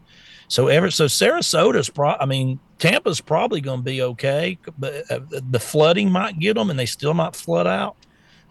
So 0.53 0.67
ever 0.67 0.91
so 0.91 1.05
Sarasota's 1.05 1.89
pro 1.89 2.11
I 2.11 2.27
mean 2.27 2.59
Tampa's 2.77 3.19
probably 3.19 3.59
going 3.59 3.80
to 3.80 3.84
be 3.84 4.03
okay, 4.03 4.59
but 4.77 5.09
uh, 5.09 5.21
the 5.49 5.59
flooding 5.59 6.11
might 6.11 6.38
get 6.38 6.53
them 6.53 6.69
and 6.69 6.77
they 6.77 6.85
still 6.85 7.15
might 7.15 7.35
flood 7.35 7.65
out. 7.65 7.95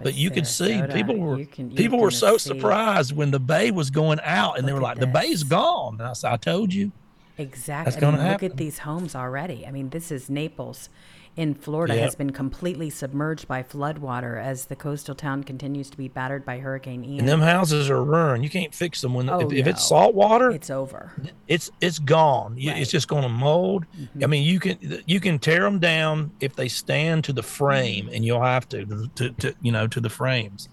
But, 0.00 0.14
you 0.14 0.32
could 0.32 0.48
see 0.48 0.82
people 0.92 1.16
were 1.16 1.38
you 1.38 1.46
can- 1.46 1.70
you 1.70 1.76
people 1.76 2.00
were 2.00 2.10
so 2.10 2.38
see- 2.38 2.48
surprised 2.48 3.14
when 3.14 3.30
the 3.30 3.38
bay 3.38 3.70
was 3.70 3.90
going 3.90 4.18
out 4.24 4.58
and 4.58 4.66
they 4.66 4.72
were 4.72 4.80
like 4.80 4.98
the 4.98 5.06
bay's 5.06 5.44
gone. 5.44 5.94
And 6.00 6.08
I 6.08 6.14
said 6.14 6.32
I 6.32 6.38
told 6.38 6.74
you. 6.74 6.90
Exactly. 7.38 7.92
That's 7.92 8.02
I 8.02 8.10
mean, 8.10 8.32
look 8.32 8.42
at 8.42 8.56
these 8.56 8.78
homes 8.78 9.14
already. 9.14 9.64
I 9.64 9.70
mean, 9.70 9.90
this 9.90 10.10
is 10.10 10.28
Naples 10.28 10.88
in 11.34 11.54
Florida 11.54 11.94
Yep. 11.94 12.04
has 12.04 12.14
been 12.14 12.30
completely 12.30 12.90
submerged 12.90 13.48
by 13.48 13.62
floodwater 13.62 14.38
as 14.42 14.66
the 14.66 14.76
coastal 14.76 15.14
town 15.14 15.42
continues 15.44 15.88
to 15.88 15.96
be 15.96 16.06
battered 16.06 16.44
by 16.44 16.58
Hurricane 16.58 17.04
Ian. 17.04 17.20
And 17.20 17.28
them 17.28 17.40
houses 17.40 17.88
are 17.88 18.04
ruined. 18.04 18.44
You 18.44 18.50
can't 18.50 18.74
fix 18.74 19.00
them 19.00 19.14
when 19.14 19.30
Oh, 19.30 19.40
if, 19.40 19.52
if 19.52 19.66
it's 19.66 19.86
salt 19.88 20.14
water, 20.14 20.50
it's 20.50 20.68
over. 20.68 21.12
it's 21.48 21.70
it's 21.80 21.98
gone. 21.98 22.52
Right. 22.56 22.64
Mm-hmm. 22.66 22.78
It's 22.82 22.90
just 22.90 23.08
going 23.08 23.22
to 23.22 23.30
mold. 23.30 23.86
I 24.22 24.26
mean, 24.26 24.42
you 24.44 24.60
can 24.60 25.02
you 25.06 25.20
can 25.20 25.38
tear 25.38 25.62
them 25.62 25.78
down 25.78 26.32
if 26.40 26.54
they 26.54 26.68
stand 26.68 27.24
to 27.24 27.32
the 27.32 27.42
frame, 27.42 28.10
and 28.12 28.24
you'll 28.24 28.42
have 28.42 28.68
to 28.70 29.08
to, 29.14 29.30
to 29.30 29.54
you 29.62 29.72
know 29.72 29.86
to 29.86 30.00
the 30.00 30.10
frames, 30.10 30.68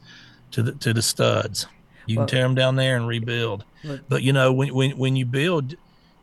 to 0.51 0.61
the 0.63 0.73
to 0.73 0.93
the 0.93 1.01
studs. 1.01 1.67
You 2.05 2.17
Well- 2.17 2.27
can 2.27 2.35
tear 2.35 2.43
them 2.43 2.55
down 2.55 2.75
there 2.75 2.97
and 2.97 3.07
rebuild. 3.07 3.63
Look- 3.83 4.01
But 4.09 4.23
you 4.23 4.33
know 4.33 4.51
when 4.51 4.73
when 4.73 4.91
when 4.97 5.15
you 5.15 5.25
build, 5.25 5.75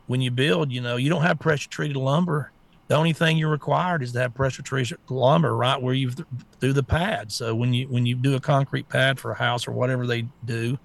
when 0.05 0.21
you 0.21 0.29
build, 0.29 0.71
you 0.71 0.81
know 0.81 0.95
you 0.97 1.09
don't 1.09 1.23
have 1.23 1.39
pressure 1.39 1.69
treated 1.69 1.97
lumber. 1.97 2.51
The 2.87 2.95
only 2.95 3.13
thing 3.13 3.37
you're 3.37 3.49
required 3.49 4.01
is 4.01 4.13
to 4.13 4.19
have 4.21 4.33
pressure 4.33 4.61
treated 4.61 4.97
lumber 5.09 5.55
right 5.55 5.81
where 5.81 5.93
you 5.93 6.11
do 6.59 6.71
the 6.73 6.83
pad. 6.83 7.31
So 7.31 7.53
when 7.53 7.73
you 7.73 7.87
when 7.89 8.05
you 8.05 8.15
do 8.15 8.35
a 8.35 8.39
concrete 8.39 8.87
pad 8.87 9.19
for 9.19 9.31
a 9.31 9.37
house 9.37 9.67
or 9.67 9.71
whatever 9.71 10.07
they 10.07 10.25
do, 10.45 10.77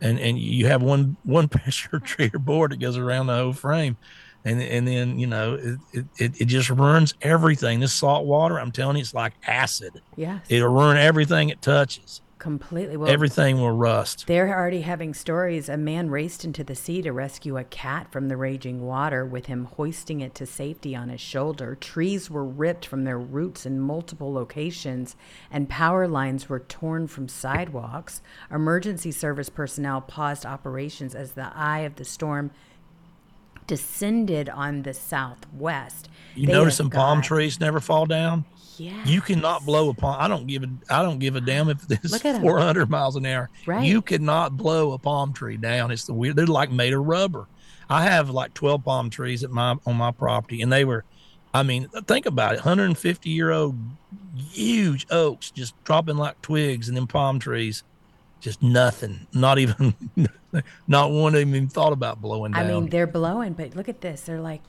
and 0.00 0.18
and 0.18 0.38
you 0.38 0.66
have 0.66 0.82
one 0.82 1.16
one 1.24 1.48
pressure 1.56 2.00
treater 2.00 2.42
board 2.42 2.72
that 2.72 2.80
goes 2.80 2.96
around 2.96 3.26
the 3.26 3.36
whole 3.36 3.52
frame 3.52 3.96
and 4.44 4.62
and 4.62 4.86
then 4.86 5.18
you 5.18 5.26
know 5.26 5.54
it, 5.54 5.78
it, 5.92 6.04
it, 6.18 6.40
it 6.42 6.44
just 6.44 6.70
ruins 6.70 7.14
everything 7.22 7.80
this 7.80 7.92
salt 7.92 8.26
water 8.26 8.60
i'm 8.60 8.70
telling 8.70 8.96
you 8.96 9.00
it's 9.00 9.12
like 9.14 9.32
acid 9.46 10.00
Yes. 10.16 10.44
it'll 10.48 10.68
ruin 10.68 10.96
everything 10.98 11.48
it 11.48 11.60
touches 11.62 12.20
completely. 12.46 12.96
Well, 12.96 13.10
everything 13.10 13.58
will 13.58 13.72
rust 13.72 14.28
They're 14.28 14.56
already 14.56 14.82
having 14.82 15.14
stories. 15.14 15.68
A 15.68 15.76
man 15.76 16.10
raced 16.10 16.44
into 16.44 16.62
the 16.62 16.76
sea 16.76 17.02
to 17.02 17.10
rescue 17.10 17.56
a 17.58 17.64
cat 17.64 18.12
from 18.12 18.28
the 18.28 18.36
raging 18.36 18.86
water, 18.86 19.26
with 19.26 19.46
him 19.46 19.64
hoisting 19.64 20.20
it 20.20 20.32
to 20.36 20.46
safety 20.46 20.94
on 20.94 21.08
his 21.08 21.20
shoulder. 21.20 21.74
Trees 21.74 22.30
were 22.30 22.44
ripped 22.44 22.86
from 22.86 23.02
their 23.02 23.18
roots 23.18 23.66
in 23.66 23.80
multiple 23.80 24.32
locations, 24.32 25.16
and 25.50 25.68
power 25.68 26.06
lines 26.06 26.48
were 26.48 26.60
torn 26.60 27.08
from 27.08 27.26
sidewalks. 27.26 28.22
Emergency 28.48 29.10
service 29.10 29.48
personnel 29.48 30.00
paused 30.00 30.46
operations 30.46 31.16
as 31.16 31.32
the 31.32 31.50
eye 31.52 31.80
of 31.80 31.96
the 31.96 32.04
storm 32.04 32.52
descended 33.66 34.48
on 34.48 34.82
the 34.82 34.94
southwest. 34.94 36.08
you 36.36 36.46
They 36.46 36.52
notice 36.52 36.76
some 36.76 36.90
palm 36.90 37.22
trees 37.22 37.58
never 37.58 37.80
fall 37.80 38.06
down 38.06 38.44
Yeah. 38.78 39.04
you 39.04 39.20
cannot 39.20 39.64
blow 39.64 39.88
a 39.90 39.94
palm 39.94 40.16
i 40.18 40.28
don't 40.28 40.46
give 40.46 40.62
a 40.62 40.68
i 40.90 41.02
don't 41.02 41.18
give 41.18 41.36
a 41.36 41.40
damn 41.40 41.68
if 41.68 41.80
this 41.88 42.24
'em. 42.24 42.40
400 42.42 42.90
miles 42.90 43.16
an 43.16 43.24
hour 43.26 43.48
Right. 43.66 43.84
you 43.84 44.02
cannot 44.02 44.56
blow 44.56 44.92
a 44.92 44.98
palm 44.98 45.32
tree 45.32 45.56
down 45.56 45.90
it's 45.90 46.04
the 46.04 46.14
weird 46.14 46.36
they're 46.36 46.46
like 46.46 46.70
made 46.70 46.92
of 46.92 47.04
rubber 47.06 47.46
i 47.88 48.02
have 48.04 48.30
like 48.30 48.52
12 48.54 48.84
palm 48.84 49.10
trees 49.10 49.42
at 49.44 49.50
my 49.50 49.76
on 49.86 49.96
my 49.96 50.10
property 50.10 50.62
and 50.62 50.72
they 50.72 50.84
were 50.84 51.04
i 51.54 51.62
mean 51.62 51.88
think 52.06 52.26
about 52.26 52.52
it 52.52 52.56
150 52.56 53.30
year 53.30 53.50
old 53.50 53.76
huge 54.50 55.06
oaks 55.10 55.50
just 55.50 55.74
dropping 55.84 56.16
like 56.16 56.40
twigs 56.42 56.88
and 56.88 56.96
then 56.96 57.06
palm 57.06 57.38
trees 57.38 57.82
just 58.40 58.62
nothing 58.62 59.26
not 59.32 59.58
even 59.58 59.94
not 60.86 61.10
one 61.10 61.34
of 61.34 61.40
them 61.40 61.54
even 61.54 61.68
thought 61.68 61.92
about 61.92 62.20
blowing 62.20 62.52
Down. 62.52 62.64
I 62.64 62.68
mean, 62.68 62.88
they're 62.88 63.06
blowing, 63.06 63.52
but 63.54 63.74
look 63.74 63.88
at 63.88 64.00
this. 64.00 64.22
They're 64.22 64.40
like, 64.40 64.62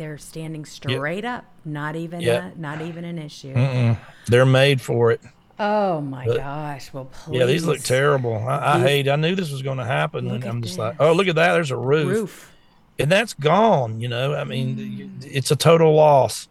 they're 0.00 0.16
standing 0.18 0.64
straight 0.64 1.26
up. 1.26 1.44
Not 1.64 1.94
even, 1.94 2.22
Yep. 2.22 2.56
a, 2.56 2.58
not 2.58 2.80
even 2.80 3.04
an 3.04 3.18
issue. 3.18 3.52
Mm-mm. 3.54 3.98
they're 4.26 4.46
made 4.46 4.80
for 4.80 5.10
it 5.12 5.20
Oh 5.62 6.00
my 6.00 6.24
But- 6.24 6.38
gosh! 6.38 6.90
Well, 6.90 7.04
please. 7.04 7.38
Yeah, 7.38 7.44
these 7.44 7.66
look 7.66 7.80
terrible. 7.80 8.34
I, 8.34 8.76
I 8.76 8.80
hate. 8.80 9.08
I 9.10 9.16
knew 9.16 9.34
this 9.34 9.50
was 9.52 9.60
going 9.60 9.76
to 9.76 9.84
happen, 9.84 10.24
Look 10.26 10.36
and 10.36 10.44
I'm 10.46 10.62
just 10.62 10.76
this. 10.76 10.78
like, 10.78 10.96
oh, 10.98 11.12
look 11.12 11.28
at 11.28 11.34
that. 11.34 11.52
There's 11.52 11.70
a 11.70 11.76
roof, 11.76 12.08
Roof. 12.08 12.52
and 12.98 13.12
that's 13.12 13.34
gone. 13.34 14.00
You 14.00 14.08
know, 14.08 14.34
I 14.34 14.44
mean, 14.44 14.76
mm. 15.20 15.28
it's 15.30 15.50
a 15.50 15.56
total 15.56 15.94
loss, 15.94 16.48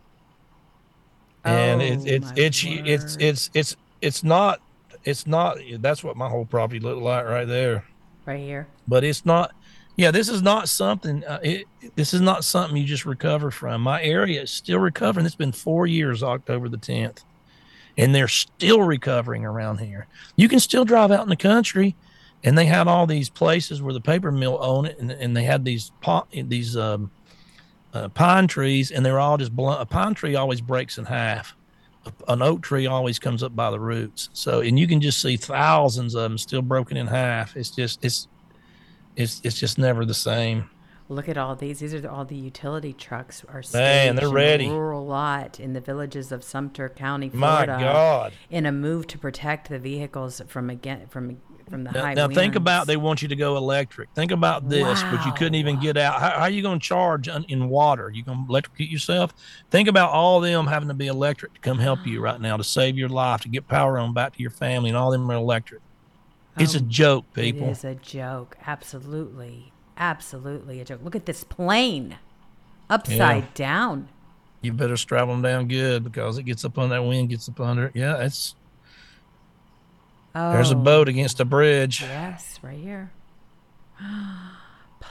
and 1.44 1.82
Oh, 1.82 1.86
it's 1.86 2.06
it's 2.06 2.26
my 2.28 2.34
it's 2.38 2.64
it's 2.64 3.04
word. 3.16 3.22
it's 3.24 3.50
it's 3.56 3.76
it's 4.00 4.24
not 4.24 4.62
it's 5.04 5.26
not. 5.26 5.58
That's 5.80 6.04
what 6.04 6.16
my 6.16 6.30
whole 6.30 6.46
property 6.46 6.80
looked 6.80 7.02
like 7.02 7.26
right 7.26 7.48
there. 7.48 7.86
right 8.28 8.40
here. 8.40 8.68
But 8.88 9.04
it's 9.04 9.26
not. 9.26 9.56
Yeah, 10.00 10.12
this 10.12 10.30
is 10.30 10.42
not 10.42 10.70
something. 10.70 11.26
Uh, 11.26 11.40
it, 11.44 11.68
this 11.96 12.14
is 12.14 12.22
not 12.22 12.46
something 12.46 12.78
you 12.78 12.86
just 12.86 13.06
recover 13.06 13.52
from. 13.52 13.82
My 13.82 14.02
area 14.02 14.44
is 14.44 14.50
still 14.50 14.80
recovering. 14.80 15.26
It's 15.26 15.36
been 15.36 15.52
four 15.52 15.88
years, 15.88 16.24
October 16.24 16.70
the 16.70 16.78
10th, 16.78 17.26
and 17.98 18.16
they're 18.16 18.30
still 18.30 18.82
recovering 18.82 19.44
around 19.44 19.80
here. 19.80 20.08
You 20.38 20.48
can 20.48 20.62
still 20.62 20.86
drive 20.86 21.12
out 21.12 21.24
in 21.24 21.28
the 21.28 21.36
country, 21.36 21.98
and 22.46 22.58
they 22.58 22.64
had 22.64 22.88
all 22.88 23.08
these 23.08 23.30
places 23.30 23.82
where 23.82 23.94
the 23.94 24.00
paper 24.00 24.32
mill 24.32 24.58
owned 24.62 24.88
it, 24.88 25.00
and, 25.00 25.12
and 25.12 25.36
they 25.36 25.44
had 25.44 25.66
these 25.66 25.92
po- 26.00 26.28
these 26.32 26.78
um, 26.78 27.12
uh, 27.94 28.08
pine 28.08 28.48
trees, 28.48 28.92
and 28.92 29.06
they're 29.06 29.20
all 29.20 29.36
just 29.36 29.54
blunt. 29.54 29.82
A 29.82 29.86
pine 29.86 30.14
tree 30.14 30.36
always 30.38 30.62
breaks 30.62 30.98
in 30.98 31.04
half. 31.04 31.58
An 32.30 32.42
oak 32.42 32.62
tree 32.62 32.88
always 32.88 33.20
comes 33.20 33.44
up 33.44 33.54
by 33.54 33.70
the 33.70 33.82
roots. 33.82 34.30
So, 34.32 34.62
and 34.62 34.80
you 34.80 34.88
can 34.88 35.02
just 35.02 35.22
see 35.22 35.36
thousands 35.36 36.16
of 36.16 36.22
them 36.22 36.38
still 36.38 36.62
broken 36.62 36.96
in 36.96 37.08
half. 37.08 37.58
It's 37.58 37.70
just 37.70 38.06
it's 38.06 38.30
it's 39.20 39.42
it's 39.44 39.60
just 39.60 39.78
never 39.78 40.06
the 40.06 40.14
same. 40.14 40.70
Look 41.12 41.28
at 41.28 41.38
all 41.38 41.56
these. 41.56 41.80
These 41.80 41.96
are 41.96 42.02
the, 42.02 42.12
all 42.12 42.24
the 42.24 42.36
utility 42.36 42.94
trucks 42.94 43.44
are 43.50 43.64
Man, 43.74 44.16
they're 44.16 44.28
in 44.28 44.34
ready. 44.34 44.68
a 44.68 44.72
rural 44.72 45.06
lot 45.06 45.60
in 45.60 45.74
the 45.74 45.82
villages 45.82 46.32
of 46.32 46.44
Sumter 46.44 46.88
County, 46.88 47.30
Florida. 47.30 47.78
My 47.78 47.82
God. 47.82 48.34
In 48.52 48.68
a 48.68 48.72
move 48.72 49.08
to 49.08 49.18
protect 49.18 49.70
the 49.70 49.80
vehicles 49.80 50.40
from 50.48 50.70
again 50.70 51.08
from 51.10 51.42
from 51.68 51.84
the 51.84 51.92
Now, 51.92 52.02
high 52.02 52.14
now 52.14 52.28
think 52.28 52.56
about 52.56 52.88
they 52.88 52.98
want 52.98 53.22
you 53.22 53.28
to 53.28 53.36
go 53.36 53.58
electric. 53.58 54.10
Think 54.14 54.32
about 54.32 54.70
this, 54.70 55.02
but 55.04 55.26
you 55.26 55.32
couldn't 55.34 55.56
even 55.56 55.80
get 55.80 55.98
out. 55.98 56.20
How, 56.20 56.30
how 56.30 56.42
are 56.42 56.50
you 56.50 56.62
going 56.62 56.80
to 56.80 56.86
charge 56.86 57.28
un- 57.28 57.46
in 57.48 57.70
water? 57.70 58.12
You 58.14 58.24
going 58.24 58.46
to 58.46 58.50
electrocute 58.50 58.90
yourself? 58.90 59.34
Think 59.70 59.88
about 59.88 60.12
all 60.12 60.40
them 60.40 60.68
having 60.68 60.88
to 60.88 60.94
be 60.94 61.08
electric 61.08 61.54
to 61.56 61.60
come 61.60 61.80
help 61.80 62.06
you 62.06 62.22
right 62.22 62.40
now 62.40 62.58
to 62.58 62.64
save 62.64 62.98
your 62.98 63.10
life, 63.10 63.42
to 63.42 63.50
get 63.50 63.68
power 63.68 63.98
on 64.00 64.14
back 64.14 64.36
to 64.36 64.42
your 64.42 64.52
family, 64.52 64.90
and 64.90 64.98
all 64.98 65.12
them 65.12 65.30
are 65.30 65.36
electric. 65.36 65.82
It's 66.60 66.76
a 66.76 66.80
Um, 66.80 66.90
joke, 66.90 67.34
people. 67.34 67.68
It 67.68 67.72
is 67.72 67.84
a 67.86 67.96
joke. 67.96 68.58
Absolutely. 68.68 69.72
Absolutely 69.98 70.80
a 70.82 70.86
joke. 70.86 71.02
Look 71.04 71.16
at 71.16 71.26
this 71.26 71.44
plane 71.44 72.18
upside 72.90 73.54
down. 73.54 74.10
You 74.62 74.74
better 74.74 74.98
straddle 74.98 75.34
them 75.34 75.42
down 75.42 75.68
good 75.68 76.04
because 76.04 76.38
it 76.38 76.44
gets 76.44 76.66
up 76.66 76.78
on 76.78 76.90
that 76.90 77.04
wind, 77.04 77.30
gets 77.30 77.48
up 77.48 77.60
under 77.60 77.86
it. 77.88 77.96
Yeah, 77.96 78.18
it's 78.18 78.56
Oh, 80.36 80.52
there's 80.54 80.72
a 80.72 80.76
boat 80.76 81.08
against 81.10 81.40
a 81.40 81.46
bridge. 81.46 82.02
Yes, 82.02 82.60
right 82.62 82.78
here. 82.80 83.12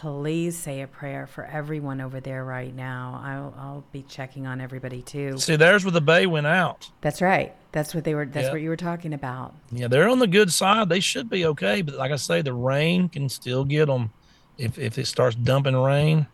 Please 0.00 0.56
say 0.56 0.82
a 0.82 0.86
prayer 0.86 1.26
for 1.26 1.44
everyone 1.44 2.00
over 2.00 2.20
there 2.20 2.44
right 2.44 2.72
now. 2.72 3.20
I'll, 3.24 3.54
I'll 3.58 3.84
be 3.90 4.02
checking 4.02 4.46
on 4.46 4.60
everybody 4.60 5.02
too. 5.02 5.38
See, 5.38 5.56
there's 5.56 5.84
where 5.84 5.90
the 5.90 6.00
bay 6.00 6.24
went 6.26 6.46
out. 6.46 6.88
That's 7.00 7.20
right. 7.20 7.52
That's 7.72 7.96
what 7.96 8.04
they 8.04 8.14
were. 8.14 8.24
That's 8.24 8.46
Yeah. 8.46 8.52
what 8.52 8.60
you 8.60 8.68
were 8.68 8.76
talking 8.76 9.12
about. 9.12 9.56
Yeah, 9.72 9.88
they're 9.88 10.08
on 10.08 10.20
the 10.20 10.28
good 10.28 10.52
side. 10.52 10.88
They 10.88 11.00
should 11.00 11.28
be 11.28 11.44
okay. 11.46 11.82
But 11.82 11.96
like 11.96 12.12
I 12.12 12.16
say, 12.16 12.42
the 12.42 12.52
rain 12.52 13.08
can 13.08 13.28
still 13.28 13.64
get 13.64 13.86
them 13.86 14.12
if 14.56 14.78
if 14.78 14.98
it 14.98 15.08
starts 15.08 15.34
dumping 15.34 15.74
rain. 15.76 16.28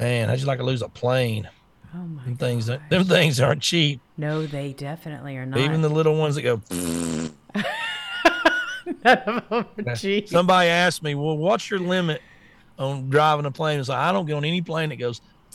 Man, 0.00 0.28
I 0.28 0.34
just 0.34 0.46
like 0.48 0.58
to 0.58 0.64
lose 0.64 0.82
a 0.82 0.88
plane. 0.88 1.48
Oh 1.94 1.98
my. 1.98 2.24
Them 2.24 2.36
things, 2.36 2.66
them 2.66 3.04
things 3.04 3.40
aren't 3.40 3.62
cheap. 3.62 4.00
No, 4.16 4.44
they 4.44 4.72
definitely 4.72 5.36
are 5.36 5.46
not. 5.46 5.60
Even 5.60 5.82
the 5.82 5.88
little 5.88 6.16
ones 6.16 6.34
that 6.34 6.42
go. 6.42 6.60
None 9.04 9.18
of 9.18 9.48
them 9.48 9.66
are 9.86 9.94
cheap. 9.94 10.28
Somebody 10.28 10.68
asked 10.68 11.02
me, 11.02 11.14
"Well, 11.14 11.36
what's 11.36 11.70
your 11.70 11.80
limit 11.80 12.20
on 12.78 13.08
driving 13.10 13.46
a 13.46 13.50
plane?" 13.50 13.80
It's 13.80 13.88
like 13.88 13.98
I 13.98 14.12
don't 14.12 14.26
get 14.26 14.34
on 14.34 14.44
any 14.44 14.60
plane 14.62 14.88
that 14.90 14.96
goes. 14.96 15.20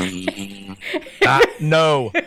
I, 0.00 1.44
no, 1.60 2.10
if 2.14 2.24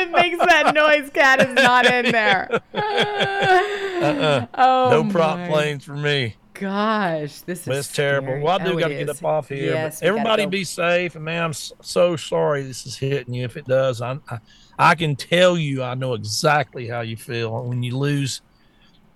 it 0.00 0.10
makes 0.10 0.38
that 0.38 0.72
noise, 0.74 1.10
cat 1.10 1.40
is 1.46 1.54
not 1.54 1.86
in 1.86 2.12
there. 2.12 2.48
uh-uh. 2.74 4.46
Oh 4.54 4.90
no 4.90 5.10
prop 5.10 5.38
my 5.38 5.48
planes 5.48 5.84
for 5.84 5.96
me. 5.96 6.36
Gosh, 6.60 7.40
this 7.42 7.66
is 7.66 7.68
it's 7.68 7.92
terrible. 7.92 8.28
scary. 8.28 8.42
Well, 8.42 8.60
I 8.60 8.64
do 8.64 8.72
Oh, 8.72 8.78
got 8.78 8.88
to 8.88 8.94
get 8.94 9.08
up 9.08 9.24
off 9.24 9.48
here. 9.48 9.72
Yes, 9.74 10.02
everybody 10.02 10.44
go. 10.44 10.50
be 10.50 10.64
safe. 10.64 11.14
And 11.14 11.24
man, 11.24 11.44
I'm 11.44 11.52
so 11.52 12.16
sorry 12.16 12.62
this 12.62 12.86
is 12.86 12.96
hitting 12.96 13.34
you. 13.34 13.44
If 13.44 13.56
it 13.56 13.66
does, 13.66 14.02
I, 14.02 14.18
I 14.28 14.38
I 14.78 14.94
can 14.94 15.16
tell 15.16 15.56
you 15.58 15.82
I 15.82 15.94
know 15.94 16.14
exactly 16.14 16.88
how 16.88 17.00
you 17.02 17.16
feel 17.16 17.64
when 17.66 17.82
you 17.82 17.96
lose 17.96 18.42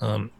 um 0.01 0.31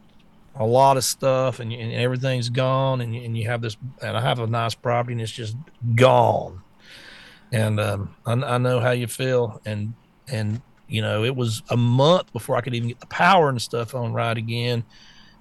a 0.55 0.67
lot 0.67 0.97
of 0.99 1.05
stuff 1.05 1.61
and, 1.61 1.73
and 1.73 1.93
everything's 1.93 2.51
gone 2.51 3.01
and 3.01 3.15
you, 3.15 3.23
and 3.23 3.37
you 3.39 3.47
have 3.49 3.63
this 3.63 3.77
and 4.03 4.17
I 4.17 4.21
have 4.21 4.39
a 4.39 4.47
nice 4.47 4.75
property 4.75 5.13
and 5.13 5.21
it's 5.23 5.33
just 5.33 5.57
gone. 5.95 6.63
And 7.53 7.81
um, 7.81 8.17
I, 8.27 8.33
I 8.33 8.59
know 8.59 8.81
how 8.81 8.91
you 8.93 9.07
feel 9.07 9.61
and 9.65 9.95
and 10.29 10.63
you 10.89 11.03
know 11.03 11.25
it 11.25 11.35
was 11.35 11.63
a 11.71 11.77
month 11.77 12.33
before 12.33 12.57
I 12.57 12.61
could 12.61 12.75
even 12.75 12.89
get 12.89 13.01
the 13.01 13.07
power 13.07 13.49
and 13.49 13.61
stuff 13.61 13.95
on 13.95 14.13
right 14.13 14.37
again. 14.37 14.85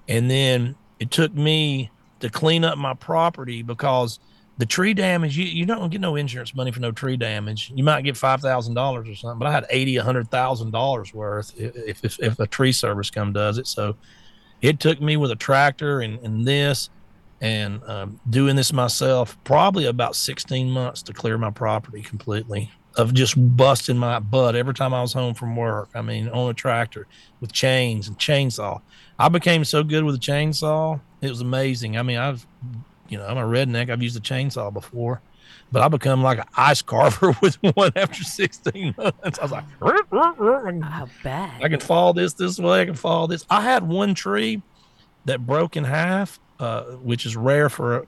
And 0.08 0.30
then 0.30 0.76
it 1.02 1.10
took 1.10 1.34
me 1.34 1.90
to 2.20 2.30
clean 2.30 2.64
up 2.64 2.78
my 2.78 2.94
property 2.94 3.62
because 3.62 4.20
the 4.58 4.66
tree 4.66 4.94
damage 4.94 5.36
you, 5.36 5.44
you 5.44 5.66
don't 5.66 5.90
get 5.90 6.00
no 6.00 6.14
insurance 6.14 6.54
money 6.54 6.70
for 6.70 6.78
no 6.78 6.92
tree 6.92 7.16
damage. 7.16 7.72
You 7.74 7.82
might 7.82 8.02
get 8.02 8.16
five 8.16 8.40
thousand 8.40 8.74
dollars 8.74 9.08
or 9.08 9.16
something 9.16 9.40
but 9.40 9.48
i 9.48 9.52
had 9.52 9.66
eighty 9.70 9.96
a 9.96 10.02
hundred 10.04 10.30
thousand 10.30 10.70
dollars 10.70 11.12
worth 11.12 11.52
if, 11.58 12.04
if 12.04 12.20
if 12.20 12.38
a 12.38 12.46
tree 12.46 12.70
service 12.70 13.10
come 13.10 13.32
does 13.32 13.58
it. 13.58 13.66
So 13.66 13.96
it 14.60 14.78
took 14.78 15.00
me 15.00 15.16
with 15.16 15.32
a 15.32 15.36
tractor 15.36 16.00
and, 16.02 16.20
and 16.20 16.46
this 16.46 16.88
and 17.40 17.82
um, 17.88 18.20
doing 18.30 18.54
this 18.54 18.72
myself 18.72 19.36
probably 19.42 19.86
about 19.86 20.14
16 20.14 20.70
months 20.70 21.02
to 21.02 21.12
clear 21.12 21.36
my 21.36 21.50
property 21.50 22.00
completely 22.00 22.70
of 22.96 23.14
just 23.14 23.34
busting 23.56 23.96
my 23.96 24.18
butt 24.18 24.54
every 24.54 24.74
time 24.74 24.92
i 24.92 25.00
was 25.00 25.12
home 25.12 25.34
from 25.34 25.56
work 25.56 25.88
i 25.94 26.02
mean 26.02 26.28
on 26.28 26.50
a 26.50 26.54
tractor 26.54 27.06
with 27.40 27.52
chains 27.52 28.08
and 28.08 28.18
chainsaw 28.18 28.80
i 29.18 29.28
became 29.28 29.64
so 29.64 29.82
good 29.82 30.04
with 30.04 30.14
a 30.14 30.18
chainsaw 30.18 31.00
it 31.20 31.28
was 31.28 31.40
amazing 31.40 31.96
i 31.96 32.02
mean 32.02 32.18
i've 32.18 32.46
you 33.08 33.16
know 33.18 33.26
i'm 33.26 33.38
a 33.38 33.42
redneck 33.42 33.90
i've 33.90 34.02
used 34.02 34.16
a 34.16 34.20
chainsaw 34.20 34.72
before 34.72 35.20
but 35.70 35.82
i 35.82 35.88
become 35.88 36.22
like 36.22 36.38
an 36.38 36.44
ice 36.56 36.82
carver 36.82 37.34
with 37.42 37.56
one 37.74 37.92
after 37.96 38.22
16 38.22 38.94
months 38.96 39.38
i 39.38 39.42
was 39.42 39.52
like 39.52 39.64
I'll 40.84 41.08
bet. 41.22 41.50
I 41.62 41.68
can 41.68 41.80
fall 41.80 42.12
this 42.12 42.34
this 42.34 42.58
way. 42.58 42.82
I 42.82 42.84
can 42.84 42.94
fall 42.94 43.26
this. 43.26 43.44
I 43.50 43.60
had 43.60 43.86
one 43.86 44.14
tree 44.14 44.62
that 45.24 45.44
broke 45.46 45.76
in 45.76 45.84
half, 45.84 46.38
uh, 46.58 46.82
which 47.02 47.26
is 47.26 47.36
rare 47.36 47.68
for, 47.68 48.06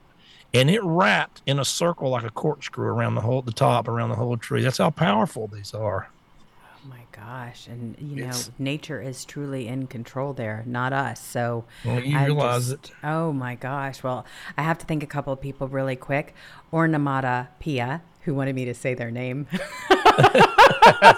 and 0.53 0.69
it 0.69 0.83
wrapped 0.83 1.41
in 1.45 1.59
a 1.59 1.65
circle 1.65 2.09
like 2.09 2.23
a 2.23 2.29
corkscrew 2.29 2.87
around 2.87 3.15
the 3.15 3.21
whole 3.21 3.41
the 3.41 3.51
top 3.51 3.87
around 3.87 4.09
the 4.09 4.15
whole 4.15 4.37
tree. 4.37 4.61
That's 4.61 4.77
how 4.77 4.89
powerful 4.89 5.47
these 5.47 5.73
are. 5.73 6.09
Oh 6.63 6.89
my 6.89 6.99
gosh. 7.15 7.67
And, 7.67 7.95
you 7.99 8.23
It's- 8.23 8.47
know, 8.47 8.53
nature 8.59 9.01
is 9.01 9.25
truly 9.25 9.67
in 9.67 9.87
control 9.87 10.33
there, 10.33 10.63
not 10.65 10.93
us. 10.93 11.19
So 11.19 11.65
Well, 11.83 11.99
you 12.01 12.17
I 12.17 12.25
realize 12.25 12.69
just- 12.71 12.89
it. 12.89 12.91
Oh 13.03 13.31
my 13.33 13.55
gosh. 13.55 14.03
Well, 14.03 14.25
I 14.57 14.63
have 14.63 14.77
to 14.79 14.85
thank 14.85 15.03
a 15.03 15.07
couple 15.07 15.31
of 15.33 15.39
people 15.41 15.67
really 15.67 15.95
quick. 15.95 16.33
Ornamata 16.73 17.47
Pia, 17.59 18.01
who 18.21 18.33
wanted 18.33 18.55
me 18.55 18.65
to 18.65 18.73
say 18.73 18.93
their 18.93 19.11
name. 19.11 19.47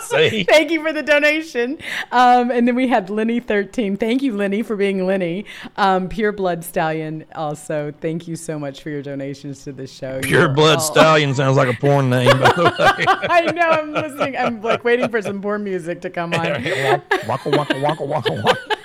Thank 0.10 0.72
you 0.72 0.82
for 0.82 0.92
the 0.94 1.04
donation. 1.06 1.78
Um, 2.12 2.52
and 2.52 2.68
then 2.68 2.76
we 2.76 2.88
had 2.88 3.08
Lenny13. 3.08 4.00
Thank 4.00 4.22
you, 4.22 4.36
Lenny, 4.36 4.62
for 4.64 4.76
being 4.76 5.06
Lenny. 5.06 5.46
Um, 5.76 6.10
Pure 6.10 6.34
Blood 6.34 6.64
Stallion, 6.64 7.26
also. 7.36 7.94
Thank 8.02 8.28
you 8.28 8.36
so 8.36 8.58
much 8.58 8.82
for 8.82 8.90
your 8.90 9.02
donations 9.02 9.64
to 9.66 9.72
the 9.74 9.88
show. 9.88 10.20
pure 10.22 10.42
You're 10.42 10.50
blood 10.50 10.76
all- 10.80 10.82
stallion 10.82 11.34
sounds 11.34 11.58
like 11.58 11.70
a 11.70 11.80
porn 11.80 12.10
name. 12.10 12.28
By 12.40 12.52
the 12.52 12.64
way. 12.98 13.06
I 13.30 13.42
know. 13.52 13.70
I'm 13.70 13.94
listening. 13.94 14.36
I'm 14.38 14.62
like 14.62 14.84
waiting 14.84 15.10
for 15.10 15.22
some 15.22 15.42
porn 15.42 15.64
music 15.64 15.87
to 15.96 16.10
come 16.10 16.34
on. 16.34 16.64
waka 17.28 17.50
waka 17.50 17.80
waka 17.80 18.04
waka 18.04 18.34
waka. 18.34 18.78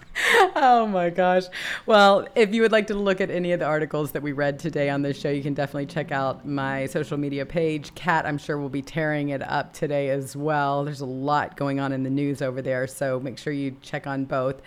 Oh 0.56 0.86
my 0.86 1.10
gosh. 1.10 1.44
Well, 1.86 2.26
if 2.34 2.52
you 2.54 2.62
would 2.62 2.72
like 2.72 2.88
to 2.88 2.94
look 2.94 3.20
at 3.20 3.30
any 3.30 3.52
of 3.52 3.60
the 3.60 3.66
articles 3.66 4.12
that 4.12 4.22
we 4.22 4.32
read 4.32 4.58
today 4.58 4.90
on 4.90 5.02
this 5.02 5.18
show, 5.18 5.30
you 5.30 5.42
can 5.42 5.54
definitely 5.54 5.86
check 5.86 6.12
out 6.12 6.46
my 6.46 6.86
social 6.86 7.16
media 7.16 7.46
page. 7.46 7.94
Kat, 7.94 8.26
I'm 8.26 8.38
sure, 8.38 8.58
will 8.58 8.68
be 8.68 8.82
tearing 8.82 9.30
it 9.30 9.42
up 9.42 9.72
today 9.72 10.10
as 10.10 10.36
well. 10.36 10.84
There's 10.84 11.00
a 11.00 11.06
lot 11.06 11.56
going 11.56 11.80
on 11.80 11.92
in 11.92 12.02
the 12.02 12.10
news 12.10 12.42
over 12.42 12.62
there, 12.62 12.86
so 12.86 13.20
make 13.20 13.38
sure 13.38 13.52
you 13.52 13.76
check 13.80 14.06
on 14.06 14.24
both. 14.24 14.60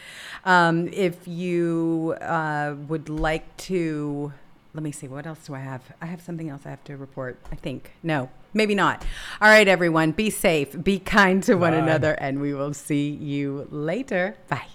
Um, 0.46 0.88
if 0.92 1.28
you 1.28 2.16
uh, 2.22 2.76
would 2.88 3.10
like 3.10 3.56
to, 3.58 4.34
let 4.74 4.84
me 4.84 4.92
see, 4.92 5.08
what 5.08 5.28
else 5.28 5.46
do 5.46 5.54
I 5.54 5.60
have? 5.60 5.84
I 6.02 6.08
have 6.08 6.22
something 6.22 6.50
else 6.50 6.62
I 6.66 6.70
have 6.70 6.84
to 6.86 6.98
report, 6.98 7.40
I 7.52 7.56
think. 7.56 7.92
No, 8.02 8.30
maybe 8.54 8.76
not. 8.76 9.06
All 9.42 9.50
right, 9.50 9.68
everyone, 9.68 10.12
be 10.12 10.30
safe, 10.30 10.82
be 10.84 11.00
kind 11.00 11.44
to 11.44 11.56
one 11.56 11.74
another, 11.74 12.14
and 12.14 12.40
we 12.42 12.54
will 12.54 12.74
see 12.74 13.10
you 13.10 13.68
later. 13.72 14.38
Bye. 14.50 14.68